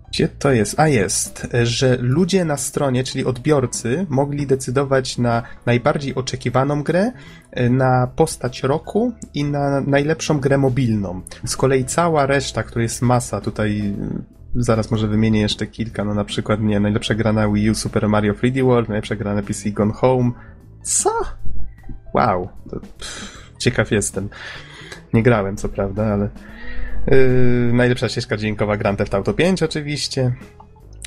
Gdzie 0.09 0.29
to 0.29 0.53
jest? 0.53 0.81
A 0.81 0.89
jest, 0.89 1.47
że 1.63 1.97
ludzie 2.01 2.45
na 2.45 2.57
stronie, 2.57 3.05
czyli 3.05 3.25
odbiorcy, 3.25 4.07
mogli 4.09 4.47
decydować 4.47 5.19
na 5.19 5.43
najbardziej 5.67 6.15
oczekiwaną 6.15 6.83
grę, 6.83 7.13
na 7.71 8.07
postać 8.17 8.63
roku 8.63 9.13
i 9.35 9.45
na 9.45 9.81
najlepszą 9.81 10.41
grę 10.41 10.59
mobilną. 10.59 11.21
Z 11.45 11.57
kolei 11.57 11.85
cała 11.85 12.27
reszta, 12.27 12.63
która 12.63 12.83
jest 12.83 13.03
masa, 13.03 13.41
tutaj 13.41 13.95
zaraz 14.55 14.91
może 14.91 15.09
wymienię 15.09 15.41
jeszcze 15.41 15.67
kilka, 15.67 16.05
no 16.05 16.15
na 16.15 16.25
przykład, 16.25 16.61
nie, 16.61 16.81
najlepsza 16.81 17.15
gra 17.15 17.33
na 17.33 17.49
Wii 17.49 17.71
U 17.71 17.75
Super 17.75 18.09
Mario 18.09 18.33
3D 18.35 18.65
World, 18.65 18.89
najlepsza 18.89 19.17
gra 19.17 19.35
na 19.35 19.43
PC 19.43 19.71
Gone 19.71 19.93
Home. 19.93 20.31
Co? 20.83 21.11
Wow, 22.15 22.49
to, 22.71 22.81
pff, 22.81 23.55
ciekaw 23.59 23.91
jestem. 23.91 24.29
Nie 25.13 25.23
grałem, 25.23 25.57
co 25.57 25.69
prawda, 25.69 26.07
ale 26.07 26.29
Yy, 27.11 27.73
najlepsza 27.73 28.09
ścieżka 28.09 28.37
dźwiękowa 28.37 28.77
Grand 28.77 28.99
Theft 28.99 29.15
Auto 29.15 29.35
5 29.35 29.63
oczywiście. 29.63 30.33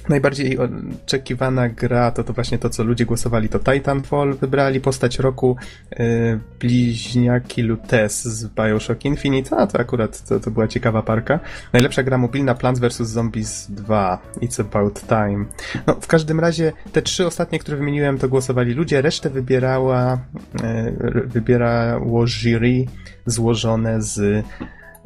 Najbardziej 0.09 0.57
oczekiwana 0.57 1.69
gra 1.69 2.11
to, 2.11 2.23
to 2.23 2.33
właśnie 2.33 2.57
to, 2.57 2.69
co 2.69 2.83
ludzie 2.83 3.05
głosowali, 3.05 3.49
to 3.49 3.59
Titanfall 3.59 4.33
wybrali. 4.33 4.81
Postać 4.81 5.19
roku 5.19 5.55
yy, 5.91 6.39
bliźniaki 6.59 7.61
Lutes 7.61 8.23
z 8.23 8.47
Bioshock 8.47 9.05
Infinite. 9.05 9.57
A, 9.57 9.67
to 9.67 9.79
akurat 9.79 10.23
to, 10.29 10.39
to 10.39 10.51
była 10.51 10.67
ciekawa 10.67 11.01
parka. 11.01 11.39
Najlepsza 11.73 12.03
gra 12.03 12.17
mobilna 12.17 12.55
Plants 12.55 12.81
vs. 12.81 13.09
Zombies 13.09 13.71
2. 13.71 14.19
It's 14.41 14.61
About 14.61 15.01
Time. 15.07 15.45
No, 15.87 15.93
w 16.01 16.07
każdym 16.07 16.39
razie 16.39 16.71
te 16.91 17.01
trzy 17.01 17.27
ostatnie, 17.27 17.59
które 17.59 17.77
wymieniłem, 17.77 18.17
to 18.17 18.29
głosowali 18.29 18.73
ludzie. 18.73 19.01
Resztę 19.01 19.29
wybierała, 19.29 20.19
yy, 20.63 21.21
wybierało 21.25 22.27
jury 22.27 22.85
złożone 23.25 24.01
z 24.01 24.45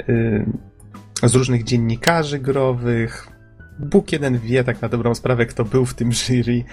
yy, 0.08 0.46
z 1.24 1.36
różnych 1.36 1.64
dziennikarzy 1.64 2.40
growych. 2.40 3.33
Bóg 3.80 4.12
jeden 4.12 4.40
wie 4.40 4.64
tak 4.64 4.82
na 4.82 4.90
dobrą 4.90 5.16
sprawę, 5.16 5.46
kto 5.46 5.66
był 5.66 5.86
w 5.86 5.94
tym 5.94 6.12
jury, 6.12 6.64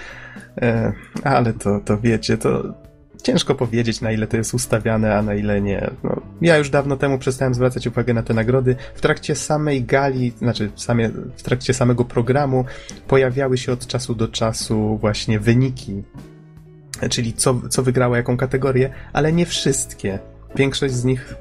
e, 0.63 0.93
ale 1.25 1.53
to, 1.53 1.81
to 1.85 1.99
wiecie, 1.99 2.39
to 2.39 2.75
ciężko 3.23 3.55
powiedzieć, 3.55 4.01
na 4.01 4.13
ile 4.13 4.27
to 4.27 4.37
jest 4.37 4.55
ustawiane, 4.55 5.17
a 5.17 5.23
na 5.23 5.35
ile 5.35 5.61
nie. 5.61 5.91
No, 6.05 6.21
ja 6.43 6.57
już 6.59 6.71
dawno 6.71 6.97
temu 6.97 7.19
przestałem 7.19 7.55
zwracać 7.55 7.87
uwagę 7.87 8.15
na 8.15 8.23
te 8.23 8.35
nagrody. 8.35 8.77
W 8.95 9.01
trakcie 9.01 9.35
samej 9.35 9.85
gali, 9.85 10.33
znaczy 10.39 10.71
samie, 10.77 11.11
w 11.37 11.43
trakcie 11.43 11.75
samego 11.75 12.05
programu 12.05 12.65
pojawiały 13.09 13.59
się 13.59 13.73
od 13.73 13.87
czasu 13.87 14.15
do 14.15 14.29
czasu 14.29 14.99
właśnie 14.99 15.41
wyniki, 15.41 16.03
czyli 17.11 17.33
co, 17.33 17.61
co 17.69 17.83
wygrało 17.83 18.17
jaką 18.17 18.37
kategorię, 18.37 18.91
ale 19.13 19.33
nie 19.33 19.47
wszystkie. 19.47 20.19
Większość 20.57 20.95
z 20.95 21.05
nich 21.05 21.35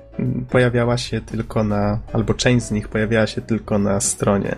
pojawiała 0.50 0.98
się 0.98 1.22
tylko 1.22 1.64
na, 1.64 2.00
albo 2.14 2.34
część 2.34 2.66
z 2.66 2.72
nich 2.72 2.88
pojawiała 2.88 3.28
się 3.28 3.42
tylko 3.42 3.80
na 3.80 4.00
stronie. 4.00 4.56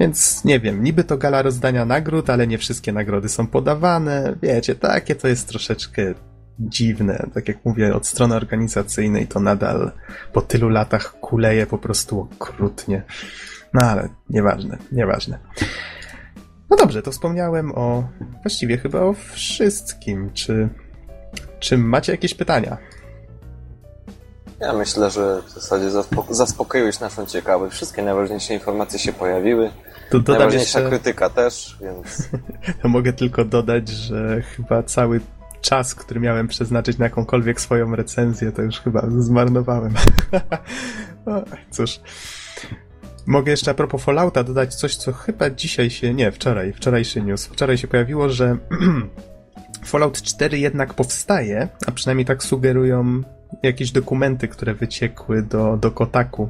Więc 0.00 0.44
nie 0.44 0.60
wiem, 0.60 0.82
niby 0.82 1.04
to 1.04 1.18
gala 1.18 1.42
rozdania 1.42 1.84
nagród, 1.84 2.30
ale 2.30 2.46
nie 2.46 2.58
wszystkie 2.58 2.92
nagrody 2.92 3.28
są 3.28 3.46
podawane. 3.46 4.34
Wiecie, 4.42 4.74
takie 4.74 5.14
to 5.14 5.28
jest 5.28 5.48
troszeczkę 5.48 6.14
dziwne. 6.58 7.26
Tak 7.34 7.48
jak 7.48 7.64
mówię, 7.64 7.94
od 7.94 8.06
strony 8.06 8.34
organizacyjnej 8.34 9.26
to 9.26 9.40
nadal 9.40 9.92
po 10.32 10.42
tylu 10.42 10.68
latach 10.68 11.14
kuleje 11.20 11.66
po 11.66 11.78
prostu 11.78 12.20
okrutnie. 12.20 13.02
No 13.74 13.80
ale 13.86 14.08
nieważne, 14.30 14.78
nieważne. 14.92 15.38
No 16.70 16.76
dobrze, 16.76 17.02
to 17.02 17.10
wspomniałem 17.10 17.72
o 17.74 18.08
właściwie 18.42 18.78
chyba 18.78 19.00
o 19.00 19.12
wszystkim. 19.12 20.30
Czy, 20.34 20.68
czy 21.58 21.78
macie 21.78 22.12
jakieś 22.12 22.34
pytania? 22.34 22.76
Ja 24.62 24.72
myślę, 24.72 25.10
że 25.10 25.42
w 25.46 25.50
zasadzie 25.50 25.90
zaspokoiłeś 26.30 27.00
naszą 27.00 27.26
ciekawość. 27.26 27.74
Wszystkie 27.74 28.02
najważniejsze 28.02 28.54
informacje 28.54 28.98
się 28.98 29.12
pojawiły. 29.12 29.70
To 30.10 30.18
dodam 30.18 30.38
Najważniejsza 30.38 30.80
jeszcze... 30.80 30.96
krytyka 30.96 31.30
też, 31.30 31.78
więc... 31.80 32.28
mogę 32.84 33.12
tylko 33.12 33.44
dodać, 33.44 33.88
że 33.88 34.42
chyba 34.42 34.82
cały 34.82 35.20
czas, 35.60 35.94
który 35.94 36.20
miałem 36.20 36.48
przeznaczyć 36.48 36.98
na 36.98 37.04
jakąkolwiek 37.04 37.60
swoją 37.60 37.96
recenzję, 37.96 38.52
to 38.52 38.62
już 38.62 38.80
chyba 38.80 39.06
zmarnowałem. 39.18 39.94
no, 41.26 41.42
cóż. 41.70 42.00
Mogę 43.26 43.50
jeszcze 43.50 43.70
a 43.70 43.74
propos 43.74 44.02
Fallouta 44.02 44.44
dodać 44.44 44.74
coś, 44.74 44.96
co 44.96 45.12
chyba 45.12 45.50
dzisiaj 45.50 45.90
się, 45.90 46.14
nie, 46.14 46.32
wczoraj, 46.32 46.72
wczorajszy 46.72 47.22
news. 47.22 47.46
Wczoraj 47.46 47.78
się 47.78 47.88
pojawiło, 47.88 48.28
że 48.28 48.56
Fallout 49.84 50.22
4 50.22 50.58
jednak 50.58 50.94
powstaje, 50.94 51.68
a 51.86 51.92
przynajmniej 51.92 52.26
tak 52.26 52.42
sugerują 52.42 53.22
jakieś 53.62 53.92
dokumenty, 53.92 54.48
które 54.48 54.74
wyciekły 54.74 55.42
do, 55.42 55.76
do 55.76 55.90
Kotaku. 55.90 56.48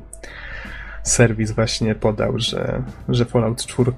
Serwis 1.02 1.50
właśnie 1.50 1.94
podał, 1.94 2.38
że, 2.38 2.82
że 3.08 3.24
Fallout 3.24 3.66
4 3.66 3.92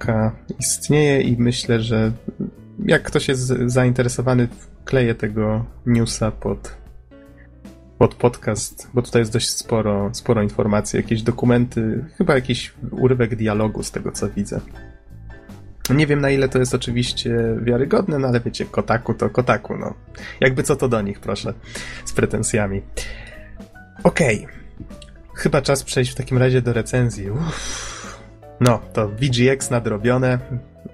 istnieje 0.58 1.20
i 1.20 1.36
myślę, 1.36 1.80
że 1.80 2.12
jak 2.86 3.02
ktoś 3.02 3.28
jest 3.28 3.42
zainteresowany, 3.66 4.48
wkleję 4.48 5.14
tego 5.14 5.64
newsa 5.86 6.30
pod, 6.30 6.76
pod 7.98 8.14
podcast, 8.14 8.88
bo 8.94 9.02
tutaj 9.02 9.22
jest 9.22 9.32
dość 9.32 9.48
sporo, 9.48 10.10
sporo 10.12 10.42
informacji, 10.42 10.96
jakieś 10.96 11.22
dokumenty, 11.22 12.04
chyba 12.16 12.34
jakiś 12.34 12.74
urywek 12.90 13.36
dialogu 13.36 13.82
z 13.82 13.90
tego, 13.90 14.12
co 14.12 14.28
widzę. 14.30 14.60
Nie 15.90 16.06
wiem 16.06 16.20
na 16.20 16.30
ile 16.30 16.48
to 16.48 16.58
jest 16.58 16.74
oczywiście 16.74 17.36
wiarygodne, 17.62 18.18
no 18.18 18.28
ale 18.28 18.40
wiecie, 18.40 18.64
Kotaku 18.64 19.14
to 19.14 19.30
Kotaku, 19.30 19.76
no. 19.78 19.94
Jakby 20.40 20.62
co 20.62 20.76
to 20.76 20.88
do 20.88 21.02
nich, 21.02 21.20
proszę, 21.20 21.54
z 22.04 22.12
pretensjami. 22.12 22.82
Okej. 24.04 24.44
Okay. 24.44 24.54
Chyba 25.34 25.62
czas 25.62 25.82
przejść 25.82 26.12
w 26.12 26.14
takim 26.14 26.38
razie 26.38 26.62
do 26.62 26.72
recenzji. 26.72 27.30
Uff. 27.30 27.94
No, 28.60 28.80
to 28.92 29.08
VGX 29.08 29.70
nadrobione. 29.70 30.38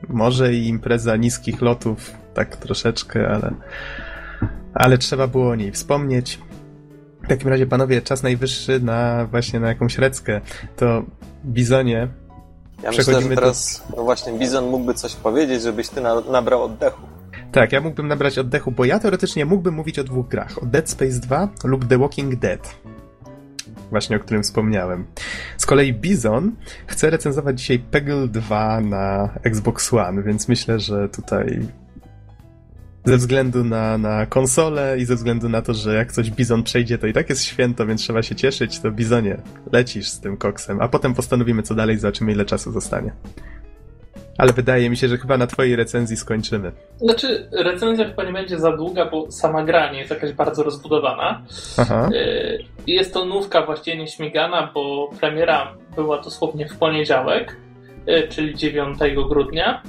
Może 0.08 0.54
i 0.54 0.68
impreza 0.68 1.16
niskich 1.16 1.62
lotów, 1.62 2.14
tak 2.34 2.56
troszeczkę, 2.56 3.28
ale, 3.28 3.54
ale 4.74 4.98
trzeba 4.98 5.26
było 5.26 5.50
o 5.50 5.54
niej 5.54 5.72
wspomnieć. 5.72 6.38
W 7.24 7.28
takim 7.28 7.48
razie, 7.48 7.66
panowie, 7.66 8.02
czas 8.02 8.22
najwyższy 8.22 8.80
na 8.80 9.26
właśnie 9.26 9.60
na 9.60 9.68
jakąś 9.68 9.98
reckę. 9.98 10.40
To 10.76 11.02
Bizonie, 11.44 12.08
ja 12.82 12.90
myślę, 12.90 13.22
że 13.22 13.28
teraz 13.28 13.82
do... 13.90 13.96
no 13.96 14.02
właśnie 14.02 14.32
Bizon 14.32 14.70
mógłby 14.70 14.94
coś 14.94 15.14
powiedzieć, 15.14 15.62
żebyś 15.62 15.88
ty 15.88 16.00
na, 16.00 16.20
nabrał 16.20 16.62
oddechu. 16.62 17.00
Tak, 17.52 17.72
ja 17.72 17.80
mógłbym 17.80 18.08
nabrać 18.08 18.38
oddechu, 18.38 18.70
bo 18.70 18.84
ja 18.84 18.98
teoretycznie 18.98 19.46
mógłbym 19.46 19.74
mówić 19.74 19.98
o 19.98 20.04
dwóch 20.04 20.28
grach. 20.28 20.62
O 20.62 20.66
Dead 20.66 20.90
Space 20.90 21.20
2 21.20 21.48
lub 21.64 21.88
The 21.88 21.98
Walking 21.98 22.36
Dead. 22.36 22.74
Właśnie 23.90 24.16
o 24.16 24.20
którym 24.20 24.42
wspomniałem. 24.42 25.06
Z 25.56 25.66
kolei 25.66 25.92
Bizon 25.92 26.52
chce 26.86 27.10
recenzować 27.10 27.60
dzisiaj 27.60 27.78
Peggle 27.78 28.28
2 28.28 28.80
na 28.80 29.34
Xbox 29.42 29.94
One, 29.94 30.22
więc 30.22 30.48
myślę, 30.48 30.80
że 30.80 31.08
tutaj 31.08 31.60
ze 33.04 33.16
względu 33.16 33.64
na, 33.64 33.98
na 33.98 34.26
konsolę 34.26 34.98
i 34.98 35.04
ze 35.04 35.14
względu 35.14 35.48
na 35.48 35.62
to, 35.62 35.74
że 35.74 35.94
jak 35.94 36.12
coś 36.12 36.30
Bizon 36.30 36.62
przejdzie, 36.62 36.98
to 36.98 37.06
i 37.06 37.12
tak 37.12 37.30
jest 37.30 37.44
święto, 37.44 37.86
więc 37.86 38.00
trzeba 38.00 38.22
się 38.22 38.34
cieszyć, 38.34 38.80
to 38.80 38.90
Bizonie, 38.90 39.36
lecisz 39.72 40.08
z 40.08 40.20
tym 40.20 40.36
koksem, 40.36 40.80
a 40.80 40.88
potem 40.88 41.14
postanowimy 41.14 41.62
co 41.62 41.74
dalej, 41.74 41.98
zobaczymy 41.98 42.32
ile 42.32 42.44
czasu 42.44 42.72
zostanie. 42.72 43.12
Ale 44.38 44.52
wydaje 44.52 44.90
mi 44.90 44.96
się, 44.96 45.08
że 45.08 45.18
chyba 45.18 45.36
na 45.36 45.46
twojej 45.46 45.76
recenzji 45.76 46.16
skończymy. 46.16 46.72
Znaczy, 47.00 47.48
recenzja 47.52 48.04
chyba 48.04 48.24
nie 48.24 48.32
będzie 48.32 48.58
za 48.58 48.76
długa, 48.76 49.06
bo 49.10 49.30
sama 49.30 49.64
gra 49.64 49.92
nie 49.92 49.98
jest 49.98 50.10
jakaś 50.10 50.32
bardzo 50.32 50.62
rozbudowana. 50.62 51.42
Aha. 51.76 52.08
Y, 52.12 52.64
jest 52.86 53.14
to 53.14 53.24
nówka 53.24 53.66
właściwie 53.66 53.96
nieśmigana, 53.96 54.70
bo 54.74 55.10
premiera 55.20 55.74
była 55.94 56.22
dosłownie 56.22 56.68
w 56.68 56.76
poniedziałek, 56.76 57.56
y, 58.08 58.28
czyli 58.28 58.54
9 58.54 58.98
grudnia. 59.28 59.82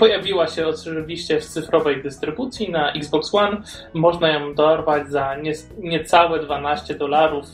Pojawiła 0.00 0.46
się 0.46 0.66
oczywiście 0.66 1.40
w 1.40 1.44
cyfrowej 1.44 2.02
dystrybucji 2.02 2.70
na 2.70 2.92
Xbox 2.92 3.34
One. 3.34 3.62
Można 3.94 4.28
ją 4.28 4.54
dorwać 4.54 5.08
za 5.08 5.36
nie, 5.36 5.52
niecałe 5.78 6.40
12 6.40 6.94
dolarów 6.94 7.44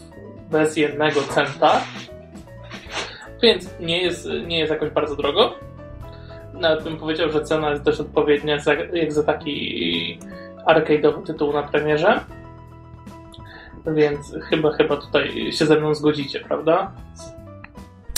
bez 0.50 0.76
jednego 0.76 1.20
centa. 1.22 1.80
Więc 3.42 3.70
nie 3.80 4.02
jest, 4.02 4.28
nie 4.46 4.58
jest 4.58 4.72
jakoś 4.72 4.90
bardzo 4.90 5.16
drogo. 5.16 5.54
Nawet 6.54 6.84
bym 6.84 6.96
powiedział, 6.96 7.30
że 7.30 7.40
cena 7.40 7.70
jest 7.70 7.82
dość 7.82 8.00
odpowiednia 8.00 8.58
za, 8.58 8.74
jak 8.74 9.12
za 9.12 9.22
taki 9.22 10.18
arcade'owy 10.66 11.22
tytuł 11.22 11.52
na 11.52 11.62
premierze. 11.62 12.20
Więc 13.86 14.34
chyba, 14.50 14.72
chyba 14.72 14.96
tutaj 14.96 15.52
się 15.52 15.66
ze 15.66 15.80
mną 15.80 15.94
zgodzicie, 15.94 16.40
prawda? 16.40 16.92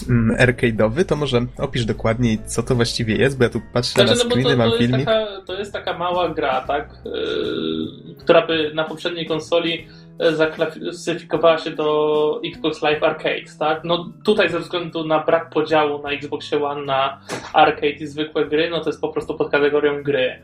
Mm, 0.08 0.36
arcade'owy, 0.36 1.04
to 1.04 1.16
może 1.16 1.46
opisz 1.58 1.84
dokładniej, 1.84 2.38
co 2.46 2.62
to 2.62 2.74
właściwie 2.74 3.16
jest, 3.16 3.38
bo 3.38 3.44
ja 3.44 3.50
tu 3.50 3.60
patrzę 3.72 3.92
znaczy, 3.92 4.10
na 4.10 4.24
no 4.24 4.30
screeny, 4.30 4.50
to, 4.50 4.56
mam 4.56 4.78
filmik. 4.78 5.06
Taka, 5.06 5.26
to 5.46 5.58
jest 5.58 5.72
taka 5.72 5.98
mała 5.98 6.28
gra, 6.28 6.60
tak, 6.60 6.90
yy, 7.04 8.14
która 8.18 8.46
by 8.46 8.70
na 8.74 8.84
poprzedniej 8.84 9.26
konsoli 9.26 9.86
e, 10.18 10.32
zaklasyfikowała 10.32 11.58
się 11.58 11.70
do 11.70 12.40
Xbox 12.44 12.82
Live 12.82 13.02
Arcade, 13.02 13.58
tak? 13.58 13.84
No 13.84 14.12
tutaj 14.24 14.50
ze 14.50 14.60
względu 14.60 15.06
na 15.06 15.24
brak 15.24 15.50
podziału 15.50 16.02
na 16.02 16.10
Xbox 16.10 16.52
One 16.52 16.84
na 16.84 17.20
arcade 17.52 17.88
i 17.88 18.06
zwykłe 18.06 18.46
gry, 18.46 18.70
no 18.70 18.80
to 18.80 18.90
jest 18.90 19.00
po 19.00 19.08
prostu 19.08 19.34
pod 19.34 19.50
kategorią 19.50 20.02
gry. 20.02 20.42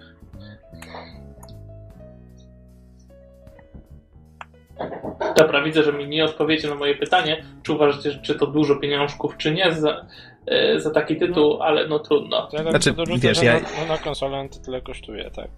Dobra, 5.37 5.63
widzę, 5.63 5.83
że 5.83 5.93
mi 5.93 6.09
nie 6.09 6.25
odpowiecie 6.25 6.69
na 6.69 6.75
moje 6.75 6.95
pytanie, 6.95 7.45
czy 7.63 7.73
uważacie, 7.73 8.19
czy 8.23 8.35
to 8.35 8.47
dużo 8.47 8.77
pieniążków, 8.77 9.37
czy 9.37 9.55
nie 9.55 9.73
za, 9.73 10.07
e, 10.47 10.81
za 10.81 10.91
taki 10.91 11.17
tytuł, 11.17 11.63
ale 11.63 11.89
no 11.89 11.99
trudno. 11.99 12.49
Ja 12.53 12.71
znaczy, 12.71 12.95
to 12.95 13.05
wiesz, 13.19 13.43
ja... 13.43 13.61
na, 13.61 13.87
na 13.89 13.99
konsolę 13.99 14.49
to 14.53 14.59
tyle 14.59 14.81
kosztuje, 14.81 15.31
tak. 15.31 15.49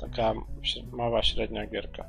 Taka 0.00 0.34
mała, 0.92 1.22
średnia 1.22 1.66
gierka. 1.66 2.04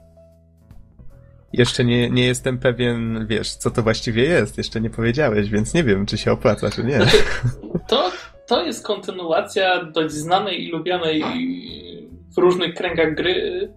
Jeszcze 1.53 1.86
nie, 1.86 2.09
nie 2.09 2.25
jestem 2.25 2.59
pewien, 2.59 3.27
wiesz, 3.27 3.51
co 3.51 3.71
to 3.71 3.84
właściwie 3.84 4.23
jest. 4.23 4.57
Jeszcze 4.57 4.82
nie 4.82 4.89
powiedziałeś, 4.89 5.49
więc 5.49 5.73
nie 5.73 5.84
wiem, 5.84 6.05
czy 6.05 6.17
się 6.17 6.32
opłaca, 6.32 6.71
czy 6.71 6.84
nie. 6.84 6.95
Znaczy, 6.95 7.17
to, 7.88 8.11
to 8.47 8.65
jest 8.65 8.86
kontynuacja 8.86 9.84
dość 9.84 10.13
znanej 10.13 10.63
i 10.63 10.71
lubianej 10.71 11.23
w 12.36 12.38
różnych 12.38 12.75
kręgach 12.75 13.15
gry 13.15 13.69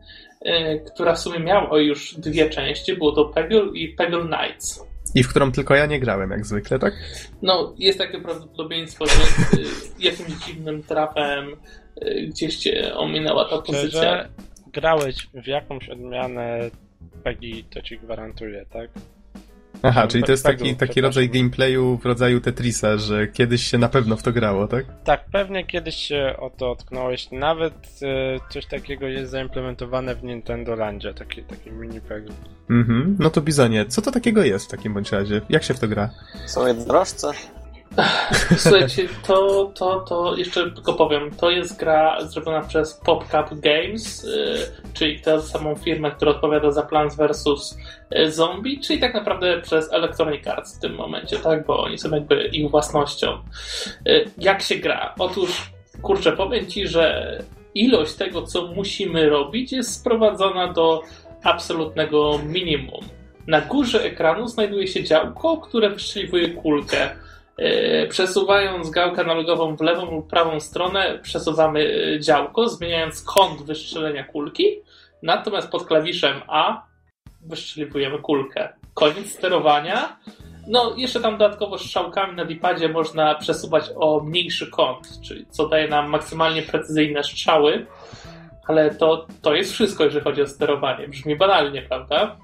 która 0.95 1.15
w 1.15 1.19
sumie 1.19 1.39
miała 1.41 1.81
już 1.81 2.15
dwie 2.15 2.51
części. 2.51 2.97
Było 2.97 3.13
to 3.13 3.25
Peggle 3.25 3.63
i 3.75 3.89
Peggle 3.89 4.21
Knights. 4.21 4.85
I 5.15 5.23
w 5.23 5.29
którą 5.29 5.53
tylko 5.53 5.75
ja 5.75 5.87
nie 5.87 6.01
grałem, 6.01 6.31
jak 6.31 6.47
zwykle, 6.47 6.79
tak? 6.79 6.95
No, 7.43 7.75
jest 7.79 7.99
takie 7.99 8.21
prawdopodobieństwo, 8.21 9.07
że 9.07 9.13
e, 9.13 9.63
jakimś 9.99 10.47
dziwnym 10.47 10.83
trafem 10.83 11.57
e, 12.01 12.23
gdzieś 12.23 12.57
cię 12.57 12.95
ominęła 12.95 13.45
ta 13.45 13.63
Szczerze, 13.63 13.79
pozycja. 13.79 14.29
grałeś 14.67 15.29
w 15.35 15.47
jakąś 15.47 15.89
odmianę 15.89 16.71
Peggy, 17.25 17.65
to 17.75 17.83
ci 17.83 17.99
gwarantuję, 17.99 18.67
tak? 18.73 18.91
Aha, 19.83 20.07
czyli 20.07 20.25
to 20.25 20.33
jest 20.33 20.45
taki, 20.45 20.77
taki 20.77 21.01
rodzaj 21.01 21.29
gameplayu 21.29 21.99
w 22.03 22.07
rodzaju 22.07 22.41
Tetrisa, 22.41 22.97
że 22.99 23.29
kiedyś 23.29 23.63
się 23.63 23.79
na 23.79 23.89
pewno 23.89 24.17
w 24.17 24.23
to 24.23 24.33
grało, 24.33 24.69
tak? 24.69 24.85
Tak, 25.05 25.25
pewnie 25.33 25.67
kiedyś 25.67 25.95
się 25.95 26.35
o 26.39 26.51
to 26.51 26.71
otknąłeś. 26.71 27.31
Nawet 27.33 27.75
e, 28.03 28.39
coś 28.51 28.67
takiego 28.67 29.07
jest 29.07 29.31
zaimplementowane 29.31 30.15
w 30.15 30.25
Nintendo 30.25 30.77
Landzie, 30.77 31.15
taki, 31.15 31.43
taki 31.43 31.71
mini 31.71 32.01
peggle. 32.01 32.35
Mhm, 32.71 33.17
no 33.21 33.31
to 33.31 33.41
Bizonie, 33.41 33.87
co 33.87 34.03
to 34.03 34.11
takiego 34.11 34.45
jest 34.45 34.67
w 34.67 34.71
takim 34.71 34.95
bądź 34.95 35.13
razie? 35.13 35.41
Jak 35.49 35.63
się 35.63 35.75
w 35.75 35.81
to 35.81 35.89
gra? 35.89 36.11
Są 36.47 36.67
jednorożce? 36.67 37.31
Słuchajcie, 38.57 39.09
to, 39.27 39.65
to, 39.75 40.01
to 40.01 40.37
jeszcze 40.37 40.71
tylko 40.71 40.93
powiem, 40.95 41.31
to 41.31 41.51
jest 41.51 41.79
gra 41.79 42.21
zrobiona 42.21 42.61
przez 42.61 42.95
PopCap 42.95 43.55
Games, 43.55 44.25
yy, 44.25 44.93
czyli 44.95 45.21
tę 45.21 45.43
samą 45.43 45.77
firmę, 45.77 46.11
która 46.11 46.31
odpowiada 46.31 46.71
za 46.71 46.83
Plants 46.83 47.17
vs. 47.17 47.79
Zombie, 48.29 48.81
czyli 48.81 49.01
tak 49.01 49.15
naprawdę 49.15 49.61
przez 49.61 49.93
Electronic 49.93 50.47
Arts 50.47 50.77
w 50.77 50.81
tym 50.81 50.95
momencie, 50.95 51.39
tak, 51.39 51.67
bo 51.67 51.83
oni 51.83 51.99
są 51.99 52.11
jakby 52.11 52.45
ich 52.45 52.71
własnością. 52.71 53.39
Yy, 54.05 54.25
jak 54.39 54.63
się 54.63 54.77
gra? 54.77 55.15
Otóż, 55.19 55.71
kurczę, 56.03 56.33
powiem 56.33 56.67
Ci, 56.67 56.89
że 56.89 57.39
ilość 57.75 58.15
tego, 58.15 58.43
co 58.43 58.67
musimy 58.67 59.29
robić 59.29 59.73
jest 59.73 59.95
sprowadzona 59.95 60.73
do 60.73 61.03
absolutnego 61.43 62.41
minimum. 62.47 63.05
Na 63.47 63.61
górze 63.61 64.05
ekranu 64.05 64.49
znajduje 64.49 64.87
się 64.87 65.05
działko, 65.05 65.57
które 65.57 65.91
wystrzeliwuje 65.91 66.49
kulkę 66.49 67.11
przesuwając 68.09 68.91
gałkę 68.91 69.21
analogową 69.21 69.77
w 69.77 69.81
lewą 69.81 70.11
lub 70.11 70.31
prawą 70.31 70.61
stronę, 70.61 71.19
przesuwamy 71.23 71.81
e, 72.15 72.21
działko, 72.21 72.69
zmieniając 72.69 73.23
kąt 73.23 73.63
wystrzelenia 73.63 74.25
kulki 74.25 74.83
Natomiast 75.23 75.71
pod 75.71 75.87
klawiszem 75.87 76.41
A 76.49 76.83
wyszczeliwujemy 77.41 78.19
kulkę. 78.19 78.69
Koniec 78.95 79.33
sterowania. 79.33 80.17
No, 80.69 80.95
jeszcze 80.97 81.21
tam 81.21 81.39
dodatkowo 81.39 81.79
strzałkami 81.79 82.37
na 82.37 82.45
dipadzie 82.45 82.89
można 82.89 83.35
przesuwać 83.35 83.85
o 83.97 84.21
mniejszy 84.21 84.71
kąt, 84.71 85.21
czyli 85.21 85.47
co 85.51 85.69
daje 85.69 85.89
nam 85.89 86.09
maksymalnie 86.09 86.63
precyzyjne 86.63 87.25
strzały, 87.25 87.87
ale 88.69 88.95
to, 88.95 89.27
to 89.43 89.55
jest 89.55 89.73
wszystko, 89.73 90.05
jeżeli 90.05 90.25
chodzi 90.25 90.43
o 90.43 90.47
sterowanie. 90.47 91.09
Brzmi 91.09 91.37
banalnie, 91.37 91.83
prawda? 91.83 92.37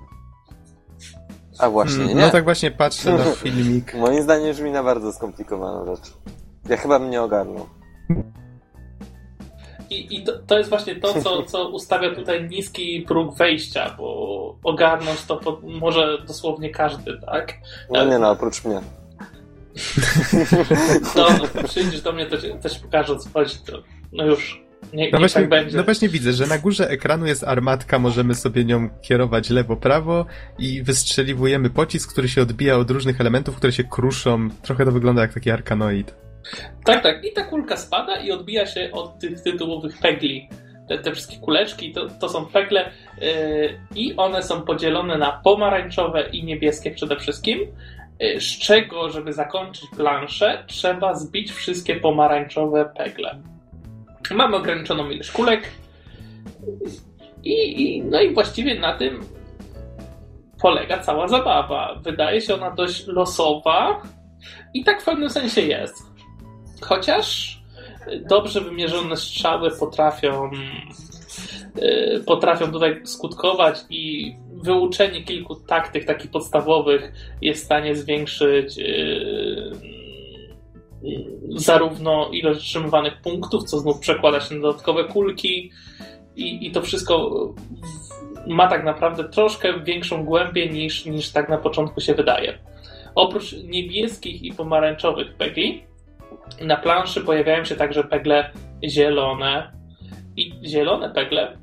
A 1.59 1.71
właśnie, 1.71 2.05
Mm, 2.05 2.09
nie? 2.17 2.23
No 2.25 2.31
tak 2.31 2.45
właśnie 2.45 2.71
patrzę 2.71 3.13
na 3.13 3.25
filmik. 3.43 3.95
Moim 3.95 4.23
zdaniem 4.23 4.53
brzmi 4.53 4.71
na 4.71 4.83
bardzo 4.83 5.13
skomplikowaną 5.13 5.87
rzecz. 5.97 6.13
Ja 6.69 6.77
chyba 6.77 6.99
bym 6.99 7.11
nie 7.11 7.23
ogarnął. 7.23 7.67
I, 9.91 10.17
i 10.17 10.25
to, 10.25 10.33
to 10.47 10.59
jest 10.59 10.71
właśnie 10.71 10.97
to, 10.97 11.21
co, 11.23 11.43
co 11.53 11.69
ustawia 11.69 12.15
tutaj 12.15 12.49
niski 12.49 13.05
próg 13.09 13.37
wejścia, 13.37 13.95
bo 13.99 14.57
ogarnąć 14.65 15.25
to 15.25 15.37
po, 15.37 15.61
może 15.63 16.19
dosłownie 16.27 16.71
każdy, 16.71 17.21
tak? 17.27 17.55
No 17.91 18.05
nie 18.05 18.19
no, 18.19 18.31
oprócz 18.31 18.65
mnie. 18.65 18.81
No, 21.17 21.27
przyjdziesz 21.65 22.01
do 22.01 22.13
mnie, 22.13 22.27
to, 22.27 22.39
ci- 22.39 22.55
to 22.63 22.69
ci 22.71 22.81
pokażę, 22.81 23.17
co 23.19 23.29
chodzi. 23.35 23.59
To, 23.67 23.73
no 24.13 24.25
już, 24.25 24.63
nie, 24.93 25.11
No 25.11 25.19
nie 25.19 25.19
właśnie, 25.19 25.49
tak 25.49 25.73
no 25.73 25.85
właśnie 25.85 26.09
widzę, 26.09 26.33
że 26.33 26.47
na 26.47 26.59
górze 26.59 26.89
ekranu 26.89 27.27
jest 27.27 27.45
armatka, 27.45 27.99
możemy 27.99 28.35
sobie 28.35 28.65
nią 28.65 28.89
kierować 29.03 29.51
lewo-prawo 29.51 30.27
i 30.59 30.83
wystrzeliwujemy 30.83 31.71
pocisk, 31.71 32.13
który 32.13 32.29
się 32.29 32.43
odbija 32.43 32.77
od 32.77 32.91
różnych 32.91 33.21
elementów, 33.21 33.57
które 33.57 33.73
się 33.73 33.85
kruszą. 33.85 34.49
Trochę 34.63 34.85
to 34.85 34.93
wygląda 34.93 35.23
jak 35.23 35.35
taki 35.35 35.51
arkanoid. 35.51 36.15
Tak, 36.85 37.03
tak. 37.03 37.25
I 37.25 37.33
ta 37.33 37.45
kulka 37.45 37.77
spada 37.77 38.17
i 38.17 38.31
odbija 38.31 38.67
się 38.67 38.91
od 38.93 39.19
tych 39.19 39.41
tytułowych 39.43 39.99
pegli. 39.99 40.49
Te, 40.89 40.99
te 40.99 41.13
wszystkie 41.13 41.37
kuleczki 41.37 41.93
to, 41.93 42.09
to 42.21 42.29
są 42.29 42.47
pegle 42.47 42.91
yy, 43.21 43.27
i 43.95 44.17
one 44.17 44.43
są 44.43 44.63
podzielone 44.63 45.19
na 45.19 45.33
pomarańczowe 45.45 46.29
i 46.33 46.45
niebieskie 46.45 46.91
przede 46.91 47.17
wszystkim. 47.17 47.59
Yy, 48.21 48.41
z 48.41 48.59
czego, 48.59 49.11
żeby 49.11 49.33
zakończyć 49.33 49.85
planszę, 49.97 50.65
trzeba 50.67 51.15
zbić 51.15 51.53
wszystkie 51.53 51.97
pomarańczowe 51.97 52.91
pegle. 52.97 53.39
Mamy 54.35 54.57
ograniczoną 54.57 55.11
ilość 55.11 55.31
kulek. 55.31 55.71
I, 57.45 57.83
i, 57.83 58.03
no 58.03 58.21
i 58.21 58.35
właściwie 58.35 58.81
na 58.81 58.99
tym 58.99 59.21
polega 60.61 60.99
cała 60.99 61.29
zabawa. 61.29 62.01
Wydaje 62.03 62.41
się 62.41 62.55
ona 62.55 62.71
dość 62.71 63.07
losowa 63.07 64.03
i 64.75 64.85
tak 64.85 65.03
w 65.03 65.05
pewnym 65.05 65.31
sensie 65.31 65.61
jest. 65.61 66.03
Chociaż 66.81 67.59
dobrze 68.29 68.61
wymierzone 68.61 69.17
strzały 69.17 69.71
potrafią, 69.71 70.51
yy, 71.77 72.23
potrafią 72.27 72.73
tutaj 72.73 73.01
skutkować 73.05 73.79
i 73.91 74.35
wyuczenie 74.53 75.25
kilku 75.25 75.55
taktyk 75.55 76.05
takich 76.05 76.31
podstawowych 76.31 77.13
jest 77.43 77.63
w 77.63 77.65
stanie 77.65 77.97
zwiększyć 77.97 78.77
yy, 78.77 79.98
zarówno 81.57 82.29
ilość 82.33 82.61
otrzymywanych 82.61 83.21
punktów, 83.23 83.65
co 83.65 83.79
znów 83.79 83.99
przekłada 83.99 84.41
się 84.41 84.55
na 84.55 84.61
dodatkowe 84.61 85.05
kulki 85.05 85.71
i, 86.37 86.67
i 86.67 86.71
to 86.71 86.83
wszystko 86.83 87.31
ma 88.47 88.69
tak 88.69 88.85
naprawdę 88.85 89.29
troszkę 89.29 89.81
większą 89.81 90.25
głębię 90.25 90.69
niż, 90.69 91.07
niż 91.07 91.31
tak 91.31 91.49
na 91.49 91.59
początku 91.59 92.01
się 92.01 92.15
wydaje. 92.15 92.59
Oprócz 93.15 93.53
niebieskich 93.53 94.43
i 94.43 94.53
pomarańczowych 94.53 95.37
pegli, 95.37 95.83
na 96.61 96.77
planszy 96.77 97.21
pojawiają 97.21 97.65
się 97.65 97.77
także 97.77 98.05
pegle 98.05 98.51
zielone. 98.89 99.73
I 100.37 100.53
zielone 100.67 101.11
pegle 101.11 101.59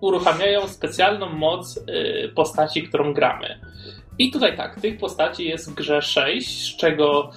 uruchamiają 0.00 0.68
specjalną 0.68 1.28
moc 1.28 1.76
y, 1.76 2.32
postaci, 2.34 2.82
którą 2.82 3.12
gramy. 3.12 3.60
I 4.20 4.30
tutaj 4.30 4.56
tak, 4.56 4.80
tych 4.80 4.98
postaci 4.98 5.48
jest 5.48 5.70
w 5.70 5.74
grze 5.74 6.02
6, 6.02 6.74
z 6.74 6.76
czego 6.76 7.30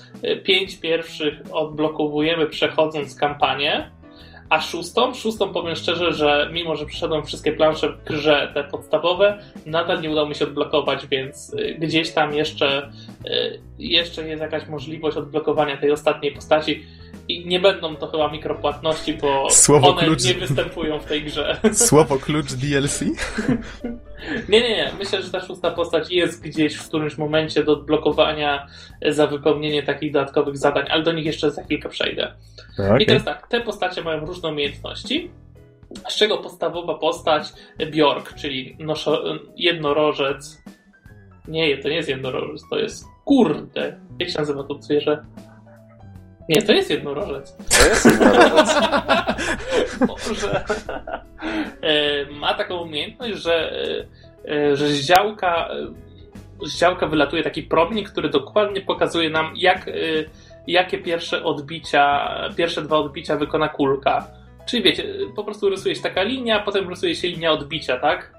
5 0.44 0.80
pierwszych 0.80 1.34
odblokowujemy 1.52 2.48
przechodząc 2.48 3.16
kampanię, 3.16 3.92
a 4.50 4.62
szóstą, 4.62 5.14
szóstą 5.14 5.54
powiem 5.54 5.76
szczerze, 5.76 6.14
że 6.14 6.50
mimo, 6.54 6.76
że 6.76 6.86
przeszedłem 6.86 7.26
wszystkie 7.26 7.52
plansze 7.52 7.90
w 7.90 8.04
grze, 8.04 8.52
te 8.54 8.64
podstawowe, 8.64 9.40
nadal 9.66 10.02
nie 10.02 10.12
udało 10.12 10.30
mi 10.30 10.36
się 10.36 10.46
odblokować, 10.46 11.08
więc 11.08 11.54
y, 11.54 11.76
gdzieś 11.80 12.12
tam 12.12 12.34
jeszcze, 12.34 12.92
y, 13.28 13.62
jeszcze 13.80 14.28
jest 14.28 14.42
jakaś 14.42 14.68
możliwość 14.68 15.18
odblokowania 15.18 15.78
tej 15.78 15.92
ostatniej 15.92 16.32
postaci. 16.32 16.86
I 17.28 17.46
nie 17.48 17.60
będą 17.60 17.96
to 17.96 18.08
chyba 18.08 18.32
mikropłatności, 18.32 19.14
bo 19.14 19.50
Słowo 19.50 19.90
one 19.90 20.04
klucz. 20.04 20.26
nie 20.26 20.34
występują 20.34 21.00
w 21.00 21.06
tej 21.06 21.24
grze. 21.24 21.60
Słowo 21.74 22.18
klucz 22.20 22.54
DLC? 22.54 23.04
Nie, 24.50 24.62
nie, 24.62 24.70
nie. 24.70 24.92
Myślę, 25.00 25.22
że 25.22 25.32
ta 25.32 25.42
szósta 25.42 25.72
postać 25.72 26.12
jest 26.12 26.44
gdzieś 26.44 26.76
w 26.76 26.88
którymś 26.88 27.18
momencie 27.18 27.64
do 27.64 27.74
odblokowania 27.74 28.68
za 29.10 29.28
wypełnienie 29.28 29.84
takich 29.84 30.12
dodatkowych 30.12 30.58
zadań, 30.58 30.86
ale 30.90 31.04
do 31.04 31.12
nich 31.12 31.26
jeszcze 31.26 31.52
za 31.52 31.64
chwilkę 31.64 31.90
przejdę. 31.90 32.34
I 33.00 33.06
teraz 33.06 33.24
tak, 33.24 33.48
te 33.48 33.62
postacie 33.62 34.02
mają 34.02 34.26
różne 34.26 34.50
umiejętności, 34.50 35.32
z 36.10 36.16
czego 36.16 36.38
podstawowa 36.38 36.96
postać 36.96 37.48
Bjork, 37.92 38.34
czyli 38.36 38.78
noszo, 38.80 39.24
jednorożec. 39.56 40.64
Nie, 41.48 41.78
to 41.78 41.90
nie 41.90 41.96
jest 41.96 42.10
jednorożec, 42.10 42.62
to 42.70 42.78
jest 42.80 43.06
kurde. 43.26 44.00
Jak 44.20 44.30
się 44.30 44.40
nazywa 44.40 44.64
to 44.64 44.82
zwierzę? 44.82 45.26
Nie, 46.50 46.62
to 46.62 46.74
jest 46.74 46.90
jednorożec. 46.90 47.56
To 47.80 47.88
jest 47.88 48.06
jednorożec. 48.06 48.76
Może. 50.08 50.64
E, 51.82 52.26
Ma 52.32 52.54
taką 52.54 52.78
umiejętność, 52.78 53.34
że, 53.38 53.72
e, 54.48 54.52
e, 54.52 54.76
że 54.76 54.88
z 54.88 55.06
działka, 55.06 55.70
z 56.66 56.80
działka 56.80 57.08
wylatuje 57.08 57.44
taki 57.44 57.64
promień, 57.64 58.04
który 58.04 58.30
dokładnie 58.30 58.82
pokazuje 58.82 59.30
nam, 59.30 59.54
jak, 59.56 59.90
jakie 60.68 60.98
pierwsze 60.98 61.44
odbicia, 61.44 62.30
pierwsze 62.58 62.82
dwa 62.82 62.98
odbicia 62.98 63.36
wykona 63.36 63.70
kulka. 63.70 64.28
Czyli 64.66 64.84
wiecie, 64.84 65.04
po 65.36 65.44
prostu 65.44 65.70
rysuje 65.70 65.96
się 65.96 66.02
taka 66.02 66.24
linia, 66.24 66.60
potem 66.60 66.90
rysuje 66.90 67.16
się 67.16 67.28
linia 67.28 67.52
odbicia, 67.52 68.00
tak? 68.00 68.34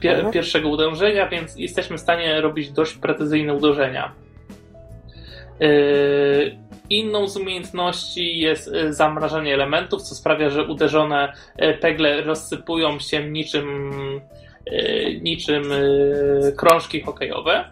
Pier, 0.00 0.14
Mhm. 0.14 0.32
Pierwszego 0.32 0.68
uderzenia, 0.68 1.28
więc 1.28 1.56
jesteśmy 1.56 1.98
w 1.98 2.00
stanie 2.00 2.40
robić 2.40 2.70
dość 2.70 2.94
precyzyjne 2.94 3.54
uderzenia. 3.54 4.12
E, 5.60 6.62
Inną 6.90 7.28
z 7.28 7.36
umiejętności 7.36 8.38
jest 8.38 8.68
e, 8.74 8.92
zamrażanie 8.92 9.54
elementów, 9.54 10.02
co 10.02 10.14
sprawia, 10.14 10.50
że 10.50 10.64
uderzone 10.64 11.32
e, 11.56 11.74
pegle 11.74 12.22
rozsypują 12.22 12.98
się 12.98 13.30
niczym, 13.30 13.90
niczym 15.22 15.62
krążki 16.56 17.00
hokejowe. 17.00 17.64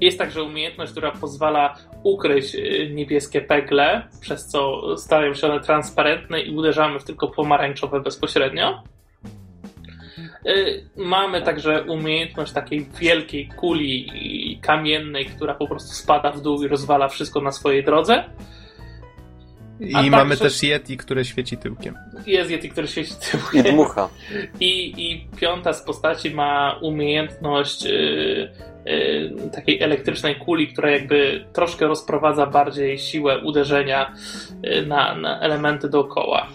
Jest 0.00 0.18
także 0.18 0.42
umiejętność, 0.42 0.92
która 0.92 1.10
pozwala 1.10 1.74
ukryć 2.02 2.56
niebieskie 2.90 3.40
pegle, 3.40 4.02
przez 4.20 4.46
co 4.46 4.82
stają 4.96 5.34
się 5.34 5.46
one 5.46 5.60
transparentne 5.60 6.40
i 6.40 6.56
uderzamy 6.56 7.00
w 7.00 7.04
tylko 7.04 7.28
pomarańczowe 7.28 8.00
bezpośrednio. 8.00 8.82
E, 10.48 10.52
Mamy 10.96 11.42
także 11.42 11.82
umiejętność 11.82 12.52
takiej 12.52 12.86
wielkiej 13.00 13.48
kuli 13.48 14.58
kamiennej, 14.62 15.26
która 15.26 15.54
po 15.54 15.68
prostu 15.68 15.88
spada 15.94 16.30
w 16.32 16.40
dół 16.40 16.62
i 16.62 16.68
rozwala 16.68 17.08
wszystko 17.08 17.40
na 17.40 17.52
swojej 17.52 17.84
drodze. 17.84 18.24
I 19.80 19.94
A 19.94 20.02
mamy 20.02 20.30
także- 20.30 20.44
też 20.44 20.62
Yeti, 20.62 20.96
które 20.96 21.24
świeci 21.24 21.56
tyłkiem. 21.56 21.94
Jest 22.26 22.50
Yeti, 22.50 22.68
który 22.70 22.88
świeci 22.88 23.12
I 23.12 23.30
tyłkiem. 23.30 23.74
dmucha. 23.74 24.08
I, 24.60 24.94
I 25.10 25.28
piąta 25.36 25.72
z 25.72 25.82
postaci 25.82 26.30
ma 26.30 26.78
umiejętność 26.82 27.84
yy, 27.84 28.50
yy, 28.86 29.50
takiej 29.54 29.82
elektrycznej 29.82 30.36
kuli, 30.36 30.68
która 30.68 30.90
jakby 30.90 31.44
troszkę 31.52 31.86
rozprowadza 31.86 32.46
bardziej 32.46 32.98
siłę 32.98 33.38
uderzenia 33.38 34.14
yy, 34.62 34.86
na, 34.86 35.14
na 35.14 35.40
elementy 35.40 35.88
dookoła. 35.88 36.46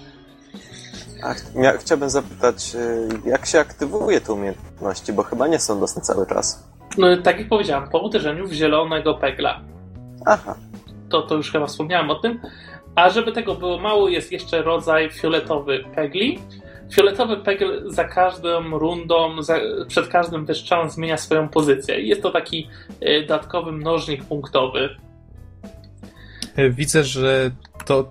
A 1.24 1.34
ch- 1.34 1.56
mia- 1.56 1.78
chciałbym 1.80 2.10
zapytać, 2.10 2.76
y, 2.76 3.30
jak 3.30 3.46
się 3.46 3.60
aktywuje 3.60 4.22
te 4.22 4.34
umiejętności, 4.34 5.14
bo 5.14 5.24
chyba 5.24 5.48
nie 5.48 5.60
są 5.60 5.80
dostępne 5.80 6.14
cały 6.14 6.28
czas. 6.28 6.64
No, 6.98 7.08
tak 7.18 7.40
jak 7.40 7.50
powiedziałem, 7.50 7.90
po 7.90 8.00
uderzeniu 8.00 8.48
w 8.48 8.52
zielonego 8.54 9.14
pegla. 9.14 9.62
Aha. 10.26 10.56
to, 11.10 11.22
to 11.22 11.36
już 11.36 11.52
chyba 11.52 11.68
wspomniałem 11.68 12.10
o 12.10 12.16
tym. 12.16 12.40
A 12.96 13.10
żeby 13.10 13.32
tego 13.32 13.56
było 13.56 13.78
mało, 13.80 14.10
jest 14.10 14.32
jeszcze 14.32 14.62
rodzaj 14.62 15.12
fioletowy 15.12 15.84
pegli. 15.96 16.40
Fioletowy 16.94 17.38
pegel 17.38 17.84
za 17.92 18.04
każdą 18.04 18.78
rundą, 18.80 19.42
za, 19.42 19.56
przed 19.88 20.08
każdym 20.08 20.46
wystrzałem 20.46 20.90
zmienia 20.90 21.18
swoją 21.18 21.50
pozycję. 21.50 22.02
Jest 22.02 22.22
to 22.22 22.32
taki 22.32 22.68
e, 23.02 23.22
dodatkowy 23.22 23.72
mnożnik 23.72 24.24
punktowy. 24.24 24.90
E, 26.56 26.70
Widzę, 26.70 27.04
że 27.04 27.52
to 27.86 28.10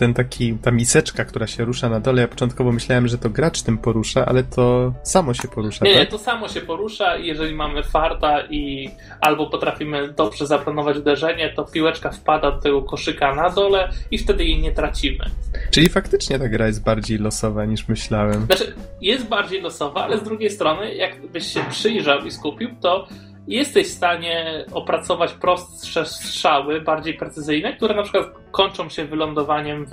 ten 0.00 0.14
taki, 0.14 0.54
ta 0.54 0.70
miseczka, 0.70 1.24
która 1.24 1.46
się 1.46 1.64
rusza 1.64 1.88
na 1.88 2.00
dole, 2.00 2.22
ja 2.22 2.28
początkowo 2.28 2.72
myślałem, 2.72 3.08
że 3.08 3.18
to 3.18 3.30
gracz 3.30 3.62
tym 3.62 3.78
porusza, 3.78 4.26
ale 4.26 4.42
to 4.44 4.92
samo 5.02 5.34
się 5.34 5.48
porusza, 5.48 5.84
Nie, 5.84 5.92
tak? 5.92 6.00
nie, 6.00 6.06
to 6.06 6.18
samo 6.18 6.48
się 6.48 6.60
porusza 6.60 7.16
i 7.16 7.26
jeżeli 7.26 7.54
mamy 7.54 7.82
farta 7.82 8.42
i 8.50 8.90
albo 9.20 9.50
potrafimy 9.50 10.12
dobrze 10.12 10.46
zaplanować 10.46 10.96
uderzenie, 10.96 11.52
to 11.56 11.64
piłeczka 11.64 12.10
wpada 12.10 12.50
do 12.50 12.60
tego 12.60 12.82
koszyka 12.82 13.34
na 13.34 13.50
dole 13.50 13.92
i 14.10 14.18
wtedy 14.18 14.44
jej 14.44 14.60
nie 14.60 14.72
tracimy. 14.72 15.24
Czyli 15.70 15.88
faktycznie 15.88 16.38
ta 16.38 16.48
gra 16.48 16.66
jest 16.66 16.84
bardziej 16.84 17.18
losowa 17.18 17.64
niż 17.64 17.88
myślałem. 17.88 18.46
Znaczy, 18.46 18.74
jest 19.00 19.28
bardziej 19.28 19.60
losowa, 19.62 20.04
ale 20.04 20.18
z 20.18 20.22
drugiej 20.22 20.50
strony, 20.50 20.94
jakbyś 20.94 21.46
się 21.46 21.60
przyjrzał 21.70 22.24
i 22.24 22.30
skupił, 22.30 22.68
to 22.80 23.06
jesteś 23.48 23.86
w 23.86 23.94
stanie 23.94 24.64
opracować 24.72 25.32
prostsze 25.32 26.06
strzały, 26.06 26.80
bardziej 26.80 27.14
precyzyjne, 27.14 27.72
które 27.76 27.94
na 27.94 28.02
przykład 28.02 28.26
kończą 28.50 28.88
się 28.88 29.04
wylądowaniem 29.04 29.86
w, 29.86 29.90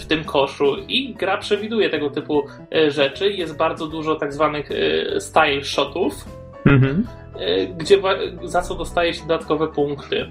w 0.00 0.06
tym 0.06 0.24
koszu. 0.24 0.76
I 0.88 1.14
gra 1.14 1.38
przewiduje 1.38 1.90
tego 1.90 2.10
typu 2.10 2.42
e, 2.74 2.90
rzeczy. 2.90 3.32
Jest 3.32 3.56
bardzo 3.56 3.86
dużo 3.86 4.14
tak 4.16 4.32
zwanych 4.32 4.70
e, 4.70 5.20
style 5.20 5.64
shotów, 5.64 6.14
Mhm. 6.66 7.06
e, 7.38 7.66
gdzie 7.66 7.98
za 8.44 8.62
co 8.62 8.74
dostaje 8.74 9.14
się 9.14 9.20
dodatkowe 9.20 9.68
punkty. 9.68 10.26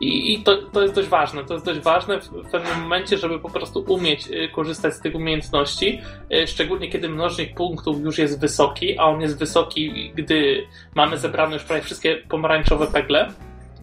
I, 0.00 0.32
i 0.32 0.42
to, 0.42 0.56
to 0.56 0.82
jest 0.82 0.94
dość 0.94 1.08
ważne. 1.08 1.44
To 1.44 1.54
jest 1.54 1.66
dość 1.66 1.80
ważne 1.80 2.20
w, 2.20 2.28
w 2.28 2.50
pewnym 2.50 2.80
momencie, 2.80 3.18
żeby 3.18 3.38
po 3.38 3.50
prostu 3.50 3.84
umieć 3.88 4.28
y, 4.30 4.48
korzystać 4.48 4.94
z 4.94 5.00
tych 5.00 5.14
umiejętności, 5.14 6.00
y, 6.32 6.46
szczególnie 6.46 6.88
kiedy 6.88 7.08
mnożnik 7.08 7.54
punktów 7.54 8.00
już 8.00 8.18
jest 8.18 8.40
wysoki, 8.40 8.98
a 8.98 9.04
on 9.04 9.20
jest 9.20 9.38
wysoki, 9.38 10.12
gdy 10.14 10.66
mamy 10.94 11.18
zebrane 11.18 11.54
już 11.54 11.64
prawie 11.64 11.82
wszystkie 11.82 12.16
pomarańczowe 12.16 12.86
pegle, 12.86 13.28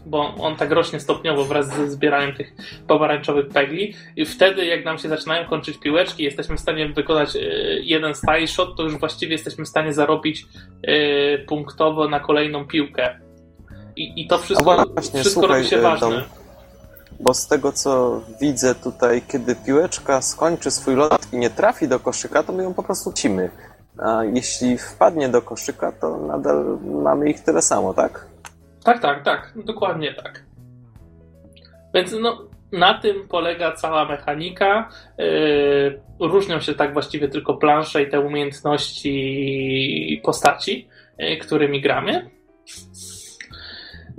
bo 0.06 0.36
on 0.36 0.56
tak 0.56 0.72
rośnie 0.72 1.00
stopniowo 1.00 1.46
wraz 1.46 1.76
ze 1.76 1.92
zbieraniem 1.92 2.36
tych 2.36 2.54
pomarańczowych 2.88 3.48
pegli 3.50 3.94
i 4.16 4.26
wtedy 4.26 4.66
jak 4.66 4.86
nam 4.86 4.98
się 4.98 5.10
zaczynają 5.10 5.46
kończyć 5.50 5.78
piłeczki, 5.78 6.24
jesteśmy 6.24 6.58
w 6.58 6.60
stanie 6.60 6.90
wykonać 6.90 7.36
y, 7.36 7.82
jeden 7.84 8.16
style 8.16 8.48
shot, 8.48 8.78
to 8.78 8.84
już 8.84 9.00
właściwie 9.00 9.32
jesteśmy 9.32 9.66
w 9.66 9.68
stanie 9.68 9.94
zarobić 9.94 10.46
punktowo 11.48 12.08
na 12.08 12.20
kolejną 12.20 12.68
piłkę. 12.68 13.25
I, 13.96 14.22
i 14.22 14.28
to 14.28 14.38
wszystko, 14.38 14.80
A 14.80 14.86
właśnie, 14.86 15.20
wszystko 15.20 15.42
słuchaj, 15.42 15.58
robi 15.58 15.70
się 15.70 15.78
y, 15.78 15.82
ważne. 15.82 16.10
Dom, 16.10 16.22
Bo 17.20 17.34
z 17.34 17.48
tego 17.48 17.72
co 17.72 18.22
widzę 18.42 18.76
tutaj, 18.76 19.22
kiedy 19.28 19.56
piłeczka 19.56 20.22
skończy 20.22 20.72
swój 20.72 20.96
lot 20.96 21.34
i 21.34 21.38
nie 21.38 21.50
trafi 21.50 21.88
do 21.88 22.00
koszyka, 22.00 22.44
to 22.44 22.54
my 22.54 22.64
ją 22.64 22.74
po 22.74 22.84
prostu 22.84 23.14
cimy. 23.14 23.50
A 23.98 24.24
jeśli 24.24 24.78
wpadnie 24.78 25.30
do 25.30 25.42
koszyka, 25.42 25.92
to 25.92 26.18
nadal 26.18 26.78
mamy 27.04 27.30
ich 27.30 27.44
tyle 27.44 27.62
samo, 27.62 27.94
tak? 27.94 28.28
Tak, 28.84 29.02
tak, 29.02 29.24
tak, 29.24 29.54
dokładnie 29.66 30.14
tak. 30.14 30.44
Więc 31.94 32.16
no, 32.20 32.42
na 32.72 33.00
tym 33.00 33.28
polega 33.28 33.72
cała 33.72 34.06
mechanika. 34.06 34.90
Yy, 35.18 36.02
różnią 36.20 36.60
się 36.60 36.74
tak 36.74 36.94
właściwie 36.94 37.28
tylko 37.28 37.54
plansze 37.54 38.04
i 38.04 38.10
te 38.10 38.20
umiejętności 38.20 40.22
postaci, 40.26 40.88
yy, 41.18 41.38
którymi 41.38 41.82
gramy. 41.82 42.30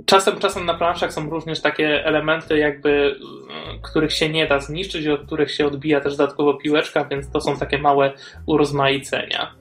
Czasem, 0.09 0.39
czasem 0.39 0.65
na 0.65 0.73
planszach 0.73 1.13
są 1.13 1.29
również 1.29 1.61
takie 1.61 2.05
elementy, 2.05 2.57
jakby, 2.57 2.89
yy, 2.89 3.81
których 3.81 4.13
się 4.13 4.29
nie 4.29 4.47
da 4.47 4.59
zniszczyć, 4.59 5.07
od 5.07 5.25
których 5.25 5.51
się 5.51 5.67
odbija 5.67 6.01
też 6.01 6.17
dodatkowo 6.17 6.53
piłeczka, 6.53 7.05
więc 7.05 7.31
to 7.31 7.41
są 7.41 7.57
takie 7.57 7.77
małe 7.77 8.13
urozmaicenia. 8.45 9.55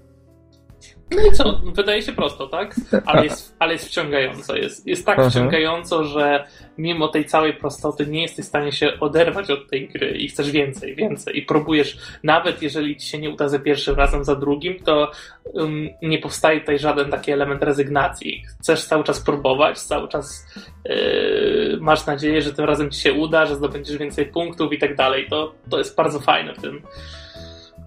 No 1.11 1.27
i 1.27 1.33
co? 1.33 1.61
Wydaje 1.75 2.03
się 2.03 2.13
prosto, 2.13 2.47
tak? 2.47 2.75
Ale 3.07 3.25
jest, 3.25 3.57
ale 3.59 3.73
jest 3.73 3.87
wciągająco. 3.87 4.57
Jest, 4.57 4.87
jest 4.87 5.07
tak 5.07 5.19
Aha. 5.19 5.31
wciągająco, 5.31 6.05
że 6.05 6.45
mimo 6.79 7.09
tej 7.09 7.25
całej 7.25 7.55
prostoty 7.55 8.07
nie 8.07 8.23
jesteś 8.23 8.45
w 8.45 8.49
stanie 8.49 8.73
się 8.73 9.01
oderwać 9.01 9.51
od 9.51 9.71
tej 9.71 9.89
gry 9.89 10.11
i 10.11 10.29
chcesz 10.29 10.51
więcej, 10.51 10.97
więcej. 10.97 11.39
I 11.39 11.43
próbujesz, 11.43 11.99
nawet 12.23 12.63
jeżeli 12.63 12.97
ci 12.97 13.07
się 13.07 13.19
nie 13.19 13.31
uda 13.31 13.49
za 13.49 13.59
pierwszym 13.59 13.95
razem, 13.95 14.25
za 14.25 14.35
drugim, 14.37 14.81
to 14.85 15.11
um, 15.45 15.89
nie 16.03 16.19
powstaje 16.19 16.61
tutaj 16.61 16.79
żaden 16.79 17.11
taki 17.11 17.33
element 17.33 17.63
rezygnacji. 17.63 18.43
Chcesz 18.61 18.85
cały 18.85 19.05
czas 19.05 19.21
próbować, 19.21 19.79
cały 19.79 20.09
czas 20.09 20.47
yy, 20.85 21.79
masz 21.81 22.07
nadzieję, 22.07 22.43
że 22.43 22.53
tym 22.53 22.65
razem 22.65 22.91
ci 22.91 23.01
się 23.01 23.13
uda, 23.13 23.47
że 23.47 23.57
zdobędziesz 23.57 23.97
więcej 23.97 24.27
punktów 24.27 24.73
i 24.73 24.79
tak 24.79 24.97
dalej. 24.97 25.27
To, 25.31 25.55
to 25.71 25.79
jest 25.79 25.97
bardzo 25.97 26.21
fajne 26.21 26.55
w 26.55 26.61
tym. 26.61 26.83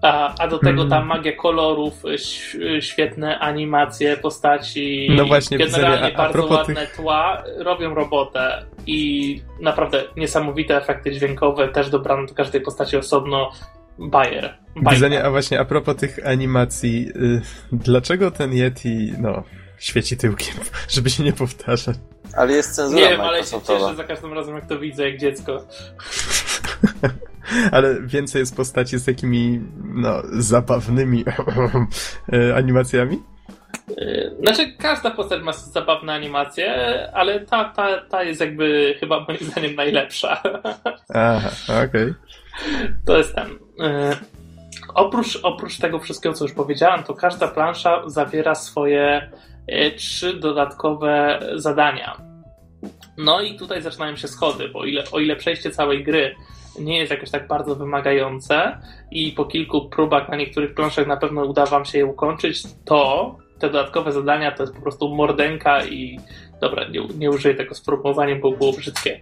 A, 0.02 0.34
a 0.38 0.48
do 0.48 0.58
tego 0.58 0.84
ta 0.84 0.96
Mm. 0.96 1.08
magia 1.08 1.36
kolorów, 1.36 2.04
ś, 2.04 2.56
świetne 2.80 3.38
animacje 3.38 4.16
postaci, 4.16 5.08
No 5.16 5.24
właśnie, 5.24 5.58
generalnie. 5.58 6.16
A- 6.16 6.22
a 6.28 6.32
bardzo 6.32 6.46
ładne 6.46 6.86
tła 6.86 7.42
robią 7.58 7.94
robotę 7.94 8.66
i 8.86 9.42
naprawdę 9.60 10.04
niesamowite 10.16 10.76
efekty 10.76 11.12
dźwiękowe, 11.12 11.68
też 11.68 11.90
dobrane 11.90 12.26
do 12.26 12.34
każdej 12.34 12.60
postaci 12.60 12.96
osobno. 12.96 13.50
Bayer. 13.98 14.54
Widzenie, 14.90 15.24
a 15.24 15.30
właśnie 15.30 15.60
a 15.60 15.64
propos 15.64 15.96
tych 15.96 16.26
animacji, 16.26 17.08
y, 17.16 17.40
dlaczego 17.72 18.30
ten 18.30 18.52
Yeti, 18.52 19.12
no, 19.18 19.42
świeci 19.78 20.16
tyłkiem, 20.16 20.54
żeby 20.94 21.10
się 21.10 21.22
nie 21.22 21.32
powtarzać? 21.32 21.96
Ale 22.36 22.52
jest 22.52 22.76
cenzura 22.76 23.02
Nie 23.02 23.08
wiem, 23.08 23.20
ale 23.20 23.44
się 23.44 23.60
cieszę 23.62 23.94
za 23.96 24.04
każdym 24.04 24.32
razem, 24.32 24.54
jak 24.54 24.66
to 24.66 24.78
widzę, 24.78 25.10
jak 25.10 25.18
dziecko. 25.20 25.60
Ale 27.72 28.02
więcej 28.02 28.40
jest 28.40 28.56
postaci 28.56 28.98
z 28.98 29.04
takimi, 29.04 29.60
no, 29.94 30.22
zabawnymi 30.32 31.24
y, 32.32 32.54
animacjami? 32.60 33.22
Yy, 33.88 34.36
Znaczy, 34.40 34.72
każda 34.78 35.10
postać 35.10 35.42
ma 35.42 35.52
zabawne 35.52 36.12
animacje, 36.12 36.74
ale 37.12 37.40
ta, 37.40 37.64
ta, 37.64 38.00
ta 38.00 38.22
jest 38.22 38.40
jakby 38.40 38.94
chyba 39.00 39.20
moim 39.28 39.38
zdaniem 39.40 39.74
najlepsza. 39.74 40.42
Aha, 41.14 41.50
okej. 41.88 42.14
To 43.06 43.18
jest 43.18 43.34
ten. 43.34 43.48
Yy, 43.50 44.16
oprócz, 44.94 45.38
oprócz 45.42 45.78
tego 45.78 45.98
wszystkiego, 45.98 46.34
co 46.34 46.44
już 46.44 46.52
powiedziałem, 46.52 47.02
to 47.02 47.14
każda 47.14 47.48
plansza 47.48 48.02
zawiera 48.06 48.54
swoje 48.54 49.30
trzy 49.96 50.34
dodatkowe 50.34 51.40
zadania. 51.54 52.16
No 53.16 53.40
i 53.40 53.56
tutaj 53.56 53.82
zaczynają 53.82 54.16
się 54.16 54.28
schody, 54.28 54.68
bo 54.68 54.84
ile, 54.84 55.04
o 55.12 55.20
ile 55.20 55.36
przejście 55.36 55.70
całej 55.70 56.04
gry 56.04 56.34
nie 56.80 56.98
jest 56.98 57.10
jakoś 57.10 57.30
tak 57.30 57.46
bardzo 57.48 57.76
wymagające 57.76 58.78
i 59.10 59.32
po 59.32 59.44
kilku 59.44 59.88
próbach 59.88 60.28
na 60.28 60.36
niektórych 60.36 60.74
planszach 60.74 61.06
na 61.06 61.16
pewno 61.16 61.44
uda 61.44 61.66
wam 61.66 61.84
się 61.84 61.98
je 61.98 62.06
ukończyć, 62.06 62.62
to 62.84 63.36
te 63.58 63.66
dodatkowe 63.66 64.12
zadania 64.12 64.52
to 64.52 64.62
jest 64.62 64.74
po 64.74 64.82
prostu 64.82 65.14
mordenka 65.14 65.84
i 65.84 66.20
dobra, 66.60 66.88
nie, 66.88 67.00
nie 67.18 67.30
użyję 67.30 67.54
tego 67.54 67.74
sformułowania, 67.74 68.36
bo 68.36 68.52
było 68.52 68.72
brzydkie. 68.72 69.20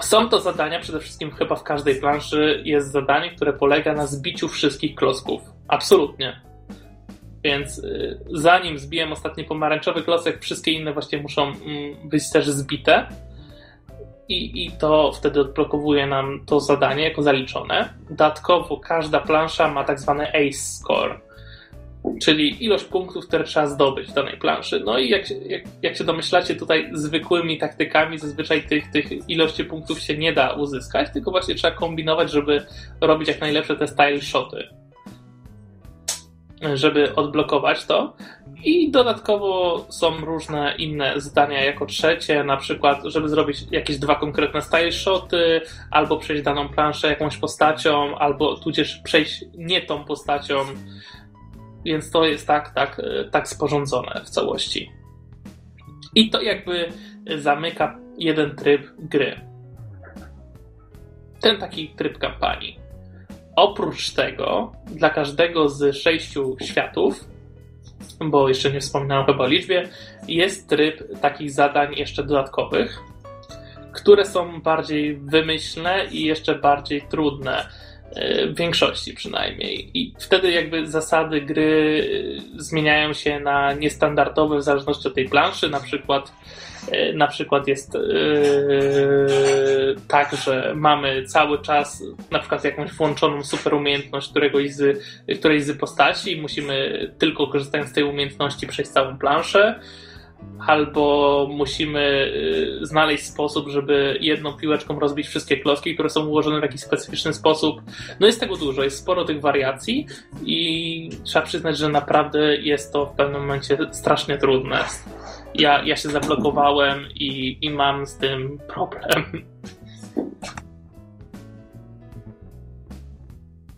Są 0.00 0.28
to 0.28 0.40
zadania, 0.40 0.80
przede 0.80 1.00
wszystkim 1.00 1.30
chyba 1.30 1.56
w 1.56 1.62
każdej 1.62 1.94
planszy 2.00 2.62
jest 2.64 2.92
zadanie, 2.92 3.30
które 3.30 3.52
polega 3.52 3.94
na 3.94 4.06
zbiciu 4.06 4.48
wszystkich 4.48 4.94
klocków. 4.94 5.42
Absolutnie. 5.68 6.40
Więc 7.44 7.78
y, 7.78 8.20
zanim 8.32 8.78
zbiłem 8.78 9.12
ostatni 9.12 9.44
pomarańczowy 9.44 10.02
klocek, 10.02 10.42
wszystkie 10.42 10.72
inne 10.72 10.92
właśnie 10.92 11.18
muszą 11.18 11.42
mm, 11.42 12.08
być 12.08 12.30
też 12.30 12.46
zbite. 12.46 13.06
I, 14.28 14.64
I 14.64 14.70
to 14.70 15.12
wtedy 15.12 15.40
odblokowuje 15.40 16.06
nam 16.06 16.40
to 16.46 16.60
zadanie 16.60 17.04
jako 17.04 17.22
zaliczone. 17.22 17.94
Dodatkowo 18.10 18.76
każda 18.76 19.20
plansza 19.20 19.68
ma 19.68 19.84
tak 19.84 20.00
zwany 20.00 20.28
ace 20.28 20.58
score, 20.58 21.20
czyli 22.22 22.64
ilość 22.64 22.84
punktów, 22.84 23.26
które 23.26 23.44
trzeba 23.44 23.66
zdobyć 23.66 24.08
w 24.08 24.14
danej 24.14 24.36
planszy. 24.38 24.80
No 24.80 24.98
i 24.98 25.08
jak, 25.08 25.30
jak, 25.30 25.62
jak 25.82 25.96
się 25.96 26.04
domyślacie, 26.04 26.54
tutaj 26.54 26.90
zwykłymi 26.92 27.58
taktykami 27.58 28.18
zazwyczaj 28.18 28.66
tych, 28.66 28.90
tych 28.90 29.28
ilości 29.28 29.64
punktów 29.64 30.00
się 30.00 30.18
nie 30.18 30.32
da 30.32 30.52
uzyskać, 30.52 31.10
tylko 31.12 31.30
właśnie 31.30 31.54
trzeba 31.54 31.76
kombinować, 31.76 32.30
żeby 32.30 32.66
robić 33.00 33.28
jak 33.28 33.40
najlepsze 33.40 33.76
te 33.76 33.88
style 33.88 34.20
shoty 34.20 34.68
żeby 36.74 37.14
odblokować 37.14 37.84
to. 37.84 38.16
I 38.64 38.90
dodatkowo 38.90 39.86
są 39.88 40.16
różne 40.16 40.74
inne 40.78 41.20
zdania 41.20 41.64
jako 41.64 41.86
trzecie, 41.86 42.44
na 42.44 42.56
przykład, 42.56 42.98
żeby 43.04 43.28
zrobić 43.28 43.58
jakieś 43.70 43.98
dwa 43.98 44.14
konkretne 44.14 44.62
style 44.62 44.92
shoty, 44.92 45.60
albo 45.90 46.16
przejść 46.16 46.42
daną 46.42 46.68
planszę 46.68 47.08
jakąś 47.08 47.36
postacią, 47.36 48.18
albo 48.18 48.56
tudzież 48.56 49.00
przejść 49.04 49.44
nie 49.54 49.82
tą 49.82 50.04
postacią. 50.04 50.56
Więc 51.84 52.10
to 52.10 52.24
jest 52.24 52.46
tak, 52.46 52.74
tak, 52.74 53.02
tak 53.30 53.48
sporządzone 53.48 54.20
w 54.24 54.30
całości. 54.30 54.90
I 56.14 56.30
to 56.30 56.42
jakby 56.42 56.88
zamyka 57.36 57.98
jeden 58.18 58.56
tryb 58.56 58.82
gry. 58.98 59.40
Ten 61.40 61.58
taki 61.58 61.88
tryb 61.88 62.18
kampanii. 62.18 62.78
Oprócz 63.56 64.10
tego, 64.10 64.72
dla 64.86 65.10
każdego 65.10 65.68
z 65.68 65.96
sześciu 65.96 66.56
światów, 66.62 67.35
bo 68.20 68.48
jeszcze 68.48 68.72
nie 68.72 68.80
wspominałem 68.80 69.26
chyba 69.26 69.44
o 69.44 69.46
liczbie, 69.46 69.88
jest 70.28 70.68
tryb 70.68 71.20
takich 71.20 71.50
zadań 71.50 71.94
jeszcze 71.94 72.24
dodatkowych, 72.24 72.98
które 73.92 74.26
są 74.26 74.60
bardziej 74.60 75.16
wymyślne 75.16 76.06
i 76.10 76.24
jeszcze 76.24 76.54
bardziej 76.54 77.02
trudne. 77.02 77.66
E, 78.14 78.46
w 78.46 78.56
większości 78.56 79.14
przynajmniej. 79.14 79.90
I 79.94 80.14
wtedy 80.18 80.50
jakby 80.50 80.86
zasady 80.86 81.40
gry 81.40 82.02
e, 82.56 82.62
zmieniają 82.62 83.12
się 83.12 83.40
na 83.40 83.72
niestandardowe 83.72 84.58
w 84.58 84.62
zależności 84.62 85.08
od 85.08 85.14
tej 85.14 85.28
planszy. 85.28 85.68
Na 85.68 85.80
przykład, 85.80 86.32
na 87.14 87.26
przykład 87.26 87.68
jest 87.68 87.94
yy, 87.94 89.26
tak, 90.08 90.36
że 90.44 90.72
mamy 90.76 91.24
cały 91.24 91.62
czas 91.62 92.04
na 92.30 92.38
przykład 92.38 92.64
jakąś 92.64 92.92
włączoną 92.92 93.44
super 93.44 93.74
umiejętność 93.74 94.30
któregoś 94.30 94.72
z, 94.72 94.98
którejś 95.38 95.64
z 95.64 95.78
postaci 95.78 96.32
i 96.32 96.40
musimy 96.40 97.06
tylko 97.18 97.46
korzystając 97.46 97.90
z 97.90 97.92
tej 97.92 98.04
umiejętności 98.04 98.66
przejść 98.66 98.90
całą 98.90 99.18
planszę 99.18 99.80
albo 100.66 101.46
musimy 101.50 102.32
y, 102.82 102.86
znaleźć 102.86 103.26
sposób, 103.26 103.68
żeby 103.68 104.18
jedną 104.20 104.52
piłeczką 104.52 105.00
rozbić 105.00 105.26
wszystkie 105.26 105.56
klocki, 105.56 105.94
które 105.94 106.10
są 106.10 106.26
ułożone 106.26 106.60
w 106.60 106.62
jakiś 106.62 106.80
specyficzny 106.80 107.34
sposób. 107.34 107.80
No 108.20 108.26
jest 108.26 108.40
tego 108.40 108.56
dużo, 108.56 108.84
jest 108.84 108.98
sporo 108.98 109.24
tych 109.24 109.40
wariacji 109.40 110.06
i 110.44 111.10
trzeba 111.24 111.44
przyznać, 111.46 111.78
że 111.78 111.88
naprawdę 111.88 112.56
jest 112.56 112.92
to 112.92 113.06
w 113.06 113.12
pewnym 113.12 113.40
momencie 113.40 113.78
strasznie 113.92 114.38
trudne. 114.38 114.84
Ja, 115.58 115.82
ja 115.84 115.96
się 115.96 116.08
zablokowałem 116.08 116.98
i, 117.14 117.58
i 117.60 117.70
mam 117.70 118.06
z 118.06 118.16
tym 118.16 118.58
problem. 118.68 119.24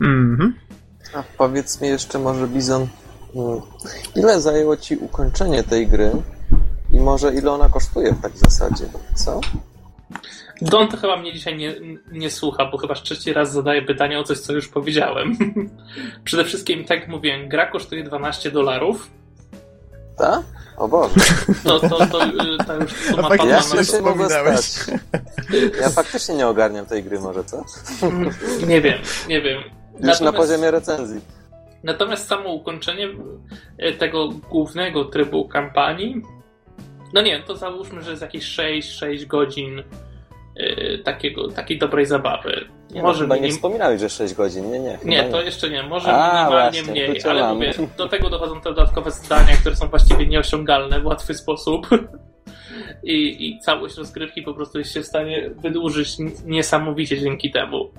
Mhm. 0.01 0.53
A 1.13 1.23
powiedz 1.37 1.81
mi 1.81 1.87
jeszcze 1.87 2.19
może, 2.19 2.47
Bizon, 2.47 2.87
mm, 3.35 3.61
ile 4.15 4.41
zajęło 4.41 4.77
ci 4.77 4.97
ukończenie 4.97 5.63
tej 5.63 5.87
gry? 5.87 6.11
I 6.93 6.99
może 6.99 7.33
ile 7.33 7.51
ona 7.51 7.69
kosztuje 7.69 8.15
tak 8.21 8.31
w 8.33 8.37
zasadzie, 8.37 8.85
co? 9.15 9.41
Don 10.61 10.87
to 10.87 10.97
chyba 10.97 11.17
mnie 11.17 11.33
dzisiaj 11.33 11.57
nie, 11.57 11.75
nie 12.11 12.31
słucha, 12.31 12.65
bo 12.65 12.77
chyba 12.77 12.95
trzeci 12.95 13.33
raz 13.33 13.51
zadaje 13.51 13.81
pytanie 13.81 14.19
o 14.19 14.23
coś, 14.23 14.39
co 14.39 14.53
już 14.53 14.67
powiedziałem. 14.67 15.37
Przede 16.23 16.45
wszystkim, 16.45 16.85
tak 16.85 16.99
jak 16.99 17.09
mówiłem, 17.09 17.49
gra 17.49 17.71
kosztuje 17.71 18.03
12 18.03 18.51
dolarów. 18.51 19.09
Tak? 20.19 20.41
O 20.77 20.87
Boże. 20.87 21.15
To, 21.63 21.79
to, 21.79 21.97
to, 22.07 22.25
y, 22.25 22.57
to 22.67 22.75
już 22.75 22.91
suma 22.93 23.29
padła 23.29 23.45
Ja 23.45 23.59
na- 23.75 23.83
się 23.83 24.01
mogło 24.01 24.29
stać. 24.29 24.65
Ja 25.81 25.89
faktycznie 25.89 26.35
nie 26.35 26.47
ogarniam 26.47 26.85
tej 26.85 27.03
gry 27.03 27.19
może, 27.19 27.43
co? 27.43 27.63
Nie 28.67 28.81
wiem, 28.81 28.99
nie 29.27 29.41
wiem. 29.41 29.61
Już 29.99 30.19
na 30.19 30.33
poziomie 30.33 30.71
recenzji. 30.71 31.19
Natomiast 31.83 32.27
samo 32.27 32.53
ukończenie 32.53 33.07
e, 33.77 33.93
tego 33.93 34.29
głównego 34.29 35.05
trybu 35.05 35.47
kampanii, 35.47 36.21
no 37.13 37.21
nie 37.21 37.31
wiem, 37.31 37.43
to 37.43 37.55
załóżmy, 37.57 38.01
że 38.01 38.09
jest 38.09 38.21
jakieś 38.21 38.57
6-6 38.57 39.25
godzin 39.27 39.83
takiego, 41.03 41.47
takiej 41.47 41.77
dobrej 41.77 42.05
zabawy. 42.05 42.65
Nie, 42.91 43.01
Może 43.01 43.19
no, 43.19 43.23
chyba 43.23 43.35
nie 43.35 43.41
minim... 43.41 43.55
wspominałeś, 43.55 43.99
że 44.01 44.09
6 44.09 44.33
godzin. 44.33 44.71
Nie, 44.71 44.79
nie. 44.79 44.97
Nie, 45.05 45.23
to 45.23 45.41
jeszcze 45.41 45.69
nie. 45.69 45.83
Może 45.83 46.07
A, 46.13 46.43
minimalnie 46.43 46.81
właśnie, 46.83 46.91
mniej, 46.91 47.23
ale 47.23 47.41
mam. 47.41 47.55
mówię, 47.55 47.73
do 47.97 48.09
tego 48.09 48.29
dochodzą 48.29 48.61
te 48.61 48.69
dodatkowe 48.69 49.11
zadania, 49.11 49.55
które 49.55 49.75
są 49.75 49.87
właściwie 49.87 50.27
nieosiągalne 50.27 50.99
w 50.99 51.05
łatwy 51.05 51.33
sposób. 51.33 51.87
I, 53.03 53.47
I 53.47 53.59
całość 53.59 53.97
rozgrywki 53.97 54.41
po 54.41 54.53
prostu 54.53 54.79
jest 54.79 54.93
się 54.93 55.01
w 55.01 55.05
stanie 55.05 55.49
wydłużyć 55.49 56.09
niesamowicie 56.45 57.19
dzięki 57.19 57.51
temu. 57.51 57.91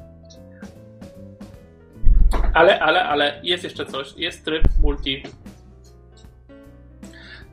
Ale, 2.55 2.81
ale, 2.81 3.03
ale 3.05 3.41
jest 3.43 3.65
jeszcze 3.65 3.87
coś. 3.87 4.15
Jest 4.16 4.45
tryb 4.45 4.62
multi. 4.82 5.23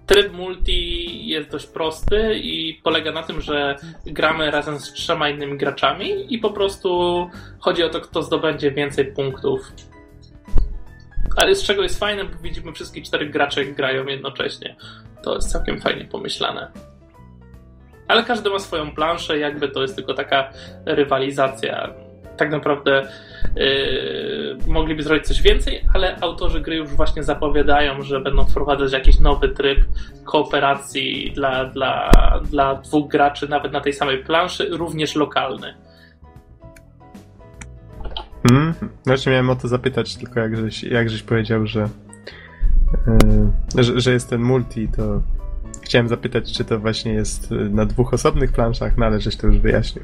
Tryb 0.08 0.34
multi 0.34 1.28
jest 1.28 1.50
dość 1.50 1.68
prosty 1.68 2.40
i 2.44 2.82
polega 2.84 3.12
na 3.12 3.24
tym, 3.24 3.42
że 3.42 3.76
gramy 4.06 4.52
razem 4.52 4.80
z 4.80 4.94
trzema 4.94 5.30
innymi 5.30 5.58
graczami 5.58 6.34
i 6.34 6.40
po 6.40 6.50
prostu 6.50 6.90
chodzi 7.60 7.84
o 7.84 7.90
to, 7.90 8.02
kto 8.02 8.24
zdobędzie 8.24 8.72
więcej 8.72 9.06
punktów. 9.06 9.72
Ale 11.36 11.56
z 11.56 11.64
czego 11.64 11.84
jest 11.84 12.00
fajne, 12.00 12.24
bo 12.24 12.38
widzimy 12.42 12.74
wszystkich 12.74 13.04
czterech 13.04 13.32
graczy 13.32 13.66
grają 13.66 14.06
jednocześnie. 14.06 14.76
To 15.24 15.36
jest 15.36 15.52
całkiem 15.52 15.82
fajnie 15.82 16.06
pomyślane. 16.06 16.72
Ale 18.08 18.24
każdy 18.24 18.50
ma 18.50 18.60
swoją 18.60 18.92
planszę, 18.92 19.38
jakby 19.38 19.70
to 19.70 19.82
jest 19.82 19.96
tylko 19.96 20.14
taka 20.14 20.54
rywalizacja. 20.86 21.94
Tak 22.38 22.52
naprawdę 22.52 23.08
yy, 23.56 24.58
mogliby 24.68 25.04
zrobić 25.04 25.28
coś 25.28 25.42
więcej, 25.42 25.86
ale 25.94 26.18
autorzy 26.22 26.62
gry 26.62 26.76
już 26.76 26.90
właśnie 26.90 27.24
zapowiadają, 27.24 28.02
że 28.02 28.20
będą 28.20 28.46
wprowadzać 28.46 28.92
jakiś 28.92 29.20
nowy 29.20 29.50
tryb 29.50 29.80
kooperacji 30.26 31.32
dla, 31.36 31.66
dla, 31.66 32.12
dla 32.52 32.76
dwóch 32.76 33.12
graczy, 33.12 33.48
nawet 33.48 33.72
na 33.72 33.82
tej 33.82 33.94
samej 33.94 34.24
planszy, 34.24 34.70
również 34.72 35.16
lokalny. 35.16 35.74
Mhm. 38.52 38.90
Właśnie 39.06 39.32
miałem 39.32 39.50
o 39.50 39.56
to 39.56 39.68
zapytać, 39.68 40.16
tylko 40.16 40.40
jak 40.40 40.58
żeś, 40.58 40.84
jak 40.84 41.10
żeś 41.10 41.24
powiedział, 41.24 41.68
że, 41.68 41.90
yy, 43.76 43.84
że, 43.84 44.02
że 44.02 44.14
jest 44.14 44.30
ten 44.30 44.42
multi, 44.42 44.88
to 44.88 45.22
chciałem 45.82 46.08
zapytać, 46.08 46.54
czy 46.54 46.66
to 46.66 46.80
właśnie 46.80 47.14
jest 47.14 47.52
na 47.52 47.86
dwóch 47.86 48.14
osobnych 48.14 48.52
planszach, 48.52 48.98
no 48.98 49.06
ale 49.06 49.20
żeś 49.20 49.36
to 49.36 49.48
już 49.48 49.58
wyjaśnił. 49.58 50.04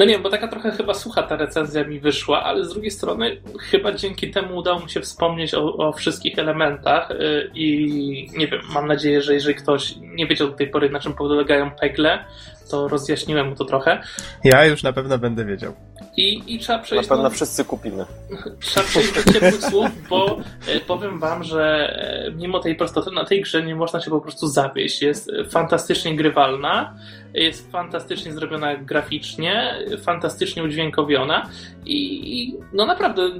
No 0.00 0.06
nie 0.06 0.18
bo 0.18 0.30
taka 0.30 0.48
trochę 0.48 0.70
chyba 0.70 0.94
sucha 0.94 1.22
ta 1.22 1.36
recenzja 1.36 1.84
mi 1.84 2.00
wyszła, 2.00 2.42
ale 2.42 2.64
z 2.64 2.72
drugiej 2.72 2.90
strony 2.90 3.40
chyba 3.60 3.92
dzięki 3.92 4.30
temu 4.30 4.56
udało 4.56 4.80
mi 4.80 4.90
się 4.90 5.00
wspomnieć 5.00 5.54
o, 5.54 5.76
o 5.76 5.92
wszystkich 5.92 6.38
elementach 6.38 7.10
yy, 7.10 7.50
i 7.54 8.30
nie 8.36 8.48
wiem, 8.48 8.60
mam 8.74 8.86
nadzieję, 8.86 9.22
że 9.22 9.34
jeżeli 9.34 9.54
ktoś 9.54 9.94
nie 10.00 10.26
wiedział 10.26 10.48
do 10.48 10.54
tej 10.54 10.68
pory 10.68 10.90
na 10.90 11.00
czym 11.00 11.12
polegają 11.12 11.70
pegle, 11.70 12.24
to 12.70 12.88
rozjaśniłem 12.88 13.48
mu 13.48 13.54
to 13.54 13.64
trochę. 13.64 14.02
Ja 14.44 14.66
już 14.66 14.82
na 14.82 14.92
pewno 14.92 15.18
będę 15.18 15.44
wiedział. 15.44 15.74
I, 16.16 16.54
i 16.54 16.58
trzeba 16.58 16.78
Na 16.78 16.84
przejść 16.84 17.08
pewno 17.08 17.24
do, 17.24 17.30
wszyscy 17.30 17.64
kupimy. 17.64 18.06
trzeba 18.60 18.86
przejść 18.86 19.12
do 19.14 19.32
ciepłych 19.32 19.62
słów, 19.64 20.08
bo 20.08 20.38
e, 20.68 20.80
powiem 20.80 21.18
wam, 21.18 21.44
że 21.44 21.92
e, 22.26 22.30
mimo 22.30 22.60
tej 22.60 22.76
prostoty 22.76 23.10
na 23.10 23.24
tej 23.24 23.42
grze 23.42 23.62
nie 23.62 23.76
można 23.76 24.00
się 24.00 24.10
po 24.10 24.20
prostu 24.20 24.46
zawieść. 24.46 25.02
Jest 25.02 25.30
fantastycznie 25.50 26.16
grywalna, 26.16 26.94
jest 27.34 27.72
fantastycznie 27.72 28.32
zrobiona 28.32 28.76
graficznie, 28.76 29.74
fantastycznie 30.02 30.64
udźwiękowiona 30.64 31.50
i, 31.86 32.40
i 32.40 32.56
no 32.72 32.86
naprawdę 32.86 33.30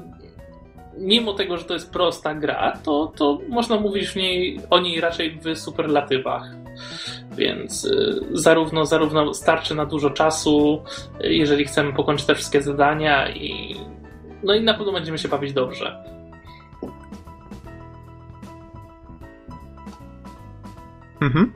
mimo 0.98 1.32
tego, 1.34 1.56
że 1.56 1.64
to 1.64 1.74
jest 1.74 1.90
prosta 1.90 2.34
gra, 2.34 2.78
to, 2.84 3.12
to 3.16 3.38
można 3.48 3.80
mówić 3.80 4.08
w 4.08 4.16
niej, 4.16 4.60
o 4.70 4.80
niej 4.80 5.00
raczej 5.00 5.40
w 5.40 5.58
superlatywach. 5.58 6.42
Więc 7.30 7.84
y, 7.84 8.20
zarówno, 8.32 8.86
zarówno 8.86 9.34
starczy 9.34 9.74
na 9.74 9.86
dużo 9.86 10.10
czasu, 10.10 10.82
jeżeli 11.20 11.64
chcemy 11.64 11.92
pokończyć 11.92 12.26
te 12.26 12.34
wszystkie 12.34 12.62
zadania 12.62 13.30
i 13.30 13.76
no 14.42 14.54
i 14.54 14.64
na 14.64 14.74
pewno 14.74 14.92
będziemy 14.92 15.18
się 15.18 15.28
bawić 15.28 15.52
dobrze. 15.52 16.04
Mhm. 21.20 21.52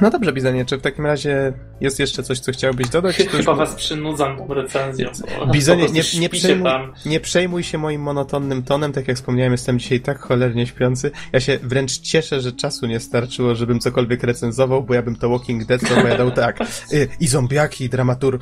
No 0.00 0.10
dobrze, 0.10 0.32
Bizonie, 0.32 0.64
czy 0.64 0.76
w 0.78 0.82
takim 0.82 1.06
razie 1.06 1.52
jest 1.80 1.98
jeszcze 2.00 2.22
coś, 2.22 2.38
co 2.40 2.52
chciałbyś 2.52 2.88
dodać? 2.88 3.16
Chyba 3.16 3.36
już- 3.36 3.46
was 3.46 3.74
przynudzam 3.74 4.38
tą 4.38 4.54
recenzją. 4.54 5.10
po 5.38 5.46
nie, 5.92 6.02
nie, 6.20 6.28
przejmuj, 6.28 6.70
nie 7.06 7.20
przejmuj 7.20 7.62
się 7.62 7.78
moim 7.78 8.00
monotonnym 8.02 8.62
tonem, 8.62 8.92
tak 8.92 9.08
jak 9.08 9.16
wspomniałem, 9.16 9.52
jestem 9.52 9.78
dzisiaj 9.78 10.00
tak 10.00 10.18
cholernie 10.18 10.66
śpiący. 10.66 11.10
Ja 11.32 11.40
się 11.40 11.58
wręcz 11.62 11.98
cieszę, 11.98 12.40
że 12.40 12.52
czasu 12.52 12.86
nie 12.86 13.00
starczyło, 13.00 13.54
żebym 13.54 13.80
cokolwiek 13.80 14.22
recenzował, 14.22 14.82
bo 14.82 14.94
ja 14.94 15.02
bym 15.02 15.16
to 15.16 15.28
Walking 15.28 15.64
Dead 15.64 15.80
zapowiadał 15.80 16.30
tak. 16.44 16.60
Y, 16.92 17.08
I 17.20 17.26
zombiaki, 17.26 17.88
dramatur... 17.88 18.38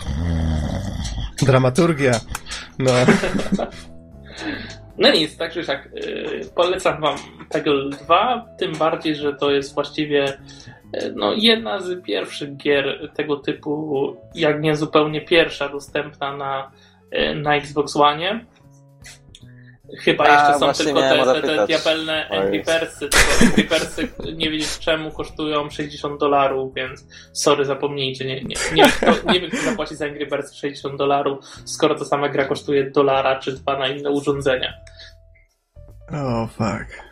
Dramaturgia. 1.42 2.20
No, 2.78 2.90
No 4.98 5.12
nic, 5.12 5.36
tak 5.36 5.52
czy 5.52 5.64
siak, 5.64 5.88
yy, 5.94 6.40
polecam 6.54 7.00
wam 7.00 7.16
Peggle 7.50 7.90
2, 8.04 8.46
tym 8.58 8.72
bardziej, 8.76 9.16
że 9.16 9.34
to 9.34 9.50
jest 9.50 9.74
właściwie 9.74 10.38
no, 11.14 11.32
jedna 11.36 11.80
z 11.80 12.02
pierwszych 12.04 12.56
gier 12.56 13.10
tego 13.14 13.36
typu, 13.36 14.16
jak 14.34 14.60
nie 14.60 14.76
zupełnie 14.76 15.20
pierwsza, 15.20 15.68
dostępna 15.68 16.36
na, 16.36 16.70
yy, 17.12 17.34
na 17.34 17.56
Xbox 17.56 17.96
One. 17.96 18.44
Chyba 19.98 20.24
A, 20.24 20.32
jeszcze 20.32 20.58
są 20.58 20.84
tylko 20.84 21.00
te, 21.00 21.40
te, 21.40 21.42
te 21.42 21.66
diabelne 21.66 22.28
Angry. 22.28 22.62
Birdsy, 22.64 23.08
tylko 23.08 23.44
Angry 23.44 23.64
Birdsy 23.64 24.08
nie 24.40 24.50
wiedzieć 24.50 24.78
czemu 24.78 25.10
kosztują 25.10 25.70
60 25.70 26.20
dolarów, 26.20 26.74
więc 26.74 27.06
sorry, 27.32 27.64
zapomnijcie, 27.64 28.24
nie, 28.24 28.34
nie, 28.42 28.56
nie, 28.74 28.82
wiem, 28.82 28.90
kto, 28.90 29.32
nie 29.32 29.40
wiem 29.40 29.50
kto 29.50 29.62
zapłaci 29.62 29.96
za 29.96 30.04
Angry 30.04 30.26
Birds 30.26 30.54
60 30.54 30.96
dolarów, 30.96 31.44
skoro 31.64 31.94
ta 31.94 32.04
sama 32.04 32.28
gra 32.28 32.44
kosztuje 32.44 32.90
dolara 32.90 33.38
czy 33.38 33.52
dwa 33.52 33.78
na 33.78 33.88
inne 33.88 34.10
urządzenia. 34.10 34.72
O, 36.12 36.46
fuck. 36.46 37.02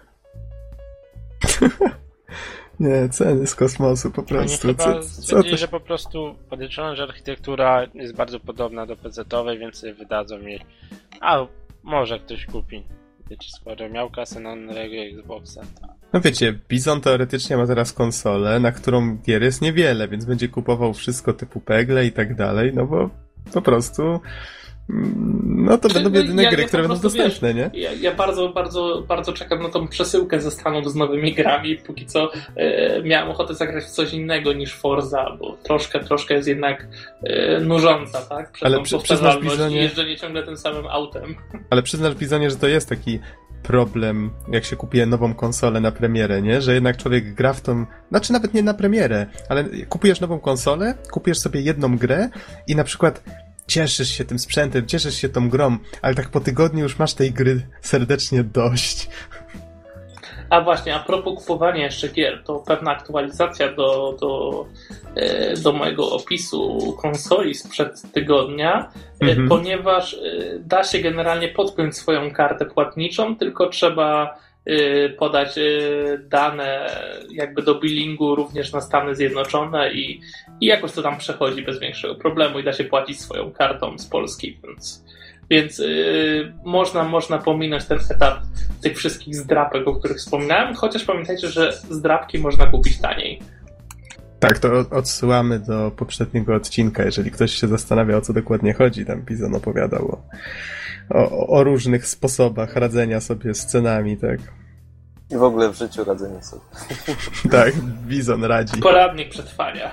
Nie, 2.81 3.09
ceny 3.09 3.47
z 3.47 3.55
kosmosu 3.55 4.11
po 4.11 4.21
Oni 4.21 4.29
prostu. 4.29 4.69
chyba 4.69 4.85
Co, 4.85 5.23
co 5.23 5.43
to 5.43 5.57
że 5.57 5.69
po 5.69 5.81
prostu 5.81 6.35
podliczono, 6.51 6.97
że 6.97 7.03
architektura 7.03 7.87
jest 7.95 8.15
bardzo 8.15 8.41
podobna 8.41 8.87
do 8.87 8.97
PC-owej, 8.97 9.59
więc 9.59 9.85
wydadzą 9.99 10.41
jej. 10.41 10.61
A 11.21 11.47
może 11.83 12.19
ktoś 12.19 12.47
kupi. 12.47 12.83
Wiecie, 13.31 13.51
skoro 13.61 13.89
miał 13.89 14.11
kasę 14.11 14.41
na 14.41 14.57
nowego 14.57 14.95
Xboxa. 14.95 15.61
No 16.13 16.21
wiecie, 16.21 16.59
Bizon 16.69 17.01
teoretycznie 17.01 17.57
ma 17.57 17.67
teraz 17.67 17.93
konsolę, 17.93 18.61
na 18.61 18.73
którą 18.73 19.17
gier 19.17 19.43
jest 19.43 19.63
niewiele, 19.63 20.09
więc 20.09 20.25
będzie 20.25 20.49
kupował 20.49 20.95
wszystko 20.95 21.33
typu 21.33 21.61
Pegle 21.61 22.07
i 22.07 22.13
tak 22.13 22.35
dalej, 22.35 22.73
no 22.75 22.87
bo 22.87 23.11
po 23.53 23.63
prostu 23.63 24.21
no 25.45 25.79
to 25.79 25.89
będą 25.89 26.11
no, 26.11 26.19
jedyne 26.19 26.43
ja- 26.43 26.51
gry, 26.51 26.63
ja 26.63 26.69
które 26.69 26.83
będą 26.83 26.99
dostępne, 27.03 27.55
nie? 27.55 27.71
Ja, 27.75 27.93
ja 27.93 28.15
bardzo, 28.15 28.49
bardzo, 28.49 29.03
bardzo 29.09 29.33
czekam 29.33 29.63
na 29.63 29.69
tą 29.69 29.89
przesyłkę 29.89 30.41
ze 30.41 30.51
Stanów 30.51 30.93
z 30.93 30.95
nowymi 30.95 31.35
grami. 31.35 31.77
Póki 31.77 32.07
co 32.07 32.31
e, 32.57 33.03
miałem 33.03 33.31
ochotę 33.31 33.55
zagrać 33.55 33.85
w 33.85 33.91
coś 33.91 34.13
innego 34.13 34.53
niż 34.53 34.75
Forza, 34.75 35.37
bo 35.41 35.57
troszkę, 35.63 36.01
troszkę 36.01 36.35
jest 36.35 36.49
jednak 36.49 36.87
e, 37.23 37.61
nużąca, 37.61 38.21
tak? 38.21 38.53
Przez 38.53 38.67
Ale 38.67 38.83
przy- 38.83 38.99
przyznasz, 38.99 39.39
Bizonie- 39.39 39.77
jeżdżenie 39.77 40.17
ciągle 40.17 40.43
tym 40.43 40.57
samym 40.57 40.87
autem. 40.87 41.35
Ale 41.71 41.83
przyznasz, 41.83 42.15
Bizonie, 42.15 42.51
że 42.51 42.57
to 42.57 42.69
jest 42.69 42.89
taki 42.89 43.19
problem, 43.63 44.31
jak 44.53 44.65
się 44.65 44.77
kupuje 44.77 45.07
nową 45.07 45.35
konsolę 45.35 45.81
na 45.81 45.93
premierę, 45.93 46.43
nie? 46.43 46.63
Że 46.63 46.75
jednak 46.75 46.97
człowiek 46.97 47.35
gra 47.35 47.53
w 47.53 47.61
tą... 47.61 47.87
Znaczy 48.11 48.33
nawet 48.33 48.55
nie 48.55 48.63
na 48.63 48.75
premierę, 48.75 49.27
ale 49.49 49.65
kupujesz 49.89 50.21
nową 50.21 50.39
konsolę, 50.39 50.95
kupujesz 51.11 51.39
sobie 51.39 51.61
jedną 51.61 51.99
grę 51.99 52.29
i 52.67 52.77
na 52.77 52.85
przykład 52.85 53.23
cieszysz 53.71 54.09
się 54.09 54.25
tym 54.25 54.39
sprzętem, 54.39 54.87
cieszysz 54.87 55.15
się 55.15 55.29
tą 55.29 55.49
grą, 55.49 55.79
ale 56.03 56.15
tak 56.15 56.29
po 56.29 56.41
tygodniu 56.41 56.83
już 56.83 56.99
masz 56.99 57.15
tej 57.15 57.33
gry 57.33 57.67
serdecznie 57.81 58.45
dość. 58.45 59.09
A 60.51 60.61
właśnie, 60.61 60.95
a 60.95 60.99
propos 60.99 61.39
kupowania 61.39 61.85
jeszcze 61.85 62.09
gier, 62.09 62.43
to 62.45 62.59
pewna 62.59 62.91
aktualizacja 62.91 63.73
do, 63.73 64.17
do, 64.21 64.67
e, 65.15 65.57
do 65.57 65.73
mojego 65.73 66.11
opisu 66.11 66.93
konsoli 67.03 67.55
sprzed 67.55 68.03
tygodnia, 68.13 68.93
e, 69.23 69.27
Mhm. 69.27 69.49
ponieważ 69.49 70.15
e, 70.15 70.19
da 70.59 70.85
się 70.85 70.99
generalnie 70.99 71.49
podpiąć 71.49 71.97
swoją 71.97 72.31
kartę 72.31 72.67
płatniczą, 72.67 73.37
tylko 73.37 73.69
trzeba 73.69 74.39
podać 75.19 75.59
e, 75.59 75.63
dane 76.19 76.91
jakby 77.31 77.63
do 77.63 77.75
billingu 77.75 78.35
również 78.35 78.73
na 78.73 78.81
Stany 78.81 79.15
Zjednoczone 79.17 79.93
i, 79.93 80.21
i 80.61 80.67
jakoś 80.67 80.93
to 80.93 81.03
tam 81.03 81.19
przechodzi 81.19 81.63
bez 81.63 81.81
większego 81.81 82.15
problemu 82.15 82.59
i 82.59 82.65
da 82.65 82.73
się 82.73 82.85
płacić 82.85 83.21
swoją 83.21 83.53
kartą 83.53 83.99
z 83.99 84.07
Polski, 84.07 84.61
więc, 84.65 85.05
więc 85.51 85.79
yy, 85.79 86.53
można, 86.65 87.05
można 87.05 87.39
pominąć 87.39 87.85
ten 87.85 87.99
etap 88.11 88.39
tych 88.83 88.99
wszystkich 88.99 89.35
zdrapek, 89.35 89.89
o 89.89 89.95
których 89.95 90.17
wspominałem, 90.17 90.75
chociaż 90.75 91.05
pamiętajcie, 91.05 91.49
że 91.49 91.73
zdrapki 91.73 92.39
można 92.39 92.67
kupić 92.67 93.01
taniej. 93.01 93.41
Tak, 94.41 94.59
to 94.59 94.85
odsyłamy 94.91 95.59
do 95.59 95.91
poprzedniego 95.91 96.55
odcinka, 96.55 97.05
jeżeli 97.05 97.31
ktoś 97.31 97.55
się 97.55 97.67
zastanawia, 97.67 98.17
o 98.17 98.21
co 98.21 98.33
dokładnie 98.33 98.73
chodzi. 98.73 99.07
Tam 99.07 99.23
Bizon 99.23 99.55
opowiadał 99.55 100.09
o, 100.09 100.23
o, 101.11 101.47
o 101.47 101.65
różnych 101.65 102.07
sposobach 102.07 102.77
radzenia 102.77 103.21
sobie 103.21 103.55
z 103.55 103.67
cenami, 103.67 104.17
tak. 104.17 104.41
I 105.31 105.37
w 105.37 105.43
ogóle 105.43 105.69
w 105.69 105.75
życiu 105.77 106.05
radzenie 106.05 106.43
sobie. 106.43 106.63
Tak, 107.51 107.75
Bizon 107.83 108.45
radzi. 108.45 108.81
Poradnik 108.81 109.31
przetrwania. 109.31 109.93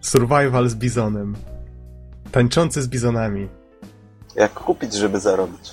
Survival 0.00 0.68
z 0.68 0.74
Bizonem. 0.74 1.36
Tańczący 2.32 2.82
z 2.82 2.88
Bizonami. 2.88 3.48
Jak 4.36 4.54
kupić, 4.54 4.94
żeby 4.94 5.20
zarobić? 5.20 5.70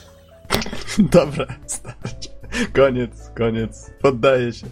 Dobra, 1.12 1.46
starczy. 1.66 2.30
Koniec, 2.74 3.32
koniec. 3.38 3.92
Poddaję 4.02 4.54
się. 4.54 4.68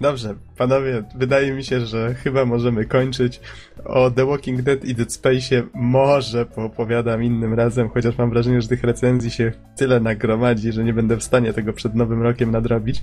Dobrze, 0.00 0.34
panowie, 0.56 1.02
wydaje 1.14 1.52
mi 1.52 1.64
się, 1.64 1.80
że 1.80 2.14
chyba 2.14 2.44
możemy 2.44 2.84
kończyć. 2.84 3.40
O 3.84 4.10
The 4.10 4.26
Walking 4.26 4.62
Dead 4.62 4.84
i 4.84 4.94
Dead 4.94 5.12
Space 5.12 5.62
może 5.74 6.46
poopowiadam 6.46 7.22
innym 7.22 7.54
razem, 7.54 7.88
chociaż 7.88 8.18
mam 8.18 8.30
wrażenie, 8.30 8.62
że 8.62 8.68
tych 8.68 8.84
recenzji 8.84 9.30
się 9.30 9.52
tyle 9.76 10.00
nagromadzi, 10.00 10.72
że 10.72 10.84
nie 10.84 10.92
będę 10.92 11.16
w 11.16 11.24
stanie 11.24 11.52
tego 11.52 11.72
przed 11.72 11.94
nowym 11.94 12.22
rokiem 12.22 12.50
nadrobić. 12.50 13.02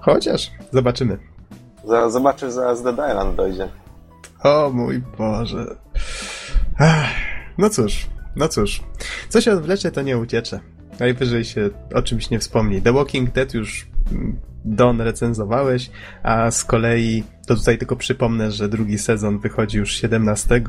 Chociaż, 0.00 0.50
zobaczymy. 0.72 1.18
Zaraz 1.84 2.12
zobaczysz, 2.12 2.52
zaraz 2.52 2.82
Dead 2.82 3.10
Island 3.10 3.36
dojdzie. 3.36 3.68
O 4.44 4.70
mój 4.74 5.02
Boże. 5.18 5.76
No 7.58 7.70
cóż, 7.70 8.06
no 8.36 8.48
cóż. 8.48 8.82
Co 9.28 9.40
się 9.40 9.52
odwlecze, 9.52 9.90
to 9.90 10.02
nie 10.02 10.18
uciecze. 10.18 10.60
Najwyżej 11.00 11.44
się 11.44 11.70
o 11.94 12.02
czymś 12.02 12.30
nie 12.30 12.38
wspomni. 12.38 12.82
The 12.82 12.92
Walking 12.92 13.30
Dead 13.30 13.54
już 13.54 13.86
mm, 14.12 14.36
Don 14.64 15.00
recenzowałeś, 15.00 15.90
a 16.22 16.50
z 16.50 16.64
kolei 16.64 17.24
to 17.46 17.56
tutaj 17.56 17.78
tylko 17.78 17.96
przypomnę, 17.96 18.50
że 18.50 18.68
drugi 18.68 18.98
sezon 18.98 19.38
wychodzi 19.38 19.78
już 19.78 19.92
17, 19.92 20.62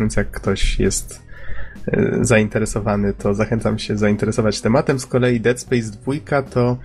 więc 0.00 0.16
jak 0.16 0.30
ktoś 0.30 0.78
jest 0.78 1.22
e, 1.86 2.18
zainteresowany, 2.20 3.14
to 3.14 3.34
zachęcam 3.34 3.78
się 3.78 3.96
zainteresować 3.96 4.60
tematem. 4.60 4.98
Z 4.98 5.06
kolei 5.06 5.40
Dead 5.40 5.60
Space 5.60 5.90
2 6.30 6.42
to 6.42 6.76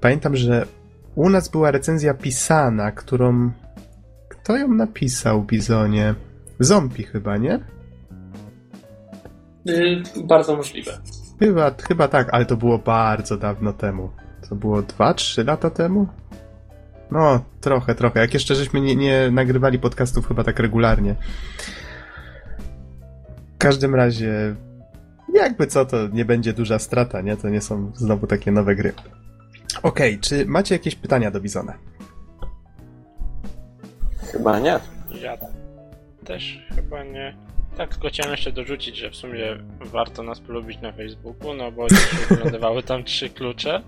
pamiętam, 0.00 0.36
że 0.36 0.66
u 1.14 1.30
nas 1.30 1.48
była 1.48 1.70
recenzja 1.70 2.14
pisana, 2.14 2.92
którą 2.92 3.50
kto 4.28 4.56
ją 4.56 4.68
napisał, 4.68 5.42
Bizonie? 5.42 6.14
Zombie 6.60 7.02
chyba, 7.02 7.36
nie? 7.36 7.60
Yy, 9.64 10.02
bardzo 10.24 10.56
możliwe. 10.56 10.98
Chyba, 11.38 11.74
chyba 11.88 12.08
tak, 12.08 12.28
ale 12.32 12.46
to 12.46 12.56
było 12.56 12.78
bardzo 12.78 13.36
dawno 13.36 13.72
temu. 13.72 14.10
To 14.50 14.56
było 14.56 14.82
2-3 14.82 15.46
lata 15.46 15.70
temu? 15.70 16.06
No, 17.10 17.44
trochę, 17.60 17.94
trochę. 17.94 18.20
Jak 18.20 18.34
jeszcze 18.34 18.54
żeśmy 18.54 18.80
nie, 18.80 18.96
nie 18.96 19.30
nagrywali 19.30 19.78
podcastów 19.78 20.28
chyba 20.28 20.44
tak 20.44 20.58
regularnie. 20.58 21.14
W 23.54 23.58
każdym 23.58 23.94
razie, 23.94 24.54
jakby 25.34 25.66
co, 25.66 25.84
to 25.84 26.08
nie 26.08 26.24
będzie 26.24 26.52
duża 26.52 26.78
strata, 26.78 27.20
nie? 27.20 27.36
To 27.36 27.48
nie 27.48 27.60
są 27.60 27.92
znowu 27.94 28.26
takie 28.26 28.52
nowe 28.52 28.74
gry. 28.74 28.92
Okej, 29.82 30.18
czy 30.18 30.46
macie 30.46 30.74
jakieś 30.74 30.94
pytania 30.94 31.30
do 31.30 31.40
Bizona? 31.40 31.74
Chyba 34.32 34.58
nie. 34.60 34.80
Ja 35.22 35.36
też 36.24 36.66
chyba 36.74 37.04
nie. 37.04 37.36
Tak, 37.76 37.90
tylko 37.90 38.08
chciałem 38.08 38.32
jeszcze 38.32 38.52
dorzucić, 38.52 38.96
że 38.96 39.10
w 39.10 39.16
sumie 39.16 39.58
warto 39.80 40.22
nas 40.22 40.40
polubić 40.40 40.80
na 40.80 40.92
Facebooku, 40.92 41.54
no 41.54 41.72
bo 41.72 41.88
dzisiaj 41.88 42.26
wylądowały 42.36 42.82
tam 42.82 43.04
trzy 43.04 43.30
klucze. 43.30 43.82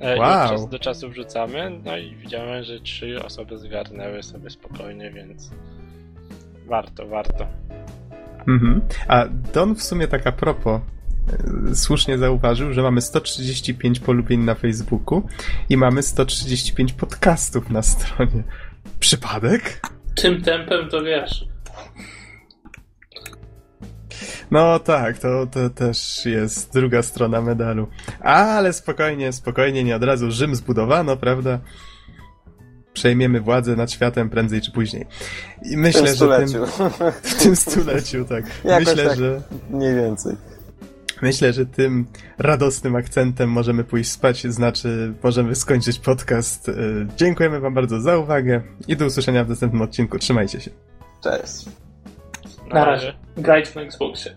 E, 0.00 0.16
Wow. 0.18 0.44
od 0.44 0.50
czasu 0.50 0.68
do 0.68 0.78
czasu 0.78 1.10
wrzucamy, 1.10 1.80
no 1.84 1.96
i 1.98 2.16
widziałem, 2.16 2.64
że 2.64 2.80
trzy 2.80 3.24
osoby 3.24 3.58
zgarnęły 3.58 4.22
sobie 4.22 4.50
spokojnie, 4.50 5.10
więc 5.10 5.50
warto, 6.66 7.06
warto. 7.06 7.46
Mhm. 8.48 8.80
A 9.08 9.24
Don 9.54 9.74
w 9.74 9.82
sumie 9.82 10.08
tak 10.08 10.26
a 10.26 10.32
propos 10.32 10.80
e, 11.70 11.74
słusznie 11.74 12.18
zauważył, 12.18 12.72
że 12.72 12.82
mamy 12.82 13.00
135 13.00 14.00
polubień 14.00 14.40
na 14.40 14.54
Facebooku 14.54 15.22
i 15.68 15.76
mamy 15.76 16.02
135 16.02 16.92
podcastów 16.92 17.70
na 17.70 17.82
stronie. 17.82 18.42
Przypadek? 19.00 19.80
Tym 20.14 20.42
tempem 20.42 20.88
to 20.88 21.02
wiesz. 21.02 21.44
No 24.50 24.78
tak, 24.78 25.18
to, 25.18 25.46
to 25.46 25.70
też 25.70 26.26
jest 26.26 26.72
druga 26.72 27.02
strona 27.02 27.40
medalu. 27.40 27.86
Ale 28.20 28.72
spokojnie, 28.72 29.32
spokojnie, 29.32 29.84
nie 29.84 29.96
od 29.96 30.04
razu 30.04 30.30
Rzym 30.30 30.54
zbudowano, 30.56 31.16
prawda? 31.16 31.58
Przejmiemy 32.92 33.40
władzę 33.40 33.76
nad 33.76 33.92
światem 33.92 34.30
prędzej 34.30 34.60
czy 34.60 34.72
później. 34.72 35.06
I 35.62 35.76
W 35.76 35.78
myślę, 35.78 36.00
tym 36.02 36.08
że 36.10 36.14
stuleciu. 36.14 36.52
tym, 36.52 37.12
w 37.22 37.42
tym 37.42 37.56
stuleciu, 37.56 38.24
tak. 38.24 38.44
Jakoś 38.64 38.86
Myślę, 38.86 39.04
tak. 39.08 39.18
że 39.18 39.42
Mniej 39.70 39.94
więcej. 39.94 40.36
Myślę, 41.22 41.52
że 41.52 41.66
tym 41.66 42.06
radosnym 42.38 42.96
akcentem 42.96 43.50
możemy 43.50 43.84
pójść 43.84 44.10
spać, 44.10 44.42
znaczy 44.46 45.14
możemy 45.22 45.54
skończyć 45.54 45.98
podcast. 45.98 46.68
Y, 46.68 47.06
Dziękujemy 47.16 47.60
Wam 47.60 47.74
bardzo 47.74 48.00
za 48.00 48.18
uwagę 48.18 48.62
i 48.88 48.96
do 48.96 49.06
usłyszenia 49.06 49.44
w 49.44 49.48
następnym 49.48 49.82
odcinku. 49.82 50.18
Trzymajcie 50.18 50.60
się. 50.60 50.70
Cześć. 51.22 51.64
Na 52.72 52.84
razie. 52.84 53.14
Grajcie 53.36 53.72
na 53.74 53.80
Xboxie. 53.80 54.36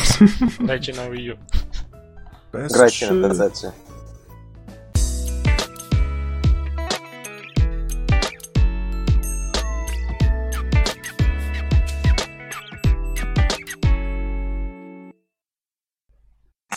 Dajcie 0.66 0.92
na 0.92 1.10
Wii 1.10 1.32
U. 1.32 1.36
Grajcie 2.52 3.10
na 3.12 3.28
PC. 3.28 3.72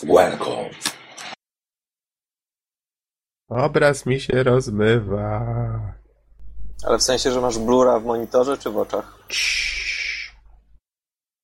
Welcome. 0.04 0.70
Obraz 3.50 4.06
mi 4.06 4.20
się 4.20 4.44
rozmywa. 4.44 5.46
Ale 6.84 6.98
w 6.98 7.04
sensie, 7.04 7.32
że 7.32 7.42
masz 7.42 7.58
blura 7.60 8.00
w 8.00 8.06
monitorze 8.06 8.58
czy 8.58 8.70
w 8.70 8.78
oczach? 8.78 9.18
Ciii. 9.30 9.85